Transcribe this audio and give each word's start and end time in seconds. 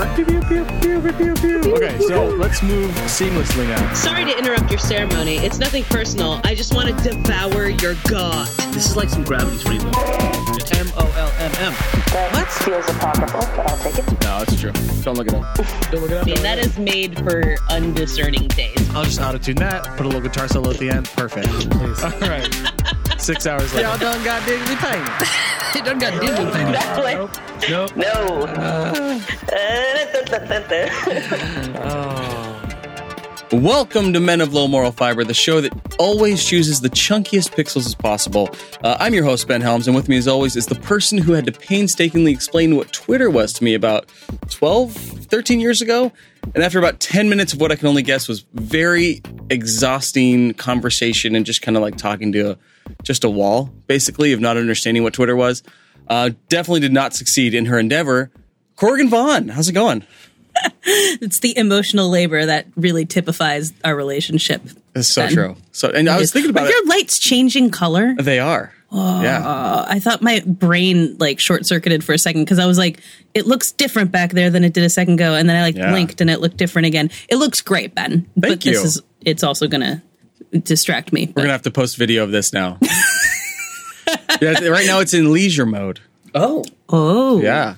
Okay, 0.00 1.98
so 1.98 2.28
let's 2.28 2.62
move 2.62 2.90
seamlessly 3.06 3.68
now. 3.68 3.92
Sorry 3.92 4.24
to 4.24 4.38
interrupt 4.38 4.70
your 4.70 4.78
ceremony. 4.78 5.36
It's 5.36 5.58
nothing 5.58 5.84
personal. 5.84 6.40
I 6.42 6.54
just 6.54 6.74
want 6.74 6.88
to 6.88 7.10
devour 7.10 7.68
your 7.68 7.94
god. 8.08 8.48
This 8.72 8.86
is 8.86 8.96
like 8.96 9.10
some 9.10 9.24
gravity's 9.24 9.64
rainbow. 9.66 9.90
M 10.80 10.86
O 10.96 11.12
L 11.16 11.32
M 11.38 11.52
M. 11.58 11.72
What? 12.32 12.48
Feels 12.48 12.88
apocryphal, 12.88 13.40
but 13.54 13.70
I'll 13.70 13.76
take 13.78 13.98
it. 13.98 14.10
No, 14.22 14.38
that's 14.38 14.58
true. 14.58 14.72
Don't 15.02 15.18
look 15.18 15.28
it 15.28 15.34
up. 15.34 15.54
Don't 15.90 16.00
look 16.00 16.10
it 16.10 16.16
up. 16.16 16.22
I 16.22 16.30
mean, 16.30 16.42
that 16.42 16.58
is 16.58 16.78
made 16.78 17.18
for 17.18 17.56
undiscerning 17.68 18.48
taste. 18.48 18.90
I'll 18.94 19.04
just 19.04 19.20
auto 19.20 19.36
tune 19.36 19.56
that. 19.56 19.84
Put 19.98 20.06
a 20.06 20.08
little 20.08 20.22
guitar 20.22 20.48
solo 20.48 20.70
at 20.70 20.78
the 20.78 20.88
end. 20.88 21.06
Perfect. 21.08 21.48
All 22.04 22.28
right. 22.28 22.96
Six 23.20 23.46
hours 23.46 23.74
later. 23.74 23.86
Y'all 23.86 23.98
done 23.98 24.24
got 24.24 24.40
digitally 24.44 24.76
painted. 24.78 25.28
it 25.76 25.84
done 25.84 25.98
got 25.98 26.14
digitally 26.22 26.50
painted. 26.54 26.72
Nope. 27.68 27.94
Nope. 27.94 27.94
No. 27.96 29.20
Welcome 33.52 34.14
to 34.14 34.20
Men 34.20 34.40
of 34.40 34.54
Low 34.54 34.66
Moral 34.68 34.90
Fiber, 34.90 35.22
the 35.22 35.34
show 35.34 35.60
that 35.60 35.70
always 35.98 36.42
chooses 36.42 36.80
the 36.80 36.88
chunkiest 36.88 37.50
pixels 37.50 37.84
as 37.84 37.94
possible. 37.94 38.48
Uh, 38.82 38.96
I'm 38.98 39.12
your 39.12 39.24
host, 39.24 39.46
Ben 39.46 39.60
Helms, 39.60 39.86
and 39.86 39.94
with 39.94 40.08
me, 40.08 40.16
as 40.16 40.26
always, 40.26 40.56
is 40.56 40.64
the 40.64 40.76
person 40.76 41.18
who 41.18 41.32
had 41.32 41.44
to 41.44 41.52
painstakingly 41.52 42.32
explain 42.32 42.76
what 42.76 42.90
Twitter 42.94 43.28
was 43.28 43.52
to 43.54 43.64
me 43.64 43.74
about 43.74 44.08
12, 44.48 44.92
13 44.94 45.60
years 45.60 45.82
ago. 45.82 46.10
And 46.54 46.64
after 46.64 46.78
about 46.78 47.00
10 47.00 47.28
minutes 47.28 47.52
of 47.52 47.60
what 47.60 47.70
I 47.70 47.76
can 47.76 47.86
only 47.86 48.02
guess 48.02 48.28
was 48.28 48.46
very 48.54 49.20
exhausting 49.50 50.54
conversation 50.54 51.34
and 51.34 51.44
just 51.44 51.60
kind 51.60 51.76
of 51.76 51.82
like 51.82 51.96
talking 51.96 52.32
to 52.32 52.52
a, 52.52 52.58
just 53.02 53.24
a 53.24 53.30
wall, 53.30 53.70
basically, 53.86 54.32
of 54.32 54.40
not 54.40 54.56
understanding 54.56 55.02
what 55.02 55.12
Twitter 55.14 55.36
was, 55.36 55.62
uh, 56.08 56.30
definitely 56.48 56.80
did 56.80 56.92
not 56.92 57.14
succeed 57.14 57.54
in 57.54 57.66
her 57.66 57.78
endeavor. 57.78 58.30
Corrigan 58.76 59.08
Vaughn, 59.10 59.48
how's 59.48 59.68
it 59.68 59.72
going? 59.72 60.04
It's 60.82 61.40
the 61.40 61.56
emotional 61.56 62.10
labor 62.10 62.44
that 62.44 62.66
really 62.76 63.06
typifies 63.06 63.72
our 63.84 63.94
relationship. 63.94 64.60
It's 64.94 65.08
so 65.12 65.22
Ben. 65.22 65.32
true. 65.32 65.56
So, 65.72 65.88
and 65.90 66.08
I 66.08 66.18
was 66.18 66.32
thinking 66.32 66.50
about 66.50 66.64
Are 66.64 66.68
it. 66.68 66.74
your 66.74 66.86
lights 66.86 67.18
changing 67.18 67.70
color? 67.70 68.14
They 68.18 68.40
are. 68.40 68.74
yeah. 68.92 69.46
Uh, 69.46 69.86
I 69.88 70.00
thought 70.00 70.20
my 70.22 70.42
brain 70.44 71.16
like 71.18 71.38
short 71.40 71.64
circuited 71.66 72.02
for 72.04 72.12
a 72.12 72.18
second 72.18 72.42
because 72.44 72.58
I 72.58 72.66
was 72.66 72.76
like, 72.76 73.00
it 73.32 73.46
looks 73.46 73.72
different 73.72 74.10
back 74.10 74.32
there 74.32 74.50
than 74.50 74.64
it 74.64 74.72
did 74.74 74.84
a 74.84 74.90
second 74.90 75.14
ago, 75.14 75.34
and 75.34 75.48
then 75.48 75.56
I 75.56 75.62
like 75.62 75.76
Yeah. 75.76 75.90
blinked 75.92 76.20
and 76.20 76.28
it 76.28 76.40
looked 76.40 76.56
different 76.56 76.86
again. 76.86 77.10
It 77.28 77.36
looks 77.36 77.60
great, 77.62 77.94
Ben. 77.94 78.26
but 78.36 78.48
Thank 78.48 78.62
this 78.64 78.78
you. 78.78 78.82
is 78.84 79.02
it's 79.24 79.42
also 79.44 79.66
gonna 79.68 80.02
distract 80.52 81.12
me. 81.12 81.26
We're 81.34 81.42
gonna 81.42 81.52
have 81.52 81.62
to 81.62 81.70
post 81.70 81.96
video 81.96 82.24
of 82.24 82.30
this 82.30 82.52
now. 82.52 82.78
yeah, 84.40 84.68
right 84.68 84.86
now 84.86 85.00
it's 85.00 85.14
in 85.14 85.32
leisure 85.32 85.66
mode. 85.66 86.00
Oh, 86.34 86.64
oh 86.88 87.40
Yeah. 87.40 87.74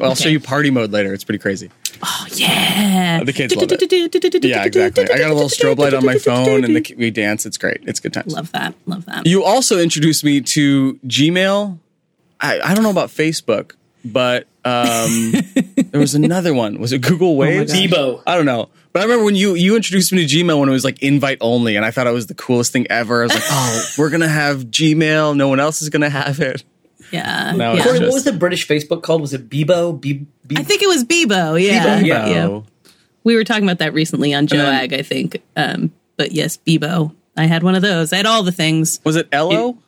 I'll 0.00 0.14
show 0.14 0.28
you 0.28 0.38
party 0.38 0.70
mode 0.70 0.92
later. 0.92 1.12
It's 1.12 1.24
pretty 1.24 1.40
crazy. 1.40 1.70
Oh 2.04 2.26
yeah, 2.32 3.22
The 3.24 3.32
kids 3.32 3.54
love 3.54 3.70
it. 3.70 4.44
Yeah, 4.44 4.64
exactly. 4.64 5.04
I 5.04 5.18
got 5.18 5.30
a 5.30 5.34
little 5.34 5.48
strobe 5.48 5.78
light 5.78 5.94
on 5.94 6.04
my 6.04 6.18
phone, 6.18 6.64
and 6.64 6.74
the, 6.74 6.94
we 6.96 7.10
dance. 7.10 7.46
It's 7.46 7.56
great. 7.56 7.80
It's 7.82 8.00
good 8.00 8.12
times. 8.12 8.34
love 8.34 8.50
that. 8.52 8.74
Love 8.86 9.04
that. 9.06 9.26
You 9.26 9.44
also 9.44 9.78
introduced 9.78 10.24
me 10.24 10.40
to 10.40 10.94
Gmail. 11.06 11.78
I, 12.40 12.60
I 12.60 12.74
don't 12.74 12.82
know 12.82 12.90
about 12.90 13.10
Facebook, 13.10 13.72
but 14.04 14.48
um, 14.64 15.32
there 15.90 16.00
was 16.00 16.14
another 16.14 16.54
one. 16.54 16.80
Was 16.80 16.92
it 16.92 17.02
Google 17.02 17.36
Waves? 17.36 17.72
Bebo. 17.72 18.22
I 18.26 18.36
don't 18.36 18.46
know. 18.46 18.68
But 18.92 19.00
I 19.00 19.02
remember 19.04 19.24
when 19.24 19.34
you 19.36 19.54
you 19.54 19.74
introduced 19.76 20.12
me 20.12 20.26
to 20.26 20.36
Gmail 20.36 20.58
when 20.60 20.68
it 20.68 20.72
was 20.72 20.84
like 20.84 21.02
invite 21.02 21.38
only, 21.40 21.76
and 21.76 21.84
I 21.84 21.90
thought 21.90 22.06
it 22.06 22.12
was 22.12 22.26
the 22.26 22.34
coolest 22.34 22.72
thing 22.72 22.86
ever. 22.90 23.22
I 23.22 23.24
was 23.24 23.34
like, 23.34 23.42
oh, 23.46 23.86
we're 23.98 24.10
gonna 24.10 24.28
have 24.28 24.64
Gmail. 24.66 25.36
No 25.36 25.48
one 25.48 25.60
else 25.60 25.80
is 25.82 25.88
gonna 25.88 26.10
have 26.10 26.40
it. 26.40 26.62
yeah, 27.10 27.52
No, 27.56 27.72
yeah. 27.72 27.76
it's 27.78 27.84
Corey, 27.86 28.00
what 28.00 28.12
was 28.12 28.24
the 28.24 28.32
British 28.32 28.66
Facebook 28.68 29.02
called? 29.02 29.20
Was 29.22 29.32
it 29.32 29.48
Bebo? 29.48 29.98
Be- 29.98 30.26
Be- 30.46 30.56
I 30.56 30.62
think 30.62 30.82
it 30.82 30.88
was 30.88 31.04
Bebo. 31.04 31.62
Yeah, 31.62 32.00
Bebo, 32.00 32.06
yeah. 32.06 32.26
yeah. 32.26 32.46
Oh. 32.48 32.64
We 33.24 33.34
were 33.36 33.44
talking 33.44 33.64
about 33.64 33.78
that 33.78 33.94
recently 33.94 34.34
on 34.34 34.46
Joag, 34.46 34.92
I 34.92 35.02
think. 35.02 35.40
Um, 35.56 35.92
but 36.16 36.32
yes, 36.32 36.58
Bebo. 36.58 37.14
I 37.36 37.46
had 37.46 37.62
one 37.62 37.74
of 37.74 37.82
those. 37.82 38.12
I 38.12 38.16
had 38.16 38.26
all 38.26 38.42
the 38.42 38.52
things. 38.52 39.00
Was 39.04 39.16
it 39.16 39.26
Ello? 39.32 39.78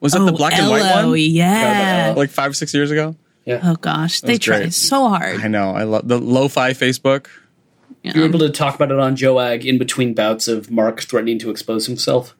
Was 0.00 0.14
it 0.14 0.18
the 0.18 0.32
black 0.32 0.54
and 0.58 0.68
white 0.70 1.04
one? 1.06 1.14
Yeah. 1.18 2.14
Like 2.16 2.30
five, 2.30 2.50
or 2.50 2.54
six 2.54 2.74
years 2.74 2.90
ago? 2.90 3.14
Yeah. 3.44 3.60
Oh 3.62 3.76
gosh, 3.76 4.22
they 4.22 4.32
was 4.32 4.38
try 4.40 4.58
great. 4.58 4.74
so 4.74 5.08
hard. 5.08 5.40
I 5.40 5.48
know. 5.48 5.70
I 5.70 5.84
love 5.84 6.08
the 6.08 6.18
lo-fi 6.18 6.72
Facebook. 6.72 7.26
Yeah. 8.04 8.12
you 8.14 8.20
were 8.20 8.26
able 8.28 8.38
to 8.40 8.50
talk 8.50 8.74
about 8.74 8.90
it 8.92 8.98
on 8.98 9.16
Joag 9.16 9.64
in 9.64 9.78
between 9.78 10.12
bouts 10.14 10.46
of 10.46 10.70
Mark 10.70 11.00
threatening 11.02 11.38
to 11.40 11.50
expose 11.50 11.86
himself. 11.86 12.36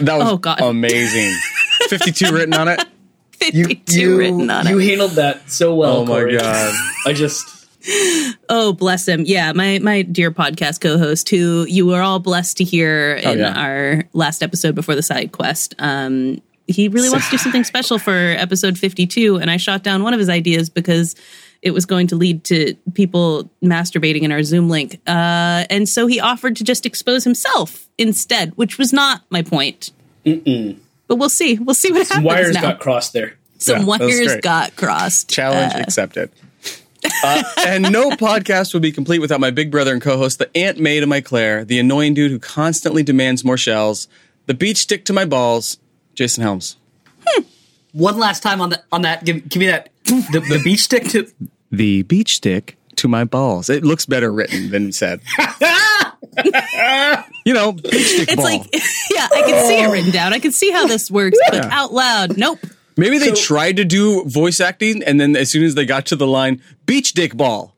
That 0.00 0.18
was 0.18 0.28
Oh, 0.32 0.36
God. 0.36 0.60
amazing. 0.60 1.32
52 1.88 2.32
written 2.34 2.52
on 2.54 2.68
it. 2.68 2.84
52 3.38 4.18
written 4.18 4.50
on 4.50 4.66
you 4.66 4.78
it. 4.78 4.82
You 4.82 4.88
handled 4.90 5.12
that 5.12 5.50
so 5.50 5.74
well. 5.74 5.98
Oh 5.98 6.04
my 6.04 6.14
Corey. 6.20 6.38
god. 6.38 6.74
I 7.06 7.12
just 7.12 7.44
Oh, 8.48 8.72
bless 8.72 9.06
him. 9.06 9.22
Yeah, 9.26 9.52
my 9.52 9.78
my 9.78 10.02
dear 10.02 10.32
podcast 10.32 10.80
co-host, 10.80 11.28
who 11.28 11.64
you 11.68 11.86
were 11.86 12.00
all 12.00 12.18
blessed 12.18 12.56
to 12.56 12.64
hear 12.64 13.14
in 13.14 13.28
Oh, 13.28 13.32
yeah. 13.34 13.60
our 13.62 14.04
last 14.12 14.42
episode 14.42 14.74
before 14.74 14.96
the 14.96 15.02
side 15.02 15.30
quest. 15.30 15.74
Um, 15.78 16.42
he 16.66 16.88
really 16.88 17.10
wants 17.10 17.26
to 17.26 17.32
do 17.32 17.38
something 17.42 17.62
special 17.62 17.98
for 18.00 18.10
episode 18.12 18.76
52, 18.76 19.36
and 19.36 19.48
I 19.52 19.56
shot 19.56 19.84
down 19.84 20.02
one 20.02 20.14
of 20.14 20.18
his 20.18 20.28
ideas 20.28 20.68
because 20.68 21.14
it 21.66 21.72
was 21.72 21.84
going 21.84 22.06
to 22.06 22.14
lead 22.14 22.44
to 22.44 22.74
people 22.94 23.50
masturbating 23.60 24.22
in 24.22 24.30
our 24.30 24.44
Zoom 24.44 24.68
link. 24.68 25.00
Uh, 25.04 25.64
and 25.68 25.88
so 25.88 26.06
he 26.06 26.20
offered 26.20 26.54
to 26.56 26.62
just 26.62 26.86
expose 26.86 27.24
himself 27.24 27.88
instead, 27.98 28.56
which 28.56 28.78
was 28.78 28.92
not 28.92 29.22
my 29.30 29.42
point. 29.42 29.90
But 30.24 31.16
we'll 31.16 31.28
see. 31.28 31.58
We'll 31.58 31.74
see 31.74 31.90
what 31.90 32.06
some 32.06 32.22
happens 32.22 32.24
wires 32.26 32.54
now. 32.54 32.60
got 32.62 32.78
crossed 32.78 33.12
there. 33.12 33.34
Some 33.58 33.80
Yeah, 33.80 33.84
wires 33.84 34.36
got 34.36 34.76
crossed. 34.76 35.28
Challenge 35.28 35.74
Uh, 35.74 35.78
accepted. 35.78 36.30
Uh, 37.24 37.42
and 37.66 37.90
no 37.92 38.10
podcast 38.26 38.72
would 38.72 38.82
be 38.82 38.92
complete 38.92 39.18
without 39.18 39.40
my 39.40 39.50
big 39.50 39.72
brother 39.72 39.92
and 39.92 40.00
co-host, 40.00 40.38
the 40.38 40.48
Aunt 40.56 40.78
May 40.78 41.00
to 41.00 41.06
my 41.06 41.20
Claire, 41.20 41.64
the 41.64 41.80
annoying 41.80 42.14
dude 42.14 42.30
who 42.30 42.38
constantly 42.38 43.02
demands 43.02 43.44
more 43.44 43.56
shells, 43.56 44.06
the 44.46 44.54
beach 44.54 44.78
stick 44.78 45.04
to 45.06 45.12
my 45.12 45.24
balls, 45.24 45.78
Jason 46.14 46.42
Helms. 46.44 46.76
One 47.92 48.18
last 48.18 48.42
time 48.42 48.60
on 48.60 48.70
that. 48.70 48.84
On 48.92 49.02
that, 49.02 49.24
give, 49.24 49.48
give 49.48 49.58
me 49.58 49.66
that. 49.66 49.88
The, 50.04 50.44
the 50.48 50.60
beach 50.62 50.80
stick 50.80 51.08
to. 51.08 51.26
The 51.70 52.02
beach 52.02 52.36
stick 52.36 52.76
to 52.96 53.08
my 53.08 53.24
balls. 53.24 53.68
It 53.68 53.84
looks 53.84 54.06
better 54.06 54.32
written 54.32 54.70
than 54.70 54.92
said. 54.92 55.20
you 57.44 57.54
know, 57.54 57.72
beach 57.72 58.06
stick 58.06 58.28
It's 58.28 58.36
ball. 58.36 58.44
like, 58.44 58.62
yeah, 59.10 59.28
I 59.32 59.42
can 59.42 59.66
see 59.66 59.82
it 59.82 59.90
written 59.90 60.10
down. 60.12 60.32
I 60.32 60.38
can 60.38 60.52
see 60.52 60.70
how 60.70 60.86
this 60.86 61.10
works, 61.10 61.38
but 61.50 61.64
out 61.66 61.92
loud, 61.92 62.36
nope. 62.36 62.58
Maybe 62.96 63.18
they 63.18 63.28
So- 63.28 63.34
tried 63.34 63.76
to 63.76 63.84
do 63.84 64.24
voice 64.24 64.60
acting, 64.60 65.02
and 65.02 65.20
then 65.20 65.36
as 65.36 65.50
soon 65.50 65.64
as 65.64 65.74
they 65.74 65.84
got 65.84 66.06
to 66.06 66.16
the 66.16 66.26
line 66.26 66.62
"beach 66.86 67.12
dick 67.12 67.36
ball," 67.36 67.74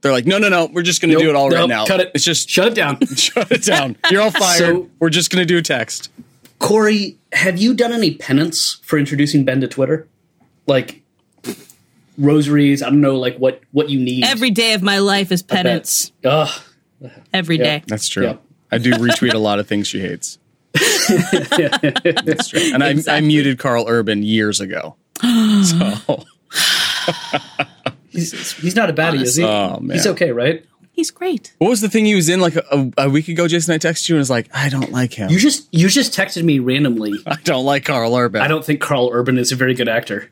they're 0.00 0.12
like, 0.12 0.26
"No, 0.26 0.38
no, 0.38 0.48
no, 0.48 0.66
we're 0.66 0.82
just 0.82 1.00
going 1.00 1.12
to 1.12 1.18
do 1.18 1.28
it 1.28 1.34
all 1.34 1.48
right 1.50 1.58
nope, 1.58 1.68
now. 1.68 1.86
Cut 1.86 2.00
it. 2.00 2.12
It's 2.14 2.24
just 2.24 2.48
shut 2.48 2.68
it 2.68 2.74
down. 2.74 3.04
shut 3.16 3.50
it 3.50 3.64
down. 3.64 3.96
You're 4.10 4.22
all 4.22 4.30
fired. 4.30 4.58
So- 4.58 4.88
we're 5.00 5.10
just 5.10 5.30
going 5.30 5.42
to 5.42 5.46
do 5.46 5.58
a 5.58 5.62
text." 5.62 6.10
Corey, 6.60 7.16
have 7.32 7.56
you 7.58 7.72
done 7.74 7.90
any 7.92 8.14
penance 8.14 8.80
for 8.84 8.98
introducing 8.98 9.44
Ben 9.46 9.60
to 9.62 9.66
Twitter? 9.68 10.06
Like 10.66 10.99
rosaries? 12.20 12.82
I 12.82 12.90
don't 12.90 13.00
know, 13.00 13.16
like 13.16 13.36
what 13.38 13.60
what 13.72 13.88
you 13.90 13.98
need. 13.98 14.24
Every 14.24 14.50
day 14.50 14.74
of 14.74 14.82
my 14.82 14.98
life 14.98 15.32
is 15.32 15.42
penance. 15.42 16.12
Ugh. 16.24 16.48
Every 17.32 17.56
Yeah. 17.58 17.64
day. 17.64 17.82
That's 17.86 18.08
true. 18.08 18.24
Yeah. 18.24 18.36
I 18.70 18.78
do 18.78 18.92
retweet 18.92 19.34
a 19.34 19.38
lot 19.38 19.58
of 19.58 19.66
things 19.66 19.88
she 19.88 20.00
hates. 20.00 20.38
That's 20.74 22.48
true. 22.48 22.60
And 22.72 22.84
I, 22.84 22.94
I 23.08 23.20
muted 23.20 23.58
Karl 23.58 23.86
Urban 23.88 24.22
years 24.22 24.60
ago. 24.60 24.96
so 25.22 26.24
He's, 28.10 28.52
he's 28.58 28.74
not 28.76 28.90
a 28.90 28.92
baddie, 28.92 29.22
is 29.22 29.36
he? 29.36 29.44
Oh, 29.44 29.78
man. 29.80 29.96
He's 29.96 30.06
okay, 30.08 30.32
right? 30.32 30.64
He's 30.92 31.10
great. 31.12 31.54
what 31.58 31.70
was 31.70 31.80
the 31.80 31.88
thing 31.88 32.04
he 32.04 32.14
was 32.14 32.28
in 32.28 32.40
like 32.40 32.56
a, 32.56 32.92
a 32.98 33.08
week 33.08 33.28
ago? 33.28 33.48
Jason, 33.48 33.72
I 33.72 33.78
texted 33.78 34.08
you 34.10 34.16
and 34.16 34.20
was 34.20 34.28
like, 34.28 34.48
"I 34.54 34.68
don't 34.68 34.90
like 34.92 35.14
him. 35.14 35.30
You 35.30 35.38
just 35.38 35.66
you 35.72 35.88
just 35.88 36.12
texted 36.14 36.42
me 36.42 36.58
randomly. 36.58 37.14
I 37.26 37.36
don't 37.44 37.64
like 37.64 37.84
Karl 37.86 38.14
Urban." 38.14 38.42
I 38.42 38.48
don't 38.48 38.64
think 38.64 38.80
Karl 38.82 39.08
Urban 39.10 39.38
is 39.38 39.50
a 39.50 39.56
very 39.56 39.72
good 39.72 39.88
actor. 39.88 40.30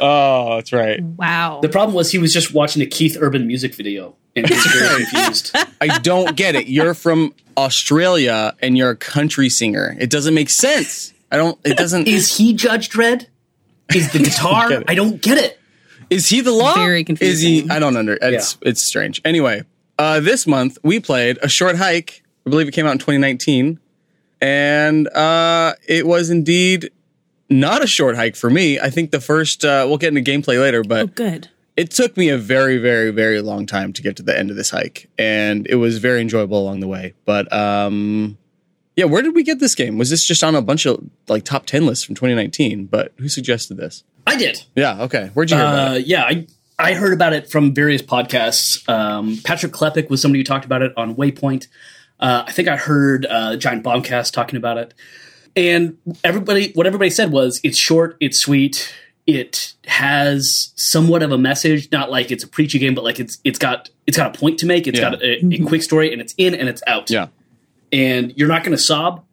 Oh, 0.00 0.56
that's 0.56 0.72
right. 0.72 1.02
Wow. 1.02 1.60
The 1.60 1.68
problem 1.68 1.94
was 1.94 2.10
he 2.10 2.18
was 2.18 2.32
just 2.32 2.54
watching 2.54 2.82
a 2.82 2.86
Keith 2.86 3.16
Urban 3.20 3.46
music 3.46 3.74
video 3.74 4.16
and 4.34 4.48
he 4.48 4.54
was 4.54 4.64
very 4.66 5.04
confused. 5.10 5.54
I 5.80 5.98
don't 5.98 6.36
get 6.36 6.54
it. 6.54 6.66
You're 6.68 6.94
from 6.94 7.34
Australia 7.56 8.54
and 8.60 8.76
you're 8.76 8.90
a 8.90 8.96
country 8.96 9.48
singer. 9.48 9.96
It 9.98 10.10
doesn't 10.10 10.34
make 10.34 10.50
sense. 10.50 11.12
I 11.30 11.36
don't. 11.36 11.58
It 11.64 11.76
doesn't. 11.76 12.08
Is 12.08 12.36
he 12.36 12.54
Judge 12.54 12.88
Dredd? 12.88 13.26
Is 13.94 14.12
the 14.12 14.18
guitar? 14.24 14.68
get 14.68 14.82
it. 14.82 14.90
I 14.90 14.94
don't 14.94 15.20
get 15.20 15.38
it. 15.38 15.58
Is 16.08 16.28
he 16.28 16.40
the 16.40 16.50
law? 16.50 16.74
Very 16.74 17.04
Is 17.20 17.40
he? 17.40 17.68
I 17.70 17.78
don't 17.78 17.96
under. 17.96 18.18
It's 18.20 18.58
it's 18.62 18.82
strange. 18.82 19.20
Anyway, 19.24 19.62
uh, 19.98 20.20
this 20.20 20.46
month 20.46 20.78
we 20.82 20.98
played 20.98 21.38
a 21.42 21.48
short 21.48 21.76
hike. 21.76 22.24
I 22.46 22.50
believe 22.50 22.66
it 22.66 22.72
came 22.72 22.86
out 22.86 22.92
in 22.92 22.98
2019, 22.98 23.78
and 24.40 25.08
uh, 25.08 25.74
it 25.86 26.06
was 26.06 26.30
indeed 26.30 26.90
not 27.50 27.82
a 27.82 27.86
short 27.86 28.16
hike 28.16 28.36
for 28.36 28.48
me. 28.48 28.78
I 28.78 28.90
think 28.90 29.10
the 29.10 29.20
first. 29.20 29.64
Uh, 29.64 29.84
we'll 29.88 29.98
get 29.98 30.16
into 30.16 30.22
gameplay 30.30 30.60
later, 30.60 30.82
but 30.84 31.02
oh, 31.02 31.06
good. 31.08 31.48
it 31.76 31.90
took 31.90 32.16
me 32.16 32.28
a 32.28 32.38
very, 32.38 32.78
very, 32.78 33.10
very 33.10 33.40
long 33.42 33.66
time 33.66 33.92
to 33.94 34.02
get 34.02 34.16
to 34.16 34.22
the 34.22 34.36
end 34.38 34.50
of 34.50 34.56
this 34.56 34.70
hike, 34.70 35.08
and 35.18 35.66
it 35.68 35.74
was 35.76 35.98
very 35.98 36.20
enjoyable 36.20 36.58
along 36.60 36.80
the 36.80 36.88
way. 36.88 37.14
But 37.24 37.52
um, 37.52 38.38
yeah, 38.96 39.06
where 39.06 39.22
did 39.22 39.34
we 39.34 39.42
get 39.42 39.58
this 39.60 39.74
game? 39.74 39.98
Was 39.98 40.10
this 40.10 40.24
just 40.26 40.44
on 40.44 40.54
a 40.54 40.62
bunch 40.62 40.86
of 40.86 41.02
like 41.28 41.44
top 41.44 41.66
ten 41.66 41.86
lists 41.86 42.04
from 42.04 42.14
2019? 42.14 42.86
But 42.86 43.12
who 43.18 43.28
suggested 43.28 43.76
this? 43.76 44.04
I 44.26 44.36
did. 44.36 44.62
Yeah, 44.76 45.02
okay. 45.02 45.30
Where'd 45.34 45.50
you 45.50 45.56
hear 45.56 45.66
about 45.66 45.92
Uh, 45.92 45.94
it? 45.96 46.06
yeah, 46.06 46.24
I 46.24 46.46
I 46.78 46.94
heard 46.94 47.12
about 47.12 47.32
it 47.32 47.50
from 47.50 47.74
various 47.74 48.00
podcasts. 48.02 48.88
Um, 48.88 49.38
Patrick 49.44 49.72
Klepek 49.72 50.08
was 50.08 50.22
somebody 50.22 50.40
who 50.40 50.44
talked 50.44 50.64
about 50.64 50.82
it 50.82 50.92
on 50.96 51.14
Waypoint. 51.16 51.66
Uh, 52.20 52.44
I 52.46 52.52
think 52.52 52.68
I 52.68 52.76
heard 52.76 53.26
uh, 53.26 53.56
Giant 53.56 53.82
Bombcast 53.82 54.32
talking 54.32 54.56
about 54.56 54.76
it. 54.78 54.94
And 55.56 55.96
everybody, 56.24 56.72
what 56.72 56.86
everybody 56.86 57.10
said 57.10 57.32
was, 57.32 57.60
it's 57.64 57.78
short, 57.78 58.16
it's 58.20 58.38
sweet, 58.40 58.94
it 59.26 59.74
has 59.86 60.72
somewhat 60.76 61.22
of 61.22 61.32
a 61.32 61.38
message. 61.38 61.90
Not 61.92 62.10
like 62.10 62.30
it's 62.30 62.44
a 62.44 62.48
preachy 62.48 62.78
game, 62.78 62.94
but 62.94 63.04
like 63.04 63.20
it's 63.20 63.38
it's 63.44 63.58
got 63.58 63.90
it's 64.06 64.16
got 64.16 64.34
a 64.34 64.38
point 64.38 64.58
to 64.60 64.66
make. 64.66 64.86
It's 64.86 64.98
Yeah. 64.98 65.10
got 65.10 65.22
a, 65.22 65.44
a 65.54 65.58
quick 65.66 65.82
story, 65.82 66.12
and 66.12 66.20
it's 66.20 66.34
in 66.38 66.54
and 66.54 66.68
it's 66.68 66.82
out. 66.86 67.10
Yeah. 67.10 67.28
and 67.92 68.32
you're 68.36 68.48
not 68.48 68.62
going 68.64 68.76
to 68.76 68.82
sob, 68.82 69.24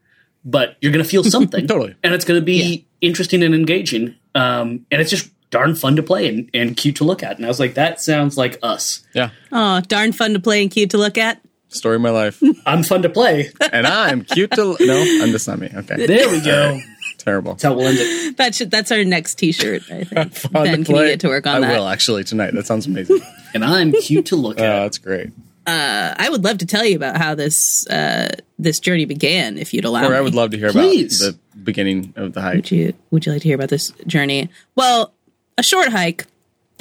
but 0.43 0.77
you're 0.81 0.91
going 0.91 1.03
to 1.03 1.09
feel 1.09 1.23
something. 1.37 1.67
Totally. 1.67 1.95
and 2.03 2.13
it's 2.13 2.25
going 2.25 2.39
to 2.39 2.45
be 2.45 2.85
interesting 3.01 3.43
and 3.43 3.53
engaging. 3.55 4.15
Um, 4.35 4.85
and 4.91 5.01
it's 5.01 5.09
just 5.11 5.29
darn 5.49 5.75
fun 5.75 5.95
to 5.95 6.03
play 6.03 6.27
and, 6.27 6.49
and 6.53 6.75
cute 6.75 6.95
to 6.97 7.03
look 7.03 7.23
at. 7.23 7.37
And 7.37 7.45
I 7.45 7.47
was 7.47 7.59
like, 7.59 7.75
that 7.75 8.01
sounds 8.01 8.37
like 8.37 8.59
us. 8.61 9.03
Yeah. 9.13 9.29
Oh, 9.51 9.81
darn 9.81 10.11
fun 10.11 10.33
to 10.33 10.39
play 10.39 10.61
and 10.61 10.69
cute 10.69 10.89
to 10.91 10.97
look 10.97 11.17
at. 11.17 11.41
Story 11.69 11.95
of 11.97 12.01
my 12.01 12.09
life. 12.11 12.41
I'm 12.65 12.83
fun 12.83 13.01
to 13.01 13.09
play. 13.09 13.51
and 13.73 13.85
I'm 13.85 14.23
cute 14.23 14.51
to. 14.51 14.77
No, 14.79 15.01
I'm 15.01 15.31
just 15.31 15.47
not 15.47 15.59
me. 15.59 15.69
Okay. 15.73 16.05
There 16.05 16.29
we 16.29 16.39
go. 16.41 16.79
Terrible. 17.17 17.53
That's 17.53 17.63
how 17.63 17.73
we'll 17.73 17.87
end 17.87 17.97
it. 17.99 18.37
That 18.37 18.55
should 18.55 18.71
that's 18.71 18.91
our 18.91 19.03
next 19.03 19.35
T-shirt. 19.35 19.83
I 19.91 20.03
think. 20.05 20.33
Fun 20.35 20.51
ben, 20.53 20.65
to 20.65 20.71
can 20.71 20.79
you 20.79 20.85
play. 20.85 21.09
get 21.09 21.19
to 21.21 21.27
work 21.27 21.45
on 21.45 21.57
I 21.63 21.67
that? 21.67 21.77
will 21.77 21.87
actually 21.87 22.23
tonight. 22.23 22.53
That 22.53 22.65
sounds 22.67 22.85
amazing. 22.87 23.19
And 23.53 23.65
I'm 23.65 23.91
cute 23.91 24.27
to 24.27 24.35
look 24.37 24.59
Oh, 24.61 24.63
at. 24.63 24.79
that's 24.83 24.97
great. 24.97 25.31
I 25.69 26.29
would 26.31 26.45
love 26.45 26.59
to 26.59 26.65
tell 26.65 26.85
you 26.85 26.95
about 26.95 27.17
how 27.17 27.35
this 27.35 27.85
uh, 27.87 28.29
this 28.57 28.79
journey 28.79 29.03
began, 29.05 29.57
if 29.57 29.73
you'd 29.73 29.83
allow 29.83 30.05
Or 30.05 30.11
me. 30.11 30.15
I 30.15 30.21
would 30.21 30.35
love 30.35 30.51
to 30.51 30.57
hear 30.57 30.71
Please. 30.71 31.21
about 31.21 31.37
the 31.53 31.57
beginning 31.59 32.13
of 32.15 32.31
the 32.33 32.41
hike. 32.41 32.55
Would 32.55 32.71
you 32.71 32.93
Would 33.11 33.25
you 33.25 33.33
like 33.33 33.41
to 33.41 33.47
hear 33.49 33.55
about 33.55 33.69
this 33.69 33.91
journey? 34.07 34.49
Well, 34.75 35.13
a 35.57 35.63
short 35.63 35.89
hike. 35.89 36.25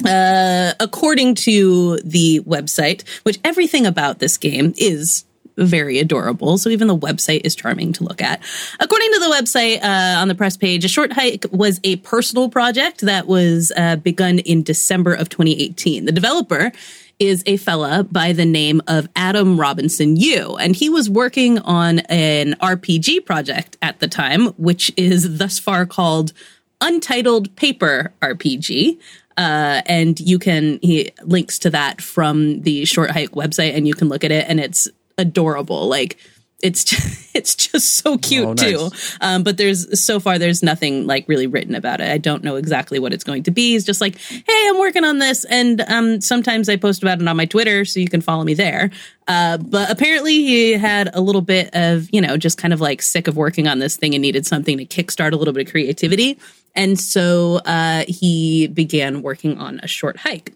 Uh, 0.05 0.73
according 0.79 1.33
to 1.33 1.97
the 2.03 2.39
website, 2.41 3.07
which 3.23 3.39
everything 3.43 3.87
about 3.87 4.19
this 4.19 4.37
game 4.37 4.73
is 4.77 5.25
very 5.57 5.97
adorable. 5.99 6.57
So 6.57 6.69
even 6.69 6.87
the 6.87 6.97
website 6.97 7.41
is 7.43 7.55
charming 7.55 7.93
to 7.93 8.03
look 8.03 8.21
at. 8.21 8.41
According 8.79 9.11
to 9.13 9.19
the 9.19 9.25
website 9.25 9.83
uh, 9.83 10.21
on 10.21 10.27
the 10.27 10.35
press 10.35 10.55
page, 10.55 10.85
a 10.85 10.87
short 10.87 11.13
hike 11.13 11.45
was 11.51 11.79
a 11.83 11.95
personal 11.97 12.49
project 12.49 13.01
that 13.01 13.27
was 13.27 13.71
uh, 13.75 13.95
begun 13.97 14.39
in 14.39 14.63
December 14.63 15.13
of 15.13 15.29
2018. 15.29 16.05
The 16.05 16.11
developer 16.11 16.71
is 17.19 17.41
a 17.47 17.57
fella 17.57 18.03
by 18.03 18.31
the 18.31 18.45
name 18.45 18.81
of 18.87 19.09
Adam 19.15 19.59
Robinson 19.59 20.15
Yu, 20.15 20.55
and 20.57 20.75
he 20.75 20.89
was 20.89 21.09
working 21.09 21.57
on 21.59 21.99
an 21.99 22.53
RPG 22.61 23.25
project 23.25 23.75
at 23.81 23.99
the 23.99 24.07
time, 24.07 24.47
which 24.57 24.91
is 24.95 25.39
thus 25.39 25.57
far 25.57 25.87
called 25.87 26.31
Untitled 26.79 27.55
Paper 27.55 28.13
RPG. 28.21 28.99
Uh, 29.37 29.81
and 29.85 30.19
you 30.19 30.39
can 30.39 30.79
he 30.81 31.11
links 31.21 31.59
to 31.59 31.69
that 31.69 32.01
from 32.01 32.61
the 32.61 32.85
short 32.85 33.11
hike 33.11 33.31
website, 33.31 33.75
and 33.75 33.87
you 33.87 33.93
can 33.93 34.09
look 34.09 34.23
at 34.23 34.31
it, 34.31 34.45
and 34.47 34.59
it's 34.59 34.87
adorable. 35.17 35.87
Like 35.87 36.17
it's 36.63 36.83
just, 36.83 37.29
it's 37.35 37.55
just 37.55 37.97
so 37.97 38.17
cute 38.17 38.45
Oh, 38.45 38.53
nice. 38.53 38.71
too. 38.71 38.89
Um, 39.21 39.43
but 39.43 39.57
there's 39.57 40.03
so 40.03 40.19
far 40.19 40.39
there's 40.39 40.63
nothing 40.63 41.05
like 41.05 41.27
really 41.27 41.45
written 41.47 41.75
about 41.75 42.01
it. 42.01 42.09
I 42.09 42.17
don't 42.17 42.43
know 42.43 42.55
exactly 42.55 42.97
what 42.99 43.13
it's 43.13 43.23
going 43.23 43.43
to 43.43 43.51
be. 43.51 43.75
It's 43.75 43.85
just 43.85 44.01
like, 44.01 44.17
hey, 44.17 44.67
I'm 44.69 44.79
working 44.79 45.03
on 45.03 45.19
this, 45.19 45.45
and 45.45 45.81
um, 45.81 46.19
sometimes 46.21 46.67
I 46.69 46.75
post 46.77 47.03
about 47.03 47.21
it 47.21 47.27
on 47.27 47.37
my 47.37 47.45
Twitter, 47.45 47.85
so 47.85 47.99
you 47.99 48.07
can 48.09 48.21
follow 48.21 48.43
me 48.43 48.53
there. 48.55 48.89
Uh, 49.27 49.57
but 49.57 49.91
apparently, 49.91 50.33
he 50.33 50.71
had 50.73 51.09
a 51.13 51.21
little 51.21 51.41
bit 51.41 51.69
of 51.73 52.07
you 52.11 52.21
know 52.21 52.37
just 52.37 52.57
kind 52.57 52.73
of 52.73 52.81
like 52.81 53.01
sick 53.01 53.27
of 53.27 53.35
working 53.37 53.67
on 53.67 53.79
this 53.79 53.97
thing 53.97 54.15
and 54.15 54.21
needed 54.21 54.45
something 54.45 54.77
to 54.77 54.85
kickstart 54.85 55.33
a 55.33 55.35
little 55.35 55.53
bit 55.53 55.67
of 55.67 55.71
creativity, 55.71 56.39
and 56.75 56.99
so 56.99 57.57
uh, 57.65 58.03
he 58.07 58.67
began 58.67 59.21
working 59.21 59.57
on 59.59 59.79
a 59.83 59.87
short 59.87 60.17
hike. 60.17 60.53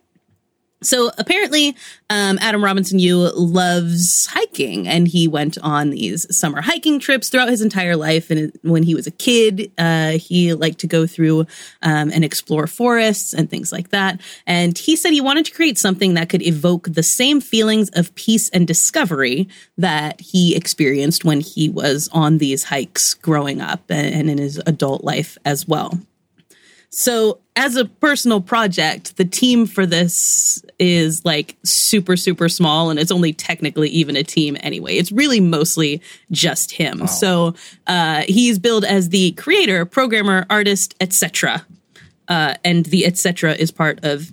So 0.84 1.12
apparently, 1.20 1.76
um, 2.10 2.40
Adam 2.42 2.64
Robinson 2.64 2.98
Yu 2.98 3.18
loves 3.36 4.26
hiking, 4.26 4.88
and 4.88 5.08
he 5.08 5.28
went 5.28 5.60
on 5.62 5.92
these 5.92 6.26
summer 6.36 6.60
hiking 6.60 7.00
trips 7.00 7.30
throughout 7.30 7.50
his 7.50 7.62
entire 7.62 7.96
life. 7.96 8.32
And 8.32 8.52
when 8.64 8.82
he 8.82 8.96
was 8.96 9.06
a 9.06 9.12
kid, 9.12 9.72
uh, 9.78 10.14
he 10.14 10.56
liked 10.56 10.80
to 10.80 10.88
go 10.88 11.06
through 11.06 11.42
um, 11.84 12.12
and 12.12 12.26
explore 12.26 12.66
forests 12.66 13.32
and 13.34 13.48
things 13.48 13.72
like 13.72 13.90
that. 13.90 14.20
And 14.48 14.76
he 14.76 14.96
said 14.96 15.12
he 15.12 15.22
wanted 15.22 15.46
to 15.46 15.52
create 15.52 15.78
something 15.78 16.16
that 16.16 16.30
could 16.30 16.42
evoke 16.42 16.88
the 16.92 17.04
same 17.04 17.42
feelings 17.42 17.90
of 17.94 18.14
peace 18.16 18.50
and 18.50 18.68
discovery 18.68 19.48
that 19.78 20.20
he 20.20 20.56
experienced 20.56 21.24
when 21.24 21.42
he 21.42 21.70
was 21.70 22.10
on 22.12 22.40
these 22.40 22.64
hikes 22.64 23.14
growing 23.14 23.62
up 23.62 23.84
and, 23.90 24.16
and 24.16 24.30
in 24.32 24.40
his 24.40 24.60
adult 24.66 25.04
life 25.04 25.38
as 25.46 25.68
well. 25.68 26.00
So, 26.94 27.40
as 27.56 27.78
a 27.78 27.86
personal 27.86 28.42
project, 28.42 29.16
the 29.16 29.24
team 29.24 29.66
for 29.66 29.86
this 29.86 30.64
is 30.78 31.24
like 31.24 31.56
super, 31.64 32.18
super 32.18 32.50
small, 32.50 32.90
and 32.90 33.00
it's 33.00 33.12
only 33.12 33.32
technically 33.32 33.90
even 33.90 34.18
a 34.18 34.24
team 34.24 34.58
anyway. 34.60 34.98
It's 34.98 35.12
really 35.12 35.40
mostly 35.40 36.02
just 36.32 36.72
him. 36.72 37.08
So, 37.08 37.56
uh, 37.88 38.24
he's 38.28 38.60
billed 38.60 38.84
as 38.84 39.10
the 39.10 39.32
creator, 39.34 39.86
programmer, 39.86 40.46
artist, 40.50 40.96
etc. 41.00 41.66
Uh, 42.28 42.56
and 42.66 42.86
the 42.88 43.06
etc. 43.06 43.54
is 43.54 43.72
part 43.72 44.04
of 44.04 44.30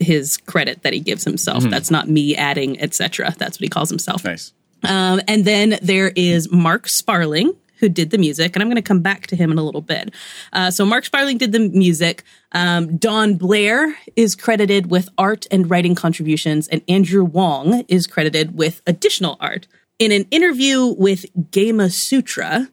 his 0.00 0.36
credit 0.36 0.82
that 0.82 0.92
he 0.92 1.00
gives 1.00 1.24
himself. 1.24 1.62
That's 1.64 1.90
not 1.90 2.08
me 2.08 2.34
adding 2.34 2.80
etc. 2.80 3.34
That's 3.38 3.58
what 3.58 3.62
he 3.62 3.68
calls 3.68 3.90
himself. 3.90 4.24
Nice. 4.24 4.52
Um, 4.82 5.20
and 5.28 5.44
then 5.44 5.78
there 5.82 6.10
is 6.16 6.50
Mark 6.50 6.88
Sparling, 6.88 7.54
who 7.80 7.88
did 7.88 8.10
the 8.10 8.18
music, 8.18 8.54
and 8.54 8.62
I'm 8.62 8.68
going 8.68 8.76
to 8.76 8.82
come 8.82 9.00
back 9.00 9.26
to 9.28 9.36
him 9.36 9.50
in 9.50 9.58
a 9.58 9.62
little 9.62 9.80
bit. 9.80 10.14
Uh, 10.52 10.70
so 10.70 10.84
Mark 10.84 11.04
Sparling 11.04 11.38
did 11.38 11.52
the 11.52 11.58
music. 11.58 12.22
Um, 12.52 12.96
Dawn 12.96 13.34
Blair 13.34 13.96
is 14.16 14.34
credited 14.34 14.90
with 14.90 15.08
art 15.18 15.46
and 15.50 15.68
writing 15.68 15.94
contributions, 15.94 16.68
and 16.68 16.82
Andrew 16.88 17.24
Wong 17.24 17.84
is 17.88 18.06
credited 18.06 18.56
with 18.56 18.82
additional 18.86 19.36
art. 19.40 19.66
In 19.98 20.12
an 20.12 20.26
interview 20.30 20.86
with 20.86 21.26
Gamasutra, 21.50 22.70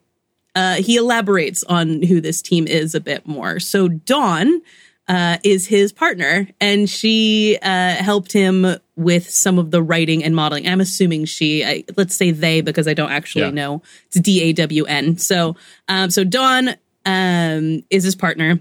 uh, 0.54 0.74
he 0.76 0.96
elaborates 0.96 1.62
on 1.64 2.02
who 2.02 2.20
this 2.20 2.42
team 2.42 2.66
is 2.66 2.94
a 2.94 3.00
bit 3.00 3.26
more. 3.26 3.60
So 3.60 3.88
Dawn 3.88 4.62
uh, 5.08 5.38
is 5.42 5.66
his 5.66 5.92
partner, 5.92 6.46
and 6.60 6.88
she 6.88 7.56
uh, 7.62 7.94
helped 7.94 8.32
him 8.32 8.66
with 8.96 9.30
some 9.30 9.58
of 9.58 9.70
the 9.70 9.82
writing 9.82 10.22
and 10.22 10.34
modeling. 10.36 10.68
I'm 10.68 10.80
assuming 10.80 11.24
she, 11.24 11.64
I, 11.64 11.84
let's 11.96 12.14
say 12.16 12.30
they, 12.30 12.60
because 12.60 12.86
I 12.86 12.94
don't 12.94 13.10
actually 13.10 13.44
Yeah. 13.46 13.50
know. 13.50 13.82
It's 14.06 14.20
D 14.20 14.42
A 14.42 14.52
W 14.52 14.84
N. 14.84 15.16
So, 15.16 15.56
um, 15.88 16.10
so 16.10 16.24
Dawn 16.24 16.70
um, 17.06 17.82
is 17.90 18.04
his 18.04 18.14
partner 18.16 18.60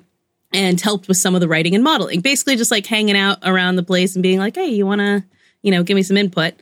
and 0.54 0.80
helped 0.80 1.08
with 1.10 1.18
some 1.18 1.36
of 1.36 1.42
the 1.42 1.48
writing 1.50 1.76
and 1.76 1.84
modeling. 1.84 2.22
Basically, 2.22 2.56
just 2.56 2.72
like 2.72 2.86
hanging 2.86 3.18
out 3.18 3.40
around 3.44 3.76
the 3.76 3.84
place 3.84 4.16
and 4.16 4.24
being 4.24 4.40
like, 4.40 4.56
"Hey, 4.56 4.68
you 4.68 4.86
want 4.86 5.00
to, 5.00 5.24
you 5.64 5.72
know, 5.72 5.84
give 5.84 5.96
me 5.96 6.04
some 6.04 6.16
input." 6.18 6.54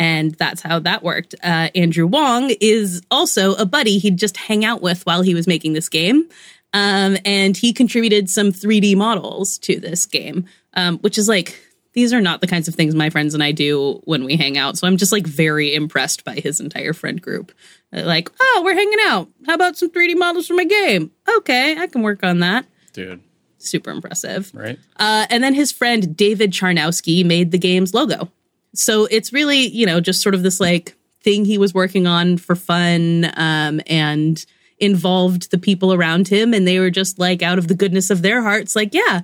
And 0.00 0.32
that's 0.36 0.62
how 0.62 0.78
that 0.80 1.02
worked. 1.02 1.34
Uh, 1.42 1.70
Andrew 1.74 2.06
Wong 2.06 2.50
is 2.60 3.02
also 3.10 3.54
a 3.54 3.66
buddy 3.66 3.98
he'd 3.98 4.16
just 4.16 4.36
hang 4.36 4.64
out 4.64 4.80
with 4.80 5.04
while 5.06 5.22
he 5.22 5.34
was 5.34 5.48
making 5.48 5.72
this 5.72 5.88
game. 5.88 6.28
Um, 6.72 7.16
and 7.24 7.56
he 7.56 7.72
contributed 7.72 8.28
some 8.28 8.52
3D 8.52 8.96
models 8.96 9.58
to 9.60 9.80
this 9.80 10.06
game, 10.06 10.46
um, 10.74 10.98
which 10.98 11.16
is 11.18 11.28
like, 11.28 11.58
these 11.94 12.12
are 12.12 12.20
not 12.20 12.40
the 12.40 12.46
kinds 12.46 12.68
of 12.68 12.74
things 12.74 12.94
my 12.94 13.10
friends 13.10 13.34
and 13.34 13.42
I 13.42 13.52
do 13.52 14.00
when 14.04 14.24
we 14.24 14.36
hang 14.36 14.58
out. 14.58 14.76
So 14.78 14.86
I'm 14.86 14.98
just 14.98 15.10
like 15.10 15.26
very 15.26 15.74
impressed 15.74 16.24
by 16.24 16.34
his 16.34 16.60
entire 16.60 16.92
friend 16.92 17.20
group. 17.20 17.52
Uh, 17.92 18.02
Like, 18.04 18.30
oh, 18.38 18.62
we're 18.64 18.74
hanging 18.74 18.98
out. 19.06 19.28
How 19.46 19.54
about 19.54 19.76
some 19.78 19.90
3D 19.90 20.16
models 20.16 20.46
for 20.46 20.54
my 20.54 20.64
game? 20.64 21.10
Okay, 21.38 21.76
I 21.78 21.86
can 21.86 22.02
work 22.02 22.22
on 22.22 22.40
that. 22.40 22.66
Dude. 22.92 23.22
Super 23.56 23.90
impressive. 23.90 24.52
Right? 24.54 24.78
Uh, 24.96 25.26
and 25.30 25.42
then 25.42 25.54
his 25.54 25.72
friend 25.72 26.16
David 26.16 26.52
Charnowski 26.52 27.24
made 27.24 27.50
the 27.50 27.58
game's 27.58 27.94
logo. 27.94 28.30
So 28.74 29.06
it's 29.06 29.32
really, 29.32 29.66
you 29.66 29.86
know, 29.86 29.98
just 30.00 30.22
sort 30.22 30.34
of 30.34 30.42
this 30.42 30.60
like 30.60 30.94
thing 31.22 31.44
he 31.44 31.58
was 31.58 31.74
working 31.74 32.06
on 32.06 32.36
for 32.36 32.54
fun 32.54 33.32
um, 33.36 33.80
and 33.86 34.44
involved 34.80 35.50
the 35.50 35.58
people 35.58 35.92
around 35.92 36.28
him. 36.28 36.54
And 36.54 36.66
they 36.66 36.78
were 36.78 36.90
just 36.90 37.18
like, 37.18 37.42
out 37.42 37.58
of 37.58 37.68
the 37.68 37.74
goodness 37.74 38.10
of 38.10 38.22
their 38.22 38.42
hearts, 38.42 38.76
like, 38.76 38.94
yeah, 38.94 39.22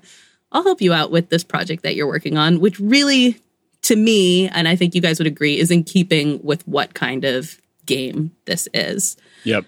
I'll 0.53 0.63
help 0.63 0.81
you 0.81 0.93
out 0.93 1.11
with 1.11 1.29
this 1.31 1.45
project 1.45 1.83
that 1.83 1.95
you're 1.95 2.07
working 2.07 2.37
on, 2.37 2.61
which 2.61 2.79
really, 2.79 3.41
to 3.83 3.97
me, 3.97 4.49
and 4.49 4.69
I 4.69 4.77
think 4.77 4.95
you 4.95 5.01
guys 5.01 5.19
would 5.19 5.27
agree, 5.27 5.59
is 5.59 5.71
in 5.71 5.85
keeping 5.85 6.41
with 6.43 6.67
what 6.67 6.95
kind 6.95 7.25
of 7.25 7.59
game 7.87 8.33
this 8.45 8.69
is. 8.73 9.17
Yep. 9.45 9.65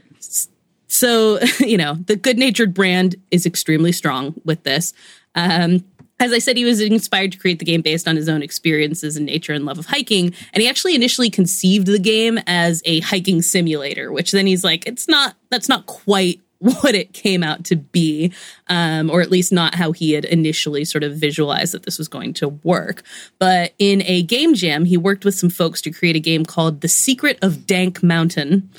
So, 0.89 1.41
you 1.61 1.77
know, 1.77 1.95
the 1.95 2.17
good 2.17 2.39
natured 2.39 2.75
brand 2.75 3.17
is 3.31 3.47
extremely 3.47 3.93
strong 3.93 4.41
with 4.45 4.63
this. 4.63 4.93
Um, 5.35 5.85
as 6.19 6.33
I 6.33 6.39
said, 6.39 6.57
he 6.57 6.65
was 6.65 6.81
inspired 6.81 7.33
to 7.33 7.39
create 7.39 7.59
the 7.59 7.65
game 7.65 7.83
based 7.83 8.09
on 8.09 8.17
his 8.17 8.29
own 8.29 8.43
experiences 8.43 9.17
in 9.17 9.27
nature 9.27 9.53
and 9.53 9.67
love 9.67 9.79
of 9.79 9.87
hiking. 9.87 10.35
And 10.53 10.63
he 10.63 10.69
actually 10.69 10.95
initially 10.95 11.29
conceived 11.29 11.87
the 11.87 11.99
game 11.99 12.39
as 12.47 12.83
a 12.87 13.01
hiking 13.01 13.43
simulator, 13.43 14.11
which 14.11 14.33
then 14.33 14.47
he's 14.47 14.65
like, 14.65 14.87
it's 14.87 15.09
not, 15.09 15.35
that's 15.51 15.69
not 15.69 15.87
quite 15.87 16.41
what 16.59 16.95
it 16.95 17.13
came 17.13 17.43
out 17.43 17.65
to 17.65 17.77
be, 17.77 18.33
um, 18.69 19.11
or 19.11 19.21
at 19.21 19.31
least 19.31 19.53
not 19.53 19.75
how 19.75 19.93
he 19.93 20.13
had 20.13 20.25
initially 20.25 20.87
sort 20.87 21.05
of 21.05 21.15
visualized 21.15 21.75
that 21.75 21.83
this 21.83 21.99
was 21.99 22.09
going 22.09 22.33
to 22.33 22.49
work. 22.49 23.03
But 23.39 23.75
in 23.79 24.03
a 24.07 24.23
game 24.23 24.55
jam, 24.55 24.87
he 24.87 24.97
worked 24.97 25.25
with 25.25 25.35
some 25.35 25.51
folks 25.51 25.83
to 25.83 25.91
create 25.91 26.17
a 26.17 26.21
game 26.21 26.47
called 26.47 26.81
The 26.81 26.89
Secret 26.89 27.39
of 27.43 27.67
Dank 27.67 28.03
Mountain 28.03 28.71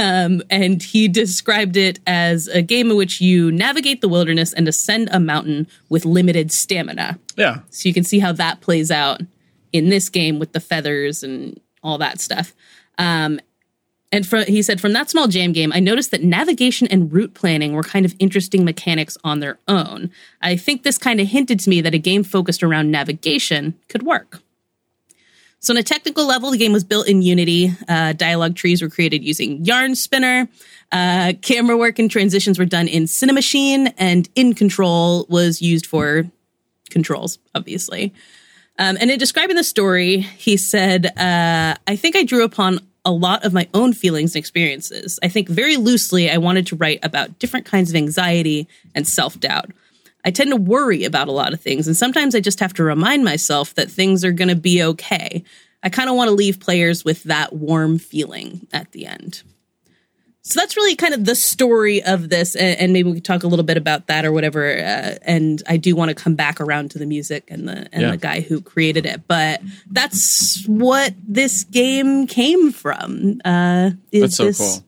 Um, 0.00 0.42
and 0.48 0.82
he 0.82 1.06
described 1.06 1.76
it 1.76 2.00
as 2.06 2.48
a 2.48 2.62
game 2.62 2.90
in 2.90 2.96
which 2.96 3.20
you 3.20 3.52
navigate 3.52 4.00
the 4.00 4.08
wilderness 4.08 4.52
and 4.54 4.66
ascend 4.66 5.10
a 5.12 5.20
mountain 5.20 5.66
with 5.90 6.06
limited 6.06 6.50
stamina. 6.50 7.18
Yeah. 7.36 7.60
So 7.70 7.88
you 7.88 7.94
can 7.94 8.04
see 8.04 8.18
how 8.18 8.32
that 8.32 8.60
plays 8.62 8.90
out 8.90 9.20
in 9.72 9.90
this 9.90 10.08
game 10.08 10.38
with 10.38 10.52
the 10.52 10.60
feathers 10.60 11.22
and 11.22 11.60
all 11.82 11.98
that 11.98 12.20
stuff. 12.20 12.54
Um, 12.96 13.38
and 14.12 14.26
fro- 14.26 14.44
he 14.44 14.62
said, 14.62 14.80
from 14.80 14.94
that 14.94 15.10
small 15.10 15.28
jam 15.28 15.52
game, 15.52 15.72
I 15.72 15.80
noticed 15.80 16.10
that 16.12 16.22
navigation 16.22 16.86
and 16.86 17.12
route 17.12 17.34
planning 17.34 17.74
were 17.74 17.82
kind 17.82 18.06
of 18.06 18.14
interesting 18.18 18.64
mechanics 18.64 19.18
on 19.24 19.40
their 19.40 19.58
own. 19.68 20.10
I 20.40 20.56
think 20.56 20.84
this 20.84 20.96
kind 20.96 21.20
of 21.20 21.28
hinted 21.28 21.60
to 21.60 21.70
me 21.70 21.80
that 21.82 21.92
a 21.92 21.98
game 21.98 22.24
focused 22.24 22.62
around 22.62 22.90
navigation 22.90 23.74
could 23.88 24.04
work. 24.04 24.40
So, 25.60 25.72
on 25.72 25.78
a 25.78 25.82
technical 25.82 26.26
level, 26.26 26.50
the 26.50 26.58
game 26.58 26.72
was 26.72 26.84
built 26.84 27.08
in 27.08 27.22
Unity. 27.22 27.72
Uh, 27.88 28.12
dialogue 28.12 28.56
trees 28.56 28.82
were 28.82 28.90
created 28.90 29.24
using 29.24 29.64
Yarn 29.64 29.94
Spinner. 29.94 30.48
Uh, 30.92 31.32
camera 31.42 31.76
work 31.76 31.98
and 31.98 32.10
transitions 32.10 32.58
were 32.58 32.64
done 32.64 32.86
in 32.88 33.04
Cinemachine, 33.04 33.92
and 33.98 34.28
In 34.34 34.54
Control 34.54 35.26
was 35.28 35.60
used 35.60 35.86
for 35.86 36.24
controls, 36.90 37.38
obviously. 37.54 38.14
Um, 38.78 38.96
and 39.00 39.10
in 39.10 39.18
describing 39.18 39.56
the 39.56 39.64
story, 39.64 40.18
he 40.20 40.56
said, 40.56 41.06
uh, 41.06 41.74
I 41.86 41.96
think 41.96 42.14
I 42.14 42.24
drew 42.24 42.44
upon 42.44 42.80
a 43.04 43.10
lot 43.10 43.44
of 43.44 43.52
my 43.52 43.68
own 43.72 43.92
feelings 43.92 44.34
and 44.34 44.40
experiences. 44.40 45.18
I 45.22 45.28
think 45.28 45.48
very 45.48 45.76
loosely, 45.76 46.30
I 46.30 46.38
wanted 46.38 46.66
to 46.68 46.76
write 46.76 46.98
about 47.02 47.38
different 47.38 47.64
kinds 47.64 47.90
of 47.90 47.96
anxiety 47.96 48.68
and 48.94 49.06
self 49.06 49.38
doubt. 49.40 49.70
I 50.26 50.30
tend 50.30 50.50
to 50.50 50.56
worry 50.56 51.04
about 51.04 51.28
a 51.28 51.32
lot 51.32 51.52
of 51.54 51.60
things, 51.60 51.86
and 51.86 51.96
sometimes 51.96 52.34
I 52.34 52.40
just 52.40 52.60
have 52.60 52.74
to 52.74 52.84
remind 52.84 53.24
myself 53.24 53.74
that 53.76 53.90
things 53.90 54.24
are 54.24 54.32
going 54.32 54.48
to 54.48 54.56
be 54.56 54.82
okay. 54.82 55.44
I 55.82 55.88
kind 55.88 56.10
of 56.10 56.16
want 56.16 56.28
to 56.28 56.34
leave 56.34 56.58
players 56.58 57.04
with 57.04 57.22
that 57.24 57.52
warm 57.52 57.98
feeling 57.98 58.66
at 58.72 58.90
the 58.90 59.06
end. 59.06 59.42
So 60.42 60.60
that's 60.60 60.76
really 60.76 60.94
kind 60.94 61.12
of 61.14 61.24
the 61.24 61.34
story 61.34 62.02
of 62.04 62.28
this, 62.28 62.54
and, 62.54 62.78
and 62.78 62.92
maybe 62.92 63.08
we 63.08 63.16
could 63.16 63.24
talk 63.24 63.42
a 63.42 63.48
little 63.48 63.64
bit 63.64 63.76
about 63.76 64.06
that 64.08 64.24
or 64.24 64.32
whatever. 64.32 64.64
Uh, 64.76 65.14
and 65.22 65.62
I 65.68 65.76
do 65.76 65.96
want 65.96 66.08
to 66.08 66.14
come 66.14 66.34
back 66.36 66.60
around 66.60 66.92
to 66.92 66.98
the 66.98 67.06
music 67.06 67.44
and 67.48 67.68
the 67.68 67.88
and 67.92 68.02
Yeah. 68.02 68.10
the 68.12 68.16
guy 68.16 68.40
who 68.40 68.60
created 68.60 69.06
it, 69.06 69.22
but 69.26 69.60
that's 69.90 70.64
what 70.66 71.14
this 71.26 71.64
game 71.64 72.26
came 72.28 72.70
from. 72.72 73.40
Uh, 73.44 73.90
is 74.12 74.20
That's 74.22 74.36
so 74.36 74.44
this, 74.44 74.58
cool. 74.58 74.84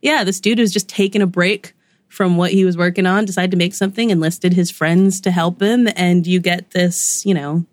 Yeah, 0.00 0.22
this 0.24 0.40
dude 0.40 0.58
was 0.60 0.72
just 0.72 0.88
taking 0.88 1.22
a 1.22 1.26
break 1.26 1.74
from 2.10 2.36
what 2.36 2.50
he 2.50 2.64
was 2.66 2.76
working 2.76 3.06
on, 3.06 3.24
decided 3.24 3.50
to 3.52 3.56
make 3.56 3.72
something, 3.74 4.10
enlisted 4.10 4.52
his 4.52 4.70
friends 4.70 5.20
to 5.22 5.30
help 5.30 5.62
him, 5.62 5.88
and 5.96 6.26
you 6.26 6.40
get 6.40 6.72
this, 6.72 7.24
you 7.24 7.32
know, 7.32 7.64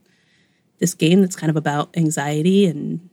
this 0.79 0.93
game 0.93 1.19
that's 1.21 1.35
kind 1.35 1.49
of 1.49 1.55
about 1.57 1.89
anxiety 1.97 2.65
and 2.65 3.09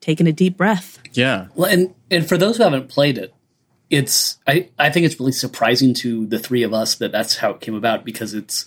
taking 0.00 0.26
a 0.28 0.32
deep 0.32 0.56
breath. 0.56 0.98
Yeah. 1.14 1.48
Well, 1.56 1.70
and 1.70 1.94
and 2.10 2.28
for 2.28 2.36
those 2.38 2.58
who 2.58 2.62
haven't 2.62 2.88
played 2.88 3.18
it, 3.18 3.34
it's 3.90 4.38
I 4.46 4.68
I 4.78 4.90
think 4.90 5.06
it's 5.06 5.18
really 5.18 5.32
surprising 5.32 5.94
to 5.94 6.26
the 6.26 6.38
three 6.38 6.62
of 6.62 6.72
us 6.74 6.94
that 6.96 7.10
that's 7.12 7.38
how 7.38 7.50
it 7.50 7.60
came 7.60 7.74
about 7.74 8.04
because 8.04 8.34
it's 8.34 8.66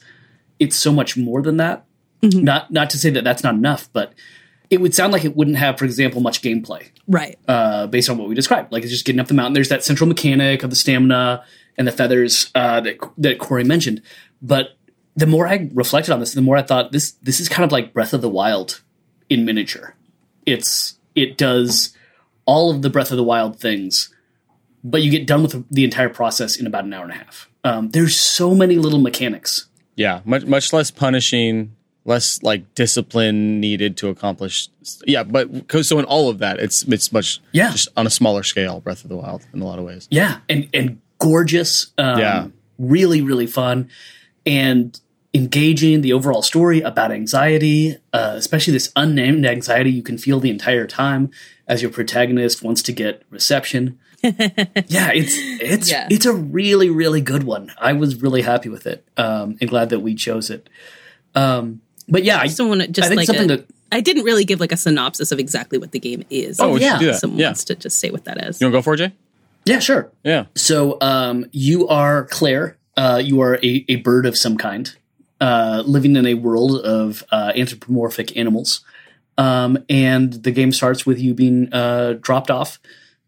it's 0.60 0.76
so 0.76 0.92
much 0.92 1.16
more 1.16 1.42
than 1.42 1.58
that. 1.58 1.86
Not 2.24 2.72
not 2.72 2.90
to 2.92 2.98
say 2.98 3.10
that 3.12 3.24
that's 3.24 3.44
not 3.44 3.54
enough, 3.56 3.90
but 3.94 4.14
it 4.70 4.80
would 4.82 4.94
sound 4.96 5.12
like 5.14 5.26
it 5.26 5.36
wouldn't 5.36 5.58
have, 5.58 5.78
for 5.78 5.86
example, 5.86 6.22
much 6.22 6.42
gameplay 6.42 6.88
Right. 7.08 7.38
uh, 7.48 7.88
based 7.88 8.10
on 8.10 8.18
what 8.18 8.30
we 8.30 8.36
described. 8.36 8.72
Like 8.72 8.84
it's 8.84 8.92
just 8.92 9.06
getting 9.06 9.20
up 9.20 9.28
the 9.28 9.34
mountain. 9.34 9.54
There's 9.54 9.70
that 9.70 9.84
central 9.84 10.08
mechanic 10.08 10.64
of 10.64 10.70
the 10.70 10.76
stamina 10.76 11.44
and 11.78 11.88
the 11.88 11.92
feathers 11.92 12.52
uh, 12.56 12.82
that 12.82 12.98
that 13.18 13.40
Corey 13.40 13.64
mentioned. 13.64 14.02
But 14.42 14.78
the 15.16 15.28
more 15.28 15.48
I 15.48 15.70
reflected 15.74 16.12
on 16.14 16.20
this, 16.20 16.34
the 16.34 16.42
more 16.42 16.58
I 16.58 16.62
thought 16.62 16.92
this 16.92 17.12
this 17.24 17.40
is 17.40 17.50
kind 17.50 17.64
of 17.66 17.72
like 17.72 17.94
Breath 17.94 18.14
of 18.14 18.22
the 18.22 18.30
Wild 18.30 18.82
in 19.30 19.46
miniature. 19.46 19.96
It's 20.46 20.98
it 21.16 21.38
does 21.38 21.96
all 22.46 22.72
of 22.72 22.82
the 22.82 22.90
Breath 22.90 23.12
of 23.12 23.18
the 23.18 23.24
Wild 23.24 23.60
things, 23.60 24.14
but 24.84 25.02
you 25.04 25.12
get 25.12 25.28
done 25.28 25.44
with 25.44 25.66
the 25.70 25.84
entire 25.84 26.10
process 26.10 26.56
in 26.60 26.66
about 26.68 26.86
an 26.86 26.94
hour 26.94 27.04
and 27.04 27.12
a 27.14 27.16
half. 27.16 27.50
Um, 27.64 27.90
there's 27.90 28.20
so 28.20 28.56
many 28.56 28.78
little 28.78 29.00
mechanics. 29.00 29.68
Yeah. 29.96 30.22
Much 30.26 30.46
much 30.46 30.74
less 30.74 30.90
punishing, 30.90 31.76
less 32.06 32.42
like 32.42 32.74
discipline 32.74 33.60
needed 33.60 33.98
to 33.98 34.08
accomplish. 34.10 34.70
Yeah, 35.06 35.24
but 35.24 35.50
so 35.86 36.00
in 36.00 36.06
all 36.06 36.30
of 36.30 36.40
that, 36.40 36.60
it's 36.60 36.84
it's 36.84 37.12
much 37.12 37.40
Yeah. 37.52 37.72
just 37.72 37.90
on 37.96 38.08
a 38.08 38.10
smaller 38.10 38.42
scale. 38.44 38.80
Breath 38.80 39.04
of 39.04 39.10
the 39.10 39.18
Wild 39.18 39.46
in 39.54 39.62
a 39.62 39.66
lot 39.66 39.78
of 39.78 39.86
ways. 39.86 40.08
Yeah, 40.10 40.40
and 40.50 40.68
and 40.74 41.01
gorgeous. 41.22 41.92
Um, 41.98 42.20
Yeah. 42.20 42.48
really 42.80 43.22
really 43.22 43.48
fun 43.48 43.90
and 44.46 45.00
engaging. 45.34 46.02
The 46.02 46.14
overall 46.14 46.42
story 46.42 46.82
about 46.82 47.12
anxiety, 47.12 47.96
uh, 48.12 48.34
especially 48.36 48.74
this 48.74 48.92
unnamed 48.96 49.46
anxiety, 49.46 49.92
you 49.92 50.02
can 50.04 50.18
feel 50.18 50.40
the 50.40 50.50
entire 50.50 50.88
time 50.88 51.30
as 51.68 51.82
your 51.82 51.92
protagonist 51.92 52.62
wants 52.64 52.82
to 52.84 52.92
get 52.92 53.24
reception. 53.30 53.98
yeah, 54.24 55.12
it's 55.14 55.34
it's 55.62 55.90
Yeah. 55.90 56.08
it's 56.12 56.26
a 56.26 56.34
really 56.34 56.90
really 56.90 57.22
good 57.22 57.44
one. 57.44 57.72
I 57.80 57.94
was 57.94 58.22
really 58.22 58.42
happy 58.42 58.70
with 58.70 58.86
it, 58.88 59.06
um, 59.18 59.58
and 59.62 59.70
glad 59.70 59.90
that 59.90 60.00
we 60.02 60.16
chose 60.16 60.50
it. 60.50 60.70
Um, 61.34 61.82
but 62.10 62.24
yeah, 62.24 62.38
I, 62.38 62.42
I 62.42 62.48
just 62.48 62.60
want 62.60 62.82
to 62.82 62.88
just 62.88 63.06
I 63.06 63.10
think 63.10 63.18
like 63.20 63.28
something 63.28 63.50
a- 63.52 63.58
that 63.58 63.66
I 63.92 64.02
didn't 64.02 64.24
really 64.26 64.46
give 64.46 64.60
like 64.60 64.72
a 64.72 64.78
synopsis 64.78 65.32
of 65.32 65.40
exactly 65.40 65.78
what 65.78 65.92
the 65.92 66.00
game 66.00 66.24
is. 66.30 66.60
Oh, 66.60 66.74
we 66.74 66.82
yeah. 66.82 67.00
do 67.00 67.06
that. 67.08 67.16
Someone 67.20 67.40
Yeah. 67.40 67.48
wants 67.48 67.64
to 67.66 67.76
just 67.76 68.00
say 68.00 68.10
what 68.12 68.26
that 68.26 68.38
is. 68.46 68.60
You 68.62 68.68
want 68.68 68.74
to 68.74 68.78
go 68.78 68.82
for 68.84 68.94
it, 68.94 68.98
Jay? 68.98 69.12
Yeah 69.66 69.80
sure. 69.80 70.12
Yeah. 70.24 70.46
So 70.56 70.98
um, 71.02 71.46
you 71.52 71.88
are 71.88 72.26
Claire. 72.26 72.78
Uh, 72.98 73.22
you 73.24 73.42
are 73.42 73.56
a, 73.64 73.86
a 73.90 73.96
bird 73.98 74.26
of 74.26 74.38
some 74.38 74.58
kind, 74.58 74.94
uh, 75.40 75.82
living 75.86 76.16
in 76.16 76.26
a 76.26 76.34
world 76.36 76.82
of 76.82 77.24
uh, 77.32 77.52
anthropomorphic 77.56 78.36
animals. 78.38 78.84
Um, 79.38 79.78
and 79.90 80.34
the 80.34 80.52
game 80.52 80.72
starts 80.74 81.06
with 81.06 81.18
you 81.20 81.34
being 81.34 81.74
uh, 81.74 82.14
dropped 82.22 82.52
off 82.52 82.80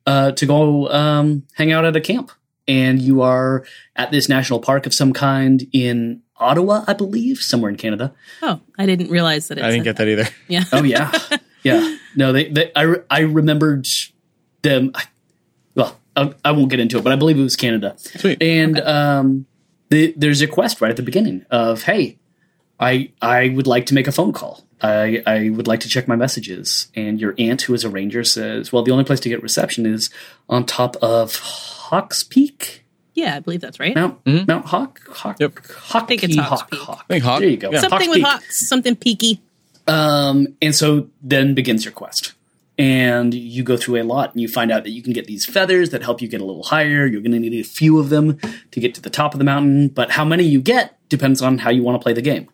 uh, 0.06 0.32
to 0.34 0.46
go 0.46 0.90
um, 0.90 1.44
hang 1.54 1.72
out 1.72 1.86
at 1.86 1.96
a 1.96 2.02
camp. 2.02 2.32
And 2.68 3.02
you 3.02 3.22
are 3.22 3.66
at 3.96 4.12
this 4.12 4.30
national 4.30 4.60
park 4.60 4.86
of 4.86 4.94
some 4.94 5.12
kind 5.14 5.66
in 5.74 6.22
Ottawa, 6.38 6.84
I 6.88 6.94
believe, 6.94 7.38
somewhere 7.38 7.70
in 7.72 7.78
Canada. 7.78 8.14
Oh, 8.42 8.60
I 8.78 8.86
didn't 8.86 9.10
realize 9.10 9.48
that. 9.48 9.58
It 9.58 9.64
I 9.64 9.72
didn't 9.72 9.84
get 9.86 9.96
that 9.98 10.08
either. 10.08 10.28
Yeah. 10.48 10.64
Oh 10.72 10.84
yeah, 10.84 11.12
yeah. 11.64 11.98
No, 12.16 12.32
they, 12.32 12.50
they 12.50 12.72
I, 12.76 12.96
I 13.10 13.20
remembered 13.22 13.86
them. 14.62 14.92
I- 14.96 15.06
Well, 15.76 16.00
I, 16.16 16.34
I 16.46 16.52
won't 16.52 16.70
get 16.70 16.80
into 16.80 16.98
it, 16.98 17.04
but 17.04 17.12
I 17.14 17.16
believe 17.16 17.40
it 17.40 17.44
was 17.44 17.56
Canada. 17.56 17.96
Sweet. 17.98 18.42
And 18.42 18.80
um, 18.80 19.46
the, 19.90 20.14
there's 20.18 20.42
a 20.42 20.48
quest 20.48 20.82
right 20.82 20.92
at 20.92 20.98
the 20.98 21.04
beginning 21.04 21.46
of 21.52 21.84
hey, 21.84 22.18
I 22.80 23.12
I 23.22 23.50
would 23.50 23.68
like 23.68 23.86
to 23.88 23.94
make 23.94 24.08
a 24.08 24.12
phone 24.12 24.34
call. 24.34 24.64
I 24.82 25.24
I 25.26 25.50
would 25.50 25.68
like 25.68 25.80
to 25.82 25.90
check 25.90 26.08
my 26.08 26.16
messages. 26.16 26.88
And 26.96 27.20
your 27.22 27.34
aunt, 27.38 27.62
who 27.64 27.74
is 27.74 27.84
a 27.84 27.90
ranger, 27.90 28.24
says, 28.24 28.72
well, 28.74 28.84
the 28.84 28.92
only 28.92 29.04
place 29.06 29.20
to 29.22 29.30
get 29.30 29.42
reception 29.42 29.86
is 29.86 30.10
on 30.50 30.66
top 30.66 30.96
of 30.98 31.36
Hawks 31.38 32.24
Peak. 32.24 32.84
Yeah, 33.16 33.36
I 33.36 33.40
believe 33.40 33.62
that's 33.62 33.80
right. 33.80 33.94
Mount 33.96 34.20
Mount 34.26 34.66
Hawk 34.66 35.00
Hawk 35.08 35.38
Yep. 35.40 35.60
Hawk 35.68 36.04
I 36.04 36.06
think 36.08 36.24
it's 36.24 36.36
Hawks 36.36 36.62
Hawk 36.62 36.70
Peak. 36.72 36.80
Hawk. 36.82 37.08
think 37.08 37.24
Hawk- 37.24 37.40
There 37.42 37.50
you 37.50 37.58
go. 37.58 37.72
yeah. 37.72 37.80
Something 37.82 38.00
Hawks 38.00 38.08
with 38.10 38.16
Peak. 38.18 38.26
hawks, 38.26 38.68
something 38.70 38.96
peaky. 38.96 39.42
Um, 39.88 40.48
and 40.62 40.74
so 40.76 41.10
then 41.22 41.54
begins 41.54 41.86
your 41.86 41.92
quest. 41.92 42.34
And 42.78 43.34
you 43.36 43.64
go 43.64 43.78
through 43.78 44.02
a 44.02 44.04
lot 44.04 44.32
and 44.34 44.42
you 44.42 44.48
find 44.48 44.72
out 44.72 44.84
that 44.84 44.90
you 44.92 45.04
can 45.04 45.14
get 45.14 45.28
these 45.28 45.46
feathers 45.46 45.92
that 45.92 46.02
help 46.02 46.22
you 46.22 46.28
get 46.28 46.42
a 46.42 46.46
little 46.46 46.64
higher. 46.64 47.06
You're 47.06 47.22
going 47.22 47.32
to 47.34 47.40
need 47.40 47.54
a 47.54 47.64
few 47.64 48.00
of 48.00 48.10
them 48.10 48.40
to 48.72 48.80
get 48.80 48.96
to 48.96 49.02
the 49.02 49.12
top 49.12 49.34
of 49.34 49.38
the 49.38 49.46
mountain. 49.46 49.90
But 49.90 50.12
how 50.12 50.26
many 50.26 50.44
you 50.44 50.60
get 50.62 50.98
depends 51.10 51.42
on 51.44 51.60
how 51.60 51.70
you 51.70 51.84
want 51.84 52.00
to 52.00 52.04
play 52.04 52.14
the 52.14 52.22
game. 52.22 52.50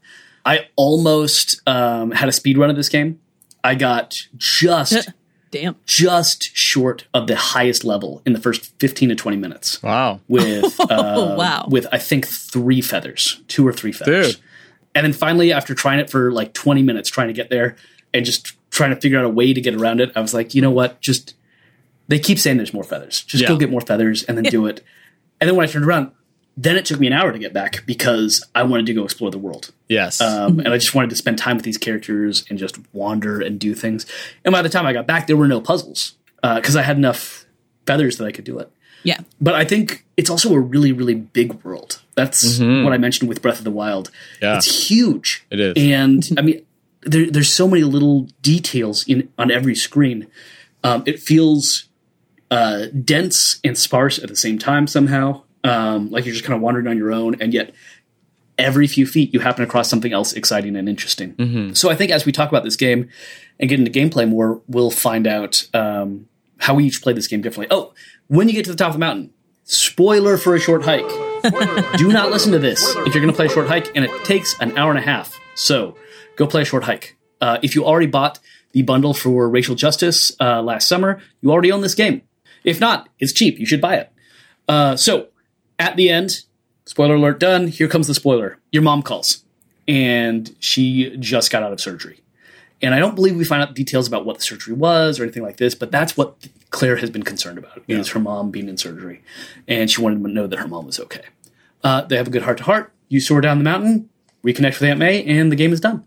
I 0.45 0.67
almost 0.75 1.61
um, 1.67 2.11
had 2.11 2.27
a 2.27 2.31
speed 2.33 2.57
run 2.57 2.69
of 2.69 2.75
this 2.75 2.89
game. 2.89 3.19
I 3.63 3.75
got 3.75 4.27
just 4.35 5.09
Damn. 5.51 5.77
just 5.85 6.43
short 6.55 7.05
of 7.13 7.27
the 7.27 7.35
highest 7.37 7.85
level 7.85 8.21
in 8.25 8.33
the 8.33 8.39
first 8.39 8.73
15 8.79 9.09
to 9.09 9.15
20 9.15 9.37
minutes 9.37 9.81
Wow. 9.81 10.19
with 10.27 10.77
uh, 10.79 10.85
wow. 11.37 11.65
with 11.69 11.87
I 11.93 11.97
think 11.97 12.27
three 12.27 12.81
feathers, 12.81 13.41
two 13.47 13.65
or 13.65 13.71
three 13.73 13.91
feathers. 13.93 14.35
Dude. 14.35 14.43
And 14.95 15.05
then 15.05 15.13
finally, 15.13 15.53
after 15.53 15.73
trying 15.73 15.99
it 15.99 16.09
for 16.09 16.31
like 16.31 16.53
20 16.53 16.83
minutes, 16.83 17.09
trying 17.09 17.27
to 17.27 17.33
get 17.33 17.49
there 17.49 17.77
and 18.13 18.25
just 18.25 18.53
trying 18.79 18.95
to 18.95 18.99
figure 18.99 19.19
out 19.19 19.25
a 19.25 19.29
way 19.29 19.53
to 19.53 19.61
get 19.61 19.75
around 19.75 19.99
it, 19.99 20.11
I 20.15 20.21
was 20.21 20.33
like, 20.33 20.55
you 20.55 20.61
know 20.61 20.71
what? 20.71 21.01
Just 21.01 21.35
they 22.07 22.17
keep 22.17 22.39
saying 22.39 22.57
there's 22.57 22.73
more 22.73 22.83
feathers. 22.83 23.23
Just 23.23 23.45
go 23.45 23.57
get 23.57 23.69
more 23.69 23.81
feathers 23.81 24.23
and 24.23 24.35
then 24.37 24.45
do 24.45 24.65
it. 24.65 24.83
And 25.39 25.47
then 25.47 25.55
when 25.55 25.67
I 25.67 25.71
turned 25.71 25.85
around, 25.85 26.11
then 26.57 26.75
it 26.75 26.85
took 26.85 26.99
me 26.99 27.07
an 27.07 27.13
hour 27.13 27.31
to 27.31 27.39
get 27.39 27.53
back 27.53 27.85
because 27.85 28.43
I 28.55 28.63
wanted 28.63 28.85
to 28.87 28.93
go 28.93 29.03
explore 29.03 29.31
the 29.31 29.37
world. 29.37 29.71
Yes. 29.87 30.19
Um, 30.19 30.51
mm-hmm. 30.51 30.59
and 30.61 30.69
I 30.69 30.77
just 30.77 30.95
wanted 30.95 31.09
to 31.11 31.15
spend 31.15 31.37
time 31.37 31.55
with 31.55 31.63
these 31.63 31.77
characters 31.77 32.45
and 32.49 32.57
just 32.57 32.77
wander 32.93 33.41
and 33.41 33.59
do 33.59 33.73
things. 33.75 34.05
And 34.43 34.51
by 34.51 34.61
the 34.61 34.69
time 34.69 34.85
I 34.85 34.91
got 34.91 35.07
back, 35.07 35.27
there 35.27 35.37
were 35.37 35.47
no 35.47 35.61
puzzles 35.61 36.15
uh, 36.41 36.55
because 36.55 36.75
I 36.75 36.81
had 36.81 36.97
enough 36.97 37.45
feathers 37.85 38.17
that 38.17 38.25
I 38.25 38.31
could 38.31 38.43
do 38.45 38.59
it. 38.59 38.71
Yeah. 39.03 39.19
But 39.39 39.55
I 39.55 39.63
think 39.63 40.05
it's 40.17 40.29
also 40.29 40.53
a 40.53 40.59
really, 40.59 40.91
really 40.91 41.15
big 41.15 41.63
world. 41.63 42.01
That's 42.15 42.59
mm-hmm. 42.59 42.83
what 42.83 42.91
I 42.91 42.97
mentioned 42.97 43.29
with 43.29 43.41
Breath 43.41 43.59
of 43.59 43.63
the 43.63 43.71
Wild. 43.71 44.11
Yeah. 44.41 44.57
It's 44.57 44.89
huge. 44.89 45.45
It 45.49 45.59
is. 45.59 45.73
And 45.77 46.27
I 46.37 46.41
mean, 46.41 46.65
there, 47.01 47.29
there's 47.29 47.51
so 47.51 47.67
many 47.67 47.83
little 47.83 48.27
details 48.41 49.07
in 49.07 49.29
on 49.37 49.51
every 49.51 49.75
screen. 49.75 50.27
Um, 50.83 51.03
it 51.05 51.19
feels 51.19 51.85
uh, 52.51 52.87
dense 53.03 53.59
and 53.63 53.77
sparse 53.77 54.19
at 54.19 54.29
the 54.29 54.35
same 54.35 54.59
time 54.59 54.87
somehow. 54.87 55.43
Um, 55.63 56.09
like 56.09 56.25
you're 56.25 56.33
just 56.33 56.45
kind 56.45 56.55
of 56.55 56.61
wandering 56.61 56.87
on 56.87 56.97
your 56.97 57.11
own, 57.11 57.35
and 57.41 57.53
yet 57.53 57.73
every 58.57 58.87
few 58.87 59.05
feet 59.05 59.33
you 59.33 59.39
happen 59.39 59.63
across 59.63 59.89
something 59.89 60.13
else 60.13 60.33
exciting 60.33 60.75
and 60.75 60.87
interesting. 60.89 61.35
So 61.75 61.89
I 61.89 61.95
think 61.95 62.11
as 62.11 62.25
we 62.25 62.31
talk 62.31 62.49
about 62.49 62.63
this 62.63 62.75
game 62.75 63.09
and 63.59 63.69
get 63.69 63.79
into 63.79 63.91
gameplay 63.91 64.27
more, 64.27 64.61
we'll 64.67 64.91
find 64.91 65.27
out 65.27 65.67
um, 65.73 66.27
how 66.57 66.75
we 66.75 66.85
each 66.85 67.01
play 67.01 67.13
this 67.13 67.27
game 67.27 67.41
differently. 67.41 67.67
Oh, 67.75 67.93
when 68.27 68.47
you 68.47 68.53
get 68.53 68.65
to 68.65 68.71
the 68.71 68.77
top 68.77 68.87
of 68.87 68.93
the 68.93 68.99
mountain, 68.99 69.33
spoiler 69.63 70.37
for 70.37 70.55
a 70.55 70.59
short 70.59 70.83
hike. 70.83 71.07
Do 71.97 72.11
not 72.11 72.31
listen 72.31 72.51
to 72.51 72.59
this 72.59 72.81
if 73.05 73.13
you're 73.13 73.23
going 73.23 73.27
to 73.27 73.33
play 73.33 73.45
a 73.45 73.49
short 73.49 73.67
hike, 73.67 73.95
and 73.95 74.03
it 74.03 74.11
takes 74.25 74.59
an 74.59 74.77
hour 74.77 74.89
and 74.91 74.99
a 74.99 75.03
half. 75.03 75.39
So 75.55 75.95
go 76.39 76.47
play 76.47 76.63
a 76.63 76.65
short 76.65 76.85
hike. 76.85 77.17
Uh, 77.41 77.59
if 77.61 77.75
you 77.75 77.85
already 77.85 78.07
bought 78.07 78.39
the 78.71 78.81
bundle 78.81 79.13
for 79.13 79.47
racial 79.49 79.75
justice 79.75 80.31
uh, 80.39 80.61
last 80.61 80.87
summer, 80.87 81.21
you 81.41 81.51
already 81.51 81.71
own 81.71 81.81
this 81.81 81.93
game. 81.93 82.21
If 82.63 82.79
not, 82.79 83.09
it's 83.19 83.33
cheap. 83.33 83.59
You 83.59 83.65
should 83.65 83.81
buy 83.81 83.95
it. 83.95 84.11
Uh, 84.67 84.95
so 84.95 85.27
at 85.77 85.95
the 85.97 86.09
end, 86.09 86.43
spoiler 86.85 87.15
alert 87.15 87.39
done. 87.39 87.67
Here 87.67 87.87
comes 87.87 88.07
the 88.07 88.13
spoiler. 88.13 88.57
Your 88.71 88.83
mom 88.83 89.03
calls, 89.03 89.43
and 89.87 90.55
she 90.59 91.15
just 91.17 91.51
got 91.51 91.61
out 91.61 91.73
of 91.73 91.81
surgery. 91.81 92.21
And 92.81 92.95
I 92.95 92.99
don't 92.99 93.15
believe 93.15 93.35
we 93.35 93.43
find 93.43 93.61
out 93.61 93.75
details 93.75 94.07
about 94.07 94.25
what 94.25 94.37
the 94.37 94.43
surgery 94.43 94.73
was 94.73 95.19
or 95.19 95.23
anything 95.23 95.43
like 95.43 95.57
this, 95.57 95.75
but 95.75 95.91
that's 95.91 96.15
what 96.15 96.47
Claire 96.69 96.95
has 96.97 97.09
been 97.09 97.23
concerned 97.23 97.57
about 97.57 97.83
is 97.89 98.09
her 98.09 98.19
mom 98.19 98.51
being 98.51 98.69
in 98.69 98.77
surgery, 98.77 99.21
and 99.67 99.91
she 99.91 100.01
wanted 100.01 100.23
to 100.23 100.29
know 100.29 100.47
that 100.47 100.59
her 100.59 100.67
mom 100.67 100.85
was 100.85 100.99
okay. 100.99 101.25
Uh, 101.83 102.01
they 102.03 102.15
have 102.15 102.27
a 102.27 102.31
good 102.31 102.43
heart 102.43 102.57
to 102.59 102.63
heart. 102.63 102.93
You 103.09 103.19
soar 103.19 103.41
down 103.41 103.57
the 103.57 103.63
mountain, 103.65 104.09
reconnect 104.45 104.79
with 104.79 104.83
Aunt 104.83 104.99
May, 104.99 105.23
and 105.25 105.51
the 105.51 105.57
game 105.57 105.73
is 105.73 105.81
done. 105.81 106.05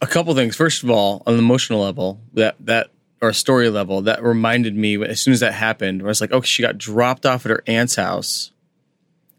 A 0.00 0.06
couple 0.06 0.34
things. 0.34 0.56
First 0.56 0.82
of 0.82 0.90
all, 0.90 1.22
on 1.26 1.34
the 1.34 1.40
emotional 1.42 1.80
level, 1.80 2.20
that 2.34 2.56
that 2.60 2.88
or 3.22 3.32
story 3.34 3.68
level, 3.68 4.02
that 4.02 4.22
reminded 4.22 4.74
me 4.74 5.02
as 5.04 5.20
soon 5.20 5.34
as 5.34 5.40
that 5.40 5.52
happened, 5.52 6.00
where 6.02 6.08
I 6.08 6.10
was 6.12 6.20
like, 6.22 6.32
oh, 6.32 6.40
she 6.40 6.62
got 6.62 6.78
dropped 6.78 7.26
off 7.26 7.44
at 7.44 7.50
her 7.50 7.62
aunt's 7.66 7.96
house 7.96 8.50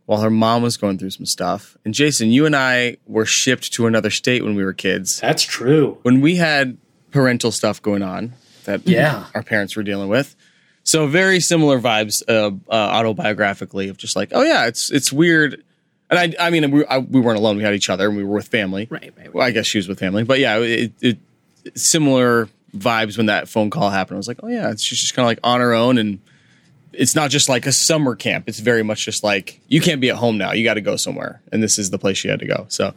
while 0.05 0.21
her 0.21 0.29
mom 0.29 0.61
was 0.61 0.77
going 0.77 0.97
through 0.99 1.09
some 1.09 1.25
stuff. 1.25 1.77
And 1.85 1.93
Jason, 1.93 2.29
you 2.31 2.45
and 2.45 2.55
I 2.55 2.97
were 3.07 3.25
shipped 3.25 3.73
to 3.73 3.87
another 3.87 4.09
state 4.11 4.43
when 4.43 4.55
we 4.55 4.63
were 4.63 4.73
kids. 4.73 5.19
That's 5.19 5.43
true. 5.43 5.97
When 6.03 6.21
we 6.21 6.35
had 6.35 6.77
parental 7.11 7.51
stuff 7.51 7.81
going 7.81 8.03
on 8.03 8.33
that 8.65 8.87
Yeah. 8.87 9.25
our 9.33 9.41
parents 9.41 9.75
were 9.75 9.83
dealing 9.83 10.09
with. 10.09 10.35
So 10.83 11.07
very 11.07 11.39
similar 11.39 11.79
vibes 11.79 12.21
uh, 12.27 12.51
uh, 12.71 13.01
autobiographically 13.01 13.89
of 13.89 13.97
just 13.97 14.15
like, 14.15 14.29
oh 14.33 14.43
yeah, 14.43 14.65
it's 14.67 14.91
it's 14.91 15.11
weird. 15.13 15.63
And 16.11 16.35
I, 16.37 16.47
I 16.47 16.49
mean, 16.49 16.69
we, 16.71 16.85
I, 16.85 16.97
we 16.97 17.21
weren't 17.21 17.39
alone. 17.39 17.55
We 17.55 17.63
had 17.63 17.73
each 17.73 17.89
other, 17.89 18.09
and 18.09 18.17
we 18.17 18.23
were 18.25 18.35
with 18.35 18.49
family. 18.49 18.85
Right, 18.89 19.01
right, 19.01 19.13
right. 19.17 19.33
Well, 19.33 19.47
I 19.47 19.51
guess 19.51 19.65
she 19.65 19.77
was 19.77 19.87
with 19.87 19.97
family, 19.97 20.23
but 20.25 20.39
yeah, 20.39 20.57
it, 20.57 20.91
it 21.01 21.17
similar 21.75 22.49
vibes 22.75 23.17
when 23.17 23.27
that 23.27 23.47
phone 23.47 23.69
call 23.69 23.89
happened. 23.89 24.15
I 24.15 24.17
was 24.17 24.27
like, 24.27 24.39
oh 24.43 24.47
yeah, 24.47 24.71
she's 24.71 24.99
just, 24.99 25.15
kind 25.15 25.23
of 25.23 25.27
like 25.27 25.39
on 25.41 25.61
her 25.61 25.73
own, 25.73 25.97
and 25.97 26.19
it's 26.91 27.15
not 27.15 27.29
just 27.29 27.47
like 27.47 27.65
a 27.65 27.71
summer 27.71 28.15
camp. 28.15 28.49
It's 28.49 28.59
very 28.59 28.83
much 28.83 29.05
just 29.05 29.23
like 29.23 29.61
you 29.69 29.79
can't 29.79 30.01
be 30.01 30.09
at 30.09 30.17
home 30.17 30.37
now. 30.37 30.51
You 30.51 30.65
got 30.65 30.73
to 30.73 30.81
go 30.81 30.97
somewhere, 30.97 31.41
and 31.49 31.63
this 31.63 31.79
is 31.79 31.91
the 31.91 31.97
place 31.97 32.17
she 32.17 32.27
had 32.27 32.39
to 32.39 32.45
go. 32.45 32.65
So 32.67 32.93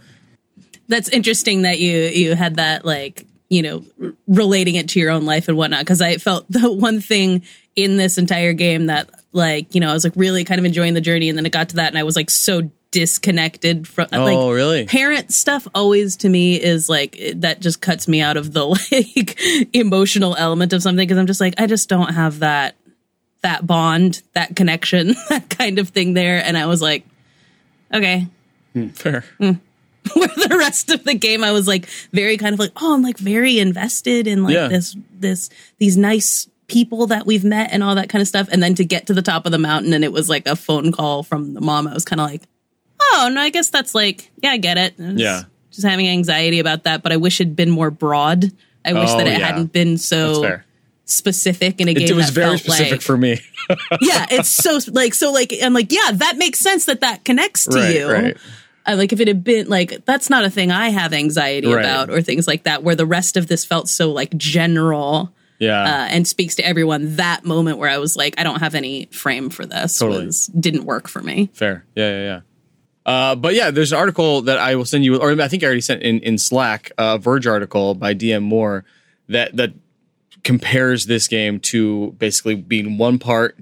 That's 0.89 1.09
interesting 1.09 1.63
that 1.63 1.79
you 1.79 1.93
you 1.93 2.35
had 2.35 2.57
that 2.57 2.85
like 2.85 3.27
you 3.49 3.63
know 3.63 3.85
r- 4.03 4.13
relating 4.27 4.75
it 4.75 4.89
to 4.91 4.99
your 4.99 5.11
own 5.11 5.25
life 5.25 5.47
and 5.47 5.57
whatnot 5.57 5.81
because 5.81 6.03
I 6.03 6.17
felt 6.17 6.47
the 6.51 6.73
one 6.73 7.01
thing 7.01 7.45
in 7.77 7.97
this 7.97 8.19
entire 8.19 8.55
game 8.55 8.87
that 8.87 9.09
like 9.33 9.73
you 9.73 9.81
know 9.81 9.91
I 9.91 9.93
was 9.93 10.03
like 10.03 10.15
really 10.17 10.43
kind 10.43 10.59
of 10.59 10.65
enjoying 10.65 10.95
the 10.95 11.01
journey 11.01 11.29
and 11.29 11.39
then 11.39 11.47
it 11.47 11.53
got 11.53 11.69
to 11.69 11.77
that 11.77 11.89
and 11.89 11.99
I 11.99 12.03
was 12.03 12.17
like 12.17 12.31
so 12.31 12.71
disconnected 12.95 13.87
from 13.89 14.07
Oh, 14.13 14.25
like 14.25 14.55
really? 14.57 14.85
parent 14.87 15.33
stuff 15.33 15.67
always 15.75 16.17
to 16.19 16.29
me 16.29 16.55
is 16.55 16.89
like 16.89 17.19
that 17.37 17.61
just 17.61 17.81
cuts 17.81 18.07
me 18.09 18.21
out 18.21 18.37
of 18.37 18.53
the 18.53 18.65
like 18.67 19.39
emotional 19.75 20.37
element 20.39 20.73
of 20.73 20.81
something 20.83 21.05
because 21.07 21.19
I'm 21.19 21.27
just 21.27 21.41
like 21.41 21.55
I 21.59 21.67
just 21.67 21.89
don't 21.89 22.15
have 22.15 22.39
that 22.39 22.77
that 23.43 23.67
bond 23.67 24.23
that 24.35 24.55
connection 24.57 25.09
that 25.29 25.51
kind 25.51 25.79
of 25.79 25.89
thing 25.91 26.15
there 26.15 26.43
and 26.43 26.57
I 26.57 26.67
was 26.67 26.81
like 26.81 27.05
okay 27.93 28.29
hmm, 28.73 28.89
fair. 28.89 29.25
Hmm. 29.39 29.53
where 30.15 30.29
the 30.29 30.57
rest 30.59 30.91
of 30.91 31.03
the 31.05 31.15
game 31.15 31.43
I 31.43 31.51
was 31.53 31.67
like 31.67 31.87
very 32.13 32.37
kind 32.37 32.53
of 32.53 32.59
like, 32.59 32.73
oh, 32.77 32.95
I'm 32.95 33.03
like 33.03 33.17
very 33.19 33.59
invested 33.59 34.27
in 34.27 34.45
like 34.45 34.55
Yeah. 34.55 34.69
this 34.69 34.95
this 35.19 35.51
these 35.79 35.97
nice 35.97 36.47
people 36.67 37.07
that 37.09 37.25
we've 37.27 37.45
met 37.45 37.71
and 37.73 37.83
all 37.83 37.95
that 37.95 38.09
kind 38.11 38.21
of 38.21 38.29
stuff. 38.29 38.47
And 38.53 38.63
then 38.63 38.75
to 38.77 38.85
get 38.85 39.07
to 39.07 39.15
the 39.15 39.23
top 39.23 39.47
of 39.47 39.53
the 39.53 39.59
mountain 39.59 39.93
and 39.95 40.05
it 40.05 40.13
was 40.13 40.29
like 40.29 40.47
a 40.47 40.57
phone 40.57 40.93
call 40.93 41.23
from 41.23 41.55
the 41.55 41.61
mom, 41.63 41.87
I 41.89 41.95
was 41.95 42.05
kind 42.05 42.21
of 42.21 42.27
like, 42.29 42.43
oh, 43.13 43.31
no, 43.33 43.41
I 43.41 43.51
guess 43.51 43.71
that's 43.71 43.95
like, 43.95 44.31
yeah, 44.43 44.51
I 44.51 44.57
get 44.57 44.79
it. 44.79 44.95
Yeah. 44.99 45.43
Just 45.71 45.87
having 45.87 46.07
anxiety 46.09 46.61
about 46.61 46.85
that, 46.85 47.03
but 47.03 47.13
I 47.13 47.17
wish 47.17 47.41
it'd 47.41 47.57
been 47.57 47.71
more 47.71 47.91
broad. 47.91 48.45
I 48.85 48.93
wish 48.93 49.11
Oh, 49.11 49.19
that 49.19 49.27
it 49.27 49.39
yeah. 49.39 49.47
hadn't 49.47 49.73
been 49.73 49.99
so 49.99 50.59
specific 51.05 51.81
in 51.81 51.89
a 51.89 51.93
It, 51.93 51.95
game. 51.95 52.09
it 52.11 52.15
was 52.15 52.27
that 52.27 52.33
very 52.35 52.59
specific 52.59 52.93
like- 52.93 53.01
for 53.03 53.17
me. 53.17 53.41
yeah, 54.01 54.27
it's 54.31 54.51
so 54.51 54.79
like 54.93 55.15
so 55.15 55.33
like 55.33 55.53
I'm 55.63 55.73
like 55.73 55.91
yeah, 55.91 56.11
that 56.13 56.37
makes 56.37 56.61
sense 56.61 56.85
that 56.85 57.01
that 57.01 57.25
connects 57.25 57.65
to 57.67 57.77
Right, 57.79 57.95
you. 57.97 58.11
right. 58.11 58.37
I, 58.87 58.93
like 58.95 59.13
if 59.15 59.21
it 59.21 59.29
had 59.29 59.43
been 59.43 59.69
like 59.69 60.05
that's 60.05 60.29
not 60.29 60.45
a 60.45 60.51
thing 60.51 60.71
I 60.71 60.91
have 60.91 61.13
anxiety 61.15 61.69
Right. 61.73 61.81
about 61.81 62.11
or 62.11 62.21
things 62.21 62.47
like 62.47 62.65
that. 62.65 62.83
Where 62.83 62.95
the 62.95 63.07
rest 63.07 63.37
of 63.39 63.47
this 63.47 63.65
felt 63.65 63.89
so 63.89 64.13
like 64.13 64.37
general 64.37 65.33
Yeah. 65.59 65.83
uh, 65.83 66.09
and 66.11 66.29
speaks 66.29 66.55
to 66.57 66.67
everyone. 66.67 67.17
That 67.17 67.45
moment 67.47 67.79
where 67.79 67.89
I 67.89 67.97
was 67.97 68.17
like, 68.17 68.35
I 68.39 68.43
don't 68.43 68.61
have 68.61 68.75
any 68.75 69.07
frame 69.07 69.49
for 69.49 69.65
this 69.65 69.99
Totally. 69.99 70.27
was 70.27 70.47
didn't 70.49 70.85
work 70.85 71.09
for 71.09 71.23
me. 71.23 71.49
Fair. 71.55 71.85
Yeah, 71.95 72.11
yeah, 72.11 72.23
yeah. 72.23 72.41
Uh, 73.07 73.35
but 73.35 73.55
yeah, 73.55 73.71
there's 73.71 73.93
an 73.93 73.99
article 73.99 74.43
that 74.43 74.59
I 74.59 74.77
will 74.77 74.85
send 74.85 75.05
you, 75.05 75.17
or 75.17 75.41
I 75.41 75.49
think 75.49 75.63
I 75.63 75.67
already 75.67 75.83
sent 75.83 76.03
in, 76.03 76.21
in 76.21 76.39
Slack, 76.39 76.91
a 76.97 77.19
Verge 77.19 77.47
article 77.47 77.95
by 77.95 78.15
DM 78.15 78.43
Moore 78.43 78.85
that 79.29 79.57
that 79.57 79.73
compares 80.43 81.07
this 81.07 81.29
game 81.29 81.59
to 81.59 82.13
basically 82.13 82.55
being 82.55 82.99
one 82.99 83.19
part. 83.19 83.59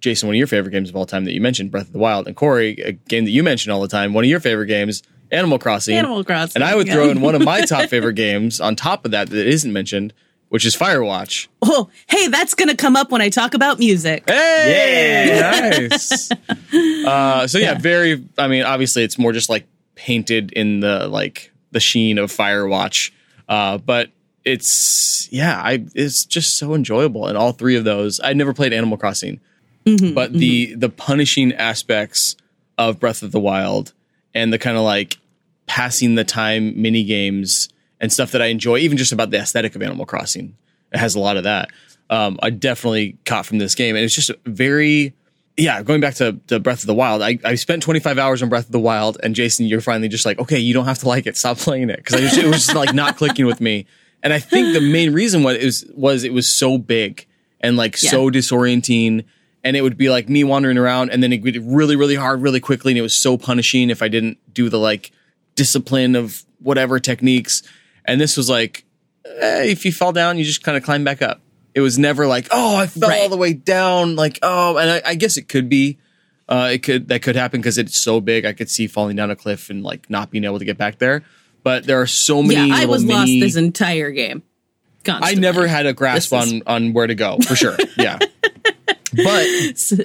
Jason, 0.00 0.28
one 0.28 0.34
of 0.34 0.38
your 0.38 0.46
favorite 0.46 0.70
games 0.70 0.88
of 0.88 0.96
all 0.96 1.04
time 1.04 1.26
that 1.26 1.34
you 1.34 1.42
mentioned, 1.42 1.70
Breath 1.70 1.88
of 1.88 1.92
the 1.92 1.98
Wild, 1.98 2.26
and 2.26 2.34
Corey, 2.34 2.70
a 2.82 2.92
game 2.92 3.26
that 3.26 3.32
you 3.32 3.42
mentioned 3.42 3.72
all 3.72 3.82
the 3.82 3.88
time, 3.88 4.14
one 4.14 4.24
of 4.24 4.30
your 4.30 4.40
favorite 4.40 4.66
games, 4.66 5.02
Animal 5.30 5.58
Crossing. 5.58 5.94
Animal 5.96 6.24
Crossing, 6.24 6.62
And 6.62 6.64
I 6.64 6.74
would 6.74 6.86
yeah. 6.86 6.94
throw 6.94 7.10
in 7.10 7.20
one 7.20 7.34
of 7.34 7.42
my 7.42 7.60
top 7.62 7.88
favorite 7.90 8.14
games 8.14 8.60
on 8.60 8.76
top 8.76 9.04
of 9.04 9.10
that 9.10 9.28
that 9.28 9.46
isn't 9.46 9.72
mentioned, 9.72 10.14
which 10.50 10.66
is 10.66 10.76
Firewatch. 10.76 11.46
Oh, 11.62 11.88
hey, 12.06 12.28
that's 12.28 12.54
gonna 12.54 12.76
come 12.76 12.96
up 12.96 13.10
when 13.10 13.22
I 13.22 13.30
talk 13.30 13.54
about 13.54 13.78
music. 13.78 14.28
Hey, 14.28 15.26
yeah. 15.28 15.70
nice. 15.70 16.30
uh, 17.06 17.46
so 17.46 17.58
yeah, 17.58 17.78
very. 17.78 18.22
I 18.36 18.48
mean, 18.48 18.64
obviously, 18.64 19.02
it's 19.02 19.18
more 19.18 19.32
just 19.32 19.48
like 19.48 19.66
painted 19.94 20.52
in 20.52 20.80
the 20.80 21.08
like 21.08 21.52
the 21.70 21.80
sheen 21.80 22.18
of 22.18 22.30
Firewatch, 22.30 23.12
uh, 23.48 23.78
but 23.78 24.10
it's 24.44 25.28
yeah, 25.30 25.60
I 25.62 25.86
it's 25.94 26.24
just 26.24 26.56
so 26.56 26.74
enjoyable. 26.74 27.26
And 27.26 27.38
all 27.38 27.52
three 27.52 27.76
of 27.76 27.84
those, 27.84 28.20
I 28.22 28.32
never 28.32 28.52
played 28.52 28.72
Animal 28.72 28.98
Crossing, 28.98 29.40
but 30.14 30.32
the 30.32 30.74
the 30.74 30.88
punishing 30.88 31.52
aspects 31.52 32.36
of 32.76 32.98
Breath 32.98 33.22
of 33.22 33.30
the 33.30 33.40
Wild 33.40 33.92
and 34.34 34.52
the 34.52 34.58
kind 34.58 34.76
of 34.76 34.82
like 34.82 35.18
passing 35.66 36.16
the 36.16 36.24
time 36.24 36.80
mini 36.80 37.04
games 37.04 37.68
and 38.00 38.12
stuff 38.12 38.32
that 38.32 38.42
I 38.42 38.46
enjoy, 38.46 38.78
even 38.78 38.98
just 38.98 39.12
about 39.12 39.30
the 39.30 39.38
aesthetic 39.38 39.76
of 39.76 39.82
Animal 39.82 40.06
Crossing. 40.06 40.56
It 40.92 40.98
has 40.98 41.14
a 41.14 41.20
lot 41.20 41.36
of 41.36 41.44
that. 41.44 41.70
Um, 42.08 42.38
I 42.42 42.50
definitely 42.50 43.18
caught 43.24 43.46
from 43.46 43.58
this 43.58 43.74
game, 43.74 43.94
and 43.94 44.04
it's 44.04 44.14
just 44.14 44.32
very, 44.44 45.14
yeah. 45.56 45.82
Going 45.82 46.00
back 46.00 46.14
to, 46.14 46.40
to 46.48 46.58
Breath 46.58 46.80
of 46.80 46.86
the 46.86 46.94
Wild, 46.94 47.22
I, 47.22 47.38
I 47.44 47.54
spent 47.54 47.82
25 47.82 48.18
hours 48.18 48.42
on 48.42 48.48
Breath 48.48 48.66
of 48.66 48.72
the 48.72 48.80
Wild, 48.80 49.18
and 49.22 49.34
Jason, 49.34 49.66
you're 49.66 49.80
finally 49.80 50.08
just 50.08 50.26
like, 50.26 50.38
okay, 50.40 50.58
you 50.58 50.74
don't 50.74 50.86
have 50.86 50.98
to 51.00 51.08
like 51.08 51.26
it, 51.26 51.36
stop 51.36 51.58
playing 51.58 51.90
it, 51.90 51.98
because 51.98 52.36
it 52.36 52.44
was 52.46 52.66
just 52.66 52.74
like 52.74 52.94
not 52.94 53.16
clicking 53.16 53.46
with 53.46 53.60
me. 53.60 53.86
And 54.22 54.32
I 54.32 54.38
think 54.38 54.74
the 54.74 54.80
main 54.80 55.12
reason 55.12 55.42
was 55.42 55.56
it 55.56 55.64
was, 55.64 55.84
was 55.94 56.24
it 56.24 56.32
was 56.32 56.52
so 56.58 56.78
big 56.78 57.26
and 57.60 57.76
like 57.76 57.96
so 57.96 58.28
disorienting, 58.30 59.24
and 59.62 59.76
it 59.76 59.82
would 59.82 59.96
be 59.96 60.10
like 60.10 60.28
me 60.28 60.42
wandering 60.42 60.78
around, 60.78 61.10
and 61.10 61.22
then 61.22 61.32
it 61.32 61.42
would 61.42 61.56
really, 61.64 61.94
really 61.94 62.16
hard, 62.16 62.42
really 62.42 62.60
quickly, 62.60 62.92
and 62.92 62.98
it 62.98 63.02
was 63.02 63.20
so 63.20 63.36
punishing 63.36 63.90
if 63.90 64.02
I 64.02 64.08
didn't 64.08 64.38
do 64.52 64.68
the 64.68 64.78
like 64.78 65.12
discipline 65.54 66.16
of 66.16 66.44
whatever 66.58 66.98
techniques. 66.98 67.62
And 68.04 68.20
this 68.20 68.36
was 68.36 68.48
like, 68.48 68.84
eh, 69.24 69.64
if 69.64 69.84
you 69.84 69.92
fall 69.92 70.12
down, 70.12 70.38
you 70.38 70.44
just 70.44 70.62
kind 70.62 70.76
of 70.76 70.82
climb 70.82 71.04
back 71.04 71.22
up. 71.22 71.40
It 71.74 71.80
was 71.80 71.98
never 71.98 72.26
like, 72.26 72.48
oh, 72.50 72.76
I 72.76 72.86
fell 72.86 73.08
Right. 73.08 73.20
all 73.20 73.28
the 73.28 73.36
way 73.36 73.52
down. 73.52 74.16
Like, 74.16 74.38
oh, 74.42 74.76
and 74.76 74.90
I, 74.90 75.02
I 75.04 75.14
guess 75.14 75.36
it 75.36 75.48
could 75.48 75.68
be, 75.68 75.98
uh, 76.48 76.70
it 76.72 76.82
could 76.82 77.08
that 77.08 77.22
could 77.22 77.36
happen 77.36 77.60
because 77.60 77.78
it's 77.78 77.96
so 78.00 78.20
big. 78.20 78.44
I 78.44 78.52
could 78.52 78.68
see 78.68 78.86
falling 78.88 79.14
down 79.16 79.30
a 79.30 79.36
cliff 79.36 79.70
and 79.70 79.82
like 79.84 80.10
not 80.10 80.30
being 80.30 80.44
able 80.44 80.58
to 80.58 80.64
get 80.64 80.76
back 80.78 80.98
there. 80.98 81.22
But 81.62 81.84
there 81.86 82.00
are 82.00 82.06
so 82.08 82.42
many. 82.42 82.68
Yeah, 82.70 82.74
I 82.76 82.86
was 82.86 83.04
lost 83.04 83.26
this 83.28 83.54
entire 83.56 84.10
game. 84.10 84.42
I 85.06 85.34
never 85.34 85.66
had 85.66 85.86
a 85.86 85.92
grasp 85.92 86.32
is- 86.34 86.52
on 86.52 86.62
on 86.66 86.92
where 86.92 87.06
to 87.06 87.14
go 87.14 87.38
for 87.46 87.54
sure. 87.54 87.76
Yeah. 87.96 88.18
But 89.14 89.46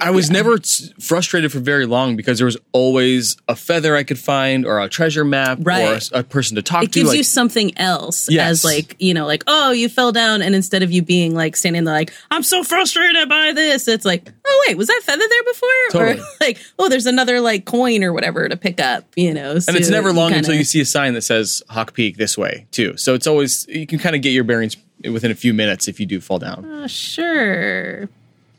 I 0.02 0.10
was 0.10 0.30
never 0.30 0.54
s- 0.54 0.92
frustrated 1.00 1.52
for 1.52 1.58
very 1.60 1.86
long 1.86 2.16
because 2.16 2.38
there 2.38 2.46
was 2.46 2.56
always 2.72 3.36
a 3.48 3.54
feather 3.56 3.94
I 3.96 4.02
could 4.04 4.18
find 4.18 4.66
or 4.66 4.80
a 4.80 4.88
treasure 4.88 5.24
map 5.24 5.58
or 5.58 5.62
a, 5.62 5.64
Right. 5.64 6.10
a 6.12 6.22
person 6.24 6.56
to 6.56 6.62
talk 6.62 6.84
it 6.84 6.92
to. 6.92 6.98
It 6.98 7.02
gives 7.02 7.08
like- 7.10 7.18
you 7.18 7.22
something 7.24 7.78
else 7.78 8.28
Yes. 8.30 8.50
as 8.50 8.64
like 8.64 8.96
you 8.98 9.14
know 9.14 9.26
like 9.26 9.44
oh 9.46 9.70
you 9.72 9.88
fell 9.88 10.12
down 10.12 10.42
and 10.42 10.54
instead 10.54 10.82
of 10.82 10.90
you 10.92 11.02
being 11.02 11.34
like 11.34 11.56
standing 11.56 11.84
there 11.84 11.94
like 11.94 12.12
i'm 12.30 12.42
so 12.42 12.62
frustrated 12.62 13.28
by 13.28 13.52
this 13.52 13.86
it's 13.88 14.04
like 14.04 14.30
oh 14.44 14.64
wait 14.66 14.76
was 14.76 14.86
that 14.88 15.00
feather 15.04 15.24
there 15.28 15.44
before 15.44 15.68
Totally. 15.90 16.20
or 16.20 16.26
like 16.40 16.58
oh 16.78 16.88
there's 16.88 17.06
another 17.06 17.40
like 17.40 17.64
coin 17.64 18.02
or 18.04 18.12
whatever 18.12 18.48
to 18.48 18.56
pick 18.56 18.80
up 18.80 19.04
you 19.16 19.32
know 19.34 19.52
and 19.52 19.76
it's 19.76 19.88
never 19.90 20.12
long 20.12 20.30
kinda- 20.30 20.38
until 20.38 20.54
you 20.54 20.64
see 20.64 20.80
a 20.80 20.84
sign 20.86 21.14
that 21.14 21.22
says 21.22 21.62
Hawk 21.68 21.92
Peak 21.94 22.16
this 22.16 22.36
way 22.38 22.66
too. 22.70 22.96
So 22.96 23.14
it's 23.14 23.26
always 23.26 23.66
you 23.68 23.86
can 23.86 23.98
kind 23.98 24.14
of 24.16 24.22
get 24.22 24.30
your 24.30 24.44
bearings 24.44 24.76
within 25.10 25.30
a 25.30 25.34
few 25.34 25.52
minutes 25.54 25.88
if 25.88 26.00
you 26.00 26.06
do 26.06 26.20
fall 26.20 26.38
down. 26.38 26.64
Oh, 26.66 26.86
sure 26.86 28.08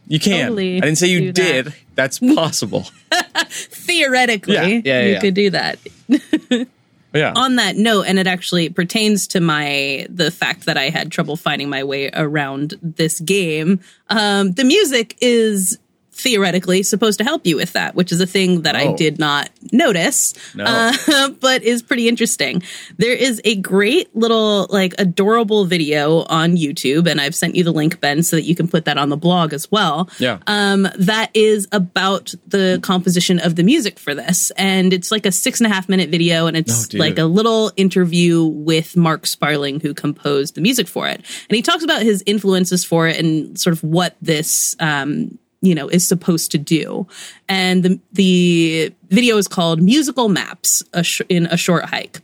You 0.07 0.19
can. 0.19 0.47
totally 0.47 0.77
I 0.77 0.81
didn't 0.81 0.97
say 0.97 1.07
you 1.07 1.31
do 1.31 1.43
that. 1.43 1.65
did. 1.65 1.73
That's 1.95 2.19
possible. 2.19 2.85
theoretically 3.49 4.53
Yeah, 4.55 4.65
yeah, 4.65 4.81
yeah, 4.83 5.05
you 5.13 5.19
could 5.19 5.33
do 5.33 5.49
that 5.51 5.79
Yeah. 7.13 7.33
on 7.35 7.55
that 7.55 7.77
note, 7.77 8.03
and 8.03 8.19
it 8.19 8.27
actually 8.27 8.69
pertains 8.69 9.27
to 9.27 9.39
my 9.39 10.05
the 10.09 10.29
fact 10.29 10.65
that 10.65 10.77
I 10.77 10.89
had 10.89 11.11
trouble 11.11 11.35
finding 11.35 11.69
my 11.69 11.83
way 11.83 12.09
around 12.13 12.75
this 12.81 13.19
game. 13.21 13.79
Um, 14.09 14.51
the 14.51 14.63
music 14.63 15.17
is 15.21 15.79
theoretically 16.17 16.83
supposed 16.83 17.17
to 17.19 17.23
help 17.23 17.45
you 17.45 17.55
with 17.55 17.73
that, 17.73 17.95
which 17.95 18.11
is 18.11 18.19
a 18.19 18.25
thing 18.27 18.61
that 18.63 18.75
I 18.75 18.87
Oh. 18.87 18.97
did 18.97 19.19
not 19.19 19.49
notice, 19.71 20.33
No. 20.55 20.63
uh, 20.65 21.29
but 21.39 21.63
is 21.63 21.81
pretty 21.81 22.07
interesting. 22.07 22.63
There 22.97 23.13
is 23.13 23.39
a 23.45 23.55
great 23.55 24.15
little, 24.15 24.67
like, 24.69 24.95
adorable 24.97 25.65
video 25.65 26.23
on 26.23 26.57
YouTube, 26.57 27.07
and 27.09 27.21
I've 27.21 27.35
sent 27.35 27.55
you 27.55 27.63
the 27.63 27.71
link, 27.71 27.99
Ben, 28.01 28.23
so 28.23 28.35
that 28.35 28.43
you 28.43 28.55
can 28.55 28.67
put 28.67 28.85
that 28.85 28.97
on 28.97 29.09
the 29.09 29.17
blog 29.17 29.53
as 29.53 29.69
well. 29.71 30.09
Yeah. 30.19 30.39
Um, 30.47 30.87
that 30.97 31.29
is 31.33 31.67
about 31.71 32.33
the 32.47 32.79
composition 32.81 33.39
of 33.39 33.55
the 33.55 33.63
music 33.63 33.99
for 33.99 34.15
this, 34.15 34.51
and 34.57 34.93
it's 34.93 35.11
like 35.11 35.25
a 35.25 35.31
six 35.31 35.59
and 35.59 35.71
a 35.71 35.73
half 35.73 35.87
minute 35.87 36.09
video, 36.09 36.47
and 36.47 36.57
it's 36.57 36.93
Oh, 36.95 36.97
like 36.97 37.19
a 37.19 37.25
little 37.25 37.71
interview 37.77 38.43
with 38.43 38.97
Mark 38.97 39.27
Sparling, 39.27 39.79
who 39.79 39.93
composed 39.93 40.55
the 40.55 40.61
music 40.61 40.87
for 40.87 41.07
it, 41.07 41.17
and 41.49 41.55
he 41.55 41.61
talks 41.61 41.83
about 41.83 42.01
his 42.01 42.23
influences 42.25 42.83
for 42.83 43.07
it 43.07 43.17
and 43.23 43.59
sort 43.59 43.73
of 43.75 43.83
what 43.83 44.15
this. 44.21 44.75
Um, 44.79 45.37
you 45.61 45.73
know 45.73 45.87
is 45.87 46.07
supposed 46.07 46.51
to 46.51 46.57
do 46.57 47.07
and 47.49 47.83
the 47.83 47.99
the 48.13 48.93
video 49.09 49.37
is 49.37 49.47
called 49.47 49.81
musical 49.81 50.29
maps 50.29 50.83
a 50.93 51.03
sh- 51.03 51.21
in 51.29 51.45
a 51.47 51.57
short 51.57 51.85
hike 51.85 52.21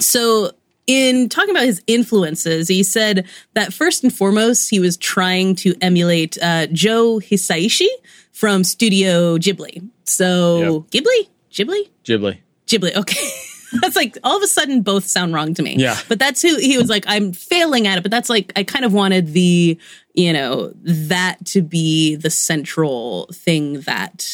so 0.00 0.50
in 0.86 1.28
talking 1.28 1.50
about 1.50 1.64
his 1.64 1.82
influences 1.86 2.68
he 2.68 2.82
said 2.82 3.26
that 3.54 3.72
first 3.72 4.02
and 4.02 4.14
foremost 4.14 4.68
he 4.70 4.80
was 4.80 4.96
trying 4.96 5.54
to 5.54 5.74
emulate 5.80 6.36
uh, 6.42 6.66
joe 6.72 7.18
hisaishi 7.18 7.88
from 8.32 8.64
studio 8.64 9.36
ghibli 9.38 9.86
so 10.04 10.86
ghibli 10.90 11.28
ghibli 11.52 11.88
Ghibli. 12.04 12.38
Ghibli. 12.66 12.96
Okay. 12.96 13.28
that's 13.80 13.96
like 13.96 14.18
all 14.22 14.36
of 14.36 14.42
a 14.42 14.46
sudden 14.46 14.82
both 14.82 15.06
sound 15.06 15.34
wrong 15.34 15.54
to 15.54 15.62
me. 15.62 15.76
Yeah. 15.76 15.98
But 16.08 16.18
that's 16.18 16.42
who 16.42 16.56
he 16.58 16.76
was 16.78 16.88
like, 16.88 17.04
I'm 17.06 17.32
failing 17.32 17.86
at 17.86 17.98
it. 17.98 18.02
But 18.02 18.10
that's 18.10 18.28
like, 18.30 18.52
I 18.56 18.64
kind 18.64 18.84
of 18.84 18.92
wanted 18.92 19.32
the, 19.32 19.78
you 20.14 20.32
know, 20.32 20.72
that 20.82 21.44
to 21.46 21.62
be 21.62 22.16
the 22.16 22.30
central 22.30 23.28
thing 23.32 23.80
that, 23.82 24.26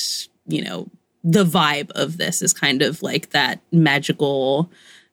you 0.46 0.62
know, 0.62 0.88
the 1.24 1.44
vibe 1.44 1.90
of 1.92 2.16
this 2.16 2.42
is 2.42 2.52
kind 2.52 2.82
of 2.82 3.02
like 3.02 3.30
that 3.30 3.60
magical 3.72 4.70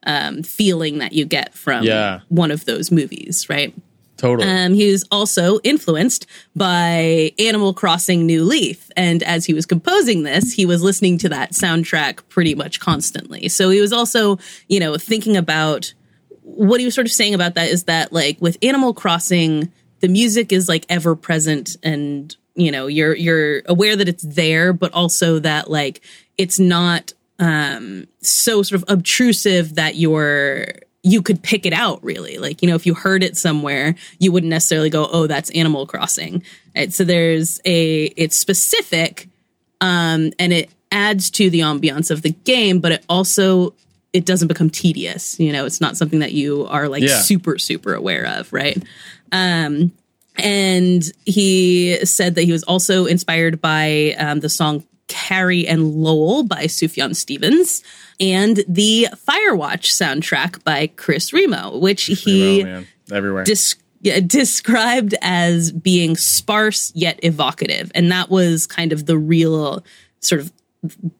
um, 0.07 0.43
feeling 0.43 0.99
that 0.99 1.13
you 1.13 1.25
get 1.25 1.53
from 1.53 1.83
Yeah. 1.83 2.21
one 2.29 2.51
of 2.51 2.65
those 2.65 2.91
movies, 2.91 3.47
right? 3.49 3.73
Totally. 4.17 4.49
Um, 4.49 4.73
he 4.73 4.91
was 4.91 5.05
also 5.11 5.59
influenced 5.63 6.25
by 6.55 7.33
Animal 7.37 7.73
Crossing 7.73 8.25
New 8.25 8.45
Leaf. 8.45 8.89
And 8.95 9.21
as 9.23 9.45
he 9.45 9.53
was 9.53 9.65
composing 9.65 10.23
this, 10.23 10.53
he 10.53 10.65
was 10.65 10.81
listening 10.81 11.17
to 11.19 11.29
that 11.29 11.51
soundtrack 11.51 12.21
pretty 12.29 12.55
much 12.55 12.79
constantly. 12.79 13.49
So 13.49 13.69
he 13.69 13.81
was 13.81 13.91
also, 13.91 14.39
you 14.69 14.79
know, 14.79 14.97
thinking 14.97 15.35
about 15.35 15.93
what 16.43 16.79
he 16.79 16.85
was 16.85 16.95
sort 16.95 17.07
of 17.07 17.11
saying 17.11 17.33
about 17.33 17.55
that 17.55 17.69
is 17.69 17.83
that, 17.85 18.13
like, 18.13 18.39
with 18.39 18.57
Animal 18.61 18.93
Crossing, 18.93 19.71
the 19.99 20.07
music 20.07 20.53
is 20.53 20.69
like 20.69 20.85
ever 20.87 21.15
present 21.15 21.75
and, 21.83 22.33
you 22.55 22.71
know, 22.71 22.87
you're, 22.87 23.15
you're 23.15 23.63
aware 23.65 23.97
that 23.97 24.07
it's 24.07 24.23
there, 24.23 24.71
but 24.71 24.93
also 24.93 25.39
that, 25.39 25.69
like, 25.69 26.01
it's 26.37 26.57
not, 26.57 27.13
um, 27.39 28.07
so 28.21 28.61
sort 28.63 28.81
of 28.81 28.85
obtrusive 28.87 29.75
that 29.75 29.95
you're, 29.95 30.67
you 31.07 31.21
could 31.21 31.43
pick 31.43 31.67
it 31.67 31.71
out 31.73 32.03
really. 32.03 32.39
Like, 32.39 32.63
you 32.63 32.67
know, 32.67 32.73
if 32.73 32.87
you 32.87 32.95
heard 32.95 33.23
it 33.23 33.37
somewhere, 33.37 33.93
you 34.17 34.31
wouldn't 34.31 34.49
necessarily 34.49 34.89
go, 34.89 35.07
oh, 35.11 35.27
that's 35.27 35.51
Animal 35.51 35.85
Crossing. 35.85 36.41
Right? 36.75 36.91
So 36.91 37.03
there's 37.03 37.61
a, 37.63 38.05
it's 38.17 38.39
specific, 38.39 39.29
um, 39.81 40.31
and 40.39 40.51
it 40.51 40.71
adds 40.91 41.29
to 41.31 41.51
the 41.51 41.59
ambiance 41.59 42.09
of 42.09 42.23
the 42.23 42.31
game, 42.31 42.79
but 42.79 42.91
it 42.91 43.05
also, 43.07 43.75
it 44.13 44.25
doesn't 44.25 44.47
become 44.47 44.71
tedious. 44.71 45.39
You 45.39 45.53
know, 45.53 45.65
it's 45.65 45.79
not 45.79 45.95
something 45.95 46.19
that 46.19 46.31
you 46.31 46.65
are 46.67 46.89
like 46.89 47.03
Yeah. 47.03 47.21
super, 47.21 47.59
super 47.59 47.93
aware 47.93 48.25
of, 48.25 48.51
right? 48.51 48.81
Um, 49.31 49.91
and 50.37 51.03
he 51.25 51.97
said 52.03 52.33
that 52.35 52.43
he 52.43 52.51
was 52.51 52.63
also 52.63 53.05
inspired 53.05 53.61
by 53.61 54.15
um, 54.17 54.39
the 54.39 54.49
song 54.49 54.83
Carrie 55.07 55.67
and 55.67 55.95
Lowell 55.95 56.43
by 56.43 56.65
Sufjan 56.65 57.15
Stevens 57.15 57.83
and 58.19 58.63
the 58.67 59.07
Firewatch 59.27 59.91
soundtrack 59.91 60.63
by 60.63 60.87
Chris 60.87 61.33
Remo, 61.33 61.77
which 61.77 62.05
he 62.05 62.61
oh, 62.61 62.65
man. 62.65 62.87
Everywhere. 63.11 63.43
dis- 63.43 63.75
yeah, 64.01 64.19
described 64.19 65.15
as 65.21 65.71
being 65.71 66.15
sparse 66.15 66.91
yet 66.93 67.19
evocative. 67.23 67.91
And 67.95 68.11
that 68.11 68.29
was 68.29 68.67
kind 68.67 68.93
of 68.93 69.05
the 69.05 69.17
real 69.17 69.83
sort 70.19 70.41
of 70.41 70.51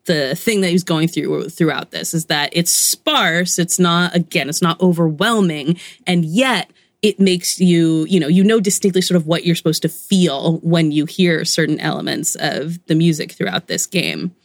the 0.06 0.36
thing 0.36 0.62
that 0.62 0.68
he 0.68 0.74
was 0.74 0.84
going 0.84 1.08
through 1.08 1.50
throughout 1.50 1.90
this 1.90 2.14
is 2.14 2.26
that 2.26 2.52
it's 2.54 2.74
sparse. 2.74 3.58
It's 3.58 3.80
not, 3.80 4.16
again, 4.16 4.50
it's 4.50 4.62
not 4.62 4.80
overwhelming. 4.82 5.80
And 6.06 6.24
yet 6.26 6.70
it 7.02 7.20
makes 7.20 7.60
you, 7.60 8.06
you 8.06 8.20
know, 8.20 8.28
you 8.28 8.44
know 8.44 8.60
distinctly 8.60 9.02
sort 9.02 9.16
of 9.16 9.28
what 9.28 9.46
you're 9.46 9.56
supposed 9.56 9.82
to 9.84 9.90
feel 9.90 10.58
when 10.60 10.92
you 10.92 11.06
hear 11.06 11.46
certain 11.46 11.80
elements 11.80 12.36
of 12.40 12.84
the 12.88 12.96
music 12.96 13.32
throughout 13.32 13.68
this 13.68 13.86
game. 13.86 14.36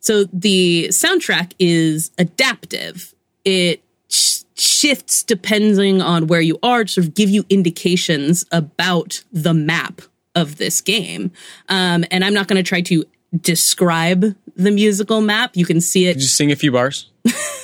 So 0.00 0.24
the 0.32 0.88
soundtrack 0.90 1.52
is 1.58 2.10
adaptive. 2.18 3.14
It 3.44 3.82
sh- 4.08 4.42
shifts 4.56 5.24
depending 5.24 6.00
on 6.00 6.26
where 6.26 6.40
you 6.40 6.58
are 6.62 6.84
to 6.84 6.92
sort 6.92 7.06
of 7.06 7.14
give 7.14 7.30
you 7.30 7.44
indications 7.48 8.44
about 8.52 9.24
the 9.32 9.54
map 9.54 10.02
of 10.34 10.58
this 10.58 10.80
game. 10.80 11.32
Um, 11.68 12.04
and 12.10 12.24
I'm 12.24 12.34
not 12.34 12.46
going 12.46 12.62
to 12.62 12.68
try 12.68 12.82
to 12.82 13.04
describe 13.40 14.36
the 14.54 14.70
musical 14.70 15.20
map. 15.20 15.56
You 15.56 15.66
can 15.66 15.80
see 15.80 16.06
it. 16.06 16.18
Just 16.18 16.36
sing 16.36 16.52
a 16.52 16.56
few 16.56 16.72
bars. 16.72 17.10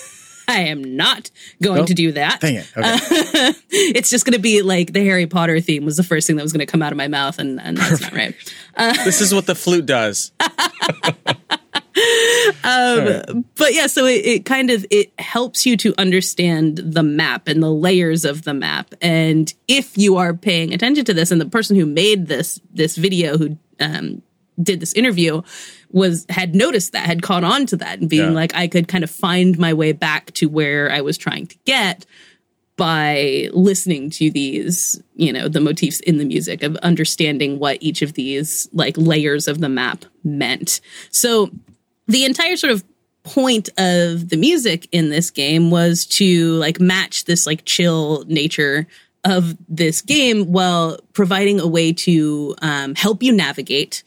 I 0.53 0.61
am 0.69 0.97
not 0.97 1.31
going 1.62 1.81
No? 1.81 1.87
to 1.87 1.95
do 1.95 2.12
that. 2.12 2.41
Dang 2.41 2.57
it. 2.57 2.71
Okay. 2.77 3.53
It's 3.75 4.11
just 4.11 4.25
going 4.27 4.35
to 4.35 4.38
be 4.38 4.62
like 4.62 4.93
the 4.93 5.03
Harry 5.05 5.27
Potter 5.27 5.61
theme 5.61 5.85
was 5.85 5.97
the 5.97 6.03
first 6.03 6.27
thing 6.27 6.37
that 6.37 6.43
was 6.43 6.53
going 6.53 6.65
to 6.65 6.71
come 6.71 6.83
out 6.83 6.93
of 6.93 6.99
my 6.99 7.09
mouth, 7.09 7.38
and, 7.38 7.61
and 7.61 7.77
that's 7.77 8.01
not 8.03 8.12
right. 8.12 8.35
this 9.05 9.21
is 9.21 9.33
what 9.35 9.47
the 9.47 9.55
flute 9.55 9.87
does. 9.87 10.31
but 12.62 13.75
yeah 13.75 13.87
so 13.87 14.07
it, 14.07 14.25
it 14.25 14.45
kind 14.45 14.71
of 14.71 14.85
it 14.91 15.12
helps 15.19 15.67
you 15.67 15.77
to 15.77 15.95
understand 15.99 16.79
the 16.79 17.03
map 17.03 17.49
and 17.49 17.62
the 17.62 17.71
layers 17.71 18.25
of 18.25 18.45
the 18.45 18.55
map 18.55 18.95
and 19.03 19.53
if 19.69 19.97
you 19.99 20.17
are 20.17 20.33
paying 20.35 20.73
attention 20.73 21.05
to 21.05 21.12
this 21.15 21.31
and 21.31 21.41
the 21.41 21.47
person 21.47 21.77
who 21.77 21.85
made 21.87 22.27
this 22.27 22.61
this 22.73 22.97
video 22.97 23.37
who 23.37 23.59
um, 23.81 24.23
did 24.62 24.81
this 24.81 24.93
interview 24.95 25.43
was 25.91 26.27
had 26.29 26.55
noticed 26.55 26.93
that 26.93 27.07
had 27.07 27.23
caught 27.23 27.45
on 27.45 27.67
to 27.67 27.77
that 27.77 28.01
and 28.01 28.09
being 28.11 28.29
Yeah. 28.31 28.35
like 28.35 28.55
i 28.55 28.67
could 28.67 28.88
kind 28.88 29.05
of 29.05 29.11
find 29.11 29.59
my 29.59 29.73
way 29.75 29.93
back 29.93 30.33
to 30.33 30.47
where 30.49 30.91
i 30.91 31.01
was 31.01 31.17
trying 31.17 31.47
to 31.47 31.57
get 31.65 32.05
by 32.77 33.49
listening 33.53 34.09
to 34.09 34.31
these, 34.31 35.01
you 35.15 35.31
know, 35.33 35.47
the 35.47 35.61
motifs 35.61 36.01
in 36.01 36.17
the 36.17 36.25
music 36.25 36.62
of 36.62 36.75
understanding 36.77 37.59
what 37.59 37.77
each 37.83 38.01
of 38.01 38.15
these 38.15 38.67
like 38.73 38.95
layers 38.97 39.47
of 39.47 39.61
the 39.61 39.69
map 39.69 40.07
meant. 40.25 40.81
So 41.11 41.51
the 42.09 42.25
entire 42.25 42.57
sort 42.57 42.73
of 42.73 42.83
point 43.25 43.69
of 43.77 44.31
the 44.31 44.37
music 44.38 44.88
in 44.91 45.11
this 45.11 45.31
game 45.31 45.71
was 45.71 46.07
to 46.07 46.55
like 46.55 46.81
match 46.81 47.27
this 47.27 47.47
like 47.47 47.65
chill 47.67 48.25
nature 48.27 48.87
of 49.23 49.55
this 49.69 50.01
game 50.01 50.51
while 50.51 50.99
providing 51.12 51.61
a 51.61 51.67
way 51.67 51.93
to 51.93 52.57
um, 52.62 52.95
help 52.95 53.23
you 53.23 53.33
navigate 53.33 54.03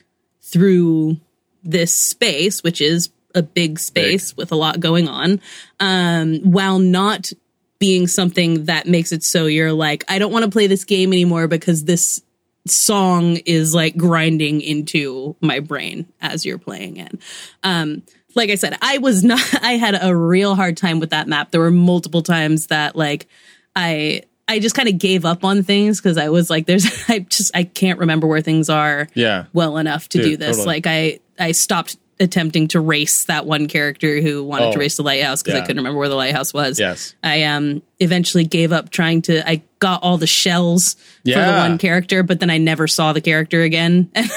through 0.45 1.17
this 1.63 1.97
space, 1.97 2.63
which 2.63 2.81
is 2.81 3.09
a 3.33 3.41
big 3.41 3.79
space 3.79 4.35
with 4.37 4.51
a 4.51 4.55
lot 4.55 4.79
going 4.79 5.07
on, 5.07 5.41
um, 5.79 6.37
while 6.39 6.79
not 6.79 7.31
being 7.79 8.07
something 8.07 8.65
that 8.65 8.87
makes 8.87 9.11
it 9.11 9.23
so 9.23 9.47
you're 9.47 9.73
like, 9.73 10.05
I 10.07 10.19
don't 10.19 10.31
want 10.31 10.45
to 10.45 10.51
play 10.51 10.67
this 10.67 10.85
game 10.85 11.11
anymore 11.11 11.47
because 11.47 11.83
this 11.83 12.21
song 12.67 13.37
is 13.45 13.75
like 13.75 13.97
grinding 13.97 14.61
into 14.61 15.35
my 15.41 15.59
brain 15.59 16.07
as 16.21 16.45
you're 16.45 16.57
playing 16.57 16.97
it. 16.97 17.19
Um, 17.63 18.03
like 18.33 18.49
I 18.49 18.55
said, 18.55 18.77
I 18.81 18.97
was 18.99 19.23
not, 19.23 19.41
I 19.61 19.73
had 19.73 19.97
a 20.01 20.15
real 20.15 20.55
hard 20.55 20.77
time 20.77 20.99
with 20.99 21.09
that 21.09 21.27
map. 21.27 21.51
There 21.51 21.61
were 21.61 21.71
multiple 21.71 22.21
times 22.21 22.67
that 22.67 22.95
like 22.95 23.27
I, 23.75 24.23
I 24.47 24.59
just 24.59 24.75
kind 24.75 24.87
of 24.87 24.97
gave 24.99 25.25
up 25.25 25.43
on 25.43 25.63
things 25.63 25.99
because 25.99 26.17
I 26.17 26.29
was 26.29 26.49
like, 26.49 26.65
there's, 26.67 26.85
I 27.09 27.19
just, 27.19 27.51
I 27.55 27.63
can't 27.63 27.99
remember 27.99 28.27
where 28.27 28.41
things 28.41 28.69
are 28.69 29.07
Yeah. 29.13 29.45
well 29.53 29.77
enough 29.77 30.07
to 30.09 30.17
Dude, 30.19 30.25
do 30.25 30.37
this. 30.37 30.57
totally. 30.57 30.65
Like 30.75 30.87
I, 30.87 31.19
I 31.39 31.51
stopped 31.51 31.97
attempting 32.17 32.65
to 32.69 32.79
race 32.79 33.25
that 33.25 33.45
one 33.45 33.67
character 33.67 34.21
who 34.21 34.41
wanted 34.41 34.71
to 34.71 34.77
Oh, 34.77 34.79
race 34.79 34.95
the 34.95 35.03
lighthouse 35.03 35.41
because 35.43 35.55
yeah. 35.57 35.63
I 35.63 35.65
couldn't 35.65 35.79
remember 35.79 35.99
where 35.99 36.07
the 36.07 36.15
lighthouse 36.15 36.53
was. 36.53 36.79
Yes. 36.79 37.13
I 37.21 37.43
um 37.43 37.81
eventually 37.99 38.45
gave 38.45 38.71
up 38.71 38.89
trying 38.89 39.21
to. 39.23 39.45
I 39.49 39.63
got 39.79 40.01
all 40.01 40.17
the 40.17 40.25
shells 40.27 40.95
for 41.25 41.31
the 41.31 41.57
one 41.57 41.77
character, 41.77 42.23
but 42.23 42.39
then 42.39 42.49
I 42.49 42.57
never 42.57 42.87
saw 42.87 43.11
the 43.11 43.19
character 43.21 43.61
again. 43.63 44.09
And 44.15 44.29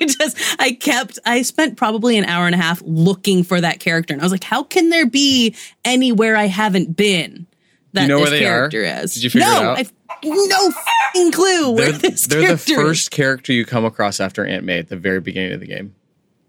I 0.00 0.06
just 0.06 0.36
I 0.60 0.72
kept. 0.72 1.20
I 1.24 1.42
spent 1.42 1.76
probably 1.76 2.18
an 2.18 2.24
hour 2.24 2.46
and 2.46 2.54
a 2.56 2.58
half 2.58 2.82
looking 2.84 3.44
for 3.44 3.60
that 3.60 3.78
character, 3.78 4.12
and 4.12 4.20
I 4.20 4.24
was 4.24 4.32
like, 4.32 4.42
how 4.44 4.64
can 4.64 4.88
there 4.88 5.06
be 5.06 5.54
anywhere 5.84 6.36
I 6.36 6.46
haven't 6.46 6.96
been? 6.96 7.46
That 7.92 8.02
You 8.02 8.08
know 8.08 8.20
this 8.20 8.30
where 8.30 8.38
they 8.38 8.46
are? 8.46 8.68
character 8.70 8.82
is. 8.82 9.14
Did 9.14 9.24
you 9.24 9.30
figure 9.30 9.48
no, 9.48 9.56
it 9.56 9.64
out? 9.64 9.78
I've 9.78 9.92
no 10.24 10.70
fucking 10.70 11.32
clue 11.32 11.72
where 11.72 11.90
They're, 11.90 11.98
this 11.98 12.26
they're 12.26 12.40
the 12.40 12.46
character 12.46 12.72
is. 12.72 12.78
first 12.78 13.10
character 13.10 13.52
you 13.52 13.64
come 13.64 13.84
across 13.84 14.20
after 14.20 14.46
Aunt 14.46 14.64
May 14.64 14.78
at 14.78 14.88
the 14.88 14.96
very 14.96 15.20
beginning 15.20 15.52
of 15.52 15.60
the 15.60 15.66
game. 15.66 15.94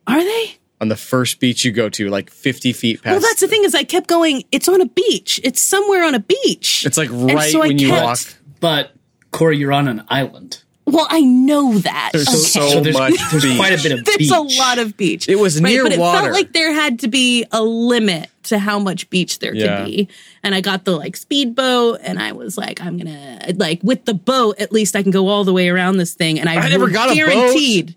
Are 0.08 0.23
they? 0.23 0.58
on 0.84 0.89
the 0.89 0.95
first 0.97 1.39
beach 1.39 1.63
you 1.63 1.71
go 1.71 1.88
to, 1.88 2.10
like 2.10 2.29
50 2.29 2.73
feet 2.73 3.01
past. 3.01 3.13
Well, 3.13 3.21
that's 3.21 3.39
the 3.39 3.47
thing 3.47 3.63
is 3.63 3.73
I 3.73 3.86
kept 3.86 4.08
going. 4.08 4.43
It's 4.51 4.67
on 4.67 4.82
a 4.82 4.86
beach. 4.86 5.39
It's 5.41 5.67
somewhere 5.69 6.03
on 6.03 6.13
a 6.13 6.19
beach. 6.19 6.86
It's 6.86 6.97
like 6.97 7.10
right 7.10 7.49
so 7.51 7.63
I 7.63 7.67
when 7.67 7.79
you 7.79 7.91
walk. 7.91 8.19
But 8.60 8.91
Corey, 9.32 9.58
you're 9.58 9.71
on 9.71 9.88
an 9.88 10.03
island. 10.10 10.62
Well, 10.86 11.08
I 11.10 11.22
know 11.22 11.78
that. 11.80 12.10
There's 12.13 12.28
okay. 12.28 12.38
so, 12.38 12.69
So 12.69 12.82
there's, 12.82 12.98
much 12.98 13.13
there's 13.32 13.43
beach. 13.43 13.58
quite 13.58 13.74
a 13.80 13.82
bit 13.82 13.91
of 14.00 14.06
There's 14.06 14.17
beach. 14.17 14.32
a 14.32 14.41
lot 14.60 14.80
of 14.80 14.98
beach. 14.98 15.30
It 15.30 15.38
was 15.38 15.60
near 15.62 15.84
but 15.84 15.93
it 15.93 15.98
felt 15.98 16.32
like 16.34 16.52
there 16.52 16.74
had 16.74 17.00
to 17.00 17.08
be 17.08 17.46
a 17.52 17.63
limit 17.63 18.30
to 18.43 18.60
how 18.60 18.80
much 18.80 19.10
beach 19.10 19.39
there 19.39 19.56
Yeah. 19.56 19.78
could 19.78 19.86
be. 19.86 20.10
And 20.43 20.54
I 20.54 20.60
got 20.60 20.84
the 20.84 20.91
like 20.98 21.15
speedboat, 21.15 22.00
and 22.04 22.19
I 22.19 22.34
was 22.34 22.58
like, 22.58 22.82
I'm 22.82 22.98
gonna 22.98 23.39
like 23.56 23.80
with 23.82 24.04
the 24.04 24.13
boat. 24.13 24.60
At 24.60 24.74
least 24.74 24.96
I 24.98 25.04
can 25.04 25.12
go 25.12 25.30
all 25.30 25.46
the 25.46 25.54
way 25.54 25.69
around 25.69 25.98
this 25.98 26.13
thing. 26.15 26.38
And 26.39 26.50
I, 26.50 26.56
I 26.56 26.67
never 26.69 26.86
was 26.86 26.93
got 26.93 27.06
a 27.06 27.10
boat. 27.12 27.15
guaranteed. 27.15 27.96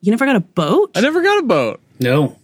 You 0.00 0.12
never 0.12 0.24
got 0.24 0.36
a 0.36 0.40
boat? 0.40 0.92
I 0.94 1.00
never 1.00 1.20
got 1.22 1.38
a 1.40 1.42
boat. 1.42 1.80
No. 1.98 2.38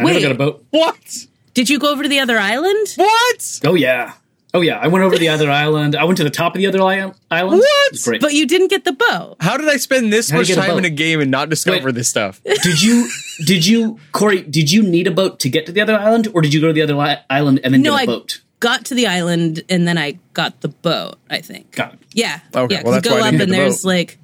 I 0.00 0.04
Wait. 0.04 0.14
never 0.14 0.20
got 0.22 0.32
a 0.32 0.34
boat. 0.38 0.64
What? 0.70 1.26
Did 1.54 1.68
you 1.70 1.78
go 1.78 1.92
over 1.92 2.02
to 2.02 2.08
the 2.08 2.18
other 2.18 2.36
island? 2.38 2.88
What? 2.96 3.60
Oh, 3.64 3.74
yeah. 3.74 4.14
Oh, 4.54 4.60
yeah. 4.60 4.78
I 4.78 4.88
went 4.88 5.02
over 5.04 5.16
the 5.16 5.28
other 5.28 5.50
island. 5.50 5.96
I 5.96 6.04
went 6.04 6.18
to 6.18 6.24
the 6.24 6.30
top 6.30 6.54
of 6.54 6.58
the 6.58 6.66
other 6.66 6.82
island. 6.82 7.14
What? 7.30 7.92
It 7.92 8.02
great. 8.04 8.20
But 8.20 8.34
you 8.34 8.46
didn't 8.46 8.68
get 8.68 8.84
the 8.84 8.92
boat. 8.92 9.36
How 9.40 9.56
did 9.56 9.68
I 9.68 9.76
spend 9.78 10.12
this 10.12 10.28
How'd 10.30 10.40
much 10.40 10.48
get 10.48 10.58
a 10.58 10.60
time 10.60 10.76
in 10.78 10.84
a 10.84 10.90
game 10.90 11.20
and 11.20 11.30
not 11.30 11.48
discover 11.48 11.86
Wait. 11.86 11.94
this 11.94 12.08
stuff? 12.10 12.42
did 12.44 12.82
you, 12.82 13.08
did 13.46 13.64
you, 13.66 13.98
Corey, 14.12 14.42
did 14.42 14.70
you 14.70 14.82
need 14.82 15.06
a 15.06 15.10
boat 15.10 15.40
to 15.40 15.48
get 15.48 15.64
to 15.66 15.72
the 15.72 15.80
other 15.80 15.94
island, 15.96 16.28
or 16.34 16.42
did 16.42 16.52
you 16.52 16.60
go 16.60 16.66
to 16.66 16.72
the 16.74 16.82
other 16.82 16.94
li- 16.94 17.16
island 17.30 17.60
and 17.64 17.72
then 17.72 17.80
No, 17.82 17.92
get 17.92 17.98
a 18.00 18.02
I 18.02 18.06
boat? 18.06 18.42
got 18.60 18.84
to 18.86 18.94
the 18.94 19.06
island 19.06 19.62
and 19.70 19.88
then 19.88 19.96
I 19.96 20.18
got 20.34 20.60
the 20.60 20.68
boat. 20.68 21.16
I 21.30 21.40
think. 21.40 21.72
Got 21.74 21.94
it. 21.94 21.98
Yeah. 22.12 22.40
Okay, 22.54 22.74
Yeah. 22.74 22.82
well, 22.84 22.92
'cause 22.92 23.02
that's 23.02 23.06
you 23.06 23.10
go 23.10 23.16
why 23.20 23.24
I 23.24 23.28
up 23.28 23.30
didn't 23.32 23.38
get 23.38 23.42
and 23.44 23.52
the 23.52 23.56
there's 23.56 23.82
boat. 23.82 23.88
like 23.88 24.18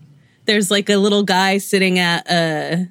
there's 0.44 0.70
like 0.70 0.88
a 0.90 0.96
little 0.96 1.22
guy 1.22 1.56
sitting 1.58 1.98
at 1.98 2.30
a 2.30 2.88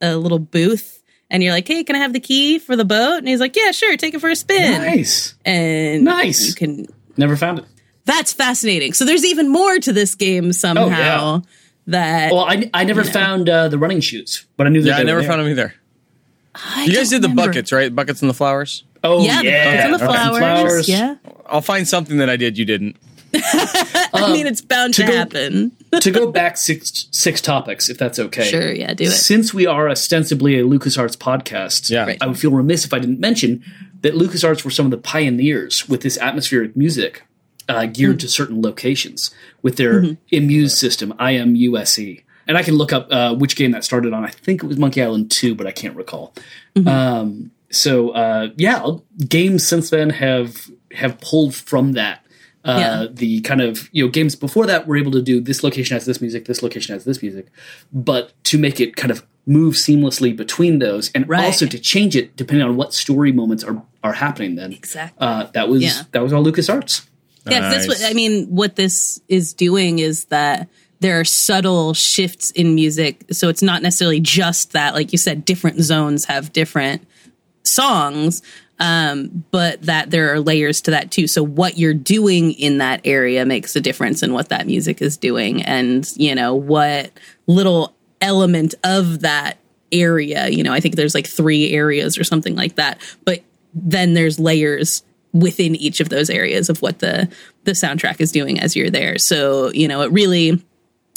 a 0.00 0.16
little 0.16 0.38
booth, 0.38 0.95
and 1.30 1.42
you're 1.42 1.52
like, 1.52 1.66
"Hey, 1.68 1.84
can 1.84 1.96
I 1.96 2.00
have 2.00 2.12
the 2.12 2.20
key 2.20 2.58
for 2.58 2.76
the 2.76 2.84
boat?" 2.84 3.18
And 3.18 3.28
he's 3.28 3.40
like, 3.40 3.56
"Yeah, 3.56 3.70
sure. 3.72 3.96
Take 3.96 4.14
it 4.14 4.20
for 4.20 4.30
a 4.30 4.36
spin." 4.36 4.82
Nice. 4.82 5.34
And 5.44 6.04
Nice. 6.04 6.46
You 6.48 6.54
can. 6.54 6.86
Never 7.16 7.36
found 7.36 7.60
it. 7.60 7.64
That's 8.04 8.32
fascinating. 8.32 8.92
So 8.92 9.04
there's 9.04 9.24
even 9.24 9.48
more 9.50 9.78
to 9.78 9.92
this 9.92 10.14
game 10.14 10.52
somehow. 10.52 11.42
That 11.88 12.32
Well, 12.32 12.44
I, 12.44 12.68
I 12.74 12.82
never 12.84 13.04
found 13.04 13.48
uh, 13.48 13.68
the 13.68 13.78
running 13.78 14.00
shoes, 14.00 14.44
but 14.56 14.66
I 14.66 14.70
knew 14.70 14.82
that 14.82 14.88
Yeah, 14.88 14.94
they 14.96 15.02
I 15.02 15.04
never 15.04 15.16
were 15.18 15.22
there. 15.22 15.30
found 15.30 15.40
them 15.42 15.48
either. 15.50 15.74
I 16.54 16.84
You 16.84 16.92
guys 16.94 17.10
don't 17.10 17.20
did 17.22 17.30
the 17.30 17.34
buckets, 17.34 17.70
right? 17.70 17.94
Buckets 17.94 18.22
and 18.22 18.28
the 18.28 18.34
flowers. 18.34 18.82
Oh, 19.04 19.22
Yeah, 19.22 19.40
the 19.42 19.50
buckets 19.50 19.84
and 19.84 19.94
the 19.94 19.98
Buckets 19.98 20.26
and 20.26 20.36
flowers. 20.38 20.88
Yeah. 20.88 21.14
I'll 21.46 21.60
find 21.60 21.86
something 21.86 22.16
that 22.18 22.28
I 22.28 22.36
did 22.36 22.58
you 22.58 22.64
didn't. 22.64 22.96
I 24.14 24.32
mean, 24.32 24.46
it's 24.46 24.60
bound 24.60 24.94
to, 24.94 25.02
to 25.02 25.08
go- 25.08 25.16
happen. 25.16 25.72
to 26.00 26.10
go 26.10 26.30
back 26.32 26.56
six 26.56 27.08
six 27.12 27.40
topics, 27.40 27.88
if 27.88 27.98
that's 27.98 28.18
okay. 28.18 28.44
Sure. 28.48 28.72
Yeah. 28.72 28.94
Do 28.94 29.04
it. 29.04 29.10
Since 29.10 29.52
we 29.54 29.66
are 29.66 29.88
ostensibly 29.88 30.58
a 30.58 30.64
LucasArts 30.64 31.16
podcast, 31.16 31.90
Yeah. 31.90 32.04
Right. 32.04 32.18
I 32.20 32.26
would 32.26 32.38
feel 32.38 32.50
remiss 32.52 32.84
if 32.84 32.92
I 32.92 32.98
didn't 32.98 33.20
mention 33.20 33.64
that 34.02 34.14
LucasArts 34.14 34.64
were 34.64 34.70
some 34.70 34.86
of 34.86 34.90
the 34.90 34.98
pioneers 34.98 35.88
with 35.88 36.02
this 36.02 36.18
atmospheric 36.18 36.76
music 36.76 37.22
uh, 37.68 37.86
geared 37.86 38.20
to 38.20 38.28
certain 38.28 38.62
locations 38.62 39.34
with 39.62 39.76
their 39.76 40.02
iMUSE 40.32 40.70
system, 40.76 41.12
IMUSE. 41.18 42.22
And 42.46 42.56
I 42.56 42.62
can 42.62 42.74
look 42.76 42.92
up 42.92 43.08
uh, 43.10 43.34
which 43.34 43.56
game 43.56 43.72
that 43.72 43.82
started 43.82 44.12
on. 44.12 44.24
I 44.24 44.28
think 44.30 44.62
it 44.62 44.66
was 44.66 44.76
Monkey 44.76 45.02
Island 45.02 45.32
2, 45.32 45.56
but 45.56 45.66
I 45.66 45.72
can't 45.72 45.96
recall. 45.96 46.32
Um, 46.86 47.50
so 47.70 48.10
uh, 48.10 48.50
yeah, 48.56 48.86
games 49.28 49.66
since 49.66 49.90
then 49.90 50.10
have 50.10 50.70
have 50.92 51.20
pulled 51.20 51.54
from 51.54 51.92
that. 51.92 52.24
Uh, 52.66 52.78
Yeah. 52.78 53.06
The 53.12 53.40
kind 53.42 53.60
of 53.60 53.88
you 53.92 54.04
know 54.04 54.10
games 54.10 54.34
before 54.34 54.66
that 54.66 54.86
were 54.86 54.96
able 54.96 55.12
to 55.12 55.22
do 55.22 55.40
this 55.40 55.62
location 55.62 55.94
has 55.94 56.04
this 56.06 56.20
music, 56.20 56.46
this 56.46 56.62
location 56.62 56.94
has 56.94 57.04
this 57.04 57.22
music, 57.22 57.46
but 57.92 58.32
to 58.44 58.58
make 58.58 58.80
it 58.80 58.96
kind 58.96 59.10
of 59.10 59.24
move 59.46 59.74
seamlessly 59.74 60.34
between 60.36 60.80
those, 60.80 61.10
and 61.14 61.28
Right. 61.28 61.44
also 61.44 61.66
to 61.66 61.78
change 61.78 62.16
it 62.16 62.36
depending 62.36 62.66
on 62.66 62.76
what 62.76 62.92
story 62.92 63.32
moments 63.32 63.62
are 63.64 63.82
are 64.02 64.12
happening. 64.14 64.56
Then 64.56 64.72
Exactly. 64.72 65.16
uh, 65.26 65.46
that 65.54 65.68
was 65.68 65.82
Yeah. 65.82 66.02
that 66.12 66.22
was 66.22 66.32
all 66.32 66.44
LucasArts. 66.44 67.02
Yeah, 67.48 67.60
'cause 67.60 67.86
that's 67.86 67.88
what 67.88 68.10
I 68.10 68.12
mean. 68.14 68.46
What 68.46 68.74
this 68.76 69.20
is 69.28 69.52
doing 69.54 70.00
is 70.00 70.24
that 70.26 70.68
there 71.00 71.20
are 71.20 71.24
subtle 71.24 71.94
shifts 71.94 72.50
in 72.52 72.74
music, 72.74 73.24
so 73.30 73.48
it's 73.48 73.62
not 73.62 73.82
necessarily 73.82 74.18
just 74.18 74.72
that, 74.72 74.94
like 74.94 75.12
you 75.12 75.18
said, 75.18 75.44
different 75.44 75.80
zones 75.82 76.24
have 76.24 76.52
different 76.52 77.02
songs, 77.64 78.42
um, 78.78 79.44
but 79.50 79.82
that 79.82 80.10
there 80.10 80.32
are 80.32 80.40
layers 80.40 80.80
to 80.82 80.90
that 80.90 81.10
too. 81.10 81.26
So 81.26 81.42
what 81.42 81.78
you're 81.78 81.94
doing 81.94 82.52
in 82.52 82.78
that 82.78 83.00
area 83.04 83.46
makes 83.46 83.74
a 83.76 83.80
difference 83.80 84.22
in 84.22 84.32
what 84.32 84.50
that 84.50 84.66
music 84.66 85.00
is 85.00 85.16
doing, 85.16 85.62
and 85.62 86.08
you 86.16 86.34
know 86.34 86.54
what 86.54 87.10
little 87.46 87.94
element 88.20 88.74
of 88.84 89.20
that 89.20 89.58
area. 89.92 90.48
You 90.48 90.62
know, 90.62 90.72
I 90.72 90.80
think 90.80 90.96
there's 90.96 91.14
like 91.14 91.26
three 91.26 91.72
areas 91.72 92.18
or 92.18 92.24
something 92.24 92.54
like 92.54 92.76
that, 92.76 93.00
but 93.24 93.42
then 93.74 94.14
there's 94.14 94.38
layers 94.38 95.02
within 95.32 95.74
each 95.76 96.00
of 96.00 96.08
those 96.08 96.30
areas 96.30 96.68
of 96.68 96.80
what 96.82 96.98
the 97.00 97.28
the 97.64 97.72
soundtrack 97.72 98.20
is 98.20 98.32
doing 98.32 98.58
as 98.60 98.74
you're 98.74 98.90
there. 98.90 99.18
So, 99.18 99.70
you 99.72 99.88
know, 99.88 100.02
it 100.02 100.12
really 100.12 100.62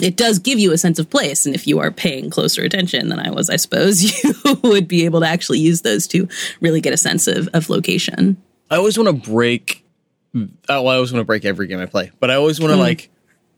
it 0.01 0.15
does 0.15 0.39
give 0.39 0.59
you 0.59 0.71
a 0.71 0.77
sense 0.77 0.99
of 0.99 1.09
place 1.09 1.45
and 1.45 1.55
if 1.55 1.67
you 1.67 1.79
are 1.79 1.91
paying 1.91 2.29
closer 2.29 2.63
attention 2.63 3.09
than 3.09 3.19
I 3.19 3.31
was, 3.31 3.49
I 3.49 3.55
suppose 3.55 4.23
you 4.23 4.33
would 4.63 4.87
be 4.87 5.05
able 5.05 5.21
to 5.21 5.27
actually 5.27 5.59
use 5.59 5.81
those 5.81 6.07
to 6.07 6.27
really 6.61 6.81
get 6.81 6.93
a 6.93 6.97
sense 6.97 7.27
of 7.27 7.49
of 7.53 7.69
location. 7.69 8.37
I 8.69 8.77
always 8.77 8.97
want 8.97 9.07
to 9.07 9.31
break. 9.31 9.85
Oh, 10.35 10.47
well, 10.67 10.89
I 10.89 10.95
always 10.95 11.11
want 11.11 11.21
to 11.21 11.25
break 11.25 11.43
every 11.43 11.67
game 11.67 11.79
I 11.79 11.87
play, 11.87 12.11
but 12.19 12.29
I 12.29 12.35
always 12.35 12.59
want 12.59 12.71
to 12.71 12.75
hmm. 12.75 12.81
like 12.81 13.09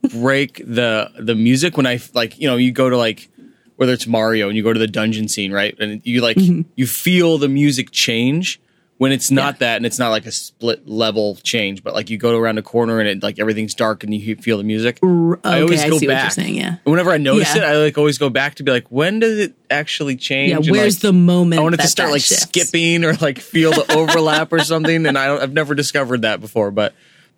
break 0.09 0.57
the 0.65 1.11
the 1.19 1.35
music 1.35 1.77
when 1.77 1.85
I 1.85 1.99
like 2.13 2.39
you 2.39 2.47
know 2.47 2.57
you 2.57 2.71
go 2.71 2.89
to 2.89 2.97
like 2.97 3.29
whether 3.75 3.93
it's 3.93 4.07
Mario 4.07 4.47
and 4.47 4.57
you 4.57 4.63
go 4.63 4.73
to 4.73 4.79
the 4.79 4.87
dungeon 4.87 5.27
scene 5.27 5.51
right 5.51 5.75
and 5.79 6.01
you 6.05 6.21
like 6.21 6.37
mm-hmm. 6.37 6.69
you 6.75 6.87
feel 6.87 7.37
the 7.37 7.49
music 7.49 7.91
change 7.91 8.59
when 9.01 9.11
it's 9.11 9.31
not 9.31 9.57
that 9.57 9.77
and 9.77 9.85
it's 9.87 9.97
not 9.97 10.09
like 10.09 10.27
a 10.27 10.31
split 10.31 10.87
level 10.87 11.35
change 11.41 11.83
but 11.83 11.95
like 11.95 12.11
you 12.11 12.19
go 12.19 12.37
around 12.37 12.59
a 12.59 12.61
corner 12.61 12.99
and 12.99 13.09
it 13.09 13.23
like 13.23 13.39
everything's 13.39 13.73
dark 13.73 14.03
and 14.03 14.13
you 14.13 14.35
feel 14.35 14.59
the 14.59 14.63
music. 14.63 14.99
I 15.01 15.07
okay, 15.07 15.61
always 15.61 15.81
I 15.81 15.89
go 15.89 15.97
see 15.97 16.05
what 16.05 16.13
you're 16.13 16.21
back. 16.21 16.31
saying, 16.33 16.53
yeah. 16.55 16.75
Whenever 16.83 17.09
I 17.09 17.17
notice 17.17 17.55
Yeah. 17.55 17.63
it, 17.63 17.65
I 17.65 17.77
like 17.77 17.97
always 17.97 18.19
go 18.19 18.29
back 18.29 18.53
to 18.55 18.63
be 18.63 18.71
like, 18.71 18.85
when 18.89 19.17
does 19.17 19.39
it 19.39 19.55
actually 19.71 20.17
change? 20.17 20.51
Yeah, 20.51 20.57
And, 20.57 20.69
where's 20.69 20.97
like, 20.97 21.01
the 21.01 21.13
moment 21.13 21.59
I 21.59 21.63
want 21.63 21.73
it 21.73 21.81
to 21.81 21.87
start 21.87 22.11
like 22.11 22.21
shifts? 22.21 22.43
skipping 22.43 23.03
or 23.03 23.13
like 23.15 23.39
feel 23.39 23.71
the 23.71 23.91
overlap 23.97 24.53
or 24.53 24.59
something, 24.59 25.07
and 25.07 25.17
I 25.17 25.25
don't, 25.25 25.41
I've 25.41 25.53
never 25.53 25.73
discovered 25.73 26.21
that 26.21 26.39
before. 26.39 26.69
But 26.69 26.93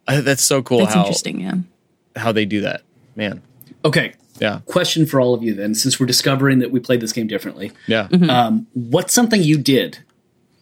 I, 0.06 0.20
that's 0.20 0.44
so 0.44 0.62
cool 0.64 0.80
That's 0.80 0.94
how 0.96 1.00
interesting, 1.04 1.40
yeah. 1.40 1.54
how 2.18 2.34
they 2.34 2.44
do 2.44 2.60
that, 2.60 2.82
man. 3.16 3.42
Okay, 3.86 4.16
Yeah, 4.42 4.60
question 4.66 5.06
for 5.06 5.22
all 5.22 5.34
of 5.34 5.42
you 5.44 5.54
then, 5.54 5.76
since 5.76 5.98
we're 5.98 6.08
discovering 6.08 6.60
that 6.60 6.72
we 6.72 6.82
played 6.82 7.00
this 7.00 7.14
game 7.14 7.28
differently. 7.28 7.72
yeah. 7.88 8.10
Mm-hmm. 8.10 8.30
Um, 8.30 8.68
what's 8.74 9.14
something 9.14 9.42
you 9.42 9.58
did 9.58 10.00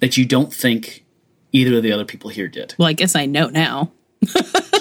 that 0.02 0.18
you 0.18 0.26
don't 0.26 0.54
think 0.54 1.06
either 1.54 1.78
of 1.78 1.84
the 1.84 1.92
other 1.94 2.06
people 2.06 2.30
here 2.30 2.48
did? 2.50 2.76
Well, 2.78 2.88
I 2.90 2.94
guess 2.94 3.16
I 3.16 3.26
know 3.26 3.48
now. 3.48 3.92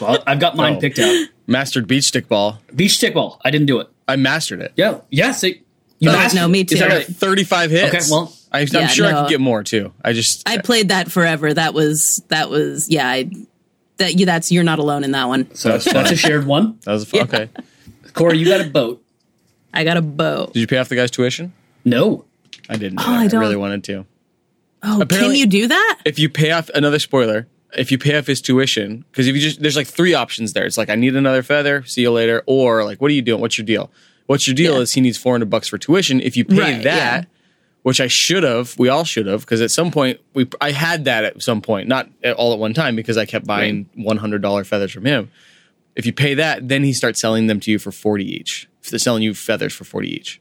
So 0.00 0.06
I'll, 0.06 0.22
I've 0.26 0.40
got 0.40 0.56
mine 0.56 0.76
Oh. 0.76 0.80
picked 0.80 0.98
out. 0.98 1.28
Mastered 1.46 1.86
beach 1.86 2.04
stick 2.04 2.26
ball. 2.26 2.58
Beach 2.74 2.92
stick 2.96 3.12
ball. 3.12 3.38
I 3.44 3.50
didn't 3.50 3.66
do 3.66 3.80
it. 3.80 3.88
I 4.08 4.16
mastered 4.16 4.62
it. 4.62 4.72
Yeah. 4.76 5.00
Yes. 5.10 5.44
It, 5.44 5.58
you 5.98 6.08
Oh, 6.08 6.12
mastered 6.14 6.36
no, 6.40 6.46
it. 6.46 6.48
me 6.48 6.60
Is 6.62 6.66
too. 6.70 6.76
that 6.78 6.88
right? 6.88 7.04
Thirty-five 7.06 7.70
hits. 7.70 7.94
Okay, 7.94 8.04
well- 8.10 8.32
I, 8.50 8.60
I'm 8.60 8.66
Yeah, 8.72 8.86
sure 8.86 9.06
I 9.06 9.10
no. 9.12 9.22
could 9.24 9.28
get 9.28 9.40
more 9.42 9.62
too. 9.62 9.92
I 10.02 10.14
just 10.14 10.48
I 10.48 10.56
played 10.56 10.88
that 10.88 11.10
forever. 11.12 11.52
That 11.52 11.74
was 11.74 12.22
that 12.28 12.48
was 12.48 12.88
yeah, 12.88 13.06
I 13.06 13.30
that 13.98 14.18
you 14.18 14.24
that's 14.24 14.50
you're 14.50 14.64
not 14.64 14.78
alone 14.78 15.04
in 15.04 15.10
that 15.10 15.28
one. 15.28 15.54
So 15.54 15.68
That's 15.72 15.84
that's, 15.92 16.12
a 16.12 16.16
shared 16.16 16.46
one. 16.46 16.78
that 16.84 16.92
was 16.92 17.04
fun. 17.04 17.20
okay. 17.22 17.50
Corey, 18.14 18.38
you 18.38 18.46
got 18.46 18.62
a 18.62 18.70
boat. 18.70 19.04
I 19.74 19.84
got 19.84 19.98
a 19.98 20.02
boat. 20.02 20.54
Did 20.54 20.60
you 20.60 20.66
pay 20.66 20.78
off 20.78 20.88
the 20.88 20.96
guy's 20.96 21.10
tuition? 21.10 21.52
No. 21.84 22.24
I 22.70 22.76
didn't. 22.78 23.00
Oh, 23.00 23.04
I 23.06 23.24
I, 23.24 23.26
don't- 23.28 23.40
really 23.40 23.56
wanted 23.56 23.84
to. 23.84 24.06
Oh, 24.82 25.04
can 25.08 25.34
you 25.34 25.46
do 25.46 25.68
that? 25.68 25.98
if 26.04 26.18
you 26.18 26.28
pay 26.28 26.52
off 26.52 26.70
another 26.70 26.98
spoiler, 26.98 27.46
if 27.76 27.92
you 27.92 27.98
pay 27.98 28.16
off 28.18 28.26
his 28.26 28.40
tuition, 28.40 29.04
because 29.10 29.26
if 29.26 29.34
you 29.34 29.40
just 29.40 29.60
there's 29.60 29.76
like 29.76 29.86
three 29.86 30.14
options 30.14 30.52
there. 30.54 30.64
It's 30.64 30.78
like 30.78 30.90
I 30.90 30.94
need 30.94 31.14
another 31.16 31.42
feather, 31.42 31.84
see 31.84 32.02
you 32.02 32.10
later, 32.10 32.42
or 32.46 32.84
like 32.84 33.00
what 33.00 33.10
are 33.10 33.14
you 33.14 33.22
doing? 33.22 33.40
What's 33.40 33.58
your 33.58 33.64
deal? 33.66 33.90
What's 34.26 34.46
your 34.46 34.54
deal 34.54 34.74
Yeah. 34.74 34.80
is 34.80 34.92
he 34.92 35.00
needs 35.00 35.18
four 35.18 35.34
hundred 35.34 35.50
bucks 35.50 35.68
for 35.68 35.76
tuition. 35.78 36.20
If 36.20 36.36
you 36.36 36.44
pay 36.44 36.58
Right, 36.58 36.82
that, 36.84 37.22
yeah. 37.24 37.28
which 37.82 38.00
I 38.00 38.06
should 38.08 38.42
have, 38.42 38.78
we 38.78 38.88
all 38.88 39.04
should 39.04 39.26
have, 39.26 39.40
because 39.42 39.60
at 39.60 39.70
some 39.70 39.90
point 39.90 40.20
we 40.34 40.48
I 40.60 40.70
had 40.72 41.04
that 41.04 41.24
at 41.24 41.42
some 41.42 41.60
point, 41.60 41.88
not 41.88 42.08
at- 42.22 42.36
all 42.36 42.52
at 42.52 42.58
one 42.58 42.72
time 42.74 42.96
because 42.96 43.16
I 43.16 43.26
kept 43.26 43.46
buying 43.46 43.88
one 43.94 44.16
hundred 44.16 44.40
dollar 44.42 44.64
feathers 44.64 44.92
from 44.92 45.04
him. 45.04 45.30
If 45.96 46.06
you 46.06 46.12
pay 46.12 46.34
that, 46.34 46.68
then 46.68 46.84
he 46.84 46.92
starts 46.92 47.20
selling 47.20 47.48
them 47.48 47.60
to 47.60 47.70
you 47.70 47.78
for 47.78 47.92
forty 47.92 48.24
each. 48.24 48.68
If 48.82 48.90
they're 48.90 48.98
selling 48.98 49.22
you 49.22 49.34
feathers 49.34 49.72
for 49.74 49.84
forty 49.84 50.14
each, 50.14 50.40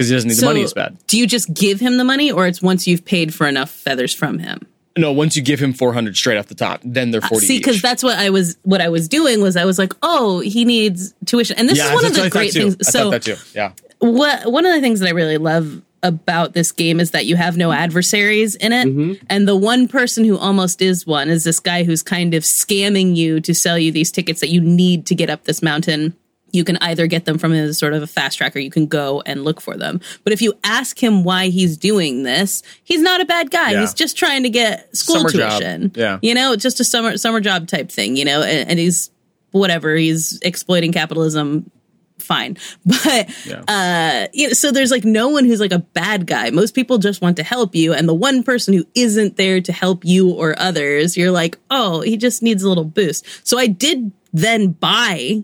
because 0.00 0.08
he 0.08 0.16
doesn't 0.16 0.28
need 0.28 0.38
the 0.38 0.46
money 0.46 0.62
as 0.62 0.72
bad. 0.72 0.96
Do 1.08 1.18
you 1.18 1.26
just 1.26 1.52
give 1.52 1.78
him 1.78 1.98
the 1.98 2.04
money, 2.04 2.32
or 2.32 2.46
it's 2.46 2.62
once 2.62 2.86
you've 2.86 3.04
paid 3.04 3.34
for 3.34 3.46
enough 3.46 3.68
feathers 3.68 4.14
from 4.14 4.38
him? 4.38 4.66
No, 4.96 5.12
once 5.12 5.36
you 5.36 5.42
give 5.42 5.60
him 5.60 5.74
four 5.74 5.92
hundred 5.92 6.16
straight 6.16 6.38
off 6.38 6.46
the 6.46 6.54
top, 6.54 6.80
then 6.82 7.10
they're 7.10 7.20
forty. 7.20 7.44
See, 7.44 7.58
because 7.58 7.82
that's 7.82 8.02
what 8.02 8.16
I 8.16 8.30
was 8.30 8.56
what 8.62 8.80
I 8.80 8.88
was 8.88 9.08
doing 9.08 9.42
was 9.42 9.58
I 9.58 9.66
was 9.66 9.78
like, 9.78 9.92
oh, 10.02 10.40
he 10.40 10.64
needs 10.64 11.12
tuition, 11.26 11.58
and 11.58 11.68
this 11.68 11.76
yeah, 11.76 11.88
is 11.88 11.92
one 11.92 12.06
of 12.06 12.14
the 12.14 12.30
great 12.30 12.54
things. 12.54 12.76
So 12.80 13.10
thought 13.10 13.10
that 13.10 13.22
too. 13.24 13.36
Yeah. 13.54 13.72
what 13.98 14.50
one 14.50 14.64
of 14.64 14.72
the 14.72 14.80
things 14.80 15.00
that 15.00 15.08
I 15.08 15.12
really 15.12 15.36
love 15.36 15.82
about 16.02 16.54
this 16.54 16.72
game 16.72 16.98
is 16.98 17.10
that 17.10 17.26
you 17.26 17.36
have 17.36 17.58
no 17.58 17.70
adversaries 17.70 18.54
in 18.54 18.72
it. 18.72 18.88
Mm-hmm. 18.88 19.22
And 19.28 19.46
the 19.46 19.54
one 19.54 19.86
person 19.86 20.24
who 20.24 20.38
almost 20.38 20.80
is 20.80 21.06
one 21.06 21.28
is 21.28 21.44
this 21.44 21.60
guy 21.60 21.84
who's 21.84 22.02
kind 22.02 22.32
of 22.32 22.42
scamming 22.42 23.16
you 23.16 23.38
to 23.42 23.54
sell 23.54 23.78
you 23.78 23.92
these 23.92 24.10
tickets 24.10 24.40
that 24.40 24.48
you 24.48 24.62
need 24.62 25.04
to 25.06 25.14
get 25.14 25.28
up 25.28 25.44
this 25.44 25.62
mountain 25.62 26.16
you 26.52 26.64
can 26.64 26.76
either 26.78 27.06
get 27.06 27.24
them 27.24 27.38
from 27.38 27.52
a 27.52 27.72
sort 27.74 27.94
of 27.94 28.02
a 28.02 28.06
fast 28.06 28.38
track 28.38 28.54
or 28.56 28.58
you 28.58 28.70
can 28.70 28.86
go 28.86 29.22
and 29.26 29.44
look 29.44 29.60
for 29.60 29.76
them. 29.76 30.00
But 30.24 30.32
if 30.32 30.42
you 30.42 30.54
ask 30.64 31.00
him 31.02 31.24
why 31.24 31.48
he's 31.48 31.76
doing 31.76 32.22
this, 32.22 32.62
he's 32.84 33.00
not 33.02 33.20
a 33.20 33.24
bad 33.24 33.50
guy. 33.50 33.72
Yeah. 33.72 33.80
He's 33.80 33.94
just 33.94 34.16
trying 34.16 34.42
to 34.44 34.50
get 34.50 34.94
school 34.96 35.16
Summer 35.16 35.30
job. 35.30 35.52
tuition. 35.60 35.92
Yeah. 35.94 36.18
You 36.22 36.34
know, 36.34 36.56
just 36.56 36.80
a 36.80 36.84
summer 36.84 37.16
summer 37.16 37.40
job 37.40 37.66
type 37.68 37.90
thing, 37.90 38.16
you 38.16 38.24
know, 38.24 38.42
and, 38.42 38.68
and 38.70 38.78
he's 38.78 39.10
whatever, 39.52 39.94
he's 39.96 40.38
exploiting 40.42 40.92
capitalism 40.92 41.70
fine. 42.18 42.56
But 42.84 43.30
Yeah. 43.46 43.62
uh 43.66 44.28
you 44.32 44.48
know, 44.48 44.52
so 44.52 44.70
there's 44.70 44.90
like 44.90 45.04
no 45.04 45.28
one 45.30 45.44
who's 45.46 45.58
like 45.60 45.72
a 45.72 45.78
bad 45.78 46.26
guy. 46.26 46.50
Most 46.50 46.74
people 46.74 46.98
just 46.98 47.22
want 47.22 47.36
to 47.38 47.42
help 47.42 47.74
you 47.74 47.94
and 47.94 48.08
the 48.08 48.14
one 48.14 48.42
person 48.42 48.74
who 48.74 48.84
isn't 48.94 49.36
there 49.36 49.60
to 49.62 49.72
help 49.72 50.04
you 50.04 50.30
or 50.30 50.54
others, 50.58 51.16
you're 51.16 51.30
like, 51.30 51.58
"Oh, 51.70 52.02
he 52.02 52.16
just 52.18 52.42
needs 52.42 52.62
a 52.62 52.68
little 52.68 52.84
boost." 52.84 53.24
So 53.46 53.58
I 53.58 53.66
did 53.68 54.12
then 54.32 54.68
buy 54.72 55.42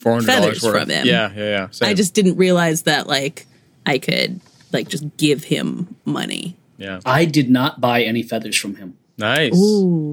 Four 0.00 0.14
hundred 0.14 0.26
dollars 0.26 0.60
feathers 0.60 0.80
from 0.80 0.90
him. 0.90 1.06
Yeah, 1.06 1.30
yeah, 1.34 1.44
yeah. 1.44 1.70
Same. 1.70 1.88
I 1.90 1.94
just 1.94 2.14
didn't 2.14 2.36
realize 2.36 2.82
that 2.84 3.06
like 3.06 3.46
I 3.86 3.98
could 3.98 4.40
like 4.72 4.88
just 4.88 5.04
give 5.16 5.44
him 5.44 5.94
money. 6.04 6.56
yeah. 6.78 7.00
I 7.04 7.24
did 7.26 7.50
not 7.50 7.80
buy 7.80 8.02
any 8.02 8.22
feathers 8.22 8.56
from 8.56 8.76
him. 8.76 8.96
Nice. 9.18 9.52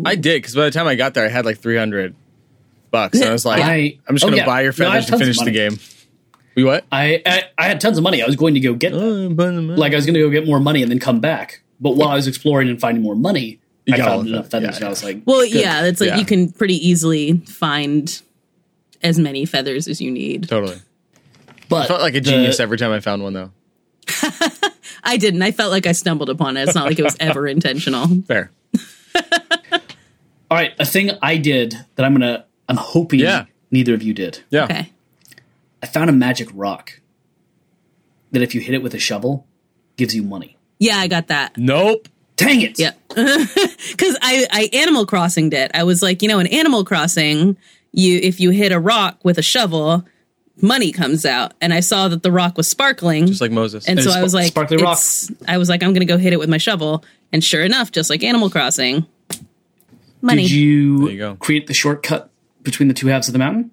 I 0.05 0.15
did 0.15 0.41
because 0.41 0.53
by 0.55 0.65
the 0.65 0.71
time 0.71 0.87
I 0.87 0.95
got 0.95 1.13
there, 1.13 1.25
I 1.25 1.29
had 1.29 1.45
like 1.45 1.59
three 1.59 1.77
hundred 1.77 2.13
bucks, 2.91 3.19
and 3.19 3.29
I 3.29 3.31
was 3.31 3.45
like, 3.45 3.61
I- 3.63 3.97
I'm 4.07 4.15
just 4.15 4.25
oh, 4.25 4.27
gonna 4.27 4.37
yeah. 4.37 4.45
buy 4.45 4.61
your 4.61 4.73
feathers 4.73 5.07
had 5.09 5.13
to 5.13 5.19
finish 5.19 5.39
the 5.39 5.51
game. 5.51 5.79
We 6.55 6.63
what? 6.63 6.85
I, 6.91 7.21
I 7.25 7.43
I 7.57 7.63
had 7.67 7.79
tons 7.79 7.97
of 7.97 8.03
money. 8.03 8.21
I 8.21 8.25
was 8.25 8.35
going 8.35 8.55
to 8.55 8.59
go 8.59 8.73
get 8.73 8.91
oh, 8.93 9.29
them. 9.29 9.75
like 9.75 9.93
I 9.93 9.95
was 9.95 10.05
going 10.05 10.15
to 10.15 10.19
go 10.21 10.29
get 10.29 10.45
more 10.47 10.59
money 10.59 10.81
and 10.81 10.91
then 10.91 10.99
come 10.99 11.19
back. 11.21 11.61
But 11.79 11.91
while 11.95 12.09
I 12.09 12.15
was 12.15 12.25
exploring 12.27 12.67
and 12.67 12.81
finding 12.81 13.03
more 13.03 13.15
money, 13.15 13.59
You 13.85 13.93
I 13.93 13.97
got 13.97 14.07
all 14.07 14.17
found 14.17 14.27
the 14.27 14.33
enough 14.33 14.49
feathers. 14.49 14.69
feathers, 14.69 14.73
Yeah, 14.73 14.77
and 14.77 14.85
I 14.85 14.89
was 14.89 15.03
like, 15.03 15.21
Well, 15.25 15.41
good. 15.41 15.51
yeah, 15.61 15.85
it's 15.85 16.01
like 16.01 16.09
Yeah. 16.09 16.17
you 16.17 16.25
can 16.25 16.51
pretty 16.51 16.75
easily 16.87 17.37
find 17.45 18.21
as 19.03 19.19
many 19.19 19.45
feathers 19.45 19.87
as 19.87 20.01
you 20.01 20.11
need. 20.11 20.47
Totally. 20.49 20.77
But 21.69 21.85
I 21.85 21.87
felt 21.87 22.01
like 22.01 22.15
a 22.15 22.21
the- 22.21 22.29
genius 22.29 22.59
every 22.59 22.77
time 22.77 22.91
I 22.91 22.99
found 22.99 23.23
one, 23.23 23.33
though. 23.33 23.51
I 25.03 25.17
didn't. 25.17 25.41
I 25.41 25.51
felt 25.51 25.71
like 25.71 25.85
I 25.85 25.91
stumbled 25.91 26.29
upon 26.29 26.57
it. 26.57 26.63
It's 26.63 26.75
not 26.75 26.85
like 26.85 26.97
it 26.99 27.03
was 27.03 27.17
ever 27.19 27.47
intentional. 27.47 28.07
Fair. 28.23 28.51
All 30.49 30.57
right, 30.57 30.73
a 30.79 30.85
thing 30.85 31.11
I 31.21 31.35
did 31.37 31.75
that 31.95 32.05
I'm 32.05 32.13
gonna, 32.13 32.45
I'm 32.69 32.77
hoping 32.77 33.19
Yeah. 33.19 33.45
neither 33.69 33.93
of 33.93 34.01
you 34.01 34.13
did. 34.13 34.39
Yeah. 34.49 34.63
Okay. 34.63 34.91
I 35.83 35.87
found 35.87 36.09
a 36.09 36.13
magic 36.13 36.47
rock 36.53 37.01
that 38.31 38.41
if 38.41 38.55
you 38.55 38.61
hit 38.61 38.73
it 38.73 38.81
with 38.81 38.93
a 38.93 38.99
shovel, 38.99 39.45
gives 39.97 40.15
you 40.15 40.23
money. 40.23 40.57
Yeah, 40.79 40.97
I 40.97 41.07
got 41.07 41.27
that. 41.27 41.57
Nope. 41.57 42.07
Dang 42.37 42.61
it! 42.61 42.77
Yeah. 42.79 42.91
Cuz 43.09 44.15
I 44.21 44.47
I 44.51 44.69
Animal 44.73 45.05
Crossing 45.07 45.49
did. 45.49 45.71
I 45.73 45.83
was 45.83 46.01
like, 46.03 46.21
you 46.21 46.27
know, 46.29 46.37
in 46.39 46.47
Animal 46.47 46.85
Crossing, 46.85 47.57
you 47.97 48.19
if 48.21 48.39
you 48.39 48.51
hit 48.51 48.71
a 48.71 48.79
rock 48.79 49.19
with 49.25 49.37
a 49.37 49.41
shovel, 49.41 50.05
money 50.61 50.91
comes 50.91 51.25
out. 51.25 51.53
And 51.61 51.73
I 51.73 51.79
saw 51.81 52.07
that 52.07 52.23
the 52.23 52.31
rock 52.31 52.55
was 52.57 52.67
sparkling. 52.67 53.27
Just 53.27 53.41
like 53.41 53.51
Moses. 53.51 53.87
and 53.87 53.99
so 53.99 54.09
It's 54.09 54.15
I 54.15 54.21
was 54.23 54.33
like, 54.33 54.47
sparkly 54.47 54.77
rock. 54.77 54.99
I 55.47 55.57
was 55.57 55.67
like, 55.69 55.83
I'm 55.83 55.93
gonna 55.93 56.05
go 56.05 56.17
hit 56.17 56.33
it 56.33 56.39
with 56.39 56.49
my 56.49 56.57
shovel. 56.59 57.03
And 57.33 57.43
sure 57.43 57.63
enough, 57.63 57.91
just 57.91 58.09
like 58.09 58.23
Animal 58.23 58.49
Crossing, 58.49 59.05
money. 60.21 60.43
Did 60.43 60.51
you, 60.51 61.09
you 61.09 61.35
create 61.39 61.67
the 61.67 61.73
shortcut 61.73 62.29
between 62.63 62.87
the 62.87 62.93
two 62.93 63.07
halves 63.07 63.27
of 63.27 63.33
the 63.33 63.39
mountain? 63.39 63.71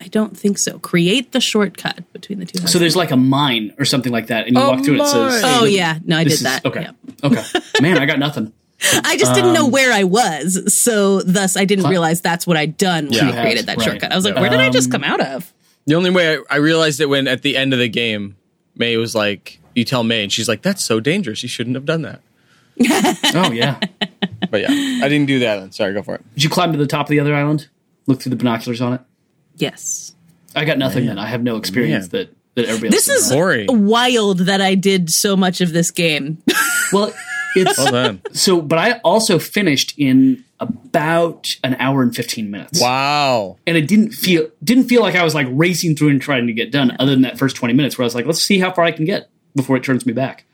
I 0.00 0.08
don't 0.08 0.36
think 0.36 0.58
so. 0.58 0.78
Create 0.78 1.32
the 1.32 1.40
shortcut 1.40 2.02
between 2.12 2.38
the 2.38 2.44
two. 2.46 2.66
So 2.66 2.78
there's 2.78 2.96
like 2.96 3.10
a 3.10 3.16
mine 3.16 3.72
or 3.78 3.84
something 3.84 4.12
like 4.12 4.26
that, 4.26 4.46
and 4.46 4.56
you 4.56 4.62
A 4.62 4.68
walk 4.68 4.84
through 4.84 4.96
it. 4.96 5.00
It 5.02 5.06
says, 5.06 5.42
mine. 5.42 5.52
Oh 5.54 5.64
yeah, 5.64 5.98
no, 6.04 6.18
I 6.18 6.24
did 6.24 6.32
is- 6.34 6.40
that. 6.42 6.64
Okay, 6.66 6.82
Yeah. 6.82 6.90
okay. 7.24 7.42
Man, 7.80 7.96
I 7.98 8.04
got 8.06 8.18
nothing. 8.18 8.52
I 9.04 9.16
just 9.16 9.34
didn't 9.34 9.50
Um, 9.50 9.54
know 9.54 9.68
where 9.68 9.92
I 9.92 10.04
was, 10.04 10.74
so 10.74 11.20
thus 11.22 11.56
I 11.56 11.64
didn't 11.64 11.88
realize 11.88 12.20
that's 12.20 12.46
what 12.46 12.56
I'd 12.56 12.76
done 12.76 13.04
when 13.06 13.14
Yeah. 13.14 13.28
I 13.30 13.40
created 13.42 13.66
that 13.66 13.78
Right. 13.78 13.84
shortcut. 13.84 14.12
I 14.12 14.16
was 14.16 14.24
like, 14.24 14.34
Yeah. 14.34 14.40
where 14.40 14.50
did 14.50 14.60
I 14.60 14.70
just 14.70 14.88
Um, 14.88 14.92
come 14.92 15.04
out 15.04 15.20
of? 15.20 15.52
The 15.86 15.94
only 15.94 16.10
way 16.10 16.36
I, 16.36 16.38
I 16.50 16.56
realized 16.56 17.00
it 17.00 17.08
when 17.08 17.28
at 17.28 17.42
the 17.42 17.56
end 17.56 17.72
of 17.72 17.78
the 17.78 17.88
game, 17.88 18.36
May 18.76 18.96
was 18.96 19.14
like, 19.14 19.60
"You 19.74 19.84
tell 19.84 20.02
May," 20.02 20.22
and 20.24 20.32
she's 20.32 20.48
like, 20.48 20.62
"That's 20.62 20.84
so 20.84 20.98
dangerous. 20.98 21.42
You 21.42 21.48
shouldn't 21.48 21.76
have 21.76 21.84
done 21.84 22.02
that." 22.02 22.20
Oh 23.34 23.52
yeah. 23.52 23.78
But 24.50 24.60
yeah, 24.62 24.68
I 24.70 25.08
didn't 25.08 25.26
do 25.26 25.38
that. 25.40 25.60
Then. 25.60 25.72
Sorry, 25.72 25.92
go 25.94 26.02
for 26.02 26.16
it. 26.16 26.34
Did 26.34 26.44
you 26.44 26.50
climb 26.50 26.72
to 26.72 26.78
the 26.78 26.86
top 26.86 27.06
of 27.06 27.10
the 27.10 27.20
other 27.20 27.34
island? 27.34 27.68
Look 28.06 28.20
through 28.22 28.30
the 28.30 28.36
binoculars 28.36 28.80
on 28.80 28.94
it. 28.94 29.00
Yes. 29.56 30.14
I 30.56 30.64
got 30.64 30.78
nothing. 30.78 31.06
Then 31.06 31.18
I 31.18 31.26
have 31.26 31.42
no 31.42 31.56
experience 31.56 32.12
Man. 32.12 32.22
that 32.22 32.36
that 32.56 32.64
everybody. 32.66 32.90
This 32.90 33.06
does. 33.06 33.26
is 33.26 33.32
Corey. 33.32 33.66
wild 33.68 34.40
that 34.40 34.60
I 34.60 34.74
did 34.74 35.10
so 35.10 35.36
much 35.36 35.60
of 35.60 35.72
this 35.72 35.90
game. 35.90 36.38
well. 36.92 37.12
It's 37.56 37.78
Well 37.78 37.92
done. 37.92 38.22
so, 38.32 38.60
but 38.60 38.78
I 38.78 38.92
also 39.04 39.38
finished 39.38 39.94
in 39.98 40.44
about 40.60 41.56
an 41.62 41.74
hour 41.78 42.02
and 42.02 42.14
fifteen 42.14 42.50
minutes. 42.50 42.80
wow. 42.80 43.56
and 43.66 43.76
it 43.76 43.86
didn't 43.88 44.12
feel 44.12 44.48
didn't 44.62 44.84
feel 44.84 45.02
like 45.02 45.14
I 45.14 45.24
was 45.24 45.34
like 45.34 45.46
racing 45.50 45.96
through 45.96 46.08
and 46.10 46.20
trying 46.22 46.46
to 46.46 46.52
get 46.52 46.70
done. 46.72 46.96
Other 46.98 47.10
than 47.12 47.22
that 47.22 47.38
first 47.38 47.56
twenty 47.56 47.74
minutes, 47.74 47.98
where 47.98 48.04
I 48.04 48.06
was 48.06 48.14
like, 48.14 48.26
let's 48.26 48.42
see 48.42 48.58
how 48.58 48.72
far 48.72 48.84
I 48.84 48.92
can 48.92 49.04
get 49.04 49.28
before 49.56 49.76
it 49.76 49.84
turns 49.84 50.04
me 50.06 50.12
back. 50.12 50.44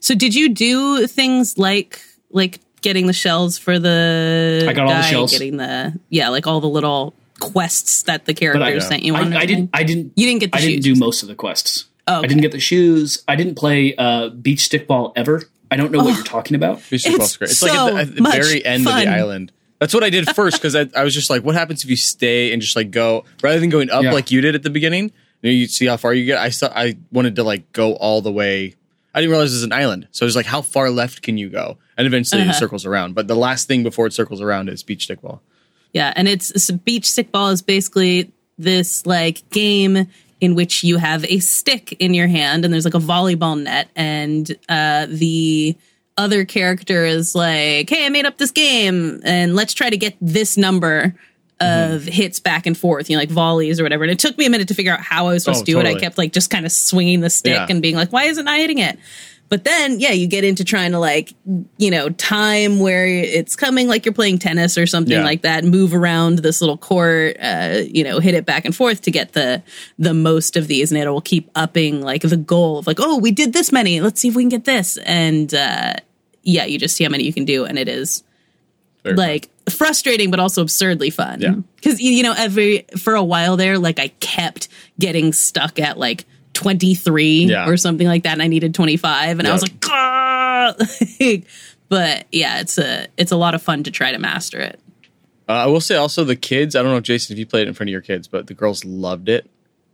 so 0.00 0.14
did 0.14 0.34
you 0.34 0.48
do 0.50 1.06
things 1.06 1.58
like 1.58 2.00
like 2.30 2.60
getting 2.82 3.06
the 3.06 3.12
shells 3.12 3.58
for 3.58 3.78
the 3.78 4.66
I 4.68 4.72
got 4.72 4.86
all 4.86 4.94
the 4.94 5.02
shells. 5.02 5.32
getting 5.32 5.56
the 5.56 5.98
yeah, 6.10 6.28
like 6.28 6.46
all 6.46 6.60
the 6.60 6.68
little 6.68 7.14
quests 7.40 8.02
that 8.04 8.24
the 8.26 8.32
But 8.34 8.62
I, 8.62 8.70
characters 8.70 8.86
sent 8.88 9.02
you 9.02 9.14
on? 9.16 9.32
I, 9.32 9.40
I 9.40 9.46
didn't. 9.46 9.70
I 9.74 9.82
didn't. 9.82 10.12
You 10.16 10.26
didn't 10.26 10.40
get 10.40 10.52
the 10.52 10.58
I 10.58 10.60
didn't 10.60 10.82
do 10.82 10.94
most 10.94 11.22
of 11.22 11.28
the 11.28 11.34
quests. 11.34 11.86
Oh, 12.06 12.20
I 12.22 12.26
didn't 12.26 12.40
get 12.42 12.52
the 12.52 12.60
shoes. 12.60 13.22
I 13.28 13.36
didn't 13.36 13.56
play 13.56 13.94
uh, 13.96 14.28
beach 14.30 14.60
stickball 14.60 15.12
ever. 15.14 15.42
I 15.70 15.76
don't 15.76 15.92
know 15.92 15.98
what 16.04 16.14
you're 16.14 16.24
talking 16.24 16.54
about. 16.54 16.76
Beach 16.90 17.04
It's 17.04 17.06
Football's 17.06 17.36
great. 17.36 17.50
It's 17.50 17.62
like 17.62 17.72
at 17.72 17.92
the, 17.92 18.00
at 18.00 18.14
the 18.16 18.22
very 18.22 18.64
end 18.64 18.84
fun. 18.84 18.98
of 18.98 19.04
the 19.04 19.10
island. 19.10 19.52
That's 19.80 19.94
what 19.94 20.02
I 20.02 20.10
did 20.10 20.28
first 20.34 20.56
because 20.56 20.74
I, 20.74 20.88
I 20.96 21.04
was 21.04 21.14
just 21.14 21.30
like, 21.30 21.44
what 21.44 21.54
happens 21.54 21.84
if 21.84 21.90
you 21.90 21.96
stay 21.96 22.52
and 22.52 22.60
just 22.60 22.74
like 22.74 22.90
go 22.90 23.24
rather 23.42 23.60
than 23.60 23.68
going 23.70 23.90
up 23.90 24.02
Yeah. 24.02 24.12
like 24.12 24.30
you 24.30 24.40
did 24.40 24.54
at 24.54 24.62
the 24.62 24.70
beginning? 24.70 25.12
You, 25.42 25.50
know, 25.50 25.54
you 25.54 25.66
see 25.68 25.86
how 25.86 25.96
far 25.96 26.12
you 26.14 26.24
get. 26.24 26.38
I 26.38 26.48
saw. 26.48 26.66
I 26.74 26.96
wanted 27.12 27.36
to 27.36 27.44
like 27.44 27.70
go 27.72 27.92
all 27.94 28.20
the 28.22 28.32
way. 28.32 28.74
I 29.14 29.20
didn't 29.20 29.30
realize 29.30 29.52
it 29.52 29.56
was 29.56 29.62
an 29.64 29.72
island, 29.72 30.08
so 30.10 30.24
I 30.24 30.26
was 30.26 30.36
like, 30.36 30.46
how 30.46 30.62
far 30.62 30.90
left 30.90 31.22
can 31.22 31.38
you 31.38 31.48
go? 31.48 31.78
And 31.96 32.06
eventually 32.06 32.42
Uh-huh. 32.42 32.50
it 32.50 32.54
circles 32.54 32.84
around. 32.86 33.14
But 33.14 33.26
the 33.28 33.34
last 33.36 33.66
thing 33.68 33.82
before 33.82 34.06
it 34.06 34.12
circles 34.12 34.40
around 34.40 34.68
is 34.68 34.82
beach 34.82 35.06
stickball. 35.08 35.40
Yeah, 35.92 36.12
and 36.14 36.28
it's, 36.28 36.50
it's 36.50 36.70
beach 36.70 37.04
stickball 37.04 37.52
is 37.52 37.62
basically 37.62 38.32
this 38.58 39.06
like 39.06 39.48
game 39.50 40.08
in 40.40 40.54
which 40.54 40.84
you 40.84 40.98
have 40.98 41.24
a 41.24 41.38
stick 41.40 41.92
in 41.98 42.14
your 42.14 42.28
hand 42.28 42.64
and 42.64 42.72
there's 42.72 42.84
like 42.84 42.94
a 42.94 42.98
volleyball 42.98 43.60
net 43.60 43.88
and 43.96 44.56
uh 44.68 45.06
the 45.08 45.76
other 46.16 46.44
character 46.44 47.04
is 47.04 47.34
like, 47.36 47.88
"Hey, 47.88 48.04
I 48.04 48.08
made 48.08 48.26
up 48.26 48.38
this 48.38 48.50
game 48.50 49.20
and 49.24 49.54
let's 49.54 49.72
try 49.72 49.88
to 49.88 49.96
get 49.96 50.16
this 50.20 50.56
number 50.56 51.14
of 51.60 52.04
hits 52.04 52.40
back 52.40 52.66
and 52.66 52.76
forth, 52.76 53.08
you 53.08 53.16
know, 53.16 53.20
like 53.20 53.30
volleys 53.30 53.78
or 53.78 53.84
whatever." 53.84 54.02
And 54.02 54.10
it 54.10 54.18
took 54.18 54.36
me 54.36 54.44
a 54.46 54.50
minute 54.50 54.66
to 54.68 54.74
figure 54.74 54.92
out 54.92 55.00
how 55.00 55.28
I 55.28 55.34
was 55.34 55.44
supposed 55.44 55.62
Oh, 55.62 55.64
to 55.66 55.72
do 55.72 55.78
it. 55.78 55.86
I 55.86 55.94
kept 55.94 56.18
like 56.18 56.32
just 56.32 56.50
kind 56.50 56.66
of 56.66 56.72
swinging 56.72 57.20
the 57.20 57.30
stick 57.30 57.52
Yeah. 57.54 57.66
and 57.70 57.80
being 57.80 57.94
like, 57.94 58.12
"Why 58.12 58.24
isn't 58.24 58.48
I 58.48 58.58
hitting 58.58 58.78
it?" 58.78 58.98
But 59.50 59.64
then, 59.64 59.98
yeah, 59.98 60.10
you 60.10 60.26
get 60.26 60.44
into 60.44 60.62
trying 60.62 60.92
to 60.92 60.98
like, 60.98 61.32
you 61.78 61.90
know, 61.90 62.10
time 62.10 62.80
where 62.80 63.06
it's 63.06 63.56
coming 63.56 63.88
like 63.88 64.04
you're 64.04 64.12
playing 64.12 64.38
tennis 64.38 64.76
or 64.76 64.86
something 64.86 65.14
Yeah. 65.16 65.24
like 65.24 65.40
that. 65.42 65.64
Move 65.64 65.94
around 65.94 66.40
this 66.40 66.60
little 66.60 66.76
court, 66.76 67.36
uh, 67.40 67.80
you 67.86 68.04
know, 68.04 68.18
hit 68.20 68.34
it 68.34 68.44
back 68.44 68.66
and 68.66 68.76
forth 68.76 69.00
to 69.02 69.10
get 69.10 69.32
the 69.32 69.62
the 69.98 70.12
most 70.12 70.56
of 70.56 70.66
these, 70.68 70.92
and 70.92 71.00
it 71.00 71.08
will 71.08 71.22
keep 71.22 71.50
upping 71.54 72.02
like 72.02 72.20
the 72.22 72.36
goal 72.36 72.78
of 72.78 72.86
like, 72.86 72.98
oh, 73.00 73.16
we 73.18 73.30
did 73.30 73.54
this 73.54 73.72
many. 73.72 74.00
Let's 74.02 74.20
see 74.20 74.28
if 74.28 74.34
we 74.36 74.42
can 74.42 74.50
get 74.50 74.64
this. 74.66 74.98
And 74.98 75.52
uh, 75.54 75.94
yeah, 76.42 76.66
you 76.66 76.78
just 76.78 76.94
see 76.96 77.04
how 77.04 77.10
many 77.10 77.24
you 77.24 77.32
can 77.32 77.46
do, 77.46 77.64
and 77.64 77.78
it 77.78 77.88
is 77.88 78.22
Very 79.02 79.16
like 79.16 79.48
frustrating 79.70 80.30
but 80.30 80.40
also 80.40 80.60
absurdly 80.60 81.08
fun. 81.10 81.40
Yeah. 81.40 81.54
Because 81.76 82.00
you 82.00 82.22
know, 82.22 82.34
every 82.36 82.84
for 82.98 83.14
a 83.14 83.24
while 83.24 83.56
there, 83.56 83.78
like 83.78 83.98
I 83.98 84.08
kept 84.20 84.68
getting 84.98 85.32
stuck 85.32 85.78
at 85.78 85.96
like 85.98 86.26
23 86.58 87.44
Yeah. 87.46 87.68
or 87.68 87.76
something 87.76 88.06
like 88.06 88.24
that, 88.24 88.32
and 88.32 88.42
I 88.42 88.48
needed 88.48 88.74
25, 88.74 89.38
and 89.38 89.48
I 89.48 89.52
was 89.52 89.62
like, 89.62 89.72
ah! 89.86 90.74
but 91.88 92.26
yeah, 92.32 92.60
it's 92.60 92.76
a 92.78 93.06
it's 93.16 93.32
a 93.32 93.36
lot 93.36 93.54
of 93.54 93.62
fun 93.62 93.84
to 93.84 93.90
try 93.90 94.12
to 94.12 94.18
master 94.18 94.60
it. 94.60 94.80
Uh, 95.48 95.52
I 95.52 95.66
will 95.66 95.80
say 95.80 95.96
also 95.96 96.24
the 96.24 96.36
kids. 96.36 96.76
I 96.76 96.82
don't 96.82 96.92
know, 96.92 97.00
Jason, 97.00 97.34
if 97.34 97.38
you 97.38 97.46
played 97.46 97.62
it 97.62 97.68
in 97.68 97.74
front 97.74 97.88
of 97.88 97.92
your 97.92 98.02
kids, 98.02 98.28
but 98.28 98.46
the 98.48 98.54
girls 98.54 98.84
loved 98.84 99.28
it. 99.30 99.48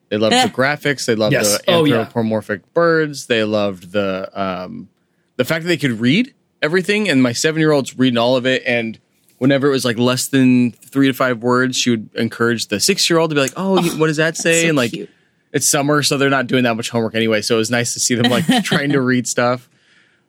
They 0.08 0.16
loved 0.16 0.34
Eh. 0.34 0.46
the 0.46 0.52
graphics. 0.62 1.06
They 1.06 1.14
loved 1.14 1.32
Yes. 1.32 1.58
the 1.58 1.70
Oh, 1.70 1.84
yeah. 1.84 2.00
anthropomorphic 2.00 2.72
birds. 2.74 3.26
They 3.26 3.44
loved 3.44 3.92
the 3.92 4.28
um, 4.34 4.88
the 5.36 5.44
fact 5.44 5.62
that 5.64 5.68
they 5.68 5.76
could 5.76 6.00
read 6.00 6.34
everything. 6.62 7.08
And 7.08 7.22
my 7.22 7.32
seven 7.32 7.60
year 7.60 7.70
old's 7.72 7.96
reading 7.98 8.18
all 8.18 8.36
of 8.36 8.46
it. 8.46 8.62
And 8.66 8.98
whenever 9.38 9.68
it 9.68 9.70
was 9.70 9.84
like 9.84 9.98
less 9.98 10.26
than 10.26 10.72
three 10.72 11.06
to 11.06 11.12
five 11.12 11.42
words, 11.42 11.76
she 11.78 11.90
would 11.90 12.08
encourage 12.14 12.66
the 12.68 12.80
six 12.80 13.08
year 13.08 13.18
old 13.20 13.30
to 13.30 13.34
be 13.36 13.40
like, 13.42 13.52
"Oh, 13.56 13.80
you- 13.80 13.96
what 13.98 14.08
does 14.08 14.16
that 14.16 14.36
say?" 14.36 14.62
so 14.62 14.68
and 14.70 14.76
like, 14.76 14.90
cute. 14.90 15.10
It's 15.54 15.70
summer, 15.70 16.02
so 16.02 16.18
they're 16.18 16.28
not 16.28 16.46
doing 16.46 16.64
that 16.64 16.74
much 16.74 16.90
homework 16.90 17.14
anyway. 17.14 17.40
So 17.40 17.54
it 17.54 17.58
was 17.58 17.70
nice 17.70 17.94
to 17.94 18.00
see 18.00 18.14
them 18.14 18.30
like 18.30 18.44
trying 18.64 18.90
to 18.90 19.00
read 19.00 19.26
stuff. 19.26 19.70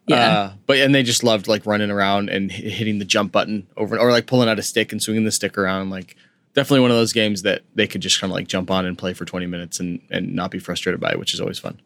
Yeah. 0.08 0.18
Uh, 0.18 0.54
but 0.68 0.78
and 0.78 0.94
they 0.94 1.04
just 1.04 1.24
loved 1.24 1.48
like 1.48 1.66
running 1.66 1.90
around 1.92 2.30
and 2.30 2.52
hi- 2.52 2.58
hitting 2.62 3.00
the 3.00 3.06
jump 3.06 3.32
button 3.32 3.68
over 3.76 4.00
or 4.00 4.12
like 4.12 4.28
pulling 4.28 4.48
out 4.48 4.60
a 4.60 4.64
stick 4.64 4.92
and 4.92 5.02
swinging 5.02 5.26
the 5.26 5.32
stick 5.32 5.58
around. 5.58 5.90
Like 5.90 6.16
definitely 6.54 6.82
one 6.82 6.92
of 6.92 6.98
those 6.98 7.12
games 7.12 7.42
that 7.42 7.64
they 7.74 7.88
could 7.88 8.02
just 8.02 8.22
kind 8.22 8.32
of 8.32 8.36
like 8.36 8.48
jump 8.48 8.70
on 8.70 8.86
and 8.86 8.98
play 8.98 9.14
for 9.14 9.26
20 9.26 9.48
minutes 9.48 9.80
and 9.80 10.00
and 10.12 10.36
not 10.36 10.52
be 10.52 10.60
frustrated 10.60 11.02
by, 11.02 11.12
it, 11.12 11.20
which 11.20 11.34
is 11.34 11.42
always 11.42 11.58
fun. 11.60 11.82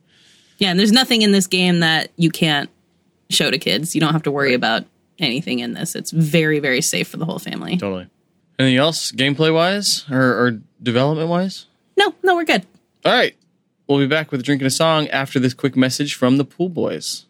yeah, 0.57 0.69
and 0.69 0.77
there's 0.77 0.91
nothing 0.91 1.21
in 1.21 1.31
this 1.31 1.47
game 1.47 1.79
that 1.79 2.11
you 2.17 2.29
can't 2.29 2.69
show 3.29 3.49
to 3.49 3.57
kids. 3.57 3.95
You 3.95 4.01
don't 4.01 4.11
have 4.13 4.23
to 4.23 4.31
worry 4.31 4.53
about 4.53 4.83
anything 5.17 5.59
in 5.59 5.73
this. 5.73 5.95
It's 5.95 6.11
very 6.11 6.59
very 6.59 6.81
safe 6.81 7.07
for 7.07 7.15
the 7.17 7.25
whole 7.25 7.39
family. 7.39 7.77
Totally. 7.77 8.09
Anything 8.59 8.77
else 8.77 9.13
gameplay 9.13 9.53
wise 9.53 10.03
or, 10.11 10.19
or 10.21 10.59
development 10.83 11.29
wise? 11.29 11.67
No, 11.95 12.13
no, 12.23 12.35
we're 12.35 12.43
good. 12.43 12.65
All 13.05 13.13
right. 13.13 13.35
We'll 13.87 13.99
be 13.99 14.07
back 14.07 14.31
with 14.31 14.43
drinking 14.43 14.67
a 14.67 14.71
song 14.71 15.07
after 15.07 15.39
this 15.39 15.53
quick 15.53 15.75
message 15.75 16.13
from 16.13 16.37
the 16.37 16.45
Pool 16.45 16.69
Boys. 16.69 17.25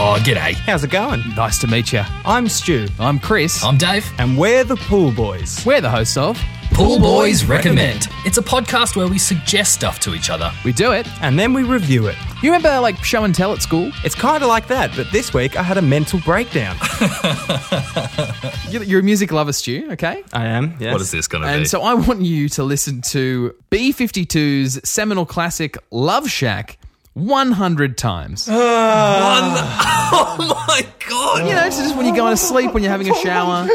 Oh, 0.00 0.16
g'day. 0.24 0.54
How's 0.54 0.84
it 0.84 0.90
going? 0.90 1.22
Nice 1.34 1.58
to 1.58 1.66
meet 1.66 1.92
you. 1.92 2.02
I'm 2.24 2.48
Stu, 2.48 2.86
I'm 3.00 3.18
Chris. 3.18 3.64
I'm 3.64 3.76
Dave. 3.76 4.08
and 4.18 4.38
we're 4.38 4.62
the 4.62 4.76
Pool 4.76 5.10
Boys. 5.10 5.64
We're 5.66 5.80
the 5.80 5.90
hosts 5.90 6.16
of 6.16 6.40
Pool 6.78 7.00
Boys 7.00 7.44
Recommend. 7.44 8.06
It's 8.24 8.38
a 8.38 8.40
podcast 8.40 8.94
where 8.94 9.08
we 9.08 9.18
suggest 9.18 9.74
stuff 9.74 9.98
to 9.98 10.14
each 10.14 10.30
other. 10.30 10.52
We 10.64 10.72
do 10.72 10.92
it. 10.92 11.08
And 11.20 11.36
then 11.36 11.52
we 11.52 11.64
review 11.64 12.06
it. 12.06 12.14
You 12.40 12.52
remember 12.52 12.78
like 12.78 13.02
show 13.02 13.24
and 13.24 13.34
tell 13.34 13.52
at 13.52 13.60
school? 13.60 13.90
It's 14.04 14.14
kind 14.14 14.44
of 14.44 14.48
like 14.48 14.68
that, 14.68 14.94
but 14.94 15.10
this 15.10 15.34
week 15.34 15.56
I 15.56 15.64
had 15.64 15.76
a 15.76 15.82
mental 15.82 16.20
breakdown. 16.20 16.76
You're 18.70 18.84
you're 18.84 19.00
a 19.00 19.02
music 19.02 19.32
lover, 19.32 19.52
Stu, 19.52 19.88
okay? 19.92 20.22
I 20.32 20.46
am, 20.46 20.76
yes. 20.78 20.92
What 20.92 21.00
is 21.00 21.10
this 21.10 21.26
going 21.26 21.42
to 21.42 21.48
be? 21.48 21.54
And 21.54 21.66
so 21.66 21.82
I 21.82 21.94
want 21.94 22.20
you 22.20 22.48
to 22.50 22.62
listen 22.62 23.00
to 23.10 23.56
B52's 23.72 24.88
seminal 24.88 25.26
classic 25.26 25.78
Love 25.90 26.30
Shack 26.30 26.78
100 27.14 27.98
times. 27.98 28.46
Ah. 28.48 30.36
oh 30.38 30.64
my 30.68 30.86
god! 31.08 31.48
You 31.48 31.54
know, 31.54 31.70
so 31.70 31.82
just 31.82 31.96
when 31.96 32.06
you're 32.06 32.14
going 32.14 32.34
to 32.34 32.36
sleep, 32.36 32.72
when 32.72 32.84
you're 32.84 32.92
having 32.92 33.10
a 33.10 33.14
shower. 33.16 33.66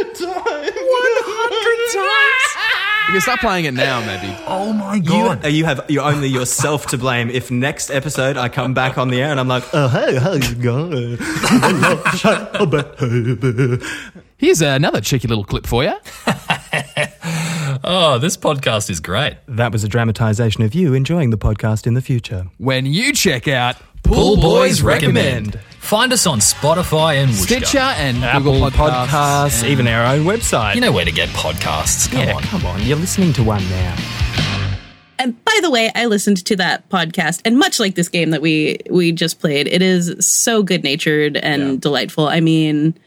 100 3.07 3.07
times. 3.07 3.07
You 3.07 3.13
can 3.13 3.21
start 3.21 3.39
playing 3.39 3.65
it 3.65 3.73
now, 3.73 3.99
maybe. 4.05 4.35
Oh 4.47 4.73
my 4.73 4.99
god! 4.99 5.45
uh, 5.45 5.47
you 5.47 5.65
have 5.65 5.85
you're 5.89 6.03
only 6.03 6.27
yourself 6.27 6.87
to 6.87 6.97
blame 6.97 7.29
if 7.29 7.51
next 7.51 7.89
episode 7.91 8.37
I 8.37 8.49
come 8.49 8.73
back 8.73 8.97
on 8.97 9.09
the 9.09 9.21
air 9.21 9.31
and 9.31 9.39
I'm 9.39 9.47
like, 9.47 9.63
oh 9.73 9.87
hey, 9.87 10.15
how 10.17 10.33
you 10.33 10.55
going? 10.55 11.17
Here's 14.37 14.61
another 14.61 15.01
cheeky 15.01 15.27
little 15.27 15.45
clip 15.45 15.65
for 15.65 15.83
you. 15.83 15.93
oh, 17.83 18.17
this 18.19 18.35
podcast 18.37 18.89
is 18.89 18.99
great. 18.99 19.37
that 19.47 19.71
was 19.71 19.83
a 19.83 19.87
dramatization 19.87 20.63
of 20.63 20.73
you 20.73 20.93
enjoying 20.93 21.29
the 21.29 21.37
podcast 21.37 21.87
in 21.87 21.93
the 21.93 22.01
future. 22.01 22.47
When 22.57 22.85
you 22.85 23.13
check 23.13 23.47
out 23.47 23.77
Pool 24.03 24.35
Boys 24.37 24.81
recommend. 24.81 25.59
Find 25.83 26.13
us 26.13 26.25
on 26.25 26.39
Spotify 26.39 27.21
and 27.21 27.29
Whooshkaa. 27.29 27.43
Stitcher 27.43 27.77
and 27.77 28.23
Apple 28.23 28.53
Google 28.53 28.71
Podcasts, 28.71 29.07
Podcasts, 29.07 29.63
even 29.65 29.85
our 29.85 30.15
own 30.15 30.23
website. 30.23 30.75
You 30.75 30.81
know 30.81 30.93
where 30.93 31.03
to 31.03 31.11
get 31.11 31.27
podcasts. 31.29 32.09
Come 32.09 32.21
yeah, 32.21 32.35
on. 32.35 32.41
come 32.43 32.65
on, 32.65 32.81
you're 32.83 32.97
listening 32.97 33.33
to 33.33 33.43
one 33.43 33.61
now. 33.69 33.95
And 35.19 35.43
by 35.43 35.59
the 35.61 35.69
way, 35.69 35.91
I 35.93 36.05
listened 36.05 36.43
to 36.45 36.55
that 36.55 36.89
podcast, 36.89 37.41
and 37.43 37.59
much 37.59 37.81
like 37.81 37.95
this 37.95 38.07
game 38.07 38.31
that 38.31 38.41
we 38.41 38.79
we 38.89 39.11
just 39.11 39.39
played, 39.39 39.67
it 39.67 39.81
is 39.81 40.15
so 40.25 40.63
good 40.63 40.83
natured 40.85 41.35
and 41.37 41.79
delightful. 41.81 42.27
I 42.27 42.39
mean, 42.39 42.97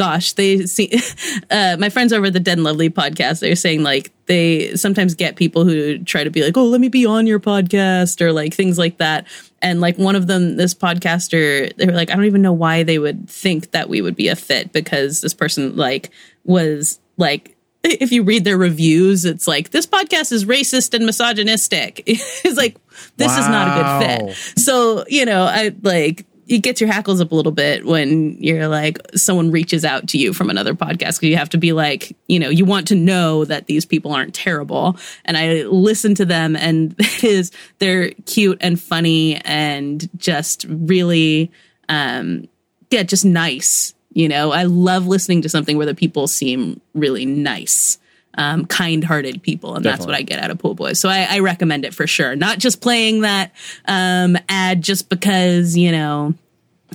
gosh, 0.00 0.32
they 0.32 0.64
see 0.64 0.90
uh, 1.50 1.76
my 1.78 1.90
friends 1.90 2.10
over 2.14 2.24
at 2.24 2.32
the 2.32 2.40
Dead 2.40 2.56
and 2.56 2.64
Lovely 2.64 2.88
podcast. 2.88 3.40
They're 3.40 3.54
saying 3.54 3.82
like 3.82 4.10
they 4.24 4.74
sometimes 4.74 5.14
get 5.14 5.36
people 5.36 5.66
who 5.66 5.98
try 5.98 6.24
to 6.24 6.30
be 6.30 6.42
like, 6.42 6.56
"Oh, 6.56 6.64
let 6.64 6.80
me 6.80 6.88
be 6.88 7.04
on 7.04 7.26
your 7.26 7.38
podcast," 7.38 8.22
or 8.22 8.32
like 8.32 8.54
things 8.54 8.78
like 8.78 8.96
that. 8.96 9.26
And 9.60 9.82
like 9.82 9.98
one 9.98 10.16
of 10.16 10.26
them, 10.26 10.56
this 10.56 10.72
podcaster, 10.72 11.76
they 11.76 11.84
were 11.84 11.92
like, 11.92 12.10
"I 12.10 12.16
don't 12.16 12.24
even 12.24 12.40
know 12.40 12.54
why 12.54 12.82
they 12.82 12.98
would 12.98 13.28
think 13.28 13.72
that 13.72 13.90
we 13.90 14.00
would 14.00 14.16
be 14.16 14.28
a 14.28 14.36
fit 14.36 14.72
because 14.72 15.20
this 15.20 15.34
person 15.34 15.76
like 15.76 16.10
was 16.44 16.98
like." 17.18 17.56
if 17.82 18.12
you 18.12 18.22
read 18.22 18.44
their 18.44 18.58
reviews, 18.58 19.24
it's 19.24 19.48
like 19.48 19.70
this 19.70 19.86
podcast 19.86 20.32
is 20.32 20.44
racist 20.44 20.92
and 20.92 21.06
misogynistic. 21.06 22.02
it's 22.06 22.58
like 22.58 22.76
this 23.16 23.32
is 23.32 23.48
not 23.48 23.68
a 23.68 23.80
good 23.80 24.34
fit. 24.34 24.58
So 24.58 25.06
you 25.08 25.24
know, 25.24 25.44
I 25.44 25.74
like 25.82 26.26
it 26.50 26.58
gets 26.58 26.80
your 26.80 26.90
hackles 26.90 27.20
up 27.20 27.30
a 27.30 27.34
little 27.34 27.52
bit 27.52 27.86
when 27.86 28.36
you're 28.42 28.66
like 28.66 28.98
someone 29.14 29.52
reaches 29.52 29.84
out 29.84 30.08
to 30.08 30.18
you 30.18 30.32
from 30.32 30.50
another 30.50 30.74
podcast 30.74 31.20
because 31.20 31.22
you 31.22 31.36
have 31.36 31.50
to 31.50 31.58
be 31.58 31.72
like, 31.72 32.16
you 32.26 32.40
know, 32.40 32.48
you 32.48 32.64
want 32.64 32.88
to 32.88 32.96
know 32.96 33.44
that 33.44 33.68
these 33.68 33.86
people 33.86 34.12
aren't 34.12 34.34
terrible. 34.34 34.98
And 35.24 35.36
I 35.36 35.62
listen 35.62 36.16
to 36.16 36.24
them, 36.24 36.56
and 36.56 36.96
is 37.22 37.52
they're 37.78 38.10
cute 38.26 38.58
and 38.60 38.80
funny 38.80 39.36
and 39.44 40.08
just 40.16 40.66
really, 40.68 41.52
um, 41.88 42.48
yeah, 42.90 43.04
just 43.04 43.24
nice. 43.24 43.94
You 44.12 44.28
know, 44.28 44.50
I 44.50 44.64
love 44.64 45.06
listening 45.06 45.42
to 45.42 45.48
something 45.48 45.76
where 45.76 45.86
the 45.86 45.94
people 45.94 46.26
seem 46.26 46.80
really 46.94 47.26
nice, 47.26 47.96
um, 48.34 48.64
kind-hearted 48.66 49.42
people, 49.42 49.74
and 49.76 49.84
that's 49.84 50.06
what 50.06 50.14
I 50.14 50.22
get 50.22 50.38
out 50.42 50.50
of 50.50 50.58
Pool 50.58 50.74
Boys. 50.74 51.00
So 51.00 51.08
I, 51.08 51.26
I 51.30 51.38
recommend 51.40 51.84
it 51.84 51.94
for 51.94 52.06
sure. 52.06 52.36
Not 52.36 52.58
just 52.58 52.80
playing 52.80 53.22
that 53.22 53.52
um, 53.86 54.36
ad 54.48 54.82
just 54.82 55.08
because 55.08 55.76
you 55.76 55.92
know 55.92 56.34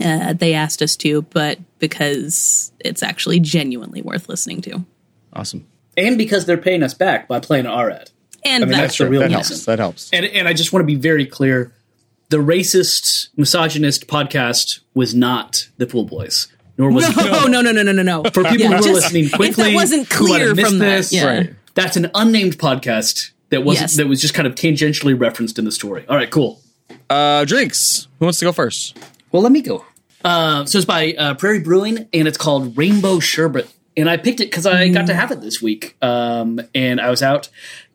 uh, 0.04 0.34
they 0.34 0.54
asked 0.54 0.82
us 0.82 0.96
to, 0.98 1.22
but 1.24 1.60
because 1.80 2.72
it's 2.80 3.04
actually 3.04 3.40
genuinely 3.40 4.02
worth 4.02 4.28
listening 4.30 4.62
to. 4.62 4.84
Awesome. 5.34 5.68
and 5.98 6.18
because 6.18 6.46
they're 6.46 6.58
paying 6.58 6.82
us 6.84 6.94
back 6.94 7.28
by 7.28 7.40
playing 7.40 7.66
our 7.66 7.90
ad. 7.92 8.10
And 8.46 8.64
I 8.64 8.66
mean, 8.68 8.72
that- 8.74 8.82
that's 8.84 8.98
the 8.98 9.10
real 9.10 9.20
that 9.22 9.26
reason. 9.28 9.42
helps. 9.42 9.66
That 9.66 9.80
helps. 9.80 10.10
And 10.14 10.26
and 10.26 10.48
I 10.48 10.54
just 10.54 10.72
want 10.72 10.82
to 10.84 10.88
be 10.88 10.96
very 10.96 11.26
clear: 11.26 11.74
the 12.30 12.38
racist, 12.38 13.28
misogynist 13.36 14.08
podcast 14.08 14.80
was 14.94 15.14
not 15.14 15.68
the 15.78 15.86
Pool 15.86 16.06
Boys, 16.06 16.48
nor 16.78 16.92
was 16.92 17.08
it 17.10 17.16
no, 17.16 17.46
no, 17.48 17.62
no, 17.62 17.72
no, 17.72 17.84
no, 17.84 17.92
no, 17.92 18.02
no. 18.04 18.24
for 18.32 18.44
people 18.44 18.58
Yeah, 18.58 18.78
who 18.78 18.90
are 18.90 18.94
listening 18.94 19.30
quickly. 19.30 19.48
If 19.50 19.56
that 19.56 19.74
wasn't 19.74 20.12
who 20.12 20.28
might 20.30 20.42
have 20.42 20.54
clear 20.54 20.56
missed 20.56 20.70
from 20.70 20.80
that, 20.80 20.96
this, 20.98 21.14
yeah. 21.14 21.26
Right. 21.26 21.54
That's 21.74 21.98
an 21.98 22.10
unnamed 22.16 22.58
podcast 22.58 23.32
that 23.50 23.64
was 23.64 23.80
Yes. 23.80 23.98
that 23.98 24.08
was 24.08 24.22
just 24.22 24.34
kind 24.34 24.48
of 24.48 24.56
tangentially 24.56 25.20
referenced 25.20 25.60
in 25.60 25.66
the 25.66 25.72
story. 25.72 26.06
All 26.10 26.16
right, 26.16 26.30
cool. 26.30 26.62
Uh, 27.10 27.46
drinks. 27.46 28.08
Who 28.20 28.26
wants 28.26 28.40
to 28.40 28.46
go 28.46 28.52
first? 28.52 28.98
Well, 29.32 29.42
let 29.42 29.52
me 29.52 29.62
go. 29.62 29.86
Uh, 30.24 30.66
so 30.66 30.78
it's 30.80 30.86
by 30.86 31.14
uh, 31.14 31.34
Prairie 31.36 31.60
Brewing, 31.60 32.08
and 32.14 32.28
it's 32.28 32.38
called 32.38 32.76
Rainbow 32.78 33.20
Sherbet. 33.20 33.68
And 33.98 34.10
I 34.10 34.18
picked 34.18 34.40
it 34.40 34.46
because 34.46 34.66
I 34.66 34.90
got 34.90 35.08
to 35.08 35.14
have 35.14 35.32
it 35.32 35.40
this 35.42 35.62
week. 35.62 35.96
Um, 36.02 36.60
and 36.74 37.00
I 37.00 37.10
was 37.10 37.22
out, 37.22 37.50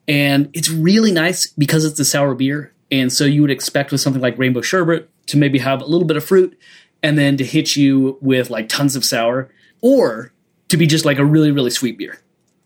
and 0.07 0.49
it's 0.53 0.71
really 0.71 1.13
nice 1.13 1.47
because 1.59 1.85
it's 1.85 1.99
a 2.01 2.05
sour 2.05 2.35
beer. 2.35 2.73
And 2.93 3.13
so 3.13 3.25
you 3.25 3.43
would 3.43 3.51
expect 3.51 3.93
with 3.93 4.01
something 4.01 4.23
like 4.23 4.39
Rainbow 4.39 4.61
Sherbet 4.63 5.09
to 5.27 5.37
maybe 5.37 5.59
have 5.59 5.81
a 5.83 5.87
little 5.87 6.07
bit 6.07 6.17
of 6.17 6.25
fruit, 6.25 6.59
and 7.03 7.17
then 7.19 7.37
to 7.37 7.45
hit 7.45 7.77
you 7.77 8.19
with 8.21 8.51
like 8.51 8.69
tons 8.69 8.97
of 8.97 9.05
sour, 9.05 9.51
or 9.81 10.33
to 10.69 10.77
be 10.77 10.87
just 10.87 11.05
like 11.05 11.19
a 11.19 11.25
really 11.25 11.51
really 11.51 11.71
sweet 11.71 11.99
beer, 11.99 12.19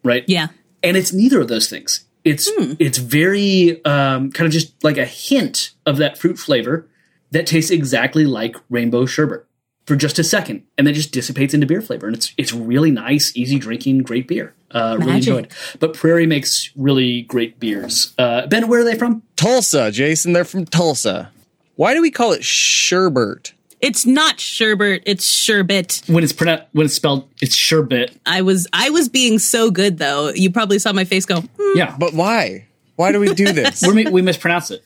right? 0.02 0.24
Yeah. 0.26 0.48
and 0.82 0.96
it's 0.96 1.12
neither 1.12 1.40
of 1.40 1.48
those 1.48 1.68
things. 1.68 2.04
It's 2.24 2.50
it's 2.78 2.98
very 2.98 3.84
um, 3.84 4.30
kind 4.32 4.46
of 4.46 4.52
just 4.52 4.82
like 4.82 4.96
a 4.96 5.04
hint 5.04 5.72
of 5.86 5.98
that 5.98 6.16
fruit 6.18 6.38
flavor 6.38 6.88
that 7.32 7.46
tastes 7.46 7.70
exactly 7.70 8.24
like 8.24 8.56
rainbow 8.70 9.04
sherbet 9.06 9.44
for 9.86 9.96
just 9.96 10.18
a 10.18 10.24
second, 10.24 10.62
and 10.78 10.86
then 10.86 10.94
just 10.94 11.12
dissipates 11.12 11.52
into 11.52 11.66
beer 11.66 11.82
flavor, 11.82 12.06
and 12.06 12.16
it's 12.16 12.32
it's 12.38 12.52
really 12.54 12.90
nice, 12.90 13.36
easy 13.36 13.58
drinking, 13.58 13.98
great 14.04 14.26
beer. 14.26 14.54
Uh, 14.70 14.96
really 14.98 15.12
Magic. 15.12 15.28
enjoyed. 15.28 15.52
But 15.78 15.92
Prairie 15.94 16.26
makes 16.26 16.70
really 16.74 17.22
great 17.22 17.60
beers. 17.60 18.12
Uh, 18.18 18.46
ben, 18.46 18.66
where 18.68 18.80
are 18.80 18.84
they 18.84 18.96
from? 18.98 19.22
Tulsa, 19.36 19.92
Jason. 19.92 20.32
They're 20.32 20.44
from 20.44 20.64
Tulsa. 20.64 21.30
Why 21.76 21.92
do 21.94 22.00
we 22.00 22.10
call 22.10 22.32
it 22.32 22.42
sherbet? 22.42 23.52
It's 23.84 24.06
not 24.06 24.40
sherbet, 24.40 25.02
it's 25.04 25.26
sherbet. 25.28 26.02
When 26.06 26.24
it's 26.24 26.32
pronounced, 26.32 26.64
when 26.72 26.86
it's 26.86 26.94
spelled, 26.94 27.28
it's 27.42 27.54
sherbet. 27.54 28.16
I 28.24 28.40
was 28.42 28.66
I 28.72 28.88
was 28.90 29.08
being 29.08 29.38
so 29.38 29.70
good 29.70 29.98
though. 29.98 30.30
You 30.30 30.50
probably 30.50 30.78
saw 30.78 30.92
my 30.92 31.04
face 31.04 31.26
go, 31.26 31.42
"Hmm." 31.42 31.78
Yeah, 31.78 31.94
But 31.98 32.14
why? 32.14 32.66
Why 32.96 33.12
do 33.12 33.20
we 33.20 33.34
do 33.34 33.52
this? 33.52 33.82
we 33.86 34.06
we 34.06 34.22
mispronounce 34.22 34.70
it. 34.70 34.82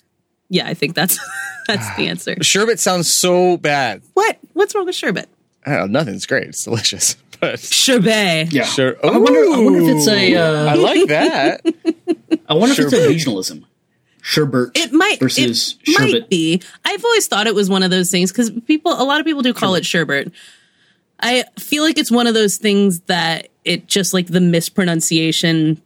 yeah, 0.48 0.66
I 0.66 0.74
think 0.74 0.94
that's 0.94 1.18
that's 1.68 1.88
the 1.96 2.08
answer. 2.08 2.36
sherbet 2.42 2.80
sounds 2.80 3.08
so 3.08 3.56
bad. 3.56 4.02
What? 4.14 4.38
What's 4.54 4.74
wrong 4.74 4.86
with 4.86 4.94
sherbet? 4.96 5.28
I 5.64 5.76
don't 5.76 5.92
know. 5.92 6.00
Nothing's 6.00 6.26
great. 6.26 6.48
It's 6.48 6.64
delicious. 6.64 7.16
But 7.40 7.60
Sherbet. 7.60 8.52
Yeah, 8.52 8.64
Sure. 8.64 8.96
I 9.06 9.16
wonder. 9.16 9.38
I 9.38 9.58
wonder 9.60 9.78
if 9.80 9.96
it's 9.96 10.08
a. 10.08 10.36
I 10.36 10.72
Uh, 10.72 10.76
like 10.76 11.06
that. 11.06 11.60
I 12.48 12.54
wonder 12.54 12.72
if 12.72 12.80
it's 12.80 12.92
a 12.92 13.06
regionalism. 13.06 13.62
Sherbet. 14.28 14.72
It 14.74 14.92
might 14.92 15.18
versus 15.20 15.76
it 15.80 15.92
sherbet. 15.92 16.12
might 16.12 16.28
be. 16.28 16.60
I've 16.84 17.02
always 17.02 17.26
thought 17.28 17.46
it 17.46 17.54
was 17.54 17.70
one 17.70 17.82
of 17.82 17.90
those 17.90 18.10
things 18.10 18.30
because 18.30 18.50
people, 18.66 18.92
a 18.92 19.02
lot 19.02 19.20
of 19.20 19.26
people 19.26 19.40
do 19.40 19.54
call 19.54 19.74
it 19.74 19.86
sherbet. 19.86 20.30
I 21.18 21.44
feel 21.58 21.82
like 21.82 21.96
it's 21.96 22.10
one 22.10 22.26
of 22.26 22.34
those 22.34 22.58
things 22.58 23.00
that 23.02 23.48
it 23.64 23.86
just 23.86 24.12
like 24.12 24.26
the 24.26 24.42
mispronunciation 24.42 25.80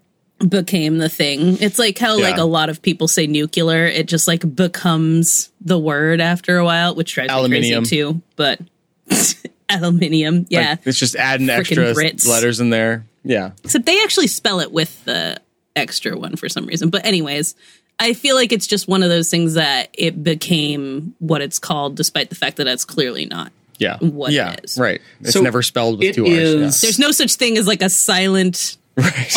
became 0.47 0.99
the 0.99 1.09
thing. 1.09 1.57
It's 1.61 1.79
like 1.79 1.99
how 1.99 2.19
like 2.21 2.37
a 2.37 2.45
lot 2.45 2.69
of 2.69 2.83
people 2.83 3.07
say 3.07 3.29
nuclear. 3.29 3.87
It 3.87 4.09
just 4.09 4.27
like 4.27 4.57
becomes 4.57 5.51
the 5.61 5.79
word 5.79 6.21
after 6.21 6.59
a 6.59 6.65
while, 6.65 6.97
which 6.97 7.15
drives 7.15 7.31
Aluminium. 7.31 7.85
me 7.85 7.89
crazy 7.89 7.97
too. 7.97 8.23
But 8.35 8.61
aluminium, 9.71 10.47
yeah. 10.49 10.71
Like, 10.71 10.87
it's 10.89 10.99
just 10.99 11.15
adding 11.15 11.47
Frickin' 11.47 11.59
extra 11.59 11.85
Brits. 11.95 12.27
letters 12.27 12.59
in 12.59 12.71
there. 12.71 13.07
Yeah. 13.23 13.53
Except 13.63 13.87
they 13.87 14.03
actually 14.03 14.27
spell 14.27 14.59
it 14.59 14.73
with 14.73 15.05
the 15.05 15.41
extra 15.77 16.19
one 16.19 16.35
for 16.35 16.49
some 16.49 16.67
reason. 16.67 16.91
But 16.91 17.07
anyways, 17.07 17.55
I 17.99 18.15
feel 18.15 18.35
like 18.37 18.53
it's 18.53 18.67
just 18.67 18.89
one 18.89 19.03
of 19.03 19.09
those 19.11 19.31
things 19.31 19.55
that 19.55 19.91
it 19.95 20.23
became 20.25 21.15
what 21.21 21.41
it's 21.41 21.59
called, 21.59 21.95
despite 21.97 22.31
the 22.31 22.35
fact 22.37 22.57
that 22.57 22.65
that's 22.65 22.85
clearly 22.85 23.27
not. 23.27 23.53
Yeah. 23.79 23.99
What 23.99 24.33
yeah. 24.33 24.57
is. 24.63 24.77
Right. 24.79 25.01
It's 25.21 25.33
So 25.33 25.41
never 25.41 25.63
spelled 25.63 25.99
with 25.99 26.09
it 26.09 26.15
two 26.15 26.25
R's. 26.25 26.33
is- 26.33 26.81
There's 26.81 26.99
no 26.99 27.11
such 27.13 27.35
thing 27.35 27.57
as 27.59 27.67
like 27.67 27.83
a 27.83 27.91
silent 27.91 28.77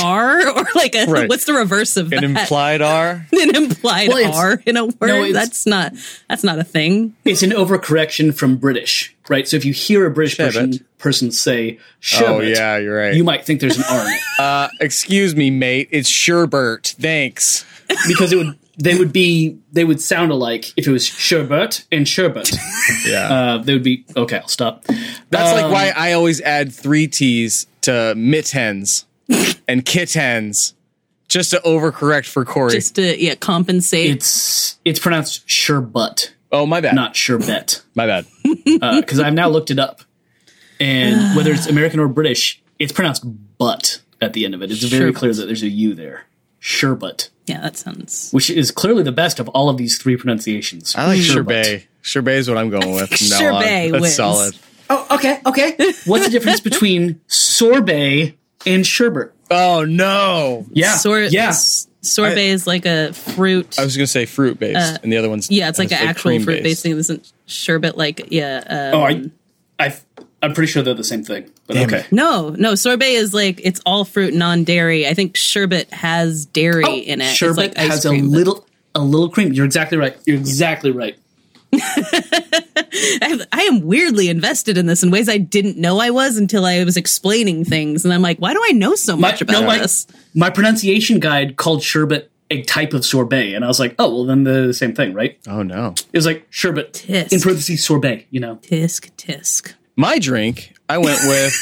R 0.03 0.47
or 0.57 0.65
like 0.75 0.95
a 0.95 1.05
Right. 1.07 1.29
what's 1.29 1.45
the 1.45 1.53
reverse 1.53 1.95
of 1.95 2.11
An 2.11 2.21
that? 2.21 2.23
implied 2.41 2.81
R. 2.81 3.25
an 3.31 3.55
implied 3.55 4.09
Well, 4.09 4.35
R 4.35 4.61
in 4.65 4.75
a 4.77 4.85
word. 4.85 4.97
no, 5.01 5.31
that's 5.31 5.65
not 5.65 5.93
that's 6.27 6.43
not 6.43 6.59
a 6.59 6.63
thing. 6.63 7.15
It's 7.23 7.41
an 7.41 7.51
overcorrection 7.51 8.35
from 8.37 8.57
British, 8.57 9.15
right? 9.29 9.47
So 9.47 9.55
if 9.57 9.63
you 9.65 9.71
hear 9.73 10.05
a 10.05 10.11
British 10.11 10.37
person, 10.37 10.85
person 10.97 11.31
say 11.31 11.79
Oh 12.19 12.41
yeah, 12.41 12.77
you're 12.77 12.97
right. 12.97 13.13
you 13.15 13.23
might 13.23 13.45
think 13.45 13.61
there's 13.61 13.77
an 13.77 13.85
R 13.89 14.07
uh, 14.39 14.67
excuse 14.81 15.35
me, 15.35 15.49
mate. 15.51 15.87
It's 15.91 16.11
Sherbert. 16.11 16.93
Thanks. 16.95 17.65
Because 18.07 18.31
it 18.33 18.37
would 18.37 18.57
they 18.77 18.95
would 18.97 19.13
be 19.13 19.57
they 19.71 19.83
would 19.83 20.01
sound 20.01 20.31
alike 20.31 20.73
if 20.77 20.87
it 20.87 20.91
was 20.91 21.05
sherbet 21.05 21.85
and 21.91 22.07
sherbet. 22.07 22.51
Yeah. 23.07 23.33
Uh, 23.33 23.57
they 23.59 23.73
would 23.73 23.83
be 23.83 24.05
okay. 24.15 24.37
I'll 24.39 24.47
stop. 24.47 24.83
That's 25.29 25.53
like 25.53 25.65
Um, 25.65 25.71
why 25.71 25.91
I 25.95 26.13
always 26.13 26.41
add 26.41 26.73
three 26.73 27.07
T's 27.07 27.65
to 27.81 28.13
mittens 28.15 29.05
and 29.67 29.85
kittens 29.85 30.73
just 31.27 31.51
to 31.51 31.57
overcorrect 31.65 32.25
for 32.27 32.45
Corey. 32.45 32.71
Just 32.73 32.95
to 32.95 33.19
yeah 33.21 33.35
compensate. 33.35 34.09
It's 34.11 34.77
it's 34.85 34.99
pronounced 34.99 35.43
sherbet, 35.49 36.33
oh, 36.51 36.65
my 36.65 36.81
bad. 36.81 36.93
not 36.95 37.15
sherbet. 37.15 37.81
my 37.95 38.05
bad. 38.05 38.25
Because 39.01 39.19
I've 39.19 39.33
now 39.33 39.49
looked 39.49 39.71
it 39.71 39.79
up, 39.79 40.01
and 40.79 41.35
whether 41.37 41.51
it's 41.51 41.67
American 41.67 41.99
or 41.99 42.07
British, 42.07 42.61
it's 42.79 42.91
pronounced 42.91 43.23
butt 43.57 44.01
at 44.21 44.33
the 44.33 44.45
end 44.45 44.53
of 44.55 44.61
it. 44.61 44.71
It's 44.71 44.83
very 44.83 45.11
Sherbet. 45.11 45.15
clear 45.15 45.33
that 45.33 45.45
there's 45.45 45.63
a 45.63 45.69
U 45.69 45.93
there. 45.93 46.25
Sherbet, 46.59 47.29
yeah, 47.45 47.61
that 47.61 47.77
sounds. 47.77 48.29
which 48.31 48.49
is 48.49 48.71
clearly 48.71 49.03
the 49.03 49.11
best 49.11 49.39
of 49.39 49.47
all 49.49 49.69
of 49.69 49.77
these 49.77 49.97
three 49.97 50.17
pronunciations. 50.17 50.95
I 50.95 51.05
like 51.07 51.21
Sherbet. 51.21 51.65
sherbet. 51.65 51.87
Sherbet 52.01 52.33
is 52.37 52.49
what 52.49 52.57
I'm 52.57 52.69
going 52.69 52.93
with. 52.95 53.09
from 53.09 53.29
now. 53.29 53.37
Sherbet 53.39 53.91
That's 53.91 54.01
wins. 54.01 54.15
solid. 54.15 54.57
Oh, 54.89 55.07
okay, 55.15 55.39
okay. 55.45 55.75
What's 56.05 56.25
the 56.25 56.31
difference 56.31 56.59
between 56.59 57.19
sorbet 57.27 58.35
and 58.65 58.85
sherbet? 58.85 59.31
Oh 59.51 59.85
no! 59.85 60.65
Yeah, 60.71 60.95
Sor- 60.97 61.21
yeah. 61.21 61.49
s- 61.49 61.87
sorbet 62.01 62.47
is 62.49 62.65
like 62.67 62.85
a 62.85 63.13
fruit. 63.13 63.77
I 63.79 63.83
was 63.83 63.95
gonna 63.95 64.07
say 64.07 64.25
fruit 64.25 64.59
based, 64.59 64.99
and 65.03 65.11
the 65.13 65.17
other 65.17 65.29
one's 65.29 65.49
Uh, 65.49 65.53
yeah, 65.53 65.69
it's 65.69 65.77
like 65.79 65.91
has, 65.91 66.01
an 66.01 66.07
actual 66.07 66.31
fruit 66.31 66.45
cream-based. 66.45 66.63
based 66.63 66.83
thing. 66.83 66.97
Isn't 66.97 67.31
sherbet 67.45 67.95
like 67.97 68.27
yeah? 68.31 68.63
Um, 68.67 68.99
Oh, 68.99 69.03
I, 69.03 69.31
I, 69.79 69.95
I'm 70.45 70.53
pretty 70.53 70.71
sure 70.71 70.83
they're 70.83 70.93
the 70.93 71.03
same 71.03 71.23
thing. 71.23 71.49
But 71.67 71.77
okay. 71.77 72.05
no, 72.11 72.49
no. 72.49 72.75
Sorbet 72.75 73.13
is 73.13 73.33
like 73.33 73.59
it's 73.63 73.81
all 73.85 74.05
fruit, 74.05 74.33
non-dairy. 74.33 75.07
I 75.07 75.13
think 75.13 75.35
sherbet 75.35 75.91
has 75.91 76.45
dairy 76.45 76.83
Oh, 76.85 76.93
in 76.95 77.19
it. 77.21 77.25
It's 77.25 77.33
Sherbet 77.33 77.57
like 77.57 77.77
has 77.77 78.05
cream, 78.05 78.25
a 78.25 78.29
but- 78.29 78.37
little, 78.37 78.67
a 78.93 79.01
little 79.01 79.29
cream. 79.29 79.53
You're 79.53 79.65
exactly 79.65 79.97
right. 79.97 80.15
You're 80.25 80.37
exactly 80.37 80.91
right. 80.91 81.17
I, 81.77 83.39
I 83.51 83.61
am 83.63 83.81
weirdly 83.81 84.29
invested 84.29 84.77
in 84.77 84.85
this 84.85 85.03
in 85.03 85.11
ways 85.11 85.27
I 85.27 85.37
didn't 85.37 85.77
know 85.77 85.99
I 85.99 86.09
was 86.09 86.37
until 86.37 86.65
I 86.65 86.83
was 86.83 86.95
explaining 86.97 87.65
things, 87.65 88.05
and 88.05 88.13
I'm 88.13 88.21
like, 88.21 88.37
why 88.39 88.53
do 88.53 88.61
I 88.63 88.71
know 88.71 88.95
so 88.95 89.15
My, 89.17 89.31
much 89.31 89.41
about 89.41 89.61
no, 89.61 89.67
my, 89.67 89.79
this? 89.79 90.07
my 90.33 90.49
pronunciation 90.49 91.19
guide 91.19 91.57
called 91.57 91.83
sherbet 91.83 92.31
a 92.51 92.61
type 92.63 92.93
of 92.93 93.03
sorbet, 93.03 93.53
and 93.55 93.65
I 93.65 93.67
was 93.67 93.79
like, 93.79 93.95
oh, 93.99 94.07
well, 94.13 94.25
then 94.25 94.43
they're 94.43 94.67
the 94.67 94.73
same 94.73 94.93
thing, 94.93 95.13
right? 95.13 95.37
Oh 95.47 95.63
no! 95.63 95.95
It 96.13 96.17
was 96.17 96.25
like 96.27 96.45
sherbet 96.51 96.93
Tisk. 96.93 97.33
in 97.33 97.41
parentheses 97.41 97.83
sorbet. 97.85 98.27
You 98.29 98.39
know, 98.39 98.55
Tisk 98.57 99.11
tisk. 99.17 99.73
My 99.95 100.19
drink, 100.19 100.73
I 100.89 100.97
went 100.97 101.19
with 101.23 101.53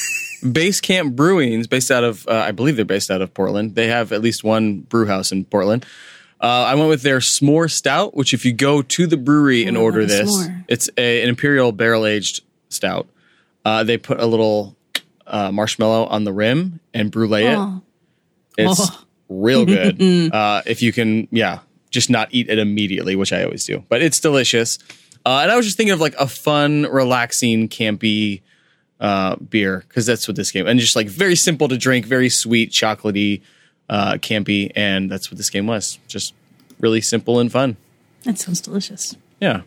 Base 0.54 0.82
Camp 0.82 1.16
Brewings, 1.16 1.70
based 1.70 1.92
out 1.92 2.04
of, 2.04 2.28
uh, 2.28 2.32
I 2.32 2.52
believe 2.52 2.76
they're 2.76 2.86
based 2.86 3.12
out 3.12 3.22
of 3.22 3.34
Portland. 3.34 3.76
They 3.76 3.88
have 3.88 4.12
at 4.12 4.22
least 4.22 4.44
one 4.44 4.80
brew 4.82 5.06
house 5.06 5.32
in 5.32 5.46
Portland. 5.46 5.86
Uh, 6.42 6.66
I 6.68 6.76
went 6.76 6.90
with 6.90 7.04
their 7.04 7.20
S'more 7.20 7.72
Stout, 7.72 8.16
which 8.18 8.34
if 8.34 8.44
you 8.44 8.52
go 8.52 8.82
to 8.82 9.08
the 9.08 9.16
brewery 9.18 9.66
and 9.66 9.78
Oh, 9.78 9.84
order 9.84 10.06
this, 10.06 10.30
s'more. 10.30 10.66
it's 10.68 10.90
a, 10.98 11.22
an 11.24 11.30
imperial 11.30 11.72
barrel 11.72 12.06
aged 12.06 12.42
stout. 12.70 13.08
Uh, 13.64 13.84
they 13.84 13.98
put 13.98 14.20
a 14.20 14.26
little 14.26 14.76
uh, 15.26 15.52
marshmallow 15.52 16.06
on 16.08 16.26
the 16.26 16.34
rim 16.34 16.82
and 16.94 17.12
brulee 17.12 17.46
it. 17.46 17.56
Oh. 17.58 17.82
It's 18.58 18.80
Oh. 18.82 19.04
real 19.30 19.64
good. 19.68 20.02
uh, 20.34 20.64
if 20.66 20.82
you 20.82 20.92
can, 20.92 21.30
yeah, 21.32 21.60
just 21.92 22.10
not 22.10 22.28
eat 22.32 22.50
it 22.50 22.60
immediately, 22.60 23.16
which 23.16 23.32
I 23.32 23.44
always 23.46 23.64
do. 23.64 23.86
But 23.88 24.02
it's 24.02 24.20
delicious. 24.20 24.80
Uh, 25.26 25.40
and 25.44 25.52
I 25.52 25.56
was 25.56 25.66
just 25.66 25.78
thinking 25.78 25.94
of 25.94 26.02
like 26.02 26.16
a 26.16 26.28
fun, 26.28 26.84
relaxing, 26.84 27.70
campy 27.70 28.42
uh, 29.00 29.36
beer 29.36 29.84
because 29.88 30.06
that's 30.06 30.28
what 30.28 30.38
this 30.38 30.52
game 30.52 30.66
and 30.68 30.80
just 30.80 30.96
like 30.96 31.08
very 31.08 31.36
simple 31.36 31.68
to 31.68 31.78
drink, 31.78 32.06
very 32.06 32.30
sweet, 32.30 32.72
chocolatey, 32.72 33.42
uh, 33.90 34.14
campy, 34.14 34.72
and 34.76 35.10
that's 35.10 35.30
what 35.30 35.38
this 35.38 35.50
game 35.50 35.68
was. 35.68 36.00
Just 36.08 36.34
really 36.80 37.02
simple 37.02 37.40
and 37.40 37.52
fun. 37.52 37.78
That 38.24 38.40
sounds 38.40 38.62
delicious. 38.62 39.16
Yeah. 39.40 39.62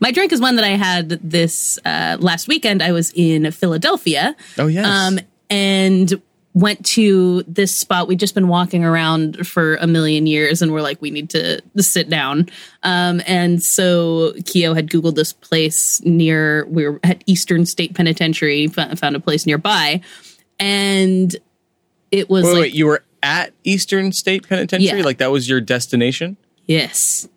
My 0.00 0.12
drink 0.12 0.32
is 0.32 0.40
one 0.40 0.56
that 0.56 0.64
I 0.64 0.76
had 0.76 1.08
this 1.08 1.78
uh, 1.84 2.16
last 2.20 2.48
weekend. 2.48 2.82
I 2.82 2.92
was 2.92 3.12
in 3.14 3.50
Philadelphia. 3.50 4.36
Oh 4.56 4.66
yes. 4.66 4.86
um, 4.86 5.18
and 5.50 6.22
went 6.54 6.84
to 6.84 7.42
this 7.46 7.78
spot. 7.78 8.08
We'd 8.08 8.18
just 8.18 8.34
been 8.34 8.48
walking 8.48 8.84
around 8.84 9.46
for 9.46 9.76
a 9.76 9.86
million 9.86 10.26
years, 10.26 10.62
and 10.62 10.72
we're 10.72 10.80
like, 10.82 11.00
we 11.00 11.10
need 11.10 11.30
to 11.30 11.62
sit 11.76 12.08
down. 12.08 12.48
Um, 12.82 13.20
and 13.26 13.62
so 13.62 14.32
Keo 14.44 14.74
had 14.74 14.88
Googled 14.88 15.14
this 15.14 15.32
place 15.32 16.00
near, 16.04 16.66
we 16.66 16.88
were 16.88 17.00
at 17.04 17.22
Eastern 17.26 17.66
State 17.66 17.94
Penitentiary, 17.94 18.66
found 18.66 19.16
a 19.16 19.20
place 19.20 19.46
nearby. 19.46 20.00
And 20.58 21.36
it 22.10 22.28
was 22.28 22.44
wait, 22.44 22.52
like, 22.52 22.60
wait, 22.60 22.74
you 22.74 22.86
were 22.86 23.04
at 23.22 23.52
Eastern 23.64 24.12
State 24.12 24.48
Penitentiary? 24.48 24.98
Yeah. 24.98 25.04
Like 25.04 25.18
that 25.18 25.30
was 25.30 25.48
your 25.48 25.60
destination? 25.60 26.36
yes. 26.66 27.28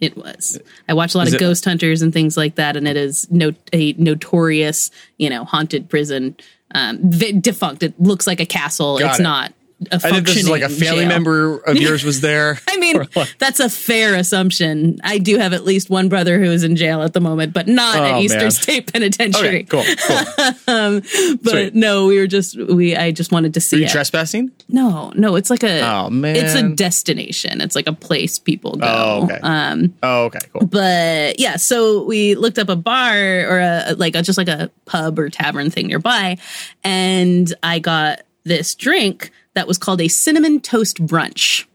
It 0.00 0.16
was. 0.16 0.58
I 0.88 0.94
watch 0.94 1.14
a 1.14 1.18
lot 1.18 1.28
Is 1.28 1.34
of 1.34 1.36
it- 1.36 1.44
ghost 1.44 1.64
hunters 1.64 2.02
and 2.02 2.12
things 2.12 2.36
like 2.36 2.56
that, 2.56 2.76
and 2.76 2.88
it 2.88 2.96
is 2.96 3.28
no, 3.30 3.52
a 3.72 3.92
notorious, 3.92 4.90
you 5.16 5.30
know, 5.30 5.44
haunted 5.44 5.88
prison, 5.88 6.36
um, 6.74 6.98
v- 7.02 7.32
defunct. 7.32 7.82
It 7.82 8.00
looks 8.00 8.26
like 8.26 8.40
a 8.40 8.46
castle. 8.46 8.98
Got 8.98 9.10
it's 9.10 9.20
it. 9.20 9.22
not 9.22 9.52
a 9.90 9.96
I 9.96 9.98
think 9.98 10.26
this 10.26 10.36
is 10.36 10.48
like 10.48 10.62
a 10.62 10.68
family 10.68 11.00
jail. 11.00 11.08
member 11.08 11.56
of 11.58 11.76
yours 11.80 12.04
was 12.04 12.20
there. 12.20 12.58
I 12.68 12.76
mean, 12.78 13.06
that's 13.38 13.60
a 13.60 13.68
fair 13.68 14.14
assumption. 14.14 14.98
I 15.04 15.18
do 15.18 15.38
have 15.38 15.52
at 15.52 15.64
least 15.64 15.90
one 15.90 16.08
brother 16.08 16.38
who 16.38 16.50
is 16.50 16.62
in 16.64 16.76
jail 16.76 17.02
at 17.02 17.12
the 17.12 17.20
moment, 17.20 17.52
but 17.52 17.68
not 17.68 17.96
Oh, 17.98 18.04
at 18.04 18.22
Eastern 18.22 18.40
man. 18.42 18.50
State 18.50 18.92
Penitentiary. 18.92 19.48
Okay, 19.48 19.62
cool, 19.64 19.84
cool. 20.06 21.00
But 21.42 21.50
Sweet. 21.50 21.74
no, 21.74 22.06
we 22.06 22.18
were 22.18 22.26
just 22.26 22.56
we. 22.56 22.94
I 22.96 23.10
just 23.10 23.32
wanted 23.32 23.54
to 23.54 23.60
see 23.60 23.76
Were 23.76 23.80
you 23.80 23.86
it. 23.86 23.90
trespassing? 23.90 24.50
no, 24.68 25.12
no, 25.16 25.36
it's 25.36 25.50
like 25.50 25.62
a. 25.62 25.80
Oh, 25.80 26.10
man. 26.10 26.36
It's 26.36 26.54
a 26.54 26.68
destination. 26.70 27.60
It's 27.60 27.74
like 27.74 27.86
a 27.86 27.92
place 27.92 28.38
people 28.38 28.76
go. 28.76 28.86
Oh, 28.86 29.24
okay. 29.24 29.38
Um, 29.42 29.94
Oh, 30.02 30.24
okay, 30.26 30.40
cool. 30.52 30.66
but 30.66 31.38
yeah, 31.40 31.56
so 31.56 32.04
we 32.04 32.34
looked 32.34 32.58
up 32.58 32.68
a 32.68 32.76
bar 32.76 33.16
or 33.16 33.60
a 33.60 33.94
like 33.96 34.14
a, 34.16 34.22
just 34.22 34.38
like 34.38 34.48
a 34.48 34.70
pub 34.84 35.18
or 35.18 35.28
tavern 35.28 35.70
thing 35.70 35.86
nearby, 35.88 36.38
and 36.84 37.52
I 37.62 37.78
got 37.78 38.22
this 38.44 38.74
drink 38.74 39.30
that 39.54 39.66
was 39.66 39.78
called 39.78 40.00
a 40.00 40.08
cinnamon 40.08 40.60
toast 40.60 41.04
brunch 41.04 41.66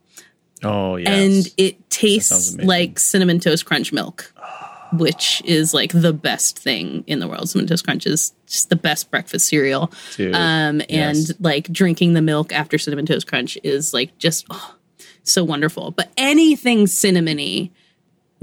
Oh, 0.63 0.95
yes. 0.95 1.07
and 1.07 1.53
it 1.57 1.89
tastes 1.89 2.57
like 2.57 2.99
cinnamon 2.99 3.39
toast 3.39 3.65
crunch 3.65 3.93
milk, 3.93 4.33
which 4.93 5.41
is 5.45 5.73
like 5.73 5.91
the 5.91 6.13
best 6.13 6.57
thing 6.57 7.03
in 7.07 7.19
the 7.19 7.27
world. 7.27 7.49
Cinnamon 7.49 7.67
toast 7.67 7.85
crunch 7.85 8.07
is 8.07 8.33
just 8.47 8.69
the 8.69 8.75
best 8.75 9.11
breakfast 9.11 9.47
cereal. 9.47 9.91
Dude, 10.15 10.33
um, 10.33 10.81
and 10.89 11.17
yes. 11.17 11.33
like 11.39 11.71
drinking 11.71 12.13
the 12.13 12.21
milk 12.21 12.51
after 12.51 12.77
cinnamon 12.77 13.05
toast 13.05 13.27
crunch 13.27 13.57
is 13.63 13.93
like 13.93 14.17
just 14.17 14.45
oh, 14.49 14.75
so 15.23 15.43
wonderful. 15.43 15.91
But 15.91 16.11
anything 16.17 16.85
cinnamony 16.85 17.71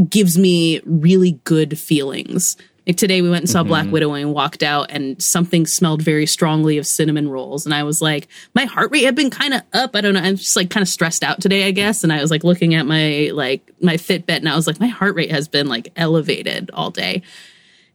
gives 0.09 0.39
me 0.39 0.81
really 0.85 1.41
good 1.45 1.79
feelings. 1.79 2.57
Like 2.87 2.97
today 2.97 3.23
we 3.23 3.31
went 3.31 3.43
and 3.43 3.51
saw 3.51 3.61
Mm-hmm. 3.61 3.69
Black 3.69 3.87
Widow 3.91 4.13
and 4.13 4.35
walked 4.35 4.63
out 4.63 4.91
and 4.91 5.23
something 5.23 5.67
smelled 5.67 6.03
very 6.03 6.27
strongly 6.27 6.77
of 6.77 6.87
cinnamon 6.87 7.29
rolls. 7.31 7.65
And 7.65 7.75
I 7.75 7.83
was 7.83 8.03
like, 8.03 8.29
my 8.55 8.67
heart 8.67 8.91
rate 8.91 9.05
had 9.05 9.15
been 9.15 9.31
kind 9.31 9.55
of 9.55 9.63
up. 9.73 9.97
I 9.97 10.03
don't 10.03 10.15
know. 10.15 10.21
I'm 10.21 10.37
just 10.37 10.55
like 10.55 10.71
kind 10.71 10.83
of 10.83 10.89
stressed 10.89 11.23
out 11.23 11.41
today, 11.41 11.67
I 11.67 11.71
guess. 11.71 12.05
And 12.05 12.13
I 12.13 12.21
was 12.21 12.31
like 12.31 12.45
looking 12.45 12.75
at 12.75 12.87
my 12.87 13.31
like 13.33 13.73
my 13.81 13.95
Fitbit 13.97 14.37
and 14.37 14.49
I 14.49 14.57
was 14.57 14.67
like, 14.67 14.81
my 14.81 14.87
heart 14.87 15.15
rate 15.15 15.31
has 15.31 15.49
been 15.49 15.67
like 15.67 15.93
elevated 15.97 16.71
all 16.75 16.91
day. 16.91 17.23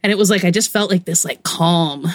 And 0.01 0.11
it 0.11 0.17
was 0.17 0.29
like 0.29 0.43
I 0.43 0.51
just 0.51 0.71
felt 0.71 0.89
like 0.89 1.05
this 1.05 1.23
like 1.23 1.43
calm 1.43 2.07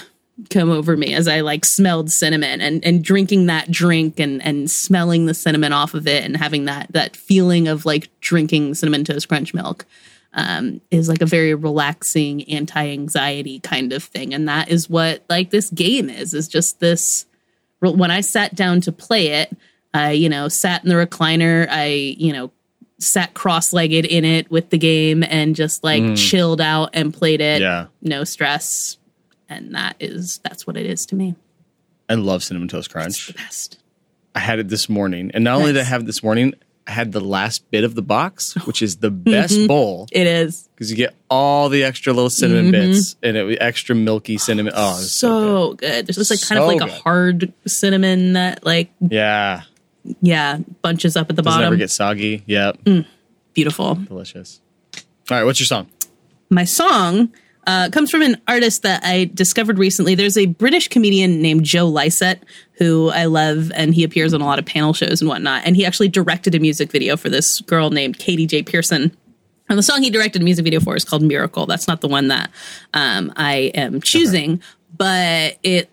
come 0.50 0.70
over 0.70 0.96
me 0.96 1.14
as 1.14 1.28
I 1.28 1.42
like 1.42 1.64
smelled 1.64 2.10
cinnamon 2.10 2.60
and 2.60 2.84
and 2.84 3.04
drinking 3.04 3.46
that 3.46 3.70
drink 3.70 4.18
and 4.18 4.42
and 4.42 4.68
smelling 4.68 5.26
the 5.26 5.34
cinnamon 5.34 5.72
off 5.72 5.94
of 5.94 6.08
it 6.08 6.24
and 6.24 6.36
having 6.36 6.64
that 6.64 6.88
that 6.92 7.14
feeling 7.14 7.68
of 7.68 7.86
like 7.86 8.08
drinking 8.20 8.74
cinnamon 8.74 9.04
toast 9.04 9.28
crunch 9.28 9.54
milk 9.54 9.86
um, 10.35 10.80
is 10.91 11.09
like 11.09 11.22
a 11.22 11.26
very 11.26 11.55
relaxing 11.55 12.43
anti-anxiety 12.51 13.61
kind 13.61 13.93
of 13.93 14.03
thing. 14.03 14.35
And 14.35 14.49
that 14.49 14.68
is 14.68 14.91
what 14.91 15.24
like 15.28 15.51
this 15.51 15.70
game 15.70 16.11
is 16.11 16.35
is 16.35 16.49
just 16.49 16.80
this 16.80 17.26
when 17.80 18.11
i 18.11 18.22
sat 18.22 18.55
down 18.55 18.80
to 18.80 18.91
play 18.91 19.26
it 19.26 19.55
i 19.93 20.11
you 20.11 20.30
know 20.30 20.49
sat 20.49 20.82
in 20.82 20.89
the 20.89 20.95
recliner 20.95 21.68
i 21.68 21.85
you 21.87 22.32
know 22.32 22.51
sat 22.99 23.35
cross-legged 23.35 24.05
in 24.07 24.24
it 24.24 24.51
with 24.51 24.70
the 24.70 24.78
game 24.78 25.22
and 25.22 25.55
just 25.55 25.85
like 25.85 26.16
chilled 26.16 26.61
out 26.61 26.91
and 26.95 27.12
played 27.12 27.41
it. 27.41 27.61
Yeah. 27.61 27.87
no 28.01 28.24
stress. 28.24 28.97
And 29.49 29.74
that 29.74 29.97
is 30.01 30.41
that's 30.43 30.66
what 30.66 30.76
it 30.76 30.87
is 30.87 31.05
to 31.07 31.14
me. 31.14 31.35
I 32.09 32.14
love 32.14 32.43
Cinnamon 32.43 32.68
Toast 32.68 32.91
Crunch. 32.91 33.26
the 33.26 33.35
best. 33.35 33.78
I 34.35 34.41
had 34.41 34.59
it 34.59 34.68
this 34.68 34.89
morning. 34.89 35.30
And 35.35 35.45
not 35.45 35.57
only 35.57 35.72
did 35.72 35.80
I 35.80 35.85
have 35.85 36.03
it 36.03 36.07
this 36.07 36.22
morning, 36.22 36.55
had 36.87 37.12
the 37.12 37.20
last 37.20 37.70
bit 37.70 37.85
of 37.85 37.95
the 37.95 38.03
box, 38.03 38.55
which 38.66 38.82
is 38.82 38.99
the 38.99 39.11
best 39.11 39.55
mm-hmm. 39.55 39.66
bowl 39.66 40.07
It 40.12 40.26
is 40.26 40.68
because 40.74 40.91
you 40.91 40.97
get 40.97 41.14
all 41.30 41.68
the 41.68 41.85
extra 41.85 42.12
little 42.12 42.30
cinnamon 42.30 42.72
mm-hmm. 42.72 42.93
bits 42.93 43.16
and 43.22 43.37
it 43.37 43.59
extra 43.61 43.95
milky 43.95 44.39
cinnamon. 44.39 44.72
Oh, 44.76 44.97
so, 44.97 45.05
so 45.05 45.74
good. 45.74 46.07
There's 46.07 46.16
just 46.16 46.30
like 46.30 46.43
kind 46.43 46.59
of 46.59 46.68
So 46.68 46.76
like 46.76 46.89
a 46.89 46.93
hard 46.93 47.53
cinnamon 47.66 48.35
that 48.35 48.64
like 48.64 48.91
yeah. 49.01 49.62
yeah 50.20 50.59
bunches 50.82 51.16
up 51.16 51.30
at 51.30 51.37
the 51.37 51.43
Doesn't 51.43 51.59
bottom. 51.59 51.66
Never 51.66 51.76
get 51.76 51.91
soggy. 51.91 52.43
Yep, 52.47 52.85
mm, 52.85 53.07
Beautiful. 53.55 53.95
delicious. 53.95 54.61
All 55.30 55.39
right, 55.39 55.45
what's 55.45 55.61
your 55.61 55.66
song? 55.66 55.89
my 56.51 56.64
song 56.64 57.32
uh, 57.66 57.90
comes 57.90 58.10
from 58.10 58.22
an 58.22 58.40
artist 58.46 58.82
that 58.82 59.02
I 59.04 59.30
discovered 59.32 59.78
recently. 59.78 60.14
There's 60.14 60.36
a 60.36 60.46
British 60.46 60.88
comedian 60.88 61.40
named 61.42 61.64
Joe 61.64 61.88
Lycett 61.88 62.42
who 62.78 63.10
I 63.10 63.26
love, 63.26 63.70
and 63.74 63.94
he 63.94 64.04
appears 64.04 64.34
on 64.34 64.40
a 64.40 64.44
lot 64.44 64.58
of 64.58 64.66
panel 64.66 64.92
shows 64.92 65.20
and 65.20 65.28
whatnot. 65.28 65.62
And 65.64 65.76
he 65.76 65.86
actually 65.86 66.08
directed 66.08 66.54
a 66.54 66.58
music 66.58 66.90
video 66.90 67.16
for 67.16 67.28
this 67.28 67.60
girl 67.60 67.90
named 67.90 68.18
Katy 68.18 68.46
J. 68.46 68.62
Pearson. 68.62 69.16
And 69.68 69.78
the 69.78 69.82
song 69.82 70.02
he 70.02 70.10
directed 70.10 70.42
a 70.42 70.44
music 70.44 70.64
video 70.64 70.80
for 70.80 70.94
is 70.96 71.04
called 71.04 71.22
Miracle. 71.22 71.66
That's 71.66 71.88
not 71.88 72.00
the 72.00 72.08
one 72.08 72.28
that 72.28 72.50
um, 72.92 73.32
I 73.36 73.72
am 73.74 74.00
choosing, 74.00 74.60
but 74.96 75.58
it 75.62 75.90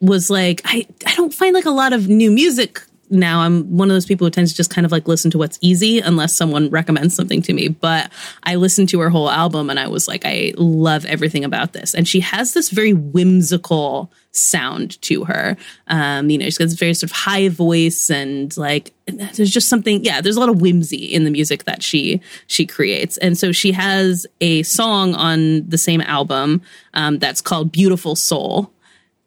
was 0.00 0.30
like 0.30 0.62
I, 0.64 0.86
I 1.06 1.14
don't 1.14 1.34
find 1.34 1.54
like 1.54 1.66
a 1.66 1.70
lot 1.70 1.92
of 1.92 2.08
new 2.08 2.30
music 2.30 2.80
now 3.10 3.40
i'm 3.40 3.64
one 3.76 3.90
of 3.90 3.94
those 3.94 4.06
people 4.06 4.26
who 4.26 4.30
tends 4.30 4.52
to 4.52 4.56
just 4.56 4.70
kind 4.70 4.84
of 4.84 4.92
like 4.92 5.08
listen 5.08 5.30
to 5.30 5.38
what's 5.38 5.58
easy 5.60 5.98
unless 5.98 6.36
someone 6.36 6.70
recommends 6.70 7.14
something 7.14 7.42
to 7.42 7.52
me. 7.52 7.68
But 7.68 8.10
i 8.44 8.54
listened 8.54 8.88
to 8.90 9.00
her 9.00 9.10
whole 9.10 9.30
album 9.30 9.68
and 9.70 9.78
i 9.78 9.88
was 9.88 10.06
like 10.08 10.22
i 10.24 10.52
love 10.56 11.04
everything 11.04 11.44
about 11.44 11.72
this. 11.72 11.94
And 11.94 12.06
she 12.06 12.20
has 12.20 12.54
this 12.54 12.70
very 12.70 12.92
whimsical 12.92 14.12
sound 14.32 15.00
to 15.02 15.24
her. 15.24 15.56
Um 15.88 16.30
you 16.30 16.38
know 16.38 16.44
she's 16.44 16.58
got 16.58 16.66
this 16.66 16.74
very 16.74 16.94
sort 16.94 17.10
of 17.10 17.16
high 17.16 17.48
voice 17.48 18.10
and 18.10 18.56
like 18.56 18.92
there's 19.06 19.50
just 19.50 19.68
something 19.68 20.04
yeah 20.04 20.20
there's 20.20 20.36
a 20.36 20.40
lot 20.40 20.48
of 20.48 20.60
whimsy 20.60 21.04
in 21.04 21.24
the 21.24 21.30
music 21.30 21.64
that 21.64 21.82
she 21.82 22.20
she 22.46 22.64
creates. 22.66 23.16
And 23.18 23.36
so 23.36 23.52
she 23.52 23.72
has 23.72 24.26
a 24.40 24.62
song 24.62 25.14
on 25.14 25.68
the 25.68 25.78
same 25.78 26.00
album 26.02 26.62
um, 26.94 27.18
that's 27.18 27.40
called 27.40 27.72
beautiful 27.72 28.14
soul 28.14 28.72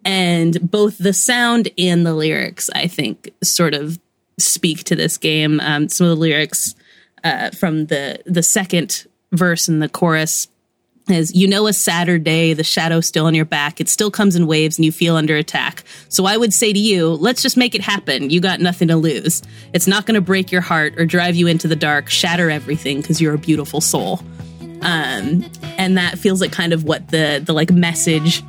and 0.05 0.69
both 0.69 0.97
the 0.97 1.13
sound 1.13 1.69
and 1.77 2.05
the 2.05 2.13
lyrics 2.13 2.69
i 2.75 2.87
think 2.87 3.29
sort 3.43 3.73
of 3.73 3.99
speak 4.39 4.83
to 4.83 4.95
this 4.95 5.17
game 5.17 5.59
um, 5.59 5.87
some 5.89 6.05
of 6.05 6.11
the 6.11 6.21
lyrics 6.21 6.75
uh, 7.23 7.51
from 7.51 7.85
the 7.87 8.19
the 8.25 8.43
second 8.43 9.05
verse 9.31 9.67
and 9.67 9.81
the 9.81 9.89
chorus 9.89 10.47
is 11.09 11.35
you 11.35 11.47
know 11.47 11.67
a 11.67 11.73
Saturday, 11.73 12.53
the 12.53 12.63
shadow 12.63 13.01
still 13.01 13.25
on 13.25 13.35
your 13.35 13.45
back. 13.45 13.81
It 13.81 13.89
still 13.89 14.11
comes 14.11 14.35
in 14.35 14.47
waves 14.47 14.77
and 14.77 14.85
you 14.85 14.91
feel 14.91 15.15
under 15.15 15.35
attack. 15.35 15.83
So 16.09 16.25
I 16.25 16.37
would 16.37 16.53
say 16.53 16.71
to 16.71 16.79
you, 16.79 17.09
let's 17.09 17.41
just 17.41 17.57
make 17.57 17.75
it 17.75 17.81
happen. 17.81 18.29
You 18.29 18.39
got 18.39 18.59
nothing 18.59 18.87
to 18.87 18.95
lose. 18.95 19.41
It's 19.73 19.87
not 19.87 20.05
going 20.05 20.15
to 20.15 20.21
break 20.21 20.51
your 20.51 20.61
heart 20.61 20.93
or 20.97 21.05
drive 21.05 21.35
you 21.35 21.47
into 21.47 21.67
the 21.67 21.75
dark, 21.75 22.09
shatter 22.09 22.49
everything 22.49 23.01
because 23.01 23.19
you're 23.19 23.33
a 23.33 23.39
beautiful 23.39 23.81
soul. 23.81 24.21
Um, 24.81 25.45
and 25.77 25.97
that 25.97 26.17
feels 26.17 26.41
like 26.41 26.51
kind 26.51 26.73
of 26.73 26.83
what 26.83 27.09
the 27.09 27.41
the 27.43 27.53
like 27.53 27.71
message 27.71 28.43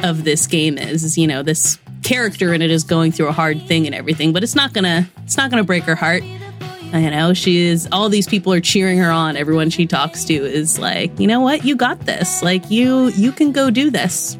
of 0.00 0.24
this 0.24 0.46
game 0.46 0.78
is, 0.78 1.04
is 1.04 1.18
you 1.18 1.26
know 1.26 1.42
this 1.42 1.78
character 2.02 2.54
in 2.54 2.62
it 2.62 2.70
is 2.70 2.84
going 2.84 3.12
through 3.12 3.28
a 3.28 3.32
hard 3.32 3.60
thing 3.66 3.84
and 3.86 3.94
everything 3.94 4.32
but 4.32 4.42
it's 4.42 4.54
not 4.54 4.72
gonna 4.72 5.08
it's 5.24 5.36
not 5.36 5.50
gonna 5.50 5.64
break 5.64 5.84
her 5.84 5.94
heart. 5.94 6.22
You 6.22 7.10
know 7.10 7.34
she 7.34 7.66
is 7.66 7.86
all 7.92 8.08
these 8.08 8.26
people 8.26 8.52
are 8.52 8.60
cheering 8.60 8.98
her 8.98 9.10
on. 9.10 9.36
Everyone 9.36 9.68
she 9.68 9.86
talks 9.86 10.24
to 10.24 10.34
is 10.34 10.78
like 10.78 11.18
you 11.20 11.26
know 11.26 11.40
what? 11.40 11.64
You 11.64 11.76
got 11.76 12.00
this. 12.00 12.42
Like 12.42 12.70
you 12.70 13.08
you 13.08 13.30
can 13.32 13.52
go 13.52 13.70
do 13.70 13.90
this. 13.90 14.38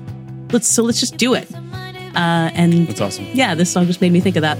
Let's 0.50 0.66
so 0.66 0.82
let's 0.82 1.00
just 1.00 1.16
do 1.18 1.34
it. 1.34 1.52
Uh 1.54 2.50
and 2.54 2.86
That's 2.88 3.00
awesome. 3.00 3.26
yeah 3.34 3.54
this 3.54 3.70
song 3.70 3.86
just 3.86 4.00
made 4.00 4.12
me 4.12 4.20
think 4.20 4.36
of 4.36 4.42
that 4.42 4.56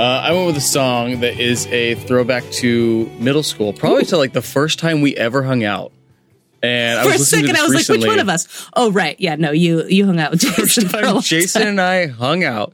Uh, 0.00 0.22
I 0.24 0.32
went 0.32 0.46
with 0.46 0.56
a 0.56 0.62
song 0.62 1.20
that 1.20 1.38
is 1.38 1.66
a 1.66 1.94
throwback 1.94 2.42
to 2.52 3.04
middle 3.18 3.42
school, 3.42 3.74
probably 3.74 4.06
to 4.06 4.16
like 4.16 4.32
the 4.32 4.40
first 4.40 4.78
time 4.78 5.02
we 5.02 5.14
ever 5.14 5.42
hung 5.42 5.62
out. 5.62 5.92
And 6.62 6.98
I 6.98 7.02
for 7.02 7.08
was 7.10 7.16
a 7.16 7.18
listening 7.18 7.40
second 7.40 7.54
to 7.56 7.60
i 7.60 7.64
this 7.66 7.74
was 7.74 7.90
like 7.90 7.98
which 8.00 8.08
one 8.08 8.18
of 8.18 8.28
us 8.30 8.70
oh 8.72 8.92
right 8.92 9.16
yeah 9.18 9.36
no 9.36 9.50
you 9.50 9.84
you 9.88 10.06
hung 10.06 10.18
out 10.18 10.30
with 10.30 10.40
jason 10.40 10.88
for 10.88 11.00
a 11.00 11.12
long 11.12 11.20
Jason 11.20 11.60
time. 11.60 11.68
and 11.68 11.80
I 11.82 12.06
hung 12.06 12.44
out. 12.44 12.72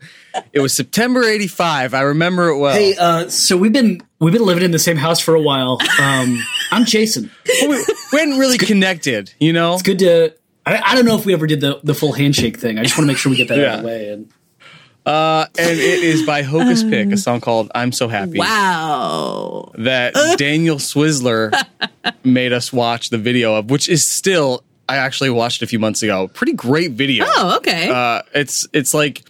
It 0.52 0.60
was 0.60 0.72
September 0.72 1.24
'85. 1.24 1.94
I 1.94 2.02
remember 2.02 2.50
it 2.50 2.58
well. 2.58 2.74
Hey, 2.74 2.94
uh, 2.96 3.28
so 3.28 3.56
we've 3.56 3.72
been 3.72 4.02
we've 4.20 4.32
been 4.32 4.46
living 4.46 4.62
in 4.62 4.70
the 4.70 4.78
same 4.78 4.96
house 4.96 5.18
for 5.18 5.34
a 5.34 5.42
while. 5.42 5.80
Um, 6.00 6.38
I'm 6.70 6.84
Jason. 6.84 7.32
we, 7.62 7.84
we 8.12 8.18
hadn't 8.20 8.38
really 8.38 8.58
connected, 8.58 9.34
you 9.40 9.52
know. 9.52 9.74
It's 9.74 9.82
good 9.82 9.98
to. 9.98 10.32
I, 10.64 10.80
I 10.80 10.94
don't 10.94 11.04
know 11.04 11.16
if 11.18 11.26
we 11.26 11.32
ever 11.32 11.48
did 11.48 11.60
the, 11.60 11.80
the 11.82 11.94
full 11.94 12.12
handshake 12.12 12.56
thing. 12.58 12.78
I 12.78 12.84
just 12.84 12.96
want 12.96 13.06
to 13.06 13.08
make 13.08 13.18
sure 13.18 13.30
we 13.30 13.36
get 13.36 13.48
that 13.48 13.58
out 13.58 13.74
of 13.78 13.80
the 13.82 13.86
way. 13.88 14.10
And 14.10 14.30
Uh, 15.06 15.46
and 15.56 15.70
it 15.78 16.02
is 16.02 16.26
by 16.26 16.42
Hocus 16.42 16.82
Pick, 16.82 17.12
a 17.12 17.16
song 17.16 17.40
called 17.40 17.70
"I'm 17.74 17.92
So 17.92 18.08
Happy." 18.08 18.38
wow 18.40 19.70
that 19.78 20.14
Daniel 20.38 20.76
Swizzler 20.78 21.52
made 22.24 22.52
us 22.52 22.72
watch 22.72 23.10
the 23.10 23.18
video 23.18 23.54
of, 23.54 23.70
which 23.70 23.88
is 23.88 24.08
still 24.08 24.64
I 24.88 24.96
actually 24.96 25.30
watched 25.30 25.62
a 25.62 25.66
few 25.66 25.78
months 25.78 26.02
ago. 26.02 26.28
Pretty 26.28 26.52
great 26.54 26.92
video. 26.92 27.24
oh 27.26 27.56
okay 27.58 27.88
Uh, 27.88 28.22
it's 28.34 28.66
it's 28.72 28.92
like 28.92 29.22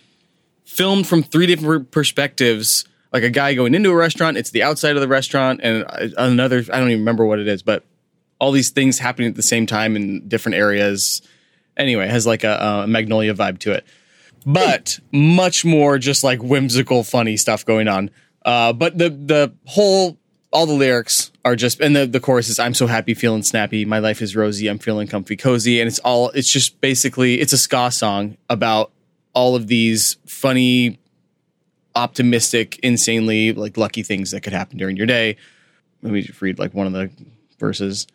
filmed 0.65 1.07
from 1.07 1.23
three 1.23 1.47
different 1.47 1.91
perspectives. 1.91 2.85
Like 3.13 3.23
a 3.23 3.31
guy 3.31 3.55
going 3.55 3.75
into 3.75 3.91
a 3.91 3.95
restaurant, 3.97 4.37
it's 4.37 4.51
the 4.51 4.63
outside 4.63 4.97
of 4.97 5.01
the 5.01 5.09
restaurant, 5.09 5.61
and 5.63 5.85
another 6.19 6.59
I 6.73 6.79
don't 6.79 6.89
even 6.91 7.01
remember 7.01 7.25
what 7.25 7.39
it 7.39 7.49
is, 7.49 7.63
but 7.63 7.85
all 8.39 8.51
these 8.53 8.71
things 8.71 8.99
happening 8.99 9.29
at 9.29 9.37
the 9.37 9.43
same 9.43 9.67
time 9.67 9.97
in 9.97 10.29
different 10.29 10.57
areas. 10.57 11.23
Anyway, 11.77 12.05
it 12.05 12.11
has 12.11 12.27
like 12.27 12.45
a, 12.45 12.83
a 12.85 12.87
Magnolia 12.87 13.33
vibe 13.35 13.59
to 13.61 13.73
it, 13.73 13.85
but 14.47 15.01
much 15.13 15.65
more 15.65 15.99
just 15.99 16.23
like 16.23 16.41
whimsical, 16.41 17.03
funny 17.03 17.37
stuff 17.37 17.67
going 17.67 17.89
on. 17.89 18.11
Uh, 18.45 18.73
but 18.73 18.97
the 18.97 19.11
the 19.11 19.53
whole 19.67 20.17
all 20.53 20.67
the 20.67 20.73
lyrics 20.73 21.33
are 21.45 21.57
just 21.57 21.81
and 21.81 21.97
the 21.97 22.07
the 22.07 22.21
chorus 22.21 22.49
is 22.49 22.61
I'm 22.61 22.73
so 22.73 22.87
happy, 22.87 23.13
feeling 23.13 23.43
snappy. 23.43 23.85
My 23.85 23.99
life 23.99 24.23
is 24.23 24.37
rosy. 24.37 24.69
I'm 24.69 24.79
feeling 24.79 25.09
comfy, 25.09 25.37
cozy, 25.37 25.81
and 25.81 25.89
it's 25.89 25.99
all 25.99 26.31
it's 26.31 26.51
just 26.51 26.81
basically 26.81 27.41
it's 27.41 27.53
a 27.53 27.59
ska 27.59 27.91
song 27.91 28.37
about 28.49 28.93
all 29.35 29.57
of 29.57 29.67
these 29.67 30.17
funny, 30.27 31.01
optimistic, 31.97 32.79
insanely 32.79 33.53
like 33.53 33.77
lucky 33.77 34.05
things 34.05 34.31
that 34.31 34.43
could 34.43 34.53
happen 34.53 34.79
during 34.79 34.97
your 34.97 35.07
day. 35.07 35.37
Let 36.03 36.13
me 36.13 36.23
just 36.23 36.41
read 36.41 36.61
like 36.61 36.73
one 36.73 36.87
of 36.87 36.93
the 36.93 37.11
verses. 37.59 38.07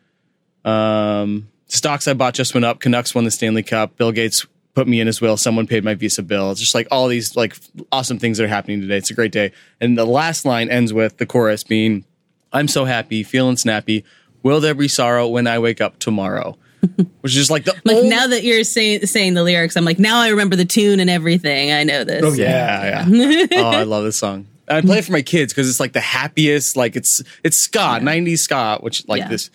Um, 0.64 1.50
stocks 1.68 2.08
I 2.08 2.14
bought 2.14 2.36
just 2.36 2.54
went 2.54 2.64
up. 2.64 2.80
Canucks 2.80 3.14
won 3.14 3.26
the 3.26 3.32
Stanley 3.32 3.64
Cup. 3.64 3.98
Bill 3.98 4.14
Gates 4.14 4.48
put 4.74 4.88
me 4.88 5.00
in 5.02 5.08
his 5.08 5.20
will. 5.22 5.38
Someone 5.38 5.68
paid 5.68 5.84
my 5.84 5.94
Visa 5.96 6.24
bill. 6.24 6.52
It's 6.52 6.60
just 6.60 6.74
like 6.76 6.88
all 6.92 7.08
these 7.08 7.36
like 7.36 7.58
awesome 7.92 8.20
things 8.20 8.38
that 8.38 8.46
are 8.46 8.48
happening 8.48 8.82
today. 8.82 8.98
It's 8.98 9.12
a 9.12 9.14
great 9.14 9.32
day. 9.32 9.52
And 9.80 9.98
the 9.98 10.06
last 10.06 10.46
line 10.46 10.70
ends 10.70 10.94
with 10.94 11.18
the 11.18 11.26
chorus 11.26 11.64
being, 11.64 12.06
"I'm 12.54 12.68
so 12.68 12.86
happy, 12.86 13.24
feeling 13.24 13.58
snappy. 13.58 14.04
Will 14.44 14.60
there 14.60 14.74
be 14.74 14.88
sorrow 14.88 15.28
when 15.28 15.46
I 15.48 15.60
wake 15.60 15.82
up 15.82 16.00
tomorrow?" 16.00 16.58
Which 17.22 17.32
is 17.32 17.36
just 17.36 17.52
like 17.52 17.66
the 17.66 17.76
like 17.86 17.98
old- 17.98 18.06
now 18.08 18.26
that 18.28 18.44
you're 18.44 18.64
saying 18.64 19.06
saying 19.06 19.36
the 19.36 19.44
lyrics 19.44 19.76
i'm 19.76 19.86
like 19.86 20.00
now 20.00 20.20
i 20.20 20.30
remember 20.30 20.56
the 20.56 20.66
tune 20.66 21.00
and 21.00 21.12
everything 21.12 21.72
i 21.72 21.84
know 21.84 22.04
this 22.04 22.24
Oh 22.26 22.34
Yeah, 22.34 23.06
yeah. 23.06 23.46
oh, 23.52 23.64
I 23.70 23.84
love 23.84 24.04
this 24.04 24.18
song. 24.18 24.48
I 24.68 24.82
play 24.82 24.98
it 24.98 25.06
for 25.06 25.12
my 25.12 25.22
kids 25.22 25.54
because 25.54 25.70
it's 25.70 25.80
like 25.80 25.94
the 25.94 26.00
happiest. 26.00 26.76
Like 26.76 26.96
it's 26.96 27.22
it's 27.44 27.58
ska, 27.58 28.00
'90s 28.02 28.40
ska, 28.40 28.80
which 28.82 29.08
like 29.08 29.20
Yeah. 29.20 29.28
this 29.28 29.52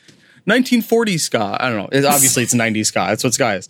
1940s 0.49 1.21
ska. 1.21 1.57
I 1.59 1.69
don't 1.69 1.79
know. 1.79 1.89
It, 1.91 2.05
obviously, 2.05 2.43
it's 2.45 2.55
'90s 2.55 2.87
ska. 2.87 3.07
That's 3.09 3.25
what 3.25 3.35
ska 3.35 3.55
is. 3.55 3.69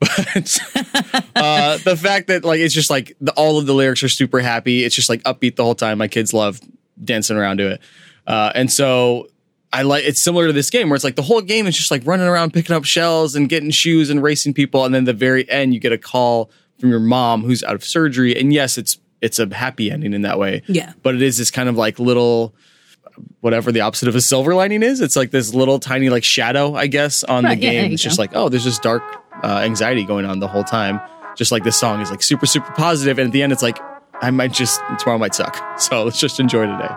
But 0.00 0.58
uh, 1.36 1.78
the 1.78 1.96
fact 2.00 2.28
that 2.28 2.44
like 2.44 2.60
it's 2.60 2.74
just 2.74 2.90
like 2.90 3.16
the, 3.20 3.32
all 3.32 3.58
of 3.58 3.66
the 3.66 3.74
lyrics 3.74 4.02
are 4.02 4.08
super 4.08 4.40
happy. 4.40 4.84
It's 4.84 4.94
just 4.94 5.08
like 5.08 5.22
upbeat 5.24 5.56
the 5.56 5.64
whole 5.64 5.74
time. 5.74 5.98
My 5.98 6.08
kids 6.08 6.32
love 6.32 6.60
dancing 7.02 7.36
around 7.36 7.58
to 7.58 7.72
it, 7.72 7.80
uh, 8.26 8.52
and 8.54 8.70
so 8.72 9.28
I 9.72 9.82
like 9.82 10.04
it's 10.04 10.22
similar 10.22 10.46
to 10.46 10.52
this 10.52 10.70
game 10.70 10.88
where 10.88 10.94
it's 10.94 11.04
like 11.04 11.16
the 11.16 11.22
whole 11.22 11.40
game 11.40 11.66
is 11.66 11.76
just 11.76 11.90
like 11.90 12.06
running 12.06 12.26
around 12.26 12.52
picking 12.52 12.76
up 12.76 12.84
shells 12.84 13.34
and 13.34 13.48
getting 13.48 13.70
shoes 13.70 14.08
and 14.10 14.22
racing 14.22 14.54
people, 14.54 14.84
and 14.84 14.94
then 14.94 15.04
the 15.04 15.12
very 15.12 15.48
end 15.50 15.74
you 15.74 15.80
get 15.80 15.92
a 15.92 15.98
call 15.98 16.50
from 16.78 16.90
your 16.90 17.00
mom 17.00 17.42
who's 17.42 17.64
out 17.64 17.74
of 17.74 17.82
surgery, 17.84 18.38
and 18.38 18.52
yes, 18.52 18.78
it's 18.78 18.98
it's 19.20 19.40
a 19.40 19.52
happy 19.52 19.90
ending 19.90 20.12
in 20.14 20.22
that 20.22 20.38
way. 20.38 20.62
Yeah. 20.68 20.92
but 21.02 21.16
it 21.16 21.22
is 21.22 21.38
this 21.38 21.50
kind 21.50 21.68
of 21.68 21.76
like 21.76 21.98
little 21.98 22.54
whatever 23.40 23.72
the 23.72 23.80
opposite 23.80 24.08
of 24.08 24.14
a 24.14 24.20
silver 24.20 24.54
lining 24.54 24.84
is. 24.84 25.00
It's 25.00 25.16
like 25.16 25.32
this 25.32 25.52
little 25.52 25.80
tiny 25.80 26.08
like 26.08 26.22
shadow, 26.22 26.76
I 26.76 26.86
guess, 26.86 27.24
on 27.24 27.42
Right, 27.44 27.56
the 27.56 27.60
game. 27.60 27.86
you 27.86 27.94
it's 27.94 28.02
just 28.02 28.18
like 28.18 28.30
oh, 28.34 28.48
there's 28.48 28.64
this 28.64 28.78
dark 28.78 29.02
uh, 29.42 29.60
anxiety 29.64 30.04
going 30.04 30.24
on 30.26 30.40
the 30.40 30.48
whole 30.48 30.64
time. 30.64 31.00
Just 31.36 31.52
like 31.52 31.62
this 31.64 31.76
song 31.76 32.00
is 32.00 32.10
like 32.10 32.22
super 32.22 32.46
super 32.46 32.72
positive, 32.72 33.18
and 33.18 33.26
at 33.26 33.32
the 33.32 33.42
end 33.42 33.52
it's 33.52 33.62
like 33.62 33.78
I 34.20 34.30
might 34.30 34.52
just 34.52 34.80
tomorrow 34.98 35.18
might 35.18 35.34
suck. 35.34 35.56
So 35.80 36.02
let's 36.04 36.18
just 36.18 36.40
enjoy 36.40 36.66
today. 36.66 36.94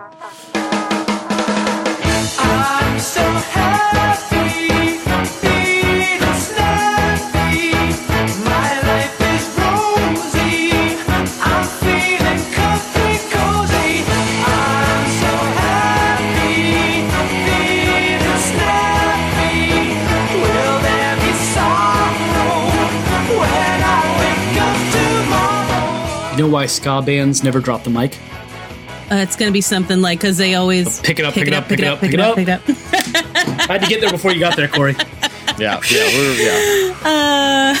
Know 26.42 26.52
why 26.52 26.66
ska 26.66 27.02
bands 27.02 27.42
never 27.44 27.60
drop 27.60 27.84
the 27.84 27.90
mic? 27.90 28.18
Uh, 29.10 29.16
it's 29.16 29.36
going 29.36 29.48
to 29.48 29.52
be 29.52 29.60
something 29.60 30.00
like 30.00 30.18
because 30.20 30.38
they 30.38 30.54
always 30.54 31.00
Pick 31.00 31.18
it 31.18 31.24
up, 31.24 31.34
pick 31.34 31.46
it 31.46 31.52
up, 31.54 31.68
pick 31.68 31.78
it 31.80 31.84
up, 31.84 32.00
pick 32.00 32.14
it 32.14 32.20
up. 32.20 32.34
pick 32.36 32.48
it 32.48 32.50
up. 32.50 32.62
I 32.66 33.72
had 33.74 33.82
to 33.82 33.86
get 33.86 34.00
there 34.00 34.10
before 34.10 34.32
you 34.32 34.40
got 34.40 34.56
there, 34.56 34.68
Corey. 34.68 34.94
Yeah, 35.58 35.80
yeah, 35.90 36.06
we're, 36.16 36.32
yeah. 36.34 36.94
Uh, 37.04 37.74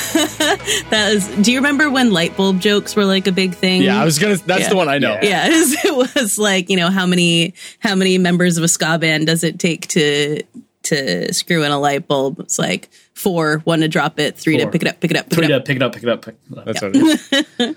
that 0.90 1.10
was. 1.14 1.26
Do 1.42 1.50
you 1.52 1.58
remember 1.58 1.90
when 1.90 2.10
light 2.12 2.36
bulb 2.36 2.60
jokes 2.60 2.94
were 2.94 3.04
like 3.06 3.26
a 3.26 3.32
big 3.32 3.54
thing? 3.54 3.80
Yeah, 3.82 4.00
I 4.00 4.04
was 4.04 4.18
gonna. 4.18 4.36
That's 4.36 4.62
Yeah. 4.64 4.68
the 4.68 4.76
one 4.76 4.88
I 4.88 4.98
know. 4.98 5.18
Yeah, 5.22 5.46
it 5.48 5.52
was, 5.52 5.84
it 5.84 6.16
was 6.24 6.38
like 6.38 6.68
you 6.68 6.76
know 6.76 6.90
how 6.90 7.06
many 7.06 7.54
how 7.78 7.94
many 7.94 8.18
members 8.18 8.58
of 8.58 8.64
a 8.64 8.68
ska 8.68 8.98
band 8.98 9.26
does 9.26 9.42
it 9.42 9.58
take 9.58 9.86
to 9.88 10.42
to 10.84 11.32
screw 11.32 11.62
in 11.64 11.72
a 11.72 11.78
light 11.80 12.06
bulb? 12.06 12.40
It's 12.40 12.58
like 12.58 12.90
four, 13.14 13.58
one 13.60 13.80
to 13.80 13.88
drop 13.88 14.18
it, 14.20 14.36
three 14.36 14.58
to 14.58 14.66
pick 14.68 14.82
it 14.82 14.88
up, 14.88 15.00
pick 15.00 15.10
it 15.10 15.16
up, 15.16 15.30
pick 15.30 15.38
Three 15.38 15.46
it 15.46 15.48
to 15.48 15.60
pick 15.60 15.76
it 15.76 15.82
up, 15.82 15.92
pick 15.94 16.02
it 16.02 16.08
up, 16.10 16.22
pick 16.22 16.34
it 16.50 16.58
up. 16.58 16.64
That's 16.66 16.82
what 16.82 16.90
it 16.94 17.50
is. 17.58 17.76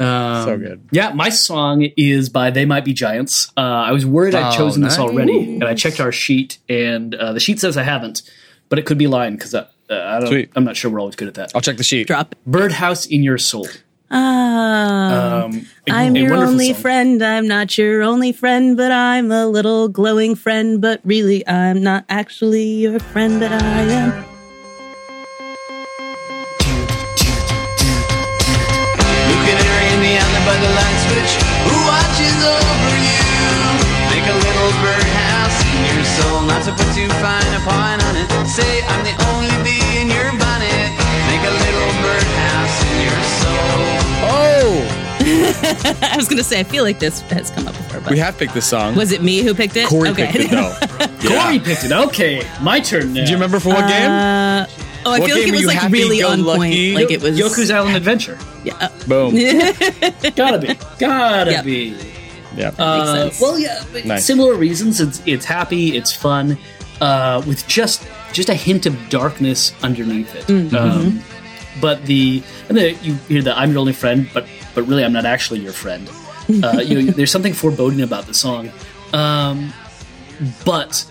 Um, 0.00 0.44
so 0.44 0.58
good. 0.58 0.88
Yeah, 0.90 1.12
my 1.12 1.28
song 1.28 1.82
is 1.96 2.28
by 2.28 2.50
They 2.50 2.64
Might 2.64 2.84
Be 2.84 2.92
Giants. 2.92 3.52
Uh, 3.56 3.60
I 3.60 3.92
was 3.92 4.04
worried 4.04 4.34
I'd 4.34 4.54
Oh, 4.54 4.56
chosen 4.56 4.82
this 4.82 4.98
already, 4.98 5.54
and 5.54 5.64
I 5.64 5.74
checked 5.74 6.00
our 6.00 6.12
sheet, 6.12 6.58
and 6.68 7.14
uh, 7.14 7.32
the 7.32 7.40
sheet 7.40 7.60
says 7.60 7.76
I 7.76 7.82
haven't, 7.84 8.22
but 8.68 8.78
it 8.78 8.86
could 8.86 8.98
be 8.98 9.06
lying 9.06 9.36
because 9.36 9.54
uh, 9.54 9.66
i 9.90 10.18
don't 10.18 10.48
i'm 10.56 10.64
not 10.64 10.76
sure 10.76 10.90
we're 10.90 10.98
always 11.00 11.14
good 11.16 11.28
at 11.28 11.34
that. 11.34 11.52
I'll 11.54 11.60
check 11.60 11.76
the 11.76 11.84
sheet. 11.84 12.06
Drop. 12.08 12.34
Birdhouse 12.46 13.06
in 13.06 13.22
Your 13.22 13.38
Soul. 13.38 13.68
Ah, 14.10 15.44
Um, 15.44 15.66
a- 15.88 15.92
I'm 15.92 16.16
a 16.16 16.20
your 16.20 16.34
only 16.34 16.72
song. 16.72 16.82
friend. 16.82 17.22
I'm 17.22 17.46
not 17.48 17.76
your 17.78 18.02
only 18.02 18.32
friend, 18.32 18.76
but 18.76 18.92
I'm 18.92 19.30
a 19.30 19.46
little 19.46 19.88
glowing 19.88 20.34
friend. 20.34 20.80
But 20.80 21.00
really, 21.04 21.46
I'm 21.48 21.82
not 21.82 22.04
actually 22.08 22.64
your 22.64 22.98
friend, 23.00 23.40
but 23.40 23.52
I 23.52 23.80
am. 23.82 24.33
Over 32.44 32.94
you? 33.00 33.24
Make 34.12 34.26
a 34.28 34.36
little 34.36 34.70
birdhouse 34.84 35.58
in 35.64 35.80
your 35.88 36.04
soul. 36.04 36.38
Not 36.46 36.62
to 36.68 36.72
put 36.76 36.88
too 36.94 37.08
fine 37.24 37.48
a 37.56 37.60
point 37.64 38.00
on 38.04 38.14
it. 38.20 38.28
Say 38.48 38.82
I'm 38.86 39.02
the 39.04 39.14
only 39.32 39.56
bee 39.64 39.82
in 40.00 40.08
your 40.12 40.30
bonnet. 40.38 40.88
Make 41.30 41.42
a 41.44 41.54
little 41.64 41.90
birdhouse 42.04 42.76
in 42.84 42.96
your 43.08 43.20
soul. 43.40 43.80
Oh, 44.26 44.72
I 46.12 46.16
was 46.16 46.28
gonna 46.28 46.42
say, 46.44 46.60
I 46.60 46.64
feel 46.64 46.84
like 46.84 46.98
this 47.00 47.20
has 47.32 47.50
come 47.50 47.66
up 47.66 47.74
before, 47.76 48.00
but 48.00 48.10
we 48.10 48.18
have 48.18 48.36
picked 48.38 48.54
this 48.54 48.66
song. 48.66 48.94
was 48.94 49.12
it 49.12 49.22
me 49.22 49.40
who 49.42 49.54
picked 49.54 49.76
it? 49.76 49.88
Corey 49.88 50.10
okay. 50.10 50.26
picked 50.30 50.44
it 50.44 50.50
though. 50.50 50.74
Corey 51.28 51.58
picked 51.58 51.84
it. 51.84 51.92
Okay, 51.92 52.42
my 52.62 52.80
turn 52.80 53.12
now. 53.14 53.24
Do 53.24 53.30
you 53.30 53.36
remember 53.36 53.58
for 53.60 53.70
what 53.70 53.88
game? 53.88 54.10
Uh, 54.10 54.66
oh, 55.06 55.12
I 55.12 55.18
What 55.18 55.26
feel 55.28 55.36
like 55.38 55.48
it 55.48 55.52
was 55.52 55.64
like 55.66 55.78
happy 55.78 55.92
really 55.94 56.20
go 56.20 56.30
on 56.30 56.44
lucky? 56.44 56.94
point. 56.94 57.04
Like 57.04 57.10
it 57.10 57.22
was 57.22 57.38
Yoku's 57.38 57.70
Island 57.70 57.96
Adventure. 58.02 58.38
Yeah. 58.64 58.88
Boom. 59.08 59.34
Gotta 60.36 60.58
be. 60.58 60.74
Gotta 60.98 61.50
Yep. 61.52 61.64
be. 61.64 61.96
Yeah. 62.56 62.72
Uh, 62.78 63.30
well, 63.40 63.58
yeah, 63.58 63.82
Nice. 64.04 64.24
similar 64.24 64.54
reasons. 64.54 65.00
It's 65.00 65.22
it's 65.26 65.44
happy, 65.44 65.96
it's 65.96 66.12
fun, 66.12 66.58
uh, 67.00 67.42
with 67.46 67.66
just 67.66 68.06
just 68.32 68.48
a 68.48 68.54
hint 68.54 68.86
of 68.86 68.96
darkness 69.08 69.72
underneath 69.82 70.34
it. 70.34 70.44
Mm-hmm. 70.46 70.76
Um, 70.76 71.22
but 71.80 72.04
the 72.06 72.42
and 72.68 72.78
the, 72.78 72.92
you 72.94 73.14
hear 73.28 73.42
the 73.42 73.56
"I'm 73.58 73.70
your 73.70 73.80
only 73.80 73.92
friend," 73.92 74.28
but 74.32 74.46
but 74.74 74.82
really 74.84 75.04
I'm 75.04 75.12
not 75.12 75.24
actually 75.24 75.60
your 75.60 75.72
friend. 75.72 76.08
Uh, 76.62 76.78
you 76.84 77.02
know, 77.02 77.12
there's 77.12 77.30
something 77.30 77.52
foreboding 77.52 78.00
about 78.02 78.26
the 78.26 78.34
song. 78.34 78.70
Um, 79.12 79.72
but 80.64 81.10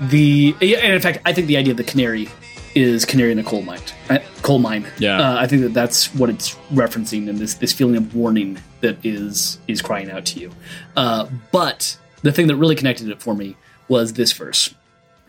the 0.00 0.54
and 0.60 0.92
in 0.94 1.00
fact, 1.00 1.18
I 1.24 1.32
think 1.32 1.46
the 1.46 1.56
idea 1.56 1.72
of 1.72 1.76
the 1.76 1.84
canary 1.84 2.28
is 2.74 3.04
canary 3.04 3.32
in 3.32 3.38
a 3.38 3.44
coal 3.44 3.62
mine. 3.62 3.80
Uh, 4.08 4.18
coal 4.42 4.58
mine. 4.58 4.86
Yeah. 4.98 5.20
uh, 5.20 5.40
I 5.40 5.46
think 5.46 5.62
that 5.62 5.74
that's 5.74 6.14
what 6.14 6.30
it's 6.30 6.54
referencing, 6.72 7.28
and 7.28 7.38
this 7.38 7.54
this 7.54 7.72
feeling 7.72 7.96
of 7.96 8.14
warning 8.14 8.58
that 8.80 8.98
is 9.04 9.58
is 9.68 9.82
crying 9.82 10.10
out 10.10 10.24
to 10.26 10.40
you. 10.40 10.50
Uh, 10.96 11.26
but 11.52 11.96
the 12.22 12.32
thing 12.32 12.46
that 12.48 12.56
really 12.56 12.76
connected 12.76 13.08
it 13.08 13.20
for 13.22 13.34
me 13.34 13.56
was 13.88 14.12
this 14.14 14.32
verse. 14.32 14.74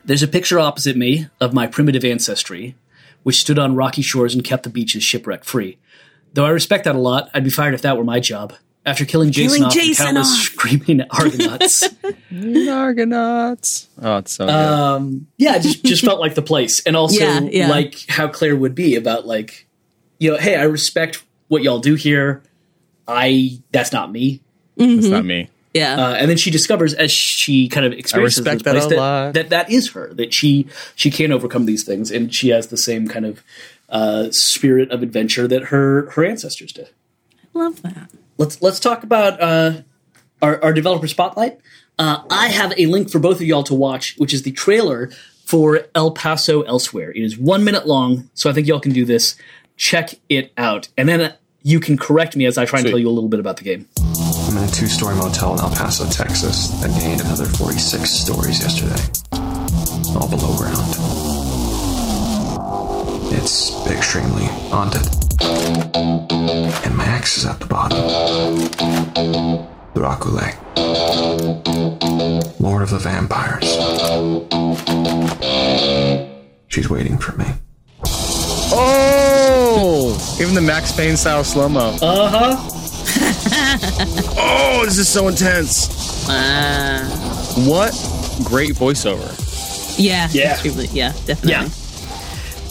There's 0.05 0.23
a 0.23 0.27
picture 0.27 0.59
opposite 0.59 0.97
me 0.97 1.27
of 1.39 1.53
my 1.53 1.67
primitive 1.67 2.03
ancestry, 2.03 2.75
which 3.23 3.39
stood 3.39 3.59
on 3.59 3.75
rocky 3.75 4.01
shores 4.01 4.33
and 4.33 4.43
kept 4.43 4.63
the 4.63 4.69
beaches 4.69 5.03
shipwreck 5.03 5.43
free. 5.43 5.77
Though 6.33 6.45
I 6.45 6.49
respect 6.49 6.85
that 6.85 6.95
a 6.95 6.99
lot, 6.99 7.29
I'd 7.33 7.43
be 7.43 7.49
fired 7.49 7.73
if 7.73 7.81
that 7.83 7.97
were 7.97 8.03
my 8.03 8.19
job. 8.19 8.53
After 8.83 9.05
killing 9.05 9.31
Jason 9.31 9.57
Killing 9.57 9.63
off 9.65 9.73
Jason 9.73 10.07
and 10.07 10.15
countless 10.17 10.31
off. 10.31 10.39
screaming 10.43 11.01
Argonauts. 11.11 11.83
Argonauts. 12.69 13.87
Oh, 14.01 14.17
it's 14.17 14.33
so 14.33 14.45
good. 14.45 14.55
um, 14.55 15.27
yeah, 15.37 15.55
it 15.57 15.61
just 15.61 15.83
just 15.85 16.03
felt 16.03 16.19
like 16.19 16.35
the 16.35 16.41
place, 16.41 16.81
and 16.85 16.95
also 16.95 17.19
Yeah, 17.23 17.39
yeah. 17.41 17.69
like 17.69 17.95
how 18.09 18.27
Claire 18.27 18.55
would 18.55 18.75
be 18.75 18.95
about 18.95 19.27
like, 19.27 19.67
you 20.19 20.31
know, 20.31 20.37
hey, 20.37 20.55
I 20.55 20.63
respect 20.63 21.23
what 21.47 21.63
y'all 21.63 21.79
do 21.79 21.95
here. 21.95 22.41
I 23.11 23.59
that's 23.71 23.91
not 23.91 24.11
me. 24.11 24.41
That's 24.77 25.07
not 25.07 25.25
me. 25.25 25.49
yeah. 25.73 25.95
Uh, 25.95 26.13
and 26.15 26.29
then 26.29 26.37
she 26.37 26.49
discovers 26.51 26.93
as 26.93 27.11
she 27.11 27.67
kind 27.67 27.85
of 27.85 27.93
experiences 27.93 28.39
respect 28.39 28.63
this 28.63 28.63
that 28.63 28.71
place 28.71 28.85
a 28.85 28.89
that, 28.89 28.97
lot. 28.97 29.33
that 29.33 29.49
that 29.49 29.71
is 29.71 29.91
her 29.91 30.13
that 30.15 30.33
she 30.33 30.67
she 30.95 31.11
can 31.11 31.31
overcome 31.31 31.65
these 31.65 31.83
things 31.83 32.09
and 32.11 32.33
she 32.33 32.49
has 32.49 32.67
the 32.67 32.77
same 32.77 33.07
kind 33.07 33.25
of 33.25 33.43
uh, 33.89 34.31
spirit 34.31 34.89
of 34.89 35.03
adventure 35.03 35.47
that 35.47 35.65
her 35.65 36.09
her 36.11 36.25
ancestors 36.25 36.71
did. 36.71 36.89
I 37.53 37.59
Love 37.59 37.81
that. 37.83 38.09
Let's 38.37 38.61
let's 38.61 38.79
talk 38.79 39.03
about 39.03 39.39
uh, 39.41 39.81
our, 40.41 40.63
our 40.63 40.73
developer 40.73 41.07
spotlight. 41.07 41.59
Uh, 41.99 42.23
I 42.29 42.47
have 42.47 42.73
a 42.77 42.87
link 42.87 43.11
for 43.11 43.19
both 43.19 43.35
of 43.35 43.43
y'all 43.43 43.63
to 43.63 43.75
watch, 43.75 44.15
which 44.17 44.33
is 44.33 44.43
the 44.43 44.51
trailer 44.51 45.11
for 45.45 45.81
El 45.93 46.11
Paso 46.11 46.61
Elsewhere. 46.63 47.11
It 47.11 47.21
is 47.21 47.37
one 47.37 47.63
minute 47.63 47.85
long, 47.85 48.29
so 48.33 48.49
I 48.49 48.53
think 48.53 48.67
y'all 48.67 48.79
can 48.79 48.93
do 48.93 49.05
this. 49.05 49.35
Check 49.77 50.15
it 50.29 50.53
out, 50.57 50.87
and 50.97 51.09
then 51.09 51.35
you 51.63 51.79
can 51.79 51.97
correct 51.97 52.35
me 52.35 52.45
as 52.45 52.57
I 52.57 52.65
try 52.65 52.79
and 52.79 52.85
Sweet. 52.85 52.91
tell 52.91 52.99
you 52.99 53.07
a 53.09 53.11
little 53.11 53.29
bit 53.29 53.39
about 53.39 53.57
the 53.57 53.63
game. 53.63 53.87
I'm 53.99 54.57
in 54.57 54.63
a 54.63 54.71
two 54.71 54.87
story 54.87 55.15
motel 55.15 55.53
in 55.53 55.59
El 55.59 55.69
Paso, 55.71 56.05
Texas 56.09 56.69
that 56.81 56.89
gained 56.99 57.21
another 57.21 57.45
46 57.45 58.09
stories 58.09 58.59
yesterday, 58.61 59.01
all 60.19 60.27
below 60.29 60.55
ground. 60.57 60.77
It's 63.33 63.71
extremely 63.87 64.45
haunted. 64.69 65.07
And 66.85 66.95
my 66.95 67.05
axe 67.05 67.37
is 67.37 67.45
at 67.45 67.59
the 67.59 67.65
bottom. 67.65 67.99
Dracula. 69.93 70.51
Lord 72.59 72.81
of 72.83 72.89
the 72.89 72.99
Vampires. 72.99 73.69
She's 76.67 76.89
waiting 76.89 77.17
for 77.17 77.35
me. 77.37 77.45
Oh, 78.73 79.30
even 80.39 80.53
the 80.55 80.61
Max 80.61 80.91
Payne 80.91 81.17
style 81.17 81.43
slow 81.43 81.69
mo. 81.69 81.97
Uh 82.01 82.29
huh. 82.55 82.67
Oh, 84.43 84.83
this 84.85 84.97
is 84.97 85.07
so 85.09 85.27
intense. 85.27 86.27
Uh, 86.29 87.03
What 87.67 87.91
great 88.45 88.71
voiceover. 88.75 89.27
yeah. 89.99 90.27
Yeah. 90.31 90.51
extremely- 90.53 90.87
yeah. 90.87 91.11
Definitely. 91.25 91.51
Yeah. 91.51 91.69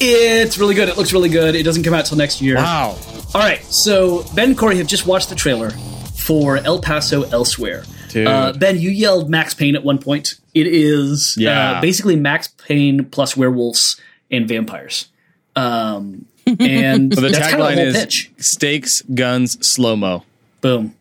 It's 0.01 0.59
really 0.59 0.75
good. 0.75 0.89
It 0.89 0.97
looks 0.97 1.13
really 1.13 1.29
good. 1.29 1.55
It 1.55 1.63
doesn't 1.63 1.83
come 1.83 1.95
out 1.95 2.07
till 2.07 2.17
next 2.17 2.41
year. 2.41 2.57
Wow. 2.57 2.97
All 3.35 3.41
right. 3.41 3.63
So 3.67 4.25
Ben 4.35 4.51
and 4.51 4.59
Corey 4.59 4.79
have 4.79 4.87
just 4.87 5.07
watched 5.07 5.29
the 5.29 5.35
trailer 5.35 5.71
for 6.17 6.57
El 6.59 6.81
Paso 6.81 7.23
Elsewhere. 7.25 7.85
Dude. 8.09 8.27
Uh, 8.27 8.53
ben, 8.55 8.79
you 8.79 8.91
yelled 8.91 9.29
Max 9.31 9.53
Payne 9.55 9.77
at 9.77 9.85
one 9.85 9.99
point. 9.99 10.35
It 10.55 10.67
is 10.67 11.35
Yeah. 11.39 11.73
uh, 11.73 11.81
basically 11.81 12.17
Max 12.17 12.49
Payne 12.49 13.05
plus 13.05 13.37
werewolves 13.37 14.01
and 14.31 14.49
vampires. 14.49 15.07
Um, 15.55 16.25
and 16.59 17.15
So 17.15 17.21
the 17.21 17.29
that's 17.29 17.51
kind 17.51 17.63
of 17.63 17.69
tagline 17.69 17.79
is 17.85 17.95
pitch. 17.97 18.31
stakes, 18.39 19.03
guns, 19.03 19.59
slow 19.67 19.97
mo. 19.97 20.25
Boom. 20.61 20.95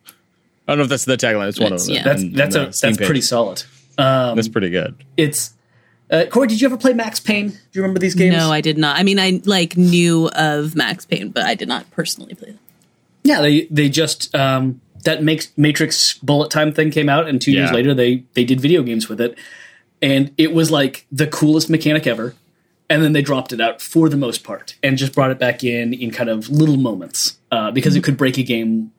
I 0.67 0.71
don't 0.73 0.77
know 0.79 0.83
if 0.83 0.89
that's 0.89 1.05
the 1.05 1.17
tagline. 1.17 1.49
It's 1.49 1.59
one 1.59 1.73
of 1.73 1.79
That's- 1.79 1.85
them. 1.87 1.95
yeah. 1.95 2.03
That's 2.03 2.21
in- 2.21 2.27
in 2.29 2.33
that's 2.35 2.55
the 2.55 2.61
a 2.61 2.65
that's 2.65 2.81
page. 2.97 3.05
pretty 3.07 3.21
solid. 3.21 3.63
Um, 3.97 4.35
That's 4.37 4.47
pretty 4.47 4.69
good. 4.69 4.95
it's 5.17 5.53
uh, 6.09 6.23
Corey. 6.29 6.47
Did 6.47 6.61
you 6.61 6.67
ever 6.67 6.77
play 6.77 6.93
Max 6.93 7.19
Payne? 7.19 7.49
Do 7.49 7.57
you 7.73 7.81
remember 7.81 7.99
these 7.99 8.15
games? 8.15 8.35
No, 8.35 8.49
I 8.51 8.61
did 8.61 8.77
not. 8.77 8.97
I 8.97 9.03
mean, 9.03 9.19
I 9.19 9.41
like 9.45 9.75
knew 9.75 10.29
of 10.29 10.73
Max 10.75 11.05
Payne, 11.05 11.29
but 11.31 11.43
I 11.43 11.53
did 11.55 11.67
not 11.67 11.89
personally 11.91 12.33
play 12.33 12.51
them. 12.51 12.59
Yeah, 13.25 13.41
they 13.41 13.65
they 13.65 13.89
just 13.89 14.33
um, 14.35 14.79
that 15.03 15.21
makes 15.21 15.51
Matrix 15.57 16.17
bullet 16.19 16.49
time 16.49 16.71
thing 16.73 16.91
came 16.91 17.09
out, 17.09 17.27
and 17.27 17.41
two 17.41 17.51
years 17.51 17.71
later 17.73 17.93
they 17.93 18.23
they 18.35 18.45
did 18.45 18.61
video 18.61 18.83
games 18.83 19.09
with 19.09 19.19
it, 19.19 19.37
and 20.01 20.31
it 20.37 20.53
was 20.53 20.71
like 20.71 21.05
the 21.11 21.27
coolest 21.27 21.69
mechanic 21.69 22.07
ever. 22.07 22.35
And 22.89 23.03
then 23.03 23.13
they 23.13 23.21
dropped 23.21 23.53
it 23.53 23.61
out 23.61 23.81
for 23.81 24.09
the 24.09 24.17
most 24.17 24.43
part, 24.43 24.75
and 24.81 24.97
just 24.97 25.13
brought 25.13 25.29
it 25.31 25.37
back 25.37 25.63
in 25.63 25.93
in 25.93 26.09
kind 26.11 26.29
of 26.29 26.49
little 26.49 26.77
moments 26.77 27.37
uh, 27.51 27.69
because 27.71 27.95
it 27.95 28.03
could 28.03 28.17
break 28.17 28.37
a 28.39 28.43
game 28.43 28.91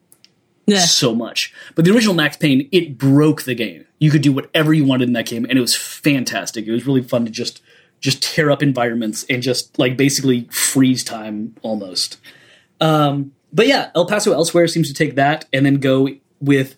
Yeah. 0.65 0.79
so 0.79 1.13
much. 1.13 1.53
But 1.75 1.83
the 1.83 1.91
original 1.93 2.13
Max 2.13 2.37
Payne, 2.37 2.69
it 2.71 2.97
broke 2.97 3.43
the 3.43 3.53
game. 3.55 3.85
You 3.99 4.09
could 4.09 4.21
do 4.21 4.31
whatever 4.31 4.73
you 4.73 4.85
wanted 4.85 5.09
in 5.09 5.13
that 5.13 5.25
game, 5.25 5.45
and 5.49 5.57
it 5.57 5.61
was 5.61 5.75
fantastic. 5.75 6.65
It 6.67 6.71
was 6.71 6.87
really 6.87 7.03
fun 7.03 7.25
to 7.25 7.31
just 7.31 7.61
just 7.99 8.23
tear 8.23 8.49
up 8.49 8.63
environments 8.63 9.25
and 9.29 9.43
just 9.43 9.77
like 9.77 9.95
basically 9.97 10.45
freeze 10.51 11.03
time 11.03 11.55
almost. 11.61 12.17
Um, 12.79 13.33
but 13.53 13.67
yeah, 13.67 13.91
El 13.93 14.05
Paso 14.07 14.31
Elsewhere 14.31 14.67
seems 14.67 14.87
to 14.87 14.93
take 14.93 15.15
that 15.15 15.45
and 15.53 15.65
then 15.65 15.75
go 15.75 16.07
with 16.39 16.75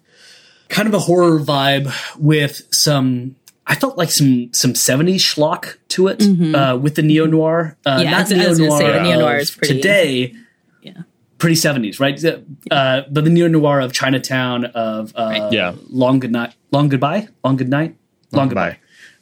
kind 0.68 0.88
of 0.88 0.94
a 0.94 1.00
horror 1.00 1.40
vibe 1.40 1.94
with 2.18 2.64
some. 2.74 3.36
I 3.66 3.76
felt 3.76 3.98
like 3.98 4.12
some 4.12 4.52
some 4.54 4.76
seventies 4.76 5.24
schlock 5.24 5.78
to 5.90 6.08
it 6.10 6.22
uh, 6.56 6.78
with 6.82 6.96
the 6.96 7.02
neo 7.02 7.26
noir. 7.26 7.78
Uh, 7.86 8.02
Yeah, 8.04 8.12
not 8.12 8.32
I 8.32 8.48
was- 8.50 8.60
gonna 8.60 8.72
say 8.72 8.88
the 8.88 8.92
neo-noir 8.92 9.04
neo-noir 9.04 9.36
of 9.36 9.42
is 9.42 9.52
pretty- 9.52 9.76
today. 9.76 10.34
Yeah. 10.82 10.94
pretty 11.38 11.56
70s, 11.56 12.00
right? 12.00 12.18
The- 12.18 12.42
Uh, 12.72 13.02
but 13.10 13.24
the 13.24 13.30
neo 13.30 13.48
noir 13.48 13.80
of 13.82 13.92
Chinatown, 13.94 14.66
of 14.66 15.12
uh, 15.16 15.50
Yeah. 15.52 15.74
Long 15.90 16.20
Good 16.20 16.32
Night, 16.32 16.54
Long 16.72 16.90
Goodbye, 16.90 17.28
Long 17.44 17.56
Good 17.58 17.70
Night, 17.70 17.96
Long, 18.32 18.50
Goodbye. 18.50 18.78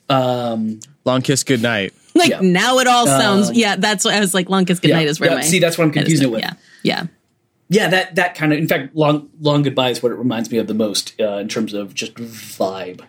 Um, 0.09 0.79
Long 1.05 1.21
kiss, 1.21 1.43
good 1.43 1.61
night. 1.61 1.93
Like 2.13 2.29
Yeah. 2.29 2.39
now 2.41 2.79
it 2.79 2.87
all 2.87 3.07
sounds. 3.07 3.49
Um, 3.49 3.55
yeah, 3.55 3.75
that's 3.77 4.03
what 4.05 4.13
I 4.13 4.19
was 4.19 4.33
like. 4.33 4.49
Long 4.49 4.65
kiss 4.65 4.79
goodnight 4.79 5.05
yeah, 5.05 5.09
is 5.09 5.19
where 5.19 5.29
yeah, 5.29 5.35
my 5.37 5.41
see, 5.43 5.59
that's 5.59 5.77
what 5.77 5.85
I'm 5.85 5.93
head 5.93 6.03
is 6.07 6.19
confusing 6.19 6.27
it 6.27 6.31
with. 6.31 6.41
Yeah, 6.41 6.53
yeah. 6.83 7.03
yeah, 7.69 7.87
that 7.89 8.15
that 8.15 8.35
kind 8.35 8.51
of. 8.53 8.59
In 8.59 8.67
fact, 8.67 8.95
Long 8.95 9.29
Long 9.39 9.61
Goodbye 9.63 9.89
is 9.91 10.03
what 10.03 10.11
it 10.11 10.15
reminds 10.15 10.51
me 10.51 10.57
of 10.57 10.67
the 10.67 10.73
most 10.73 11.13
uh, 11.19 11.37
in 11.37 11.47
terms 11.47 11.73
of 11.73 11.93
just 11.95 12.15
vibe. 12.15 13.01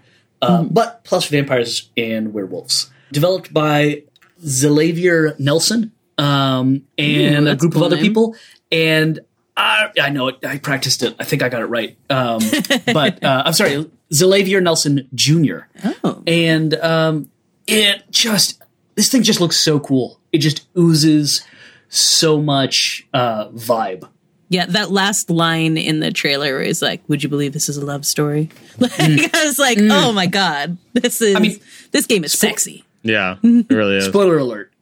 Uh, 0.43 0.65
But 0.65 1.05
plus 1.05 1.27
vampires 1.29 1.91
and 1.97 2.35
werewolves, 2.35 2.91
developed 3.13 3.53
by 3.55 4.03
Xalavier 4.45 5.39
Nelson 5.39 5.93
um, 6.19 6.85
and 6.99 7.47
Ooh, 7.47 7.51
a 7.53 7.57
group 7.57 7.73
cool 7.73 7.83
of 7.83 7.87
other 7.87 7.97
name. 7.97 8.05
people. 8.05 8.37
And 8.71 9.21
I, 9.57 9.91
I 10.01 10.11
know 10.11 10.29
it. 10.29 10.45
I 10.45 10.59
practiced 10.59 11.03
it. 11.03 11.15
I 11.19 11.25
think 11.25 11.43
I 11.43 11.49
got 11.49 11.63
it 11.63 11.67
right. 11.67 11.97
Um, 12.11 12.41
but 12.93 13.23
uh, 13.23 13.43
I'm 13.47 13.53
sorry, 13.53 13.89
Xalavier 14.13 14.63
Nelson 14.63 15.09
Jr. 15.15 15.61
Oh, 16.05 16.23
and 16.27 16.75
um, 16.75 17.31
it 17.67 18.03
just 18.11 18.63
this 18.95 19.11
thing 19.11 19.23
just 19.23 19.41
looks 19.41 19.57
so 19.59 19.79
cool. 19.79 20.19
It 20.33 20.39
just 20.39 20.67
oozes 20.77 21.45
so 21.89 22.41
much 22.41 23.07
uh, 23.13 23.49
vibe. 23.51 24.09
Yeah. 24.53 24.67
That 24.67 24.91
last 24.91 25.31
line 25.31 25.77
in 25.77 26.01
the 26.01 26.13
trailer 26.13 26.61
is 26.61 26.83
like, 26.83 27.03
"Would 27.09 27.23
you 27.23 27.29
believe 27.29 27.53
this 27.53 27.69
is 27.69 27.77
a 27.77 27.85
love 27.85 28.05
story?" 28.07 28.51
Like 28.79 28.93
I 29.35 29.45
was 29.45 29.59
like, 29.59 29.79
"Oh 29.81 30.13
my 30.13 30.27
god, 30.27 30.77
this 30.93 31.21
is." 31.21 31.35
I 31.35 31.41
mean, 31.41 31.59
this 31.91 32.07
game 32.07 32.25
is 32.25 32.33
sexy. 32.33 32.85
Yeah, 33.03 33.37
it 33.43 33.71
really 33.71 33.97
is. 33.97 34.07
Spoiler 34.07 34.39
alert: 34.39 34.73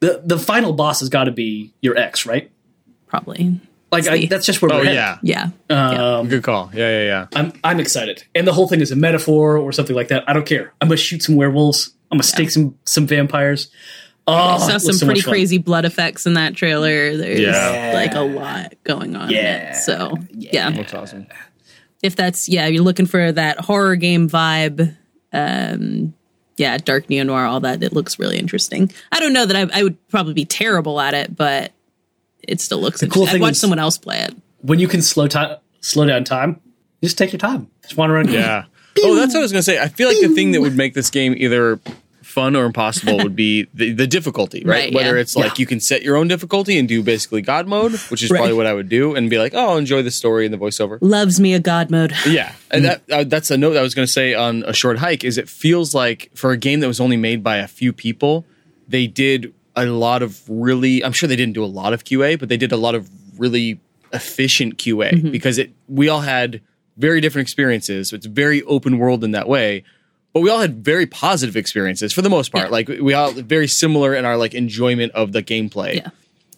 the 0.00 0.22
the 0.24 0.38
final 0.38 0.72
boss 0.72 1.00
has 1.00 1.08
got 1.08 1.24
to 1.24 1.32
be 1.32 1.72
your 1.80 1.96
ex, 1.96 2.26
right? 2.26 2.50
Probably. 3.08 3.60
Like 3.90 4.06
I, 4.06 4.24
that's 4.24 4.46
just 4.46 4.62
where 4.62 4.72
Oh 4.72 4.78
we're 4.78 4.84
headed. 4.84 5.18
yeah, 5.22 5.50
Yeah. 5.68 6.16
Um, 6.18 6.28
good 6.28 6.42
call. 6.42 6.70
Yeah, 6.72 6.88
yeah, 6.88 7.04
yeah. 7.04 7.26
I'm 7.34 7.52
I'm 7.62 7.78
excited, 7.78 8.24
and 8.34 8.46
the 8.48 8.52
whole 8.54 8.66
thing 8.66 8.80
is 8.80 8.90
a 8.90 8.96
metaphor 8.96 9.58
or 9.58 9.70
something 9.72 9.94
like 9.94 10.08
that. 10.08 10.24
I 10.26 10.32
don't 10.32 10.46
care. 10.46 10.72
I'm 10.80 10.88
gonna 10.88 10.96
shoot 10.96 11.22
some 11.22 11.36
werewolves. 11.36 11.90
I'm 12.10 12.16
gonna 12.16 12.22
stake 12.22 12.50
some 12.50 12.78
some 12.86 13.06
vampires. 13.06 13.70
Oh, 14.26 14.58
Saw 14.58 14.78
some 14.78 14.94
so 14.94 15.06
pretty 15.06 15.22
crazy 15.22 15.58
blood 15.58 15.84
effects 15.84 16.26
in 16.26 16.34
that 16.34 16.54
trailer. 16.54 17.16
There's 17.16 17.40
Yeah. 17.40 17.90
like 17.94 18.14
a 18.14 18.20
lot 18.20 18.74
going 18.84 19.16
on. 19.16 19.28
in 19.30 19.34
Yeah. 19.34 19.72
it. 19.72 19.76
So 19.82 20.16
yeah. 20.32 20.68
Looks 20.68 20.94
awesome. 20.94 21.26
if 22.02 22.14
that's 22.16 22.48
yeah, 22.48 22.66
you're 22.68 22.84
looking 22.84 23.06
for 23.06 23.32
that 23.32 23.60
horror 23.60 23.96
game 23.96 24.28
vibe. 24.30 24.94
Um, 25.32 26.14
yeah, 26.56 26.76
dark 26.78 27.08
neo 27.10 27.24
noir, 27.24 27.46
all 27.46 27.60
that. 27.60 27.82
It 27.82 27.92
looks 27.92 28.18
really 28.18 28.38
interesting. 28.38 28.92
I 29.10 29.18
don't 29.20 29.32
know 29.32 29.46
that 29.46 29.56
I, 29.56 29.80
I 29.80 29.82
would 29.82 29.96
probably 30.08 30.34
be 30.34 30.44
terrible 30.44 31.00
at 31.00 31.14
it, 31.14 31.34
but 31.34 31.72
it 32.46 32.60
still 32.60 32.80
looks. 32.80 33.00
The 33.00 33.06
The 33.06 33.12
cool 33.12 33.26
cool 33.26 33.34
I'd 33.34 33.40
watch 33.40 33.52
is- 33.52 33.60
someone 33.60 33.78
else 33.78 33.98
play 33.98 34.18
it. 34.20 34.34
When 34.60 34.78
you 34.78 34.86
can 34.86 35.02
slow 35.02 35.26
time, 35.26 35.56
slow 35.80 36.06
down 36.06 36.22
time, 36.24 36.60
just 37.02 37.18
take 37.18 37.32
your 37.32 37.38
time. 37.40 37.68
Just 37.82 37.96
wander 37.96 38.14
around. 38.16 38.30
Yeah. 38.30 38.64
Oh, 39.04 39.16
that's 39.16 39.32
what 39.32 39.40
I 39.40 39.42
was 39.42 39.52
gonna 39.52 39.62
say. 39.62 39.80
I 39.80 39.88
feel 39.88 40.06
like 40.06 40.20
the 40.20 40.28
thing 40.28 40.52
that 40.52 40.60
would 40.60 40.76
make 40.76 40.92
this 40.92 41.08
game 41.08 41.34
either 41.38 41.80
fun 42.22 42.56
or 42.56 42.64
impossible 42.64 43.18
would 43.18 43.36
be 43.36 43.66
the, 43.74 43.92
the 43.92 44.06
difficulty, 44.06 44.62
right? 44.64 44.84
Right, 44.84 44.94
Whether 44.94 45.14
yeah. 45.16 45.20
it's 45.20 45.36
like 45.36 45.58
you 45.58 45.66
can 45.66 45.80
set 45.80 46.02
your 46.02 46.16
own 46.16 46.28
difficulty 46.28 46.78
and 46.78 46.88
do 46.88 47.02
basically 47.02 47.42
God 47.42 47.66
mode, 47.68 47.92
which 48.10 48.22
is 48.22 48.30
Right. 48.30 48.38
probably 48.38 48.54
what 48.54 48.66
I 48.66 48.72
would 48.74 48.88
do, 48.88 49.14
and 49.14 49.28
be 49.28 49.38
like, 49.38 49.52
oh, 49.54 49.76
enjoy 49.76 50.02
the 50.02 50.10
story 50.10 50.44
and 50.46 50.52
the 50.54 50.58
voiceover. 50.58 50.98
Loves 51.00 51.38
me 51.40 51.54
a 51.54 51.60
god 51.60 51.90
mode. 51.90 52.12
Yeah, 52.26 52.54
and 52.70 52.84
that 52.84 53.02
uh, 53.10 53.24
that's 53.24 53.50
a 53.50 53.58
note 53.58 53.76
I 53.76 53.82
was 53.82 53.94
going 53.94 54.06
to 54.06 54.12
say 54.12 54.34
on 54.34 54.62
a 54.66 54.72
short 54.72 54.98
hike. 54.98 55.24
Is 55.24 55.36
it 55.38 55.48
feels 55.48 55.94
like 55.94 56.30
for 56.34 56.52
a 56.52 56.56
game 56.56 56.80
that 56.80 56.88
was 56.88 57.00
only 57.00 57.16
made 57.16 57.42
by 57.42 57.58
a 57.58 57.68
few 57.68 57.92
people, 57.92 58.46
they 58.88 59.06
did 59.06 59.52
a 59.76 59.86
lot 59.86 60.22
of 60.22 60.40
really. 60.48 61.04
I'm 61.04 61.12
sure 61.12 61.28
they 61.28 61.36
didn't 61.36 61.54
do 61.54 61.64
a 61.64 61.66
lot 61.66 61.92
of 61.92 62.04
QA, 62.04 62.38
but 62.38 62.48
they 62.48 62.56
did 62.56 62.72
a 62.72 62.76
lot 62.76 62.94
of 62.94 63.08
really 63.38 63.80
efficient 64.12 64.78
QA 64.78 65.30
because 65.32 65.58
it. 65.58 65.72
We 65.88 66.08
all 66.08 66.20
had 66.20 66.60
very 66.96 67.20
different 67.20 67.46
experiences. 67.46 68.10
So 68.10 68.16
it's 68.16 68.26
very 68.26 68.62
open 68.64 68.98
world 68.98 69.24
in 69.24 69.30
that 69.32 69.48
way. 69.48 69.82
But 70.32 70.40
we 70.40 70.50
all 70.50 70.58
had 70.60 70.82
very 70.84 71.06
positive 71.06 71.56
experiences 71.56 72.12
for 72.12 72.22
the 72.22 72.30
most 72.30 72.52
part. 72.52 72.66
Yeah. 72.66 72.70
Like 72.70 72.88
we 72.88 73.12
all 73.14 73.32
very 73.32 73.68
similar 73.68 74.14
in 74.14 74.24
our 74.24 74.36
like 74.36 74.54
enjoyment 74.54 75.12
of 75.12 75.32
the 75.32 75.42
gameplay. 75.42 75.96
Yeah. 75.96 76.08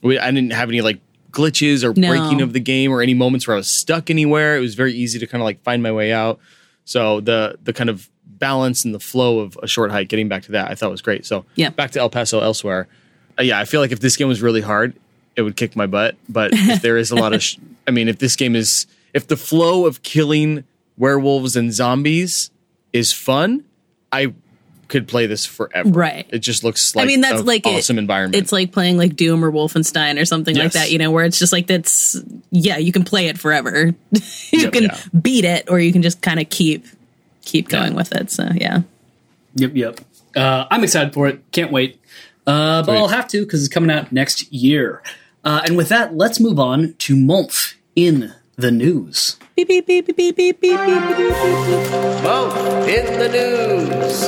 We, 0.02 0.18
I 0.18 0.30
didn't 0.30 0.52
have 0.52 0.68
any 0.68 0.80
like 0.80 1.00
glitches 1.32 1.82
or 1.82 1.98
No. 1.98 2.08
breaking 2.08 2.40
of 2.40 2.52
the 2.52 2.60
game 2.60 2.92
or 2.92 3.02
any 3.02 3.14
moments 3.14 3.46
where 3.48 3.54
I 3.54 3.58
was 3.58 3.68
stuck 3.68 4.10
anywhere. 4.10 4.56
It 4.56 4.60
was 4.60 4.74
very 4.76 4.92
easy 4.92 5.18
to 5.18 5.26
kind 5.26 5.42
of 5.42 5.44
like 5.44 5.60
find 5.62 5.82
my 5.82 5.90
way 5.90 6.12
out. 6.12 6.38
So 6.84 7.20
the 7.20 7.58
the 7.64 7.72
kind 7.72 7.90
of 7.90 8.08
balance 8.24 8.84
and 8.84 8.94
the 8.94 9.00
flow 9.00 9.40
of 9.40 9.58
a 9.62 9.66
short 9.66 9.90
hike, 9.90 10.08
getting 10.08 10.28
back 10.28 10.42
to 10.44 10.52
that, 10.52 10.70
I 10.70 10.74
thought 10.74 10.90
was 10.90 11.02
great. 11.02 11.24
So 11.26 11.44
Yeah. 11.56 11.70
back 11.70 11.90
to 11.92 12.00
El 12.00 12.10
Paso 12.10 12.40
elsewhere. 12.40 12.86
Uh, 13.38 13.42
yeah, 13.42 13.58
I 13.58 13.64
feel 13.64 13.80
like 13.80 13.90
if 13.90 13.98
this 14.00 14.16
game 14.16 14.28
was 14.28 14.40
really 14.42 14.60
hard, 14.60 14.94
it 15.34 15.42
would 15.42 15.56
kick 15.56 15.74
my 15.74 15.86
butt. 15.86 16.14
But 16.28 16.50
if 16.52 16.80
there 16.82 16.96
is 16.96 17.10
a 17.10 17.16
lot 17.16 17.32
of, 17.32 17.42
sh- 17.46 17.56
I 17.88 17.90
mean, 17.90 18.06
if 18.08 18.18
this 18.18 18.36
game 18.36 18.54
is, 18.54 18.86
if 19.14 19.26
the 19.26 19.36
flow 19.36 19.86
of 19.86 20.02
killing 20.02 20.62
werewolves 20.96 21.56
and 21.56 21.72
zombies 21.72 22.50
is 22.94 23.12
fun, 23.12 23.64
I 24.10 24.32
could 24.88 25.08
play 25.08 25.26
this 25.26 25.44
forever. 25.44 25.88
Right. 25.90 26.26
It 26.30 26.38
just 26.38 26.62
looks 26.64 26.94
like 26.94 27.04
I 27.04 27.06
mean, 27.06 27.20
that's 27.20 27.40
a 27.40 27.42
like 27.42 27.66
it- 27.66 27.70
awesome 27.78 27.98
environment. 27.98 28.42
It's 28.42 28.52
like 28.52 28.70
playing 28.72 28.96
like 28.96 29.16
Doom 29.16 29.44
or 29.44 29.50
Wolfenstein 29.50 30.20
or 30.20 30.24
something 30.24 30.56
like 30.56 30.72
that, 30.72 30.90
you 30.90 30.98
know, 30.98 31.10
where 31.10 31.24
it's 31.24 31.38
just 31.38 31.52
like 31.52 31.66
that's 31.66 32.16
yeah, 32.50 32.78
you 32.78 32.92
can 32.92 33.02
play 33.04 33.26
it 33.26 33.36
forever. 33.38 33.86
you 34.12 34.60
Yep, 34.60 34.72
can 34.72 34.82
yeah. 34.84 35.00
beat 35.20 35.44
it, 35.44 35.68
or 35.70 35.78
you 35.80 35.92
can 35.92 36.02
just 36.02 36.22
kind 36.22 36.38
of 36.40 36.48
keep 36.48 36.86
keep 37.44 37.68
going 37.68 37.94
with 37.94 38.12
it. 38.12 38.30
So 38.30 38.48
yeah, 38.54 38.82
Yep, 39.56 39.72
yep. 39.74 40.00
Uh, 40.36 40.66
I'm 40.70 40.82
excited 40.84 41.12
for 41.14 41.28
it. 41.28 41.42
Can't 41.52 41.72
wait. 41.72 42.00
Uh, 42.46 42.82
but 42.82 42.86
Sweet. 42.92 42.96
I'll 42.96 43.08
have 43.08 43.26
to 43.28 43.40
because 43.44 43.64
it's 43.64 43.72
coming 43.72 43.90
out 43.90 44.12
next 44.12 44.52
year. 44.52 45.02
Uh, 45.44 45.62
and 45.64 45.76
with 45.76 45.88
that, 45.88 46.14
let's 46.14 46.38
move 46.40 46.58
on 46.58 46.94
to 46.98 47.16
month 47.16 47.74
in 47.96 48.32
the 48.56 48.70
news. 48.70 49.36
beep 49.56 49.68
beep 49.68 49.86
beep 49.86 50.06
beep 50.06 50.16
beep 50.16 50.36
beep 50.36 50.60
beep 50.60 50.60
beep 50.60 50.80
beep. 50.80 51.16
beep. 51.16 51.36
Month 52.22 52.88
in 52.88 53.18
the 53.18 53.28
news. 53.32 54.24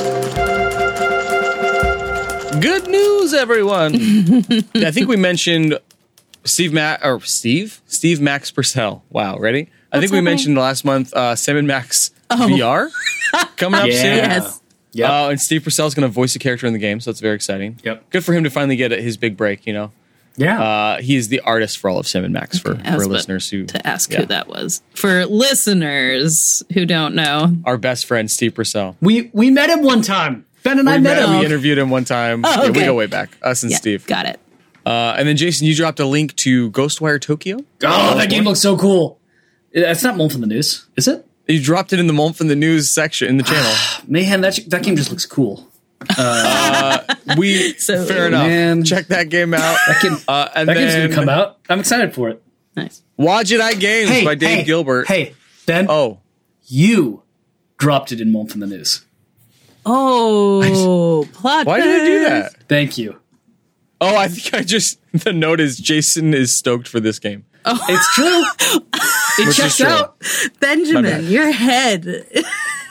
Good 2.61 2.87
news, 2.87 3.33
everyone. 3.33 3.93
I 4.75 4.91
think 4.91 5.07
we 5.07 5.15
mentioned 5.15 5.79
Steve 6.43 6.73
Mac 6.73 7.05
or 7.05 7.21
Steve 7.21 7.81
Steve 7.87 8.19
Max 8.19 8.51
Purcell. 8.51 9.03
Wow, 9.09 9.37
ready? 9.37 9.69
I 9.91 9.99
think 9.99 10.11
we 10.11 10.17
happening? 10.17 10.23
mentioned 10.23 10.57
last 10.57 10.83
month 10.83 11.13
uh, 11.13 11.35
Sam 11.35 11.57
and 11.57 11.67
Max 11.67 12.11
VR 12.31 12.89
coming 13.57 13.79
up 13.79 13.85
soon. 13.91 13.93
Yes. 14.17 14.61
Yep. 14.93 15.09
Uh, 15.09 15.29
and 15.29 15.39
Steve 15.39 15.63
Purcell's 15.63 15.93
going 15.93 16.07
to 16.07 16.13
voice 16.13 16.35
a 16.35 16.39
character 16.39 16.65
in 16.65 16.73
the 16.73 16.79
game, 16.79 16.99
so 16.99 17.11
that's 17.11 17.19
very 17.19 17.35
exciting. 17.35 17.79
Yep. 17.83 18.09
Good 18.09 18.25
for 18.25 18.33
him 18.33 18.43
to 18.45 18.49
finally 18.49 18.75
get 18.75 18.91
his 18.91 19.15
big 19.17 19.37
break. 19.37 19.67
You 19.67 19.73
know, 19.73 19.91
yeah. 20.37 20.61
uh, 20.63 21.01
he 21.01 21.15
is 21.15 21.27
the 21.27 21.39
artist 21.41 21.77
for 21.79 21.89
all 21.89 21.99
of 21.99 22.07
Sam 22.07 22.23
and 22.23 22.33
Max 22.33 22.59
for, 22.59 22.79
I 22.83 22.95
for 22.95 23.05
listeners 23.05 23.49
who 23.49 23.65
to 23.65 23.85
ask 23.85 24.11
yeah. 24.11 24.19
who 24.21 24.25
that 24.27 24.47
was 24.47 24.81
for 24.95 25.25
listeners 25.25 26.63
who 26.73 26.85
don't 26.85 27.15
know. 27.15 27.57
Our 27.65 27.77
best 27.77 28.05
friend 28.05 28.29
Steve 28.31 28.55
Purcell. 28.55 28.95
we 29.01 29.29
we 29.33 29.49
met 29.49 29.69
him 29.69 29.83
one 29.83 30.01
time. 30.01 30.45
Ben 30.63 30.79
and 30.79 30.89
I 30.89 30.97
we 30.97 31.03
met 31.03 31.17
met 31.17 31.23
him. 31.23 31.33
him. 31.33 31.39
We 31.39 31.45
interviewed 31.45 31.77
him 31.77 31.89
one 31.89 32.05
time. 32.05 32.43
Oh, 32.45 32.63
Yeah, 32.63 32.69
we 32.71 32.79
go 32.79 32.93
way 32.93 33.07
back. 33.07 33.37
Us 33.41 33.63
and 33.63 33.71
Yeah, 33.71 33.77
Steve. 33.77 34.05
got 34.07 34.25
it. 34.25 34.39
Uh, 34.85 35.15
and 35.17 35.27
then 35.27 35.35
Jason, 35.35 35.67
you 35.67 35.75
dropped 35.75 35.99
a 35.99 36.05
link 36.05 36.33
to 36.37 36.71
Ghostwire 36.71 37.19
Tokyo. 37.19 37.57
Oh, 37.83 38.17
that 38.17 38.29
game 38.29 38.45
looks 38.45 38.61
so 38.61 38.77
cool. 38.77 39.19
It's 39.71 40.01
not 40.01 40.15
month 40.15 40.33
in 40.33 40.41
the 40.41 40.47
news, 40.47 40.85
is 40.95 41.07
it? 41.07 41.25
You 41.47 41.61
dropped 41.61 41.93
it 41.93 41.99
in 41.99 42.07
the 42.07 42.13
month 42.13 42.41
in 42.41 42.47
the 42.47 42.55
news 42.55 42.93
section 42.93 43.27
in 43.27 43.37
the 43.37 43.43
channel. 43.43 43.73
Man, 44.07 44.41
that 44.41 44.59
that 44.67 44.83
game 44.83 44.95
just 44.95 45.09
looks 45.09 45.25
cool. 45.25 45.67
We 47.37 47.73
So- 47.77 48.05
fair 48.05 48.27
enough. 48.27 48.47
Man. 48.47 48.83
Check 48.83 49.07
that 49.07 49.29
game 49.29 49.53
out. 49.53 49.77
That 49.87 50.01
game, 50.01 50.17
Uh, 50.27 50.49
and 50.55 50.69
that 50.69 50.75
game's 50.75 50.95
gonna 50.95 51.13
come 51.13 51.29
out. 51.29 51.57
I'm 51.69 51.79
excited 51.79 52.13
for 52.13 52.29
it. 52.29 52.41
Nice. 52.75 53.01
Watch 53.17 53.51
It 53.51 53.59
I 53.59 53.73
Games 53.73 54.23
by 54.23 54.35
Dave 54.35 54.59
hey, 54.59 54.63
Gilbert. 54.63 55.07
Hey, 55.07 55.33
Ben. 55.65 55.87
Oh, 55.89 56.19
you 56.67 57.23
dropped 57.77 58.11
it 58.11 58.21
in 58.21 58.31
month 58.31 58.53
in 58.53 58.59
the 58.59 58.67
news. 58.67 59.03
Oh, 59.85 61.27
plot. 61.33 61.65
why 61.65 61.79
did 61.79 62.01
I 62.01 62.05
do 62.05 62.19
that? 62.25 62.53
Thank 62.67 62.97
you. 62.97 63.19
Oh, 63.99 64.15
I 64.15 64.27
think 64.27 64.53
I 64.53 64.61
just 64.61 64.99
the 65.11 65.33
note 65.33 65.59
is 65.59 65.77
Jason 65.77 66.33
is 66.33 66.55
stoked 66.55 66.87
for 66.87 66.99
this 66.99 67.17
game. 67.19 67.45
Oh. 67.65 67.79
It's 67.89 68.13
true. 68.13 68.81
It 69.39 69.45
Which 69.49 69.57
checks 69.57 69.79
out. 69.81 70.19
Benjamin, 70.59 71.27
your 71.27 71.51
head. 71.51 72.25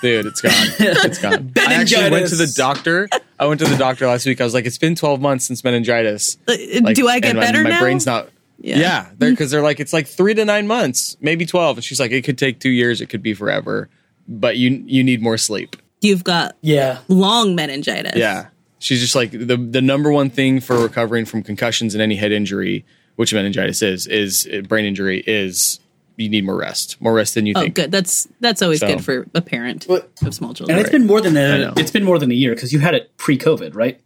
Dude, 0.02 0.26
it's 0.26 0.40
gone. 0.40 0.52
It's 0.78 1.18
gone. 1.18 1.52
I 1.58 1.74
actually 1.74 2.10
went 2.10 2.28
to 2.28 2.36
the 2.36 2.52
doctor. 2.56 3.08
I 3.38 3.46
went 3.46 3.60
to 3.60 3.66
the 3.66 3.76
doctor 3.76 4.06
last 4.06 4.26
week. 4.26 4.40
I 4.40 4.44
was 4.44 4.54
like, 4.54 4.66
it's 4.66 4.78
been 4.78 4.94
12 4.94 5.20
months 5.20 5.46
since 5.46 5.62
meningitis. 5.64 6.36
Like, 6.46 6.94
do 6.96 7.08
I 7.08 7.20
get 7.20 7.30
and 7.30 7.38
my- 7.38 7.44
better 7.44 7.62
my 7.62 7.70
now? 7.70 7.80
brain's 7.80 8.06
not. 8.06 8.28
Yeah. 8.58 8.78
Yeah, 8.78 9.10
because 9.18 9.50
they're 9.50 9.62
like 9.62 9.80
it's 9.80 9.92
like 9.92 10.06
three 10.06 10.32
to 10.32 10.44
nine 10.44 10.66
months, 10.66 11.16
maybe 11.20 11.44
twelve. 11.44 11.76
And 11.76 11.84
she's 11.84 12.00
like, 12.00 12.10
it 12.10 12.24
could 12.24 12.38
take 12.38 12.58
two 12.58 12.70
years, 12.70 13.02
it 13.02 13.06
could 13.10 13.22
be 13.22 13.34
forever, 13.34 13.90
but 14.26 14.56
you 14.56 14.82
you 14.86 15.04
need 15.04 15.20
more 15.22 15.36
sleep. 15.36 15.76
You've 16.00 16.24
got 16.24 16.56
Yeah. 16.62 17.00
long 17.06 17.54
meningitis. 17.54 18.16
Yeah, 18.16 18.46
she's 18.78 19.00
just 19.02 19.14
like 19.14 19.30
the 19.30 19.58
the 19.58 19.82
number 19.82 20.10
one 20.10 20.30
thing 20.30 20.60
for 20.60 20.78
recovering 20.78 21.26
from 21.26 21.42
concussions 21.42 21.94
and 21.94 22.00
any 22.00 22.16
head 22.16 22.32
injury, 22.32 22.86
which 23.16 23.34
meningitis 23.34 23.82
is, 23.82 24.06
is 24.06 24.48
uh, 24.50 24.62
brain 24.62 24.86
injury 24.86 25.22
is 25.26 25.78
you 26.16 26.28
need 26.28 26.44
more 26.44 26.56
rest, 26.56 26.96
more 27.00 27.12
rest 27.14 27.34
than 27.34 27.46
you 27.46 27.54
think. 27.54 27.62
Oh, 27.62 27.64
think. 27.66 27.74
good. 27.74 27.90
That's 27.92 28.26
that's 28.40 28.62
always 28.62 28.80
So- 28.80 28.86
good 28.88 29.04
for 29.04 29.26
a 29.34 29.40
parent 29.40 29.86
But- 29.88 30.10
of 30.24 30.34
small 30.34 30.54
children. 30.54 30.76
And 30.78 30.84
it's 30.84 30.92
been 30.92 31.06
more 31.06 31.20
than 31.20 31.36
I 31.36 31.40
a 31.40 31.58
know. 31.58 31.72
it's 31.76 31.90
been 31.90 32.04
more 32.04 32.18
than 32.18 32.30
a 32.30 32.34
year 32.34 32.54
because 32.54 32.72
you 32.72 32.78
had 32.80 32.94
it 32.94 33.16
pre-COVID, 33.16 33.74
right? 33.74 34.00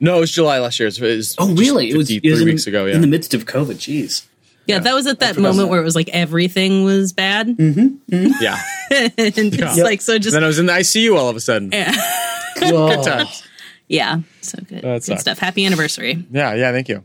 No, 0.00 0.16
it 0.18 0.20
was 0.20 0.30
July 0.30 0.58
last 0.60 0.78
year. 0.78 0.88
It 0.88 1.00
was, 1.00 1.34
Oh, 1.38 1.52
really? 1.54 1.90
It 1.90 1.96
was, 1.96 2.08
it 2.10 2.22
was 2.24 2.40
in, 2.40 2.44
weeks 2.46 2.66
ago. 2.68 2.84
Yeah, 2.86 2.94
in 2.94 3.00
the 3.00 3.08
midst 3.08 3.34
of 3.34 3.46
COVID. 3.46 3.76
Jeez. 3.76 4.26
Yeah, 4.66 4.78
that 4.80 4.94
was 4.94 5.06
at 5.06 5.18
that 5.20 5.36
moment 5.38 5.70
where 5.70 5.80
it 5.80 5.84
was 5.84 5.96
like 5.96 6.08
everything 6.10 6.84
was 6.84 7.12
bad. 7.12 7.48
mm-hmm 7.56 8.28
Yeah. 8.40 8.60
and 8.90 9.12
it's 9.16 9.78
like, 9.78 10.00
so 10.02 10.18
just, 10.18 10.34
then 10.34 10.44
I 10.44 10.46
was 10.46 10.58
in 10.58 10.66
the 10.66 10.72
ICU 10.74 11.16
all 11.18 11.28
of 11.28 11.34
a 11.36 11.40
sudden. 11.40 11.70
yeah. 11.72 11.90
Good 12.60 13.02
times. 13.02 13.42
yeah. 13.88 14.20
So 14.42 14.58
good. 14.58 14.82
That 14.82 14.82
good 14.82 15.04
sucks. 15.04 15.20
stuff. 15.22 15.38
Happy 15.38 15.64
anniversary. 15.64 16.24
Yeah, 16.30 16.54
yeah, 16.54 16.70
thank 16.72 16.88
you. 16.88 17.02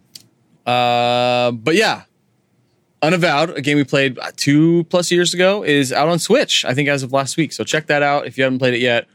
Uh, 0.72 1.52
but 1.52 1.76
yeah, 1.76 2.04
Unavowed, 3.04 3.52
a 3.58 3.62
game 3.62 3.78
we 3.78 3.84
played 3.84 4.18
uh, 4.18 4.32
two 4.36 4.86
plus 4.86 5.12
years 5.12 5.34
ago, 5.34 5.64
is 5.64 5.92
out 5.92 6.08
on 6.08 6.18
Switch. 6.20 6.64
I 6.66 6.74
think 6.74 6.88
as 6.90 7.04
of 7.04 7.12
last 7.12 7.36
week. 7.38 7.52
So 7.54 7.64
check 7.64 7.88
that 7.88 8.02
out 8.02 8.26
if 8.26 8.38
you 8.38 8.46
haven't 8.46 8.60
played 8.60 8.74
it 8.74 8.80
yet. 8.80 9.08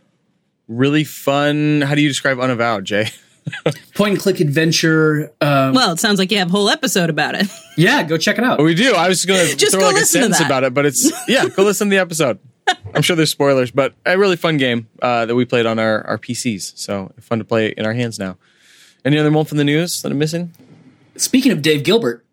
Really 0.68 1.04
fun. 1.04 1.80
How 1.80 1.94
do 1.94 2.02
you 2.02 2.08
describe 2.08 2.38
Unavowed, 2.38 2.84
Jay? 2.84 3.08
Point 3.94 4.12
and 4.12 4.20
click 4.20 4.40
adventure. 4.40 5.32
Um, 5.40 5.72
Well, 5.72 5.92
it 5.92 6.00
sounds 6.00 6.18
like 6.18 6.30
you 6.30 6.38
have 6.38 6.48
a 6.48 6.50
whole 6.50 6.68
episode 6.68 7.08
about 7.08 7.34
it. 7.34 7.46
yeah, 7.78 8.02
go 8.02 8.18
check 8.18 8.36
it 8.36 8.44
out. 8.44 8.60
Oh, 8.60 8.64
we 8.64 8.74
do. 8.74 8.94
I 8.94 9.08
was 9.08 9.22
just 9.22 9.26
going 9.28 9.48
to 9.56 9.70
throw 9.70 9.80
like 9.80 9.96
a 9.96 10.00
listen 10.00 10.20
sentence 10.20 10.40
about 10.40 10.64
it, 10.64 10.74
but 10.74 10.84
it's 10.84 11.10
yeah. 11.26 11.48
Go 11.48 11.62
listen 11.64 11.88
to 11.88 11.90
the 11.90 12.00
episode. 12.00 12.38
I'm 12.94 13.00
sure 13.00 13.16
there's 13.16 13.30
spoilers, 13.30 13.70
but 13.70 13.94
a 14.04 14.18
really 14.18 14.36
fun 14.36 14.58
game 14.58 14.88
uh, 15.00 15.24
that 15.24 15.34
we 15.34 15.46
played 15.46 15.64
on 15.64 15.78
our, 15.78 16.06
our 16.06 16.18
PCs. 16.18 16.76
So 16.78 17.12
fun 17.20 17.38
to 17.38 17.44
play 17.46 17.68
in 17.68 17.86
our 17.86 17.94
hands 17.94 18.18
now. 18.18 18.36
Any 19.04 19.16
other 19.16 19.30
one 19.30 19.46
from 19.46 19.56
the 19.56 19.64
news 19.64 20.02
that 20.02 20.12
I'm 20.12 20.18
missing? 20.18 20.52
Speaking 21.16 21.50
of 21.50 21.62
Dave 21.62 21.82
Gilbert, 21.84 22.26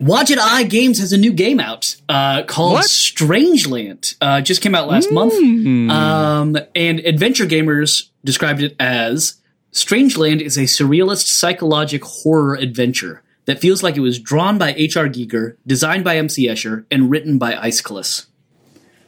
Wadjet 0.00 0.38
Eye 0.38 0.62
Games 0.64 0.98
has 0.98 1.12
a 1.12 1.18
new 1.18 1.32
game 1.32 1.60
out 1.60 1.96
uh, 2.08 2.42
called 2.44 2.72
What? 2.74 2.86
Strangeland. 2.86 4.14
Uh, 4.20 4.40
just 4.40 4.62
came 4.62 4.74
out 4.74 4.88
last 4.88 5.12
month. 5.12 5.34
Um, 5.34 6.56
and 6.74 7.00
Adventure 7.00 7.44
Gamers 7.44 8.08
described 8.24 8.62
it 8.62 8.74
as 8.80 9.34
Strangeland 9.72 10.40
is 10.40 10.56
a 10.56 10.62
surrealist 10.62 11.26
psychologic 11.26 12.02
horror 12.02 12.54
adventure 12.54 13.22
that 13.44 13.60
feels 13.60 13.82
like 13.82 13.96
it 13.96 14.00
was 14.00 14.18
drawn 14.18 14.56
by 14.56 14.72
H.R. 14.74 15.08
Giger, 15.08 15.56
designed 15.66 16.04
by 16.04 16.16
M.C. 16.16 16.46
Escher, 16.48 16.84
and 16.90 17.10
written 17.10 17.36
by 17.36 17.52
Aeschylus. 17.54 18.26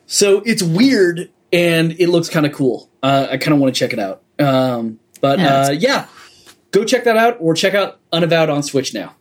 So 0.06 0.42
it's 0.44 0.62
weird 0.62 1.30
and 1.52 1.92
it 1.92 2.08
looks 2.08 2.28
kind 2.28 2.44
of 2.44 2.52
cool. 2.52 2.90
Uh, 3.02 3.28
I 3.30 3.38
kind 3.38 3.54
of 3.54 3.60
want 3.60 3.74
to 3.74 3.78
check 3.78 3.92
it 3.92 3.98
out. 3.98 4.22
Um, 4.38 4.98
but 5.20 5.38
Yeah, 5.38 5.56
uh, 5.60 5.70
yeah, 5.70 6.06
go 6.70 6.84
check 6.84 7.04
that 7.04 7.16
out 7.16 7.38
or 7.40 7.54
check 7.54 7.74
out 7.74 7.98
Unavowed 8.12 8.50
on 8.50 8.62
Switch 8.62 8.92
now. 8.92 9.14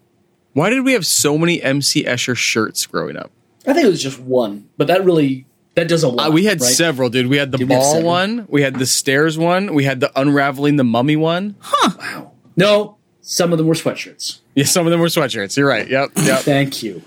Why 0.53 0.69
did 0.69 0.81
we 0.85 0.93
have 0.93 1.05
so 1.05 1.37
many 1.37 1.61
MC 1.61 2.03
Escher 2.03 2.35
shirts 2.35 2.85
growing 2.85 3.15
up? 3.17 3.31
I 3.65 3.73
think 3.73 3.85
it 3.85 3.89
was 3.89 4.01
just 4.03 4.19
one, 4.19 4.69
but 4.77 4.87
that 4.87 5.05
really 5.05 5.45
that 5.75 5.87
does 5.87 6.03
a 6.03 6.09
lot. 6.09 6.29
Uh, 6.29 6.31
we 6.31 6.45
had 6.45 6.59
right? 6.59 6.69
several, 6.69 7.09
dude. 7.09 7.27
We 7.27 7.37
had 7.37 7.51
the 7.51 7.57
Did 7.59 7.69
we 7.69 7.73
have 7.75 7.81
ball 7.83 7.91
seven? 7.93 8.05
one, 8.05 8.45
we 8.49 8.61
had 8.61 8.75
the 8.75 8.85
stairs 8.85 9.37
one, 9.37 9.73
we 9.73 9.83
had 9.85 9.99
the 9.99 10.11
unraveling 10.19 10.75
the 10.77 10.83
mummy 10.83 11.15
one. 11.15 11.55
Wow. 11.97 12.31
No, 12.57 12.97
some 13.21 13.51
of 13.53 13.57
them 13.57 13.67
were 13.67 13.73
sweatshirts. 13.75 14.39
Yeah, 14.55 14.65
some 14.65 14.85
of 14.87 14.91
them 14.91 14.99
were 14.99 15.07
sweatshirts. 15.07 15.55
You're 15.55 15.67
right. 15.67 15.87
Yep, 15.87 16.09
yep. 16.17 16.39
Thank 16.39 16.83
you. 16.83 17.01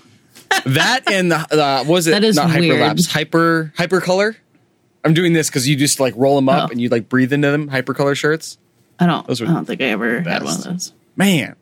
that 0.65 1.01
and 1.11 1.31
the 1.31 1.35
uh, 1.37 1.83
what 1.83 1.87
was 1.93 2.07
it 2.07 2.11
That 2.11 2.23
is 2.23 2.35
not 2.37 2.49
weird. 2.57 2.79
hyperlapse, 2.79 3.07
hyper 3.11 3.73
hypercolor. 3.77 4.35
I'm 5.03 5.13
doing 5.13 5.33
this 5.33 5.49
because 5.49 5.67
you 5.67 5.75
just 5.75 5.99
like 5.99 6.13
roll 6.17 6.35
them 6.35 6.49
up 6.49 6.69
Oh. 6.69 6.71
and 6.71 6.81
you 6.81 6.89
like 6.89 7.09
breathe 7.09 7.31
into 7.33 7.51
them. 7.51 7.69
Hypercolor 7.69 8.15
shirts, 8.15 8.57
I 8.97 9.05
don't, 9.05 9.27
Those 9.27 9.41
were 9.41 9.47
I 9.47 9.51
don't 9.53 9.65
think 9.65 9.81
I 9.81 9.85
ever 9.85 10.21
had 10.21 10.43
one 10.43 10.55
of 10.55 10.63
those. 10.63 10.93
man. 11.15 11.55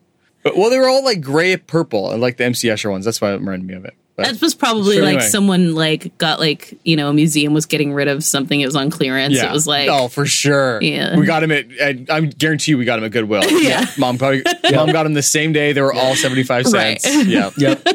But 0.44 0.58
well, 0.58 0.70
they 0.70 0.78
were 0.80 0.88
all 0.88 1.04
like 1.04 1.22
gray 1.22 1.56
purple. 1.58 2.10
I 2.10 2.16
like 2.16 2.38
the 2.38 2.44
MC 2.46 2.68
Escher 2.68 2.92
ones. 2.92 3.06
That's 3.06 3.22
why 3.22 3.32
it 3.32 3.36
reminded 3.40 3.68
me 3.68 3.74
of 3.76 3.86
it. 3.86 3.96
But 4.16 4.28
That 4.28 4.42
was 4.42 4.54
probably 4.54 4.96
Sure, 4.98 5.04
like 5.04 5.14
anyway. 5.16 5.30
someone 5.30 5.74
like 5.74 6.16
got 6.20 6.40
like 6.40 6.78
you 6.84 6.96
know 6.96 7.10
a 7.10 7.14
museum 7.14 7.52
was 7.54 7.66
getting 7.66 7.94
rid 7.94 8.08
of 8.08 8.24
something. 8.24 8.62
It 8.62 8.66
was 8.68 8.76
on 8.76 8.92
clearance. 8.92 9.40
It 9.40 9.52
was 9.52 9.66
like 9.66 9.90
oh, 9.90 10.08
for 10.08 10.26
sure. 10.28 10.80
Yeah. 10.84 11.18
we 11.18 11.26
got 11.26 11.42
him 11.42 11.52
at. 11.52 11.66
I, 11.82 12.06
I 12.10 12.22
guarantee 12.22 12.74
you, 12.74 12.78
we 12.78 12.86
got 12.86 13.00
him 13.00 13.06
at 13.06 13.12
Goodwill. 13.12 13.42
Yeah. 13.64 13.86
mom 13.98 14.18
probably. 14.20 14.44
Mom 14.72 14.92
got 14.92 15.06
him 15.08 15.14
the 15.14 15.24
same 15.24 15.52
day. 15.52 15.74
They 15.74 15.82
were 15.82 15.94
all 15.94 16.16
seventy 16.16 16.44
five 16.44 16.66
Right. 16.68 17.02
cents. 17.02 17.26
Yeah, 17.28 17.50
Yep. 17.58 17.88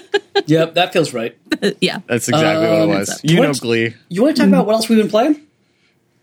yep, 0.46 0.74
that 0.74 0.92
feels 0.92 1.12
right. 1.14 1.36
yeah. 1.80 1.98
that's 2.08 2.28
exactly 2.28 2.66
what 2.68 2.80
Um, 2.82 2.90
it 2.90 2.98
was. 2.98 3.20
You 3.22 3.40
know, 3.40 3.52
Glee. 3.52 3.94
You 4.08 4.22
want 4.24 4.36
to 4.36 4.42
talk 4.42 4.48
about 4.48 4.66
what 4.66 4.74
else 4.74 4.88
we've 4.88 4.98
been 4.98 5.08
playing? 5.10 5.40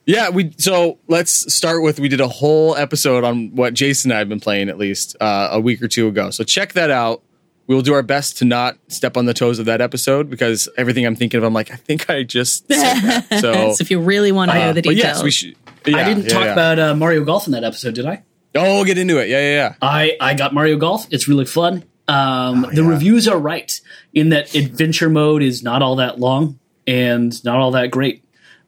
Yeah, 0.05 0.29
we 0.29 0.53
so 0.57 0.99
let's 1.07 1.51
start 1.53 1.81
with 1.81 1.99
we 1.99 2.09
did 2.09 2.21
a 2.21 2.27
whole 2.27 2.75
episode 2.75 3.23
on 3.23 3.55
what 3.55 3.73
Jason 3.73 4.11
and 4.11 4.15
I 4.15 4.19
have 4.19 4.29
been 4.29 4.39
playing 4.39 4.69
at 4.69 4.77
least 4.77 5.15
uh, 5.19 5.49
a 5.51 5.59
week 5.59 5.81
or 5.81 5.87
two 5.87 6.07
ago. 6.07 6.29
So 6.29 6.43
check 6.43 6.73
that 6.73 6.91
out. 6.91 7.23
We 7.67 7.73
will 7.73 7.81
do 7.81 7.95
our 7.95 8.03
best 8.03 8.37
to 8.37 8.45
not 8.45 8.77
step 8.89 9.17
on 9.17 9.25
the 9.25 9.33
toes 9.33 9.57
of 9.57 9.65
that 9.65 9.81
episode 9.81 10.29
because 10.29 10.69
everything 10.77 11.03
I'm 11.07 11.15
thinking 11.15 11.39
of, 11.39 11.43
I'm 11.43 11.53
like, 11.53 11.71
I 11.71 11.75
think 11.75 12.07
I 12.11 12.21
just 12.21 12.67
said 12.67 12.99
that. 13.01 13.25
So, 13.41 13.73
So 13.73 13.81
if 13.81 13.89
you 13.89 13.99
really 13.99 14.31
want 14.31 14.51
to 14.51 14.59
know 14.59 14.73
the 14.73 14.83
details, 14.83 15.03
yes, 15.03 15.23
we 15.23 15.31
should. 15.31 15.55
yeah, 15.87 15.97
I 15.97 16.03
didn't 16.03 16.25
yeah, 16.25 16.29
talk 16.29 16.43
yeah. 16.43 16.53
about 16.53 16.77
uh, 16.77 16.95
Mario 16.95 17.23
Golf 17.25 17.47
in 17.47 17.53
that 17.53 17.63
episode, 17.63 17.95
did 17.95 18.05
I? 18.05 18.21
Oh, 18.53 18.75
we'll 18.75 18.85
get 18.85 18.99
into 18.99 19.17
it. 19.17 19.29
Yeah, 19.29 19.39
yeah, 19.39 19.53
yeah. 19.55 19.75
I 19.81 20.15
I 20.21 20.35
got 20.35 20.53
Mario 20.53 20.77
Golf. 20.77 21.07
It's 21.09 21.27
really 21.27 21.45
fun. 21.45 21.83
Um, 22.07 22.65
Oh, 22.65 22.69
the 22.71 22.83
reviews 22.83 23.27
are 23.27 23.39
right 23.39 23.71
in 24.13 24.29
that 24.29 24.53
adventure 24.53 25.09
mode 25.09 25.41
is 25.41 25.63
not 25.63 25.81
all 25.81 25.95
that 25.95 26.19
long 26.19 26.59
and 26.85 27.43
not 27.43 27.57
all 27.57 27.71
that 27.71 27.89
great. 27.89 28.23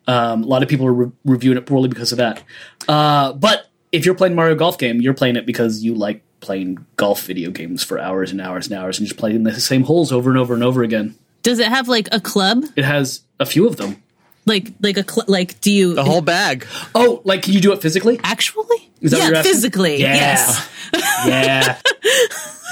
Um, 0.08 0.43
a 0.43 0.47
lot 0.47 0.64
of 0.64 0.70
people 0.70 0.88
are 0.88 0.93
re- 0.93 1.12
reviewing 1.26 1.58
it 1.58 1.66
poorly 1.66 1.89
because 1.89 2.12
of 2.12 2.18
that. 2.20 2.41
Uh, 2.88 3.34
but 3.34 3.68
if 3.91 4.05
you're 4.05 4.16
playing 4.16 4.36
Mario 4.36 4.55
Golf 4.55 4.78
game, 4.78 5.01
you're 5.01 5.14
playing 5.14 5.36
it 5.36 5.45
because 5.45 5.84
you 5.84 5.93
like 5.93 6.22
playing 6.39 6.86
golf 6.97 7.24
video 7.24 7.51
games 7.51 7.84
for 7.84 7.99
hours 7.99 8.32
and 8.32 8.39
hours 8.39 8.68
and 8.68 8.78
hours 8.80 8.99
and 8.99 9.08
just 9.08 9.20
playing 9.20 9.43
the 9.43 9.60
same 9.60 9.84
holes 9.84 10.12
over 10.12 10.30
and 10.30 10.38
over 10.39 10.53
and 10.53 10.64
over 10.64 10.84
again. 10.84 11.16
does 11.43 11.60
it 11.60 11.68
have 11.68 11.88
like 11.88 12.08
a 12.12 12.20
club? 12.22 12.64
It 12.76 12.86
has 12.86 13.22
a 13.39 13.45
few 13.45 13.68
of 13.68 13.78
them. 13.78 14.01
Like 14.45 14.72
like 14.82 14.97
a 14.97 15.03
cl- 15.10 15.26
like 15.28 15.60
do 15.60 15.72
you 15.72 15.93
The 15.93 16.05
whole 16.05 16.22
bag. 16.22 16.66
Oh, 16.95 17.22
like 17.26 17.43
can 17.43 17.53
you 17.53 17.60
do 17.60 17.74
it 17.74 17.82
physically? 17.82 18.20
actually? 18.24 18.86
Is 19.02 19.12
that 19.12 19.20
yeah, 19.20 19.28
you're 19.30 19.43
physically. 19.43 19.98
Yeah. 20.02 20.16
Yes. 20.16 20.70
yeah. 21.26 21.80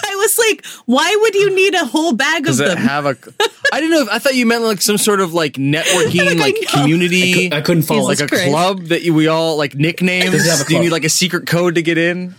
I 0.07 0.15
was 0.17 0.37
like, 0.37 0.65
why 0.85 1.17
would 1.21 1.35
you 1.35 1.55
need 1.55 1.73
a 1.73 1.85
whole 1.85 2.13
bag 2.13 2.41
of 2.41 2.45
Does 2.45 2.59
it 2.59 2.67
them? 2.67 2.77
have 2.77 3.05
a? 3.05 3.17
I 3.73 3.79
didn't 3.79 3.91
know. 3.91 4.01
If, 4.03 4.09
I 4.09 4.19
thought 4.19 4.35
you 4.35 4.45
meant 4.45 4.63
like 4.63 4.81
some 4.81 4.97
sort 4.97 5.19
of 5.19 5.33
like 5.33 5.53
networking, 5.53 6.39
like 6.39 6.55
know. 6.55 6.81
community, 6.81 7.51
I 7.51 7.61
couldn't 7.61 7.83
follow. 7.83 8.03
like 8.03 8.19
a 8.19 8.27
Christ. 8.27 8.45
club 8.49 8.81
that 8.85 9.01
you, 9.03 9.13
we 9.13 9.27
all 9.27 9.57
like 9.57 9.75
nicknames. 9.75 10.31
Does 10.31 10.45
it 10.45 10.49
have 10.49 10.61
a 10.61 10.69
Do 10.69 10.75
you 10.75 10.81
need 10.81 10.91
like 10.91 11.03
a 11.03 11.09
secret 11.09 11.47
code 11.47 11.75
to 11.75 11.81
get 11.81 11.97
in? 11.97 12.35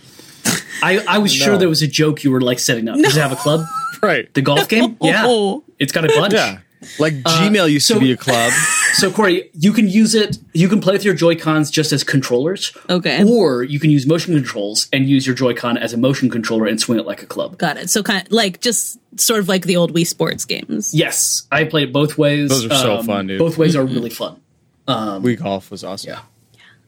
I, 0.81 1.03
I 1.07 1.17
was 1.17 1.33
sure 1.33 1.57
there 1.57 1.69
was 1.69 1.81
a 1.81 1.87
joke 1.87 2.23
you 2.23 2.31
were 2.31 2.41
like 2.41 2.59
setting 2.59 2.87
up. 2.87 2.97
Does 2.97 3.17
it 3.17 3.21
have 3.21 3.31
a 3.31 3.35
club? 3.35 3.65
Right. 4.01 4.31
The 4.33 4.41
golf 4.41 4.67
game? 4.69 4.97
Yeah. 5.01 5.57
It's 5.79 5.91
got 5.91 6.05
a 6.05 6.07
bunch. 6.07 6.33
Yeah. 6.33 6.59
Like 6.99 7.13
uh, 7.25 7.41
Gmail 7.41 7.69
used 7.71 7.87
so- 7.87 7.95
to 7.95 7.99
be 7.99 8.11
a 8.11 8.17
club. 8.17 8.51
So 8.93 9.11
Corey, 9.11 9.51
you 9.53 9.73
can 9.73 9.87
use 9.87 10.15
it. 10.15 10.39
You 10.53 10.67
can 10.67 10.81
play 10.81 10.93
with 10.93 11.05
your 11.05 11.13
Joy 11.13 11.35
Cons 11.35 11.69
just 11.69 11.91
as 11.91 12.03
controllers. 12.03 12.75
Okay. 12.89 13.23
Or 13.23 13.61
you 13.61 13.79
can 13.79 13.91
use 13.91 14.07
motion 14.07 14.33
controls 14.33 14.87
and 14.91 15.07
use 15.07 15.27
your 15.27 15.35
Joy 15.35 15.53
Con 15.53 15.77
as 15.77 15.93
a 15.93 15.97
motion 15.97 16.31
controller 16.31 16.65
and 16.65 16.79
swing 16.81 16.97
it 16.97 17.05
like 17.05 17.21
a 17.21 17.27
club. 17.27 17.59
Got 17.59 17.77
it. 17.77 17.91
So 17.91 18.01
kind 18.01 18.25
of 18.25 18.31
like 18.31 18.59
just 18.59 18.97
sort 19.19 19.39
of 19.39 19.47
like 19.49 19.65
the 19.65 19.75
old 19.77 19.93
Wii 19.93 20.07
Sports 20.07 20.45
games. 20.45 20.95
Yes, 20.95 21.45
I 21.51 21.65
played 21.65 21.89
it 21.89 21.93
both 21.93 22.17
ways. 22.17 22.49
Those 22.49 22.65
are 22.65 22.75
so 22.75 22.97
um, 22.97 23.05
fun, 23.05 23.27
dude. 23.27 23.37
Both 23.37 23.59
ways 23.59 23.75
are 23.75 23.85
really 23.85 24.09
fun. 24.09 24.41
Um, 24.87 25.21
Wii 25.21 25.37
golf 25.37 25.69
was 25.69 25.83
awesome. 25.83 26.11
Yeah. 26.13 26.21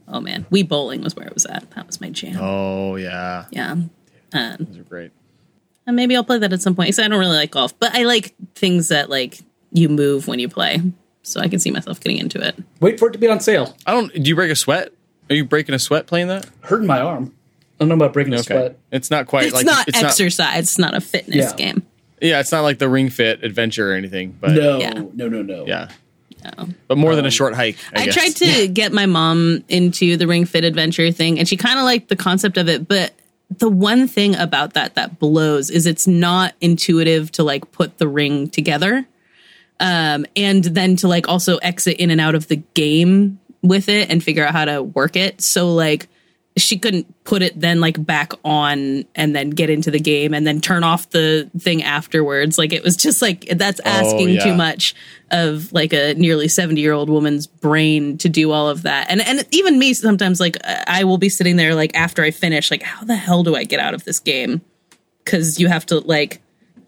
Oh 0.07 0.19
man, 0.21 0.47
Wii 0.51 0.67
Bowling 0.67 1.01
was 1.01 1.15
where 1.15 1.27
it 1.27 1.33
was 1.35 1.45
at. 1.45 1.69
That 1.71 1.85
was 1.85 2.01
my 2.01 2.09
jam. 2.09 2.37
Oh 2.39 2.95
yeah. 2.95 3.45
Yeah. 3.51 3.71
Um, 3.73 3.89
Those 4.33 4.79
are 4.79 4.83
great. 4.83 5.11
and 5.85 5.95
maybe 5.95 6.15
I'll 6.15 6.23
play 6.23 6.39
that 6.39 6.53
at 6.53 6.61
some 6.61 6.73
point. 6.75 6.87
Because 6.87 6.99
I 6.99 7.07
don't 7.07 7.19
really 7.19 7.35
like 7.37 7.51
golf, 7.51 7.77
but 7.77 7.93
I 7.93 8.03
like 8.03 8.33
things 8.55 8.87
that 8.87 9.11
like 9.11 9.41
you 9.71 9.89
move 9.89 10.27
when 10.27 10.39
you 10.39 10.49
play. 10.49 10.81
So 11.23 11.39
I 11.39 11.47
can 11.47 11.59
see 11.59 11.69
myself 11.71 11.99
getting 11.99 12.17
into 12.17 12.45
it. 12.45 12.55
Wait 12.79 12.97
for 12.99 13.09
it 13.09 13.11
to 13.11 13.19
be 13.19 13.27
on 13.27 13.39
sale. 13.39 13.75
I 13.85 13.91
don't. 13.91 14.11
Do 14.13 14.21
you 14.27 14.35
break 14.35 14.51
a 14.51 14.55
sweat? 14.55 14.91
Are 15.29 15.35
you 15.35 15.45
breaking 15.45 15.75
a 15.75 15.79
sweat 15.79 16.07
playing 16.07 16.27
that? 16.29 16.47
Hurting 16.61 16.87
my 16.87 16.99
arm. 16.99 17.35
I 17.79 17.83
don't 17.85 17.89
know 17.89 17.95
about 17.95 18.13
breaking 18.13 18.33
a 18.33 18.43
sweat. 18.43 18.77
It's 18.91 19.11
not 19.11 19.27
quite 19.27 19.45
It's 19.45 19.53
like 19.53 19.65
not 19.65 19.87
it's 19.87 20.01
exercise. 20.01 20.59
it's 20.59 20.79
not 20.79 20.95
a 20.95 21.01
fitness 21.01 21.51
Yeah. 21.51 21.55
game. 21.55 21.83
yeah, 22.21 22.39
it's 22.39 22.51
not 22.51 22.61
like 22.61 22.79
the 22.79 22.89
Ring 22.89 23.09
Fit 23.09 23.43
Adventure 23.43 23.91
or 23.91 23.95
anything. 23.95 24.35
But 24.39 24.51
No, 24.51 24.79
Yeah. 24.79 24.93
no, 25.13 25.29
no, 25.29 25.41
no. 25.41 25.65
yeah, 25.67 25.89
No. 26.57 26.69
but 26.87 26.97
more 26.97 27.15
than 27.15 27.25
a 27.25 27.27
um, 27.27 27.31
short 27.31 27.53
hike. 27.55 27.77
I, 27.95 28.01
I, 28.01 28.05
guess. 28.05 28.13
tried 28.15 28.35
to 28.37 28.67
get 28.67 28.91
my 28.91 29.05
mom 29.05 29.63
into 29.69 30.17
the 30.17 30.25
Ring 30.27 30.45
Fit 30.45 30.63
Adventure 30.65 31.11
thing, 31.11 31.37
and 31.39 31.47
she 31.47 31.55
kind 31.57 31.77
of 31.79 31.85
liked 31.85 32.09
the 32.09 32.15
concept 32.17 32.57
of 32.57 32.67
it. 32.67 32.87
But 32.87 33.13
the 33.57 33.69
one 33.69 34.07
thing 34.07 34.35
about 34.35 34.73
that 34.73 34.95
that 34.95 35.19
blows 35.19 35.69
is 35.69 35.85
it's 35.85 36.07
not 36.07 36.55
intuitive 36.61 37.31
to 37.33 37.43
like 37.43 37.71
put 37.71 37.97
the 37.97 38.07
ring 38.07 38.49
together, 38.49 39.05
um, 39.79 40.25
and 40.35 40.63
then 40.63 40.95
to 40.97 41.07
like 41.07 41.27
also 41.27 41.57
exit 41.57 41.97
in 41.97 42.11
and 42.11 42.19
out 42.19 42.35
of 42.35 42.47
the 42.47 42.57
game 42.73 43.39
with 43.61 43.89
it 43.89 44.09
and 44.09 44.23
figure 44.23 44.45
out 44.45 44.53
how 44.53 44.65
to 44.65 44.83
work 44.83 45.15
it. 45.15 45.41
So 45.41 45.73
like 45.73 46.07
she 46.57 46.77
couldn't 46.77 47.23
put 47.23 47.41
it 47.41 47.59
then 47.59 47.79
like 47.79 48.03
back 48.03 48.33
on 48.43 49.05
and 49.15 49.35
then 49.35 49.49
get 49.51 49.69
into 49.69 49.91
the 49.91 49.99
game 49.99 50.33
and 50.33 50.45
then 50.45 50.59
turn 50.59 50.83
off 50.83 51.09
the 51.09 51.49
thing 51.57 51.83
afterwards. 51.83 52.57
Like 52.57 52.73
it 52.73 52.83
was 52.83 52.95
just 52.95 53.21
like 53.21 53.45
that's 53.55 53.79
asking 53.81 54.29
yeah. 54.29 54.43
too 54.43 54.53
much 54.53 54.95
of 55.31 55.71
like 55.71 55.93
a 55.93 56.15
nearly 56.15 56.47
70 56.47 56.81
year 56.81 56.93
old 56.93 57.09
woman's 57.09 57.47
brain 57.47 58.17
to 58.19 58.29
do 58.29 58.51
all 58.51 58.69
of 58.69 58.83
that. 58.83 59.09
And 59.09 59.21
and 59.21 59.45
even 59.51 59.79
me 59.79 59.93
sometimes 59.93 60.39
like 60.39 60.57
I 60.65 61.03
will 61.03 61.17
be 61.17 61.29
sitting 61.29 61.55
there 61.55 61.75
like 61.75 61.95
after 61.95 62.23
I 62.23 62.31
finish 62.31 62.71
like 62.71 62.83
how 62.83 63.05
the 63.05 63.15
hell 63.15 63.43
do 63.43 63.55
I 63.55 63.63
get 63.63 63.79
out 63.79 63.93
of 63.93 64.03
this 64.03 64.19
game? 64.19 64.61
Cuz 65.25 65.59
you 65.59 65.67
have 65.67 65.85
to 65.87 65.99
like 65.99 66.41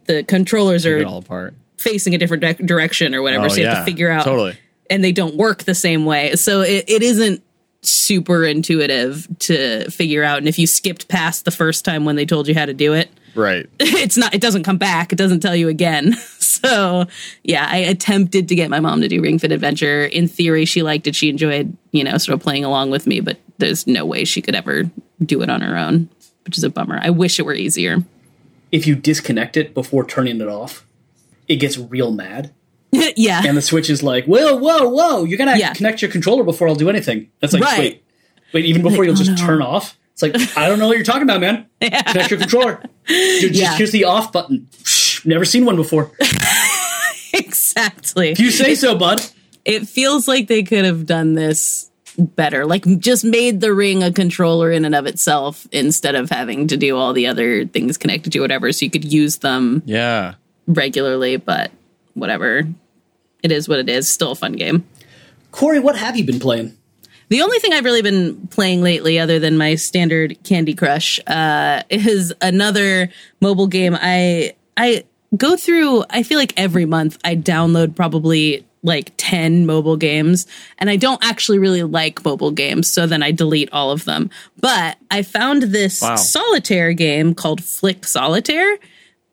the 0.05 0.23
controllers 0.23 0.85
are 0.85 1.05
all 1.05 1.19
apart. 1.19 1.53
Facing 1.82 2.13
a 2.15 2.17
different 2.17 2.41
di- 2.41 2.53
direction 2.65 3.13
or 3.15 3.21
whatever 3.21 3.45
Oh, 3.45 3.49
so 3.49 3.55
you 3.61 3.67
have 3.67 3.79
to 3.79 3.84
figure 3.86 4.09
out 4.11 4.23
Totally. 4.23 4.57
and 4.89 5.03
they 5.03 5.11
don't 5.11 5.36
work 5.36 5.63
the 5.63 5.75
same 5.75 6.05
way. 6.05 6.36
So 6.36 6.61
it, 6.61 6.86
it 6.88 7.01
isn't 7.03 7.43
super 7.82 8.45
intuitive 8.45 9.27
to 9.39 9.89
figure 9.89 10.23
out. 10.23 10.38
And 10.38 10.47
if 10.47 10.59
you 10.59 10.67
skipped 10.67 11.07
past 11.07 11.45
the 11.45 11.51
first 11.51 11.84
time 11.84 12.05
when 12.05 12.15
they 12.15 12.25
told 12.25 12.47
you 12.47 12.53
how 12.55 12.65
to 12.65 12.73
do 12.73 12.93
it, 12.93 13.09
Right. 13.34 13.67
it's 13.79 14.17
not 14.17 14.34
it 14.36 14.41
doesn't 14.41 14.63
come 14.63 14.77
back 14.77 15.13
it 15.13 15.15
doesn't 15.15 15.39
tell 15.39 15.55
you 15.55 15.69
again 15.69 16.11
so 16.39 17.05
yeah 17.45 17.65
i 17.71 17.77
attempted 17.77 18.49
to 18.49 18.55
get 18.55 18.69
my 18.69 18.82
mom 18.82 18.99
to 18.99 19.07
do 19.07 19.21
ring 19.21 19.39
fit 19.39 19.53
adventure 19.53 20.03
in 20.03 20.27
theory 20.27 20.65
she 20.65 20.84
liked 20.84 21.07
it 21.07 21.15
she 21.15 21.29
enjoyed 21.29 21.73
you 21.91 22.03
know 22.03 22.17
sort 22.17 22.34
of 22.34 22.41
playing 22.43 22.65
along 22.65 22.91
with 22.91 23.07
me 23.07 23.21
but 23.21 23.38
there's 23.57 23.88
no 23.88 24.05
way 24.05 24.25
she 24.25 24.41
could 24.41 24.53
ever 24.53 24.84
do 25.25 25.41
it 25.41 25.49
on 25.49 25.61
her 25.61 25.77
own 25.77 26.09
which 26.43 26.57
is 26.57 26.65
a 26.65 26.69
bummer 26.69 26.99
i 27.03 27.09
wish 27.09 27.39
it 27.39 27.43
were 27.43 27.53
easier 27.53 28.03
If 28.69 28.86
you 28.86 28.95
disconnect 28.97 29.55
it 29.55 29.73
before 29.73 30.03
turning 30.05 30.41
it 30.41 30.49
off, 30.49 30.86
it 31.53 31.57
gets 31.57 31.77
real 31.77 32.11
mad. 32.11 32.53
yeah 33.15 33.41
And 33.45 33.55
the 33.55 33.61
Switch 33.61 33.89
is 33.89 34.03
like, 34.03 34.25
whoa, 34.25 34.55
whoa, 34.57 34.89
whoa, 34.89 35.23
you're 35.23 35.37
gonna 35.37 35.57
Yeah. 35.57 35.73
connect 35.73 36.01
your 36.01 36.11
controller 36.11 36.43
before 36.43 36.67
I'll 36.67 36.75
do 36.75 36.89
anything. 36.89 37.29
That's 37.39 37.53
like, 37.53 37.63
Right. 37.63 37.79
wait, 37.79 38.03
wait, 38.53 38.65
even 38.65 38.81
before 38.81 38.99
Like, 38.99 39.05
you'll 39.07 39.15
oh, 39.15 39.23
just 39.23 39.39
no. 39.41 39.47
turn 39.47 39.61
off? 39.61 39.97
It's 40.13 40.21
like, 40.21 40.35
I 40.57 40.67
don't 40.67 40.77
know 40.79 40.87
what 40.87 40.97
you're 40.97 41.05
talking 41.05 41.23
about, 41.23 41.39
man. 41.41 41.65
Connect 41.81 42.29
your 42.31 42.39
controller. 42.39 42.81
Dude, 43.07 43.53
just 43.53 43.55
Yeah. 43.55 43.75
here's 43.77 43.91
the 43.91 44.03
off 44.05 44.31
button. 44.31 44.67
Psh, 44.83 45.25
Never 45.25 45.45
seen 45.45 45.65
one 45.65 45.75
before. 45.77 46.11
exactly 47.33 48.31
If 48.31 48.39
you 48.39 48.51
say 48.51 48.75
so, 48.75 48.95
bud. 48.95 49.21
it 49.65 49.87
feels 49.87 50.27
like 50.27 50.47
they 50.47 50.63
could 50.63 50.85
have 50.85 51.05
done 51.05 51.33
this 51.33 51.89
better 52.17 52.65
like 52.65 52.83
just 52.99 53.23
made 53.23 53.61
the 53.61 53.73
ring 53.73 54.03
a 54.03 54.11
controller 54.11 54.69
in 54.69 54.83
and 54.83 54.93
of 54.93 55.05
itself 55.05 55.65
instead 55.71 56.13
of 56.13 56.29
having 56.29 56.67
to 56.67 56.75
do 56.75 56.97
all 56.97 57.13
the 57.13 57.25
other 57.25 57.65
things 57.65 57.97
connected 57.97 58.33
to 58.33 58.41
whatever 58.41 58.73
so 58.73 58.83
you 58.83 58.91
could 58.91 59.11
use 59.13 59.37
them 59.37 59.81
Yeah. 59.85 60.33
Regularly 60.68 61.38
but 61.38 61.72
whatever 62.14 62.64
it 63.43 63.51
is 63.51 63.68
what 63.68 63.80
it 63.80 63.89
is 63.89 64.12
still 64.14 64.32
a 64.32 64.36
fun 64.36 64.53
game 64.53 64.86
Corey, 65.51 65.80
what 65.82 65.97
have 65.97 66.16
you 66.16 66.24
been 66.24 66.39
playing? 66.39 66.78
the 67.28 67.41
only 67.41 67.59
thing 67.59 67.74
I've 67.74 67.84
really 67.86 68.01
been 68.01 68.47
playing 68.47 68.82
lately, 68.82 69.20
other 69.20 69.38
than 69.39 69.57
my 69.57 69.76
standard 69.76 70.38
Candy 70.43 70.74
Crush, 70.74 71.20
uh, 71.28 71.84
is 71.89 72.34
another 72.41 73.09
mobile 73.41 73.68
game. 73.68 73.97
I 73.99 74.53
I 74.78 75.03
go 75.36 75.55
through. 75.57 76.03
I 76.09 76.24
feel 76.24 76.38
like 76.38 76.53
every 76.57 76.86
month 76.86 77.18
I 77.26 77.36
download 77.36 77.95
probably 77.97 78.66
like 78.84 79.12
10 79.18 79.66
mobile 79.66 79.95
games 79.97 80.47
and 80.80 80.89
I 80.89 80.95
don't 80.95 81.24
actually 81.24 81.59
really 81.59 81.84
like 81.84 82.24
mobile 82.26 82.51
games 82.51 82.91
so 82.91 83.05
then 83.05 83.22
I 83.24 83.32
delete 83.32 83.72
all 83.72 83.91
of 83.91 84.05
them. 84.05 84.30
But 84.59 84.97
I 85.12 85.22
found 85.22 85.64
this 85.64 86.01
Wow. 86.01 86.16
solitaire 86.16 86.93
game 86.93 87.34
called 87.36 87.62
Flick 87.64 88.05
Solitaire 88.07 88.78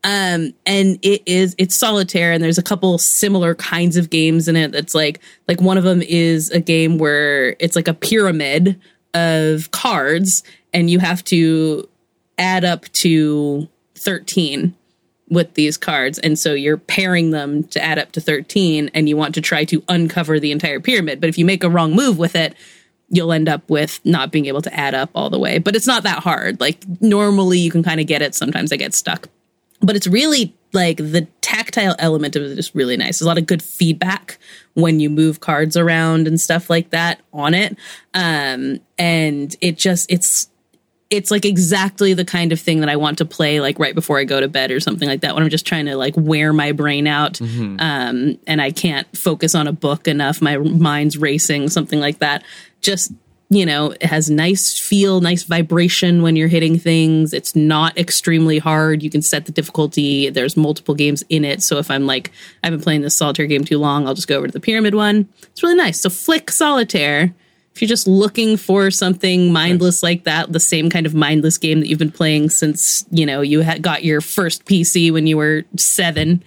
um 0.08 0.54
and 0.64 0.98
it 1.02 1.22
is 1.26 1.54
it's 1.58 1.78
solitaire 1.78 2.32
and 2.32 2.42
there's 2.42 2.56
a 2.56 2.62
couple 2.62 2.96
similar 2.96 3.54
kinds 3.54 3.98
of 3.98 4.08
games 4.08 4.48
in 4.48 4.56
it. 4.56 4.72
That's 4.72 4.94
like 4.94 5.20
like 5.46 5.60
one 5.60 5.76
of 5.76 5.84
them 5.84 6.00
is 6.00 6.50
a 6.50 6.60
game 6.60 6.96
where 6.96 7.50
it's 7.58 7.76
like 7.76 7.88
a 7.88 7.94
pyramid 7.94 8.80
of 9.12 9.70
cards 9.70 10.42
and 10.72 10.88
you 10.88 10.98
have 10.98 11.22
to 11.24 11.86
add 12.38 12.64
up 12.64 12.90
to 12.92 13.68
13 13.96 14.74
with 15.28 15.52
these 15.52 15.76
cards. 15.76 16.18
And 16.18 16.38
so 16.38 16.54
you're 16.54 16.78
pairing 16.78 17.30
them 17.30 17.64
to 17.64 17.84
add 17.84 17.98
up 17.98 18.12
to 18.12 18.20
13 18.22 18.90
and 18.94 19.10
you 19.10 19.16
want 19.18 19.34
to 19.34 19.42
try 19.42 19.64
to 19.66 19.84
uncover 19.90 20.40
the 20.40 20.52
entire 20.52 20.80
pyramid. 20.80 21.20
But 21.20 21.28
if 21.28 21.36
you 21.36 21.44
make 21.44 21.62
a 21.62 21.68
wrong 21.68 21.94
move 21.94 22.16
with 22.16 22.34
it 22.34 22.54
you'll 23.10 23.32
end 23.32 23.48
up 23.48 23.62
with 23.70 24.00
not 24.04 24.30
being 24.30 24.44
able 24.44 24.60
to 24.60 24.74
add 24.74 24.94
up 24.94 25.08
all 25.14 25.30
the 25.30 25.38
way. 25.38 25.58
But 25.58 25.74
it's 25.74 25.86
not 25.86 26.02
that 26.02 26.22
hard. 26.22 26.60
Like 26.60 26.84
normally 27.00 27.58
you 27.58 27.70
can 27.70 27.82
kind 27.82 28.00
of 28.00 28.06
get 28.06 28.20
it. 28.20 28.34
Sometimes 28.34 28.70
i 28.70 28.76
get 28.76 28.92
stuck 28.92 29.30
but 29.80 29.96
it's 29.96 30.06
really 30.06 30.54
like 30.72 30.98
the 30.98 31.26
tactile 31.40 31.96
element 31.98 32.36
of 32.36 32.42
it 32.42 32.58
is 32.58 32.74
really 32.74 32.96
nice. 32.96 33.18
There's 33.18 33.26
a 33.26 33.28
lot 33.28 33.38
of 33.38 33.46
good 33.46 33.62
feedback 33.62 34.38
when 34.74 35.00
you 35.00 35.08
move 35.08 35.40
cards 35.40 35.76
around 35.76 36.26
and 36.26 36.40
stuff 36.40 36.68
like 36.68 36.90
that 36.90 37.20
on 37.32 37.54
it. 37.54 37.76
Um, 38.12 38.80
and 38.98 39.54
it 39.60 39.78
just, 39.78 40.10
it's, 40.10 40.50
it's 41.10 41.30
like 41.30 41.46
exactly 41.46 42.12
the 42.12 42.24
kind 42.24 42.52
of 42.52 42.60
thing 42.60 42.80
that 42.80 42.90
I 42.90 42.96
want 42.96 43.18
to 43.18 43.24
play 43.24 43.60
like 43.60 43.78
right 43.78 43.94
before 43.94 44.18
I 44.18 44.24
go 44.24 44.40
to 44.40 44.48
bed 44.48 44.70
or 44.70 44.78
something 44.78 45.08
like 45.08 45.22
that 45.22 45.34
when 45.34 45.42
I'm 45.42 45.48
just 45.48 45.66
trying 45.66 45.86
to 45.86 45.96
like 45.96 46.14
wear 46.18 46.52
my 46.52 46.72
brain 46.72 47.06
out 47.06 47.40
um, 47.40 48.38
and 48.46 48.60
I 48.60 48.70
can't 48.70 49.06
focus 49.16 49.54
on 49.54 49.66
a 49.66 49.72
book 49.72 50.06
enough. 50.06 50.42
My 50.42 50.58
mind's 50.58 51.16
racing, 51.16 51.70
something 51.70 51.98
like 51.98 52.18
that. 52.18 52.44
Just 52.82 53.12
you 53.50 53.64
know, 53.64 53.92
it 53.92 54.02
has 54.02 54.28
nice 54.28 54.78
feel, 54.78 55.20
nice 55.20 55.42
vibration 55.42 56.22
when 56.22 56.36
you're 56.36 56.48
hitting 56.48 56.78
things. 56.78 57.32
It's 57.32 57.56
not 57.56 57.96
extremely 57.96 58.58
hard. 58.58 59.02
You 59.02 59.08
can 59.08 59.22
set 59.22 59.46
the 59.46 59.52
difficulty. 59.52 60.28
There's 60.28 60.56
multiple 60.56 60.94
games 60.94 61.24
in 61.30 61.44
it. 61.44 61.62
So 61.62 61.78
if 61.78 61.90
I'm 61.90 62.06
like, 62.06 62.30
I've 62.62 62.72
been 62.72 62.82
playing 62.82 63.00
this 63.00 63.16
solitaire 63.16 63.46
game 63.46 63.64
too 63.64 63.78
long, 63.78 64.06
I'll 64.06 64.14
just 64.14 64.28
go 64.28 64.36
over 64.36 64.46
to 64.46 64.52
the 64.52 64.60
pyramid 64.60 64.94
one. 64.94 65.28
It's 65.44 65.62
really 65.62 65.76
nice. 65.76 66.00
So 66.00 66.10
Flick 66.10 66.50
Solitaire. 66.50 67.34
If 67.74 67.82
you're 67.82 67.88
just 67.88 68.08
looking 68.08 68.56
for 68.56 68.90
something 68.90 69.52
mindless 69.52 70.02
like 70.02 70.24
that, 70.24 70.52
the 70.52 70.58
same 70.58 70.90
kind 70.90 71.06
of 71.06 71.14
mindless 71.14 71.58
game 71.58 71.78
that 71.78 71.86
you've 71.86 72.00
been 72.00 72.10
playing 72.10 72.50
since, 72.50 73.06
you 73.12 73.24
know, 73.24 73.40
you 73.40 73.60
had 73.60 73.82
got 73.82 74.02
your 74.02 74.20
first 74.20 74.64
PC 74.64 75.12
when 75.12 75.28
you 75.28 75.36
were 75.36 75.62
seven, 75.76 76.42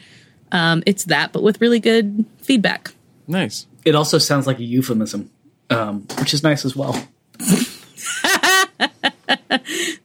um, 0.52 0.84
it's 0.86 1.06
that, 1.06 1.32
but 1.32 1.42
with 1.42 1.62
really 1.62 1.80
good 1.80 2.26
feedback. 2.42 2.94
Nice. 3.30 3.66
It 3.86 3.96
also 3.96 4.18
sounds 4.18 4.46
like 4.46 4.60
a 4.60 4.64
euphemism, 4.64 5.32
um, 5.72 6.02
which 6.20 6.34
is 6.34 6.44
nice 6.44 6.66
as 6.66 6.76
well. 6.76 6.94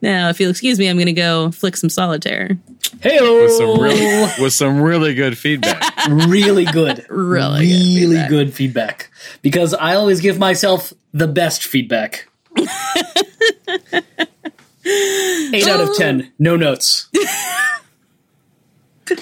Now, 0.02 0.28
if 0.28 0.38
you'll 0.40 0.50
excuse 0.50 0.78
me, 0.78 0.88
I'm 0.88 0.96
going 0.96 1.06
to 1.06 1.12
go 1.12 1.50
flick 1.50 1.76
some 1.76 1.90
solitaire. 1.90 2.58
Hey, 3.00 3.18
With 3.20 3.52
some 3.52 3.80
really 3.80 4.30
with 4.40 4.52
some 4.52 4.80
really 4.80 5.14
good 5.14 5.36
feedback. 5.38 5.82
really 6.08 6.64
good, 6.64 7.04
Really 7.08 7.66
good 7.66 7.70
really 7.70 8.06
feedback. 8.14 8.28
good 8.28 8.54
feedback. 8.54 9.10
Because 9.42 9.74
I 9.74 9.94
always 9.94 10.20
give 10.20 10.38
myself 10.38 10.92
the 11.12 11.26
best 11.26 11.64
feedback. 11.64 12.28
Eight 14.88 15.66
out 15.66 15.80
of 15.80 15.96
ten, 15.96 16.32
no 16.38 16.56
notes. 16.56 17.08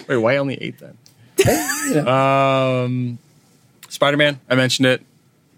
Wait, 0.09 0.17
why 0.19 0.37
only 0.37 0.55
eight 0.61 0.77
then? 0.79 0.99
Um, 2.07 3.19
Spider 3.89 4.17
Man. 4.17 4.41
I 4.49 4.55
mentioned 4.55 4.87
it. 4.87 5.03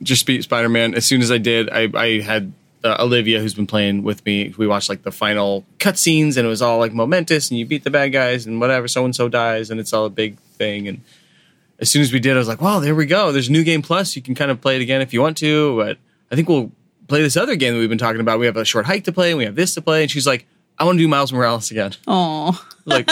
Just 0.03 0.27
beat 0.27 0.43
Spider 0.43 0.69
Man. 0.69 0.95
As 0.95 1.05
soon 1.07 1.23
as 1.23 1.31
I 1.31 1.39
did, 1.39 1.71
I, 1.71 1.89
I 1.95 2.21
had 2.21 2.53
uh, 2.85 2.97
Olivia, 3.01 3.41
who's 3.41 3.55
been 3.55 3.67
playing 3.67 4.03
with 4.03 4.25
me. 4.25 4.55
We 4.57 4.67
watched 4.67 4.89
like 4.89 5.03
the 5.03 5.11
final 5.11 5.65
cutscenes, 5.79 6.37
and 6.37 6.47
it 6.47 6.49
was 6.49 6.63
all 6.63 6.79
like 6.79 6.93
momentous, 6.93 7.51
and 7.51 7.59
you 7.59 7.67
beat 7.67 7.85
the 7.85 7.91
bad 7.91 8.09
guys, 8.09 8.47
and 8.47 8.61
whatever. 8.61 8.89
So 8.89 9.05
and 9.05 9.15
so 9.15 9.29
dies, 9.29 9.71
and 9.71 9.81
it's 9.81 9.93
all 9.93 10.05
a 10.05 10.11
big 10.11 10.39
thing. 10.39 10.89
And 10.89 11.01
as 11.79 11.91
soon 11.91 12.03
as 12.03 12.13
we 12.13 12.21
did, 12.21 12.37
I 12.37 12.39
was 12.39 12.49
like, 12.49 12.61
"Wow, 12.61 12.81
there 12.81 12.95
we 12.95 13.07
go. 13.07 13.33
There's 13.33 13.51
New 13.51 13.65
Game 13.65 13.83
Plus. 13.83 14.17
You 14.17 14.23
can 14.23 14.35
kind 14.35 14.51
of 14.51 14.61
play 14.61 14.77
it 14.77 14.83
again 14.83 15.01
if 15.03 15.13
you 15.13 15.21
want 15.21 15.37
to." 15.39 15.77
But 15.77 15.99
I 16.31 16.37
think 16.37 16.49
we'll 16.49 16.71
play 17.09 17.23
this 17.23 17.37
other 17.37 17.57
game 17.57 17.75
that 17.75 17.81
we've 17.81 17.89
been 17.89 17.99
talking 17.99 18.21
about. 18.21 18.39
We 18.39 18.47
have 18.47 18.57
a 18.57 18.65
short 18.65 18.87
hike 18.87 19.05
to 19.05 19.13
play, 19.13 19.31
and 19.31 19.39
we 19.39 19.45
have 19.45 19.57
this 19.57 19.75
to 19.75 19.83
play. 19.83 20.03
And 20.03 20.11
she's 20.11 20.27
like, 20.27 20.47
"I 20.79 20.85
want 20.85 20.97
to 20.99 21.03
do 21.03 21.09
Miles 21.09 21.33
Morales 21.33 21.71
again." 21.71 21.95
Oh, 22.07 22.65
like 22.85 23.09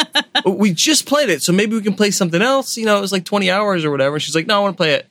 we 0.47 0.72
just 0.72 1.07
played 1.07 1.30
it, 1.30 1.43
so 1.43 1.53
maybe 1.53 1.74
we 1.74 1.82
can 1.82 1.95
play 1.95 2.11
something 2.11 2.43
else. 2.43 2.76
You 2.76 2.87
know, 2.87 2.99
it 2.99 3.01
was 3.01 3.12
like 3.12 3.24
twenty 3.24 3.51
hours 3.51 3.85
or 3.85 3.91
whatever. 3.91 4.20
She's 4.20 4.35
like, 4.35 4.47
no, 4.47 4.57
I 4.57 4.61
want 4.61 4.74
to 4.74 4.76
play 4.76 4.93
it. 4.95 5.07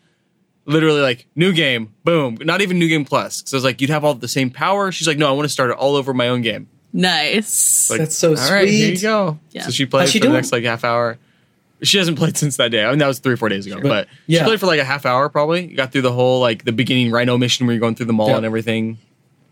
Literally, 0.65 1.01
like 1.01 1.27
new 1.35 1.51
game, 1.51 1.93
boom. 2.05 2.37
Not 2.41 2.61
even 2.61 2.79
new 2.79 2.87
game 2.87 3.03
plus. 3.05 3.43
So 3.45 3.55
I 3.55 3.57
was 3.57 3.63
like, 3.65 3.81
you'd 3.81 3.89
have 3.89 4.05
all 4.05 4.13
the 4.13 4.27
same 4.29 4.49
power. 4.49 4.91
She's 4.91 5.07
like, 5.07 5.17
no, 5.17 5.27
I 5.27 5.31
want 5.31 5.45
to 5.45 5.49
start 5.49 5.69
it 5.71 5.77
all 5.77 5.95
over 5.95 6.13
my 6.13 6.29
own 6.29 6.41
game. 6.41 6.67
nice. 6.93 7.89
Like, 7.89 7.99
That's 7.99 8.17
so 8.17 8.29
all 8.29 8.51
right, 8.51 8.67
here 8.67 8.93
you 8.93 8.99
go. 9.01 9.39
Yeah. 9.51 9.63
So 9.63 9.71
she 9.71 9.85
played 9.85 10.09
she 10.09 10.19
for 10.19 10.27
the 10.27 10.33
next 10.33 10.51
like 10.51 10.63
half 10.63 10.83
hour. 10.83 11.17
She 11.81 11.97
hasn't 11.97 12.17
played 12.17 12.37
since 12.37 12.55
that 12.57 12.69
day. 12.71 12.85
I 12.85 12.89
mean, 12.91 12.99
that 12.99 13.07
was 13.07 13.19
three 13.19 13.33
or 13.33 13.37
four 13.37 13.49
days 13.49 13.65
ago. 13.67 13.81
But, 13.81 14.07
yeah. 14.25 14.39
she 14.39 14.45
played 14.45 14.59
for 14.61 14.67
like 14.67 14.79
a 14.79 14.85
half 14.85 15.05
hour 15.05 15.27
probably. 15.27 15.67
Got 15.67 15.91
through 15.91 16.03
the 16.03 16.13
whole 16.13 16.39
like 16.39 16.63
the 16.63 16.71
beginning 16.71 17.11
Rhino 17.11 17.37
mission 17.37 17.65
where 17.65 17.73
you're 17.73 17.81
going 17.81 17.95
through 17.95 18.05
the 18.05 18.13
mall 18.13 18.29
Yeah. 18.29 18.37
and 18.37 18.45
everything. 18.45 18.99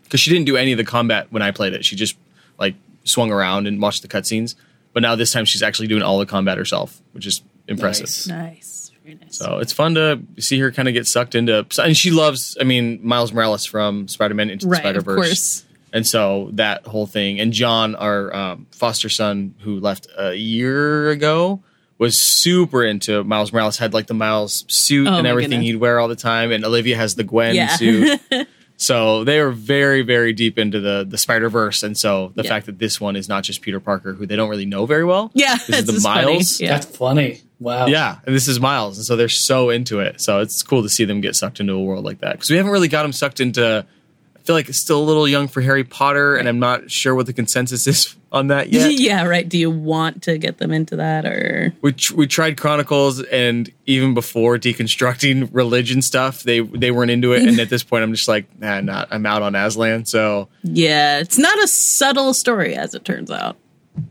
Because 0.04 0.20
she 0.20 0.30
didn't 0.30 0.46
do 0.46 0.56
any 0.56 0.72
of 0.72 0.78
the 0.78 0.84
combat 0.84 1.26
when 1.30 1.42
I 1.42 1.50
played 1.50 1.74
it. 1.74 1.84
She 1.84 1.94
just 1.94 2.16
like 2.58 2.74
swung 3.04 3.30
around 3.30 3.66
and 3.66 3.82
watched 3.82 4.00
the 4.00 4.08
cutscenes. 4.08 4.54
But 4.94 5.02
now 5.02 5.14
this 5.14 5.30
time 5.30 5.44
she's 5.44 5.62
actually 5.62 5.88
doing 5.88 6.02
all 6.02 6.18
the 6.18 6.26
combat 6.26 6.56
herself, 6.56 7.02
which 7.12 7.26
is 7.26 7.42
impressive. 7.68 8.06
Nice. 8.06 8.26
nice. 8.28 8.81
Very 9.04 9.16
nice. 9.16 9.36
So 9.38 9.58
it's 9.58 9.72
fun 9.72 9.94
to 9.94 10.20
see 10.38 10.58
her 10.60 10.70
kind 10.70 10.88
of 10.88 10.94
get 10.94 11.06
sucked 11.06 11.34
into, 11.34 11.66
and 11.82 11.96
she 11.96 12.10
loves. 12.10 12.56
I 12.60 12.64
mean, 12.64 13.00
Miles 13.02 13.32
Morales 13.32 13.64
from 13.66 14.06
Spider 14.08 14.34
Man 14.34 14.50
into 14.50 14.66
the 14.66 14.70
Right, 14.70 14.80
Spider 14.80 15.00
Verse, 15.00 15.64
and 15.92 16.06
so 16.06 16.50
that 16.54 16.86
whole 16.86 17.06
thing. 17.06 17.40
And 17.40 17.52
John, 17.52 17.94
our 17.96 18.34
um, 18.34 18.66
foster 18.70 19.08
son, 19.08 19.54
who 19.60 19.80
left 19.80 20.06
a 20.16 20.34
year 20.34 21.10
ago, 21.10 21.62
was 21.98 22.16
super 22.16 22.84
into 22.84 23.24
Miles 23.24 23.52
Morales. 23.52 23.78
Had 23.78 23.92
like 23.92 24.06
the 24.06 24.14
Miles 24.14 24.64
suit 24.68 25.08
Oh 25.08 25.14
and 25.14 25.26
everything 25.26 25.50
goodness. 25.60 25.66
he'd 25.66 25.76
wear 25.76 25.98
all 25.98 26.08
the 26.08 26.14
time, 26.16 26.52
and 26.52 26.64
Olivia 26.64 26.96
has 26.96 27.14
the 27.16 27.24
Gwen 27.24 27.54
Yeah. 27.56 27.68
suit. 27.76 28.20
So 28.78 29.22
they 29.22 29.38
are 29.38 29.50
very, 29.52 30.02
very 30.02 30.32
deep 30.32 30.58
into 30.58 30.80
the 30.80 31.06
the 31.08 31.16
Spider 31.16 31.48
Verse, 31.48 31.84
and 31.84 31.96
so 31.96 32.32
the 32.34 32.42
Yeah. 32.42 32.48
fact 32.48 32.66
that 32.66 32.80
this 32.80 33.00
one 33.00 33.14
is 33.14 33.28
not 33.28 33.44
just 33.44 33.62
Peter 33.62 33.78
Parker, 33.78 34.12
who 34.14 34.26
they 34.26 34.34
don't 34.34 34.48
really 34.48 34.66
know 34.66 34.86
very 34.86 35.04
well. 35.04 35.30
Yeah, 35.34 35.54
this 35.54 35.68
is 35.80 35.84
the 35.86 35.92
just 35.92 36.04
funny. 36.04 36.24
Miles. 36.32 36.60
Yeah. 36.60 36.70
That's 36.70 36.86
funny. 36.96 37.42
Wow. 37.62 37.86
Yeah, 37.86 38.18
and 38.26 38.34
this 38.34 38.48
is 38.48 38.60
Miles, 38.60 38.98
and 38.98 39.06
so 39.06 39.16
they're 39.16 39.28
so 39.28 39.70
into 39.70 40.00
it. 40.00 40.20
So 40.20 40.40
it's 40.40 40.62
cool 40.62 40.82
to 40.82 40.88
see 40.88 41.04
them 41.04 41.20
get 41.20 41.36
sucked 41.36 41.60
into 41.60 41.74
a 41.74 41.80
world 41.80 42.04
like 42.04 42.20
that 42.20 42.32
because 42.32 42.50
we 42.50 42.56
haven't 42.56 42.72
really 42.72 42.88
got 42.88 43.02
them 43.02 43.12
sucked 43.12 43.40
into. 43.40 43.86
I 44.34 44.44
feel 44.44 44.56
like 44.56 44.68
it's 44.68 44.80
still 44.80 45.00
a 45.00 45.04
little 45.04 45.28
young 45.28 45.46
for 45.46 45.60
Harry 45.60 45.84
Potter, 45.84 46.34
and 46.34 46.48
I'm 46.48 46.58
not 46.58 46.90
sure 46.90 47.14
what 47.14 47.26
the 47.26 47.32
consensus 47.32 47.86
is 47.86 48.16
on 48.32 48.48
that 48.48 48.72
yet. 48.72 48.92
yeah, 48.98 49.24
right. 49.24 49.48
Do 49.48 49.56
you 49.56 49.70
want 49.70 50.24
to 50.24 50.36
get 50.36 50.58
them 50.58 50.72
into 50.72 50.96
that 50.96 51.24
or 51.24 51.72
we 51.80 51.92
tr- 51.92 52.16
we 52.16 52.26
tried 52.26 52.56
Chronicles, 52.58 53.22
and 53.22 53.70
even 53.86 54.14
before 54.14 54.58
deconstructing 54.58 55.48
religion 55.52 56.02
stuff, 56.02 56.42
they 56.42 56.58
they 56.58 56.90
weren't 56.90 57.12
into 57.12 57.32
it. 57.32 57.46
And 57.46 57.60
at 57.60 57.70
this 57.70 57.84
point, 57.84 58.02
I'm 58.02 58.12
just 58.12 58.26
like, 58.26 58.46
nah, 58.58 58.80
not. 58.80 59.06
I'm 59.12 59.24
out 59.26 59.42
on 59.42 59.54
Aslan. 59.54 60.06
So 60.06 60.48
Yeah, 60.64 61.20
it's 61.20 61.38
not 61.38 61.56
a 61.62 61.68
subtle 61.68 62.34
story 62.34 62.74
as 62.74 62.94
it 62.94 63.04
turns 63.04 63.30
out. 63.30 63.56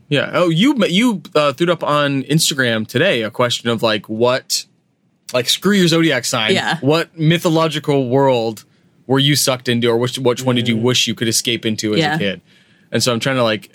Yeah. 0.08 0.30
Oh, 0.32 0.48
you 0.48 0.76
you 0.86 1.22
uh, 1.34 1.52
threw 1.52 1.72
up 1.72 1.82
on 1.82 2.22
Instagram 2.24 2.86
today 2.86 3.22
a 3.22 3.30
question 3.30 3.68
of 3.68 3.82
like 3.82 4.08
what, 4.08 4.64
like 5.32 5.48
screw 5.48 5.72
your 5.76 5.88
zodiac 5.88 6.24
sign. 6.24 6.52
Yeah. 6.54 6.78
What 6.80 7.18
mythological 7.18 8.08
world 8.08 8.64
were 9.06 9.18
you 9.18 9.34
sucked 9.34 9.68
into, 9.68 9.88
or 9.88 9.96
which 9.96 10.18
which 10.18 10.42
one 10.44 10.54
did 10.56 10.68
you 10.68 10.76
wish 10.76 11.06
you 11.06 11.14
could 11.14 11.28
escape 11.28 11.66
into 11.66 11.94
as 11.94 11.98
Yeah. 12.00 12.14
a 12.14 12.18
kid? 12.18 12.40
And 12.90 13.02
so 13.02 13.12
I'm 13.12 13.20
trying 13.20 13.36
to 13.36 13.42
like 13.42 13.74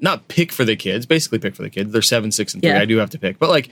not 0.00 0.28
pick 0.28 0.52
for 0.52 0.64
the 0.64 0.76
kids, 0.76 1.04
basically 1.06 1.38
pick 1.38 1.54
for 1.54 1.62
the 1.62 1.70
kids. 1.70 1.92
They're 1.92 2.02
seven, 2.02 2.30
six, 2.32 2.54
and 2.54 2.62
three. 2.62 2.70
Yeah. 2.70 2.80
I 2.80 2.84
do 2.84 2.96
have 2.98 3.10
to 3.10 3.18
pick, 3.18 3.38
but 3.38 3.48
like 3.50 3.68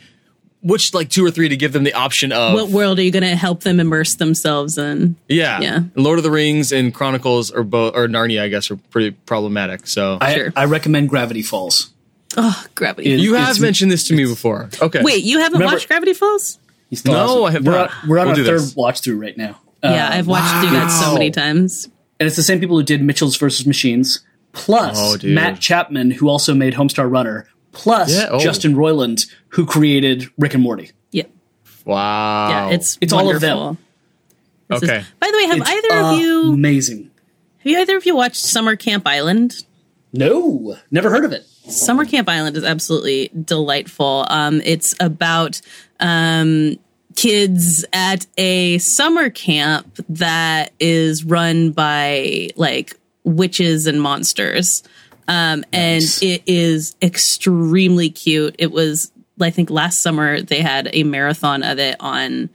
which 0.64 0.92
like 0.94 1.10
two 1.10 1.24
or 1.24 1.30
three 1.30 1.48
to 1.48 1.56
give 1.56 1.72
them 1.72 1.84
the 1.84 1.92
option 1.94 2.32
of 2.32 2.54
What 2.54 2.70
world 2.70 2.98
are 2.98 3.02
you 3.02 3.10
going 3.12 3.22
to 3.22 3.36
help 3.36 3.62
them 3.62 3.78
immerse 3.78 4.16
themselves 4.16 4.76
in? 4.78 5.14
yeah, 5.28 5.60
Yeah. 5.60 5.80
Lord 5.94 6.18
of 6.18 6.22
the 6.24 6.30
Rings 6.30 6.72
and 6.72 6.92
Chronicles 6.92 7.50
or 7.52 7.62
both 7.62 7.94
or 7.94 8.08
Narnia, 8.08 8.42
I 8.42 8.48
guess, 8.48 8.70
are 8.70 8.76
pretty 8.76 9.12
problematic. 9.12 9.86
So 9.86 10.18
I, 10.20 10.34
Sure. 10.34 10.52
I 10.56 10.64
recommend 10.64 11.10
Gravity 11.10 11.42
Falls. 11.42 11.90
Oh, 12.36 12.64
Gravity. 12.74 13.12
It- 13.12 13.20
you 13.20 13.34
have 13.34 13.42
it's- 13.50 13.60
mentioned 13.60 13.92
this 13.92 14.08
to 14.08 14.14
me 14.14 14.24
before. 14.24 14.68
Okay, 14.82 15.02
Wait, 15.02 15.22
you 15.22 15.38
haven't 15.38 15.58
Remember- 15.58 15.76
watched 15.76 15.86
Gravity 15.86 16.14
Falls? 16.14 16.58
He's 16.90 17.00
still 17.00 17.12
No, 17.14 17.44
awesome. 17.44 17.44
I 17.44 17.50
have 17.52 17.66
we're. 17.66 17.78
On, 17.78 17.88
we're 18.08 18.18
on 18.18 18.26
We'll 18.28 18.38
our 18.38 18.44
third 18.44 18.60
this. 18.60 18.74
watch 18.76 19.00
through 19.00 19.18
right 19.20 19.36
now. 19.36 19.60
yeah, 19.82 20.08
Uh, 20.08 20.14
I've 20.16 20.26
watched 20.26 20.60
through 20.62 20.70
that 20.76 20.88
so 20.88 21.12
many 21.14 21.30
times. 21.30 21.88
and 22.18 22.26
it's 22.26 22.36
the 22.36 22.42
same 22.42 22.58
people 22.60 22.76
who 22.76 22.82
did 22.82 23.02
Mitchell's 23.02 23.36
versus 23.36 23.66
Machines, 23.66 24.20
plus 24.52 24.96
Oh. 24.98 25.16
Matt 25.26 25.60
Chapman, 25.60 26.12
who 26.12 26.28
also 26.28 26.54
made 26.54 26.74
Homestar 26.74 27.10
Runner, 27.10 27.46
plus 27.74 28.10
Yeah, 28.14 28.28
oh. 28.30 28.38
Justin 28.38 28.74
Roiland, 28.74 29.26
who 29.48 29.66
created 29.66 30.28
Rick 30.38 30.54
and 30.54 30.62
Morty. 30.62 30.92
Yeah, 31.12 31.24
wow, 31.84 32.48
yeah, 32.48 32.70
it's 32.74 32.96
It's 33.02 33.12
all 33.12 33.30
of 33.34 33.40
them. 33.40 33.56
wonderful. 33.58 33.84
This 34.68 34.82
is- 34.82 34.88
okay. 34.90 35.04
by 35.20 35.26
the 35.30 35.36
way, 35.36 35.46
have 35.46 35.58
It's 35.58 35.70
either 35.70 36.00
of 36.00 36.18
you 36.20 36.52
amazing? 36.54 37.10
have 37.58 37.66
you 37.72 37.78
either 37.80 37.96
of 37.96 38.06
you 38.06 38.16
watched 38.16 38.36
Summer 38.42 38.76
Camp 38.76 39.06
Island? 39.06 39.64
No, 40.12 40.76
never 40.90 41.10
heard 41.10 41.24
of 41.24 41.32
it. 41.32 41.44
Summer 41.68 42.04
Camp 42.04 42.28
Island 42.28 42.56
is 42.56 42.64
absolutely 42.64 43.30
delightful. 43.44 44.26
Um, 44.30 44.60
it's 44.64 44.94
about 45.00 45.60
um, 45.98 46.76
kids 47.16 47.84
at 47.92 48.26
a 48.38 48.78
summer 48.78 49.28
camp 49.30 49.98
that 50.08 50.72
is 50.78 51.24
run 51.24 51.72
by 51.72 52.50
like 52.56 52.96
witches 53.24 53.86
and 53.86 54.00
monsters. 54.00 54.82
Um, 55.28 55.64
and 55.72 56.04
it 56.22 56.42
is 56.46 56.96
extremely 57.02 58.10
cute. 58.10 58.56
It 58.58 58.72
was, 58.72 59.10
I 59.40 59.50
think 59.50 59.70
last 59.70 60.02
summer 60.02 60.40
they 60.40 60.60
had 60.60 60.90
a 60.92 61.04
marathon 61.04 61.62
of 61.62 61.78
it 61.78 61.96
on, 62.00 62.50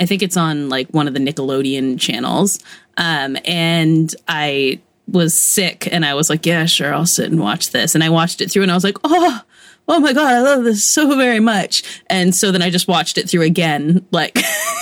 I 0.00 0.06
think 0.06 0.22
it's 0.22 0.36
on 0.36 0.68
like 0.68 0.88
one 0.90 1.08
of 1.08 1.14
the 1.14 1.20
Nickelodeon 1.20 1.98
channels. 1.98 2.58
Um, 2.96 3.36
and 3.44 4.14
I 4.28 4.80
was 5.08 5.42
sick 5.52 5.88
and 5.92 6.04
I 6.04 6.14
was 6.14 6.30
like, 6.30 6.46
yeah, 6.46 6.66
sure, 6.66 6.94
I'll 6.94 7.06
sit 7.06 7.30
and 7.30 7.40
watch 7.40 7.70
this. 7.70 7.94
And 7.94 8.04
I 8.04 8.08
watched 8.08 8.40
it 8.40 8.50
through 8.50 8.62
and 8.62 8.70
I 8.70 8.74
was 8.74 8.84
like, 8.84 8.98
oh, 9.04 9.40
oh 9.88 10.00
my 10.00 10.12
God, 10.12 10.32
I 10.32 10.40
love 10.40 10.64
this 10.64 10.92
so 10.92 11.16
very 11.16 11.40
much. 11.40 12.02
And 12.08 12.34
so 12.34 12.52
then 12.52 12.62
I 12.62 12.70
just 12.70 12.88
watched 12.88 13.18
it 13.18 13.28
through 13.28 13.42
again. 13.42 14.06
Like, 14.10 14.38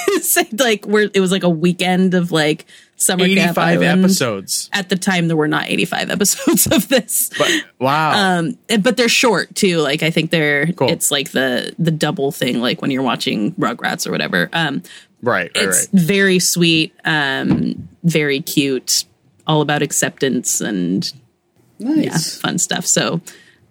like 0.52 0.84
where 0.84 1.10
it 1.12 1.20
was 1.20 1.32
like 1.32 1.42
a 1.42 1.48
weekend 1.48 2.14
of 2.14 2.32
like 2.32 2.66
summer 3.00 3.26
camp 3.26 3.38
Eighty-five 3.38 3.82
Island. 3.82 4.04
episodes. 4.04 4.68
At 4.72 4.88
the 4.88 4.96
time, 4.96 5.28
there 5.28 5.36
were 5.36 5.48
not 5.48 5.64
85 5.68 6.10
episodes 6.16 6.66
of 6.66 6.88
this. 6.88 7.30
But 7.38 7.50
wow, 7.78 8.38
Um, 8.38 8.58
but 8.80 8.96
they're 8.96 9.08
short 9.08 9.54
too. 9.54 9.78
Like 9.78 10.02
I 10.02 10.10
think 10.10 10.30
they're 10.30 10.72
Cool. 10.72 10.90
it's 10.90 11.10
like 11.10 11.30
the 11.32 11.74
the 11.78 11.90
double 11.90 12.30
thing, 12.32 12.60
like 12.60 12.82
when 12.82 12.90
you're 12.90 13.02
watching 13.02 13.52
Rugrats 13.54 14.06
or 14.06 14.10
whatever. 14.12 14.48
Um, 14.52 14.82
right, 15.22 15.50
right, 15.54 15.64
it's 15.68 15.88
right. 15.92 16.02
very 16.02 16.38
sweet, 16.38 16.94
um, 17.04 17.88
very 18.04 18.40
cute, 18.40 19.04
all 19.46 19.60
about 19.62 19.82
acceptance 19.82 20.60
and 20.60 21.04
yeah, 21.78 22.10
Nice. 22.10 22.38
fun 22.38 22.58
stuff. 22.58 22.84
So 22.86 23.20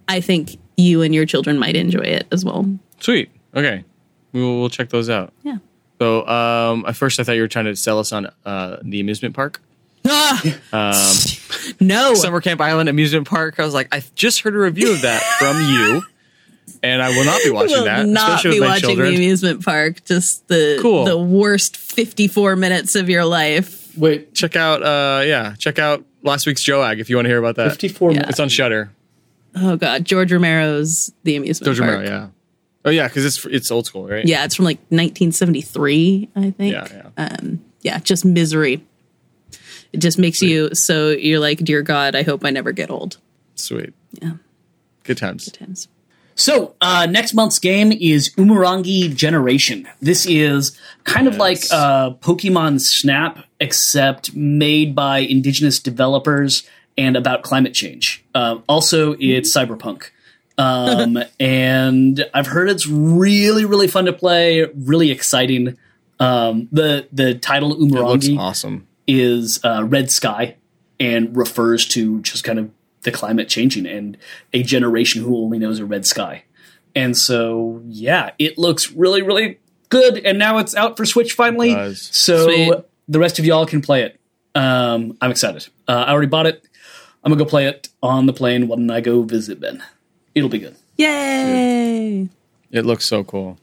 I 0.08 0.22
think 0.22 0.58
you 0.78 1.02
and 1.04 1.14
your 1.14 1.26
children 1.28 1.60
might 1.60 1.76
enjoy 1.76 2.02
it 2.02 2.26
as 2.32 2.44
well. 2.44 2.66
Sweet. 3.00 3.30
Okay, 3.56 3.84
we 4.32 4.42
will 4.42 4.60
we'll 4.60 4.70
check 4.70 4.90
those 4.90 5.10
out. 5.10 5.34
Yeah. 5.44 5.58
So, 6.00 6.26
um, 6.28 6.86
at 6.88 6.96
first 6.96 7.20
I 7.20 7.24
thought 7.24 7.34
you 7.34 7.42
were 7.42 7.48
trying 7.50 7.66
to 7.66 7.76
sell 7.76 8.00
us 8.00 8.12
on 8.14 8.28
uh, 8.46 8.78
the 8.82 9.02
amusement 9.02 9.36
park, 9.36 9.62
No, 11.82 12.14
Summer 12.16 12.42
Camp 12.42 12.62
Island 12.62 12.90
amusement 12.90 13.28
park. 13.28 13.60
I 13.60 13.66
was 13.66 13.74
like, 13.74 13.94
I 13.94 14.02
just 14.16 14.42
heard 14.42 14.56
a 14.56 14.60
review 14.60 14.92
of 14.94 15.02
that 15.02 15.22
from 15.40 15.62
you, 15.70 16.02
and 16.84 17.02
I 17.02 17.10
will 17.10 17.26
not 17.26 17.42
be 17.44 17.50
watching 17.52 17.78
will 17.78 17.84
that, 17.86 18.06
not 18.06 18.30
especially 18.30 18.52
be 18.52 18.60
with 18.62 18.70
my 18.70 18.76
watching 18.76 18.90
children. 18.90 19.10
the 19.12 19.16
amusement 19.18 19.66
park. 19.66 20.06
Just 20.06 20.48
the 20.48 20.80
Cool. 20.82 21.06
the 21.06 21.18
worst 21.18 21.78
54 21.78 22.56
minutes 22.56 22.96
of 22.96 23.10
your 23.10 23.26
life. 23.26 23.96
Wait, 23.98 24.34
check 24.34 24.56
out, 24.56 24.82
uh, 24.84 25.22
yeah, 25.26 25.56
check 25.58 25.80
out 25.80 26.06
last 26.24 26.46
week's 26.48 26.66
Joag 26.66 27.00
if 27.00 27.10
you 27.10 27.16
want 27.18 27.26
to 27.26 27.30
hear 27.30 27.40
about 27.40 27.56
that. 27.58 27.72
54 27.72 28.12
Yeah. 28.12 28.14
minutes. 28.20 28.30
It's 28.32 28.40
on 28.40 28.50
Shudder. 28.50 28.92
Oh 29.56 29.76
God, 29.78 30.06
George 30.06 30.32
Romero's 30.32 31.12
The 31.24 31.36
Amusement 31.36 31.66
Park. 31.66 31.76
George 31.78 31.88
Park. 31.90 32.00
Romero, 32.06 32.10
yeah. 32.22 32.28
Oh 32.86 32.90
yeah, 32.90 33.08
because 33.08 33.26
it's 33.26 33.46
it's 33.46 33.72
old 33.72 33.86
school, 33.86 34.08
right? 34.08 34.26
Yeah, 34.26 34.46
it's 34.46 34.56
from 34.56 34.66
like 34.66 34.78
1973, 34.90 36.30
I 36.36 36.52
think. 36.52 36.74
Yeah, 36.74 36.88
yeah. 36.92 37.26
Um, 37.26 37.64
yeah, 37.82 38.00
just 38.00 38.26
misery. 38.26 38.86
It 39.92 39.98
just 40.00 40.20
makes 40.20 40.42
you 40.42 40.74
so 40.74 41.10
you're 41.10 41.40
like, 41.40 41.60
dear 41.60 41.82
God, 41.82 42.16
I 42.16 42.24
hope 42.24 42.46
I 42.46 42.52
never 42.52 42.72
get 42.72 42.90
old. 42.90 43.18
Sweet. 43.56 43.94
Yeah, 44.22 44.34
Good 45.04 45.18
times. 45.18 45.46
Good 45.46 45.60
times. 45.60 45.88
So, 46.36 46.74
uh, 46.80 47.06
next 47.10 47.34
month's 47.34 47.60
game 47.60 47.92
is 47.92 48.34
Umurangi 48.36 49.14
Generation. 49.14 49.90
This 50.02 50.26
is 50.26 50.78
kind 51.04 51.28
of 51.28 51.36
like 51.36 51.60
uh, 51.70 52.12
Pokemon 52.12 52.80
Snap, 52.80 53.40
except 53.60 54.34
made 54.34 54.96
by 54.96 55.18
indigenous 55.20 55.80
developers 55.80 56.64
and 56.98 57.18
about 57.18 57.44
climate 57.44 57.74
change. 57.74 58.24
Uh, 58.34 58.60
also, 58.70 59.18
it's 59.20 59.54
cyberpunk. 59.54 60.12
Um, 60.60 61.18
and 61.40 62.24
I've 62.34 62.48
heard 62.48 62.70
it's 62.70 62.86
really, 62.86 63.66
really 63.66 63.88
fun 63.88 64.06
to 64.06 64.14
play, 64.14 64.66
really 64.76 65.10
exciting. 65.10 65.78
Um, 66.20 66.68
the 66.72 67.08
the 67.12 67.34
title 67.36 67.72
It 67.72 67.80
looks 67.80 68.28
Umurangi 68.28 68.38
awesome. 68.38 68.88
is 69.08 69.64
uh, 69.64 69.84
red 69.86 70.12
sky 70.12 70.58
and 71.00 71.36
refers 71.36 71.88
to 71.88 72.20
just 72.22 72.44
kind 72.44 72.60
of 72.60 72.70
the 73.04 73.12
climate 73.12 73.48
changing 73.48 73.86
and 73.88 74.18
a 74.54 74.62
generation 74.62 75.24
who 75.24 75.38
only 75.38 75.58
knows 75.58 75.80
a 75.80 75.86
red 75.86 76.06
sky. 76.06 76.44
And 76.96 77.16
so, 77.16 77.82
yeah, 77.88 78.32
it 78.38 78.58
looks 78.58 78.92
really, 78.92 79.22
really 79.22 79.60
good. 79.88 80.18
And 80.26 80.38
now 80.38 80.58
it's 80.58 80.76
out 80.76 80.98
for 80.98 81.06
Switch 81.06 81.34
finally. 81.34 81.72
So 81.96 82.46
Sweet. 82.46 82.74
the 83.08 83.20
rest 83.20 83.40
of 83.40 83.46
y'all 83.46 83.66
can 83.66 83.82
play 83.82 84.04
it. 84.04 84.20
Um, 84.56 85.18
I'm 85.22 85.32
excited. 85.32 85.68
Uh, 85.88 86.04
I 86.08 86.12
already 86.12 86.28
bought 86.28 86.48
it. 86.48 86.68
I'm 87.24 87.32
gonna 87.32 87.44
go 87.44 87.50
play 87.50 87.68
it 87.68 87.90
on 88.02 88.26
the 88.26 88.34
plane 88.34 88.68
when 88.68 88.90
I 88.90 89.02
go 89.02 89.22
visit 89.22 89.60
Ben. 89.60 89.84
It'll 90.36 90.50
be 90.50 90.60
good. 90.60 90.76
Yay! 90.98 92.30
It 92.72 92.86
looks 92.86 93.06
so 93.06 93.24
cool. 93.24 93.58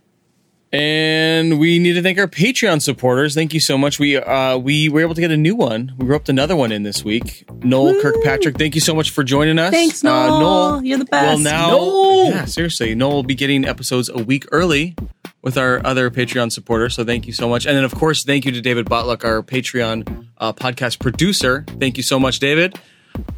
And 0.72 1.58
we 1.60 1.78
need 1.78 1.92
to 1.94 2.02
thank 2.02 2.18
our 2.18 2.26
Patreon 2.26 2.82
supporters. 2.82 3.34
Thank 3.34 3.54
you 3.54 3.60
so 3.60 3.78
much. 3.78 3.98
We 4.00 4.16
uh, 4.16 4.58
we 4.58 4.88
were 4.88 5.00
able 5.00 5.14
to 5.14 5.20
get 5.20 5.30
a 5.30 5.36
new 5.36 5.54
one. 5.54 5.94
We 5.96 6.06
roped 6.06 6.28
another 6.28 6.56
one 6.56 6.72
in 6.72 6.82
this 6.82 7.04
week. 7.04 7.44
Noel 7.62 8.00
Kirkpatrick, 8.02 8.58
thank 8.58 8.74
you 8.74 8.80
so 8.80 8.94
much 8.94 9.10
for 9.10 9.22
joining 9.22 9.58
us. 9.58 9.70
Thanks, 9.70 10.04
Uh, 10.04 10.26
Noel. 10.26 10.84
You're 10.84 10.98
the 10.98 11.04
best. 11.04 11.24
Well, 11.24 11.36
best. 11.36 11.44
now, 11.44 11.70
Noel! 11.70 12.24
yeah, 12.30 12.44
seriously, 12.46 12.94
Noel 12.94 13.12
will 13.14 13.22
be 13.22 13.36
getting 13.36 13.64
episodes 13.64 14.08
a 14.08 14.18
week 14.18 14.44
early 14.50 14.96
with 15.40 15.56
our 15.56 15.80
other 15.86 16.10
Patreon 16.10 16.50
supporters. 16.50 16.94
So 16.96 17.04
thank 17.04 17.26
you 17.28 17.32
so 17.32 17.48
much. 17.48 17.64
And 17.64 17.76
then, 17.76 17.84
of 17.84 17.94
course, 17.94 18.24
thank 18.24 18.44
you 18.44 18.50
to 18.52 18.60
David 18.60 18.86
Botluck, 18.86 19.24
our 19.24 19.42
Patreon 19.44 20.26
uh, 20.38 20.52
podcast 20.52 20.98
producer. 20.98 21.64
Thank 21.78 21.96
you 21.96 22.02
so 22.02 22.18
much, 22.18 22.40
David. 22.40 22.76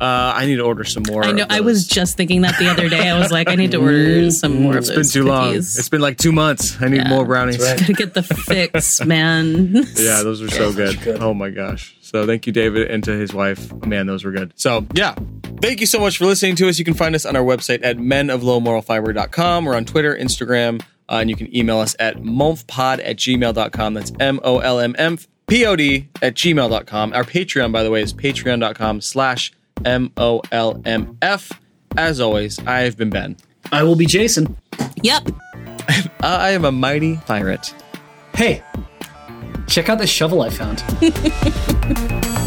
Uh, 0.00 0.05
I 0.36 0.46
need 0.46 0.56
to 0.56 0.62
order 0.62 0.84
some 0.84 1.02
more. 1.09 1.24
I 1.24 1.32
know. 1.32 1.42
of 1.44 1.50
I 1.50 1.60
was 1.60 1.86
just 1.86 2.16
thinking 2.16 2.42
that 2.42 2.59
the 2.59 2.68
other 2.68 2.88
day. 2.88 3.09
I 3.09 3.18
was 3.18 3.30
like, 3.32 3.48
I 3.48 3.55
need 3.56 3.72
to 3.72 3.78
order 3.82 4.30
some 4.30 4.62
more 4.62 4.76
It's 4.76 4.88
of 4.88 4.94
been 4.94 5.02
those 5.02 5.12
too 5.12 5.24
long. 5.24 5.55
It's 5.55 5.88
been 5.88 6.00
like 6.00 6.18
two 6.18 6.32
months. 6.32 6.80
I 6.80 6.88
need 6.88 6.98
Yeah. 6.98 7.09
more 7.09 7.24
brownies. 7.24 7.59
Gotta 7.59 7.92
get 7.92 8.14
the 8.14 8.22
fix, 8.22 9.00
man. 9.05 9.74
Yeah, 9.96 10.22
those 10.22 10.40
were 10.42 10.48
so 10.48 10.72
good. 10.72 10.98
Oh 11.20 11.34
my 11.34 11.50
gosh. 11.50 11.96
So 12.00 12.26
thank 12.26 12.46
you, 12.46 12.52
David, 12.52 12.90
and 12.90 13.02
to 13.05 13.10
his 13.12 13.34
wife. 13.34 13.72
Man, 13.84 14.06
those 14.06 14.24
were 14.24 14.30
good. 14.32 14.52
So 14.56 14.86
yeah. 14.94 15.14
Thank 15.60 15.80
you 15.80 15.86
so 15.86 15.98
much 15.98 16.18
for 16.18 16.26
listening 16.26 16.55
to 16.56 16.68
us. 16.68 16.78
You 16.78 16.84
can 16.84 16.94
find 16.94 17.14
us 17.16 17.26
on 17.26 17.34
our 17.34 17.42
website 17.42 17.80
at 17.82 17.98
menoflowmoralfiber.com 17.98 19.66
or 19.66 19.74
on 19.74 19.84
Twitter, 19.84 20.14
Instagram, 20.16 20.80
uh, 21.09 21.14
and 21.20 21.28
you 21.30 21.34
can 21.34 21.55
email 21.56 21.78
us 21.78 21.96
at 21.98 22.18
molmpod 22.18 23.00
at 23.05 23.16
gmail.com. 23.16 23.94
That's 23.94 24.12
M-O-L-M-P-O-D 24.20 26.09
at 26.22 26.34
gmail.com. 26.34 27.12
Our 27.12 27.24
Patreon, 27.24 27.72
by 27.72 27.82
the 27.82 27.90
way, 27.90 28.02
is 28.02 28.12
patreon.com 28.14 29.00
slash 29.00 29.52
M-O-L-M-F. 29.84 31.52
As 31.96 32.20
always, 32.20 32.59
I've 32.66 32.96
been 32.96 33.10
Ben. 33.10 33.36
I 33.72 33.82
will 33.82 33.96
be 33.96 34.06
Jason. 34.06 34.56
Yep. 35.02 35.30
I 36.20 36.50
am 36.50 36.64
a 36.64 36.72
mighty 36.72 37.16
pirate. 37.26 37.74
Hey, 38.34 38.62
check 39.66 39.88
out 39.88 39.98
this 39.98 40.10
shovel 40.10 40.42
I 40.42 40.50
found. 40.50 40.82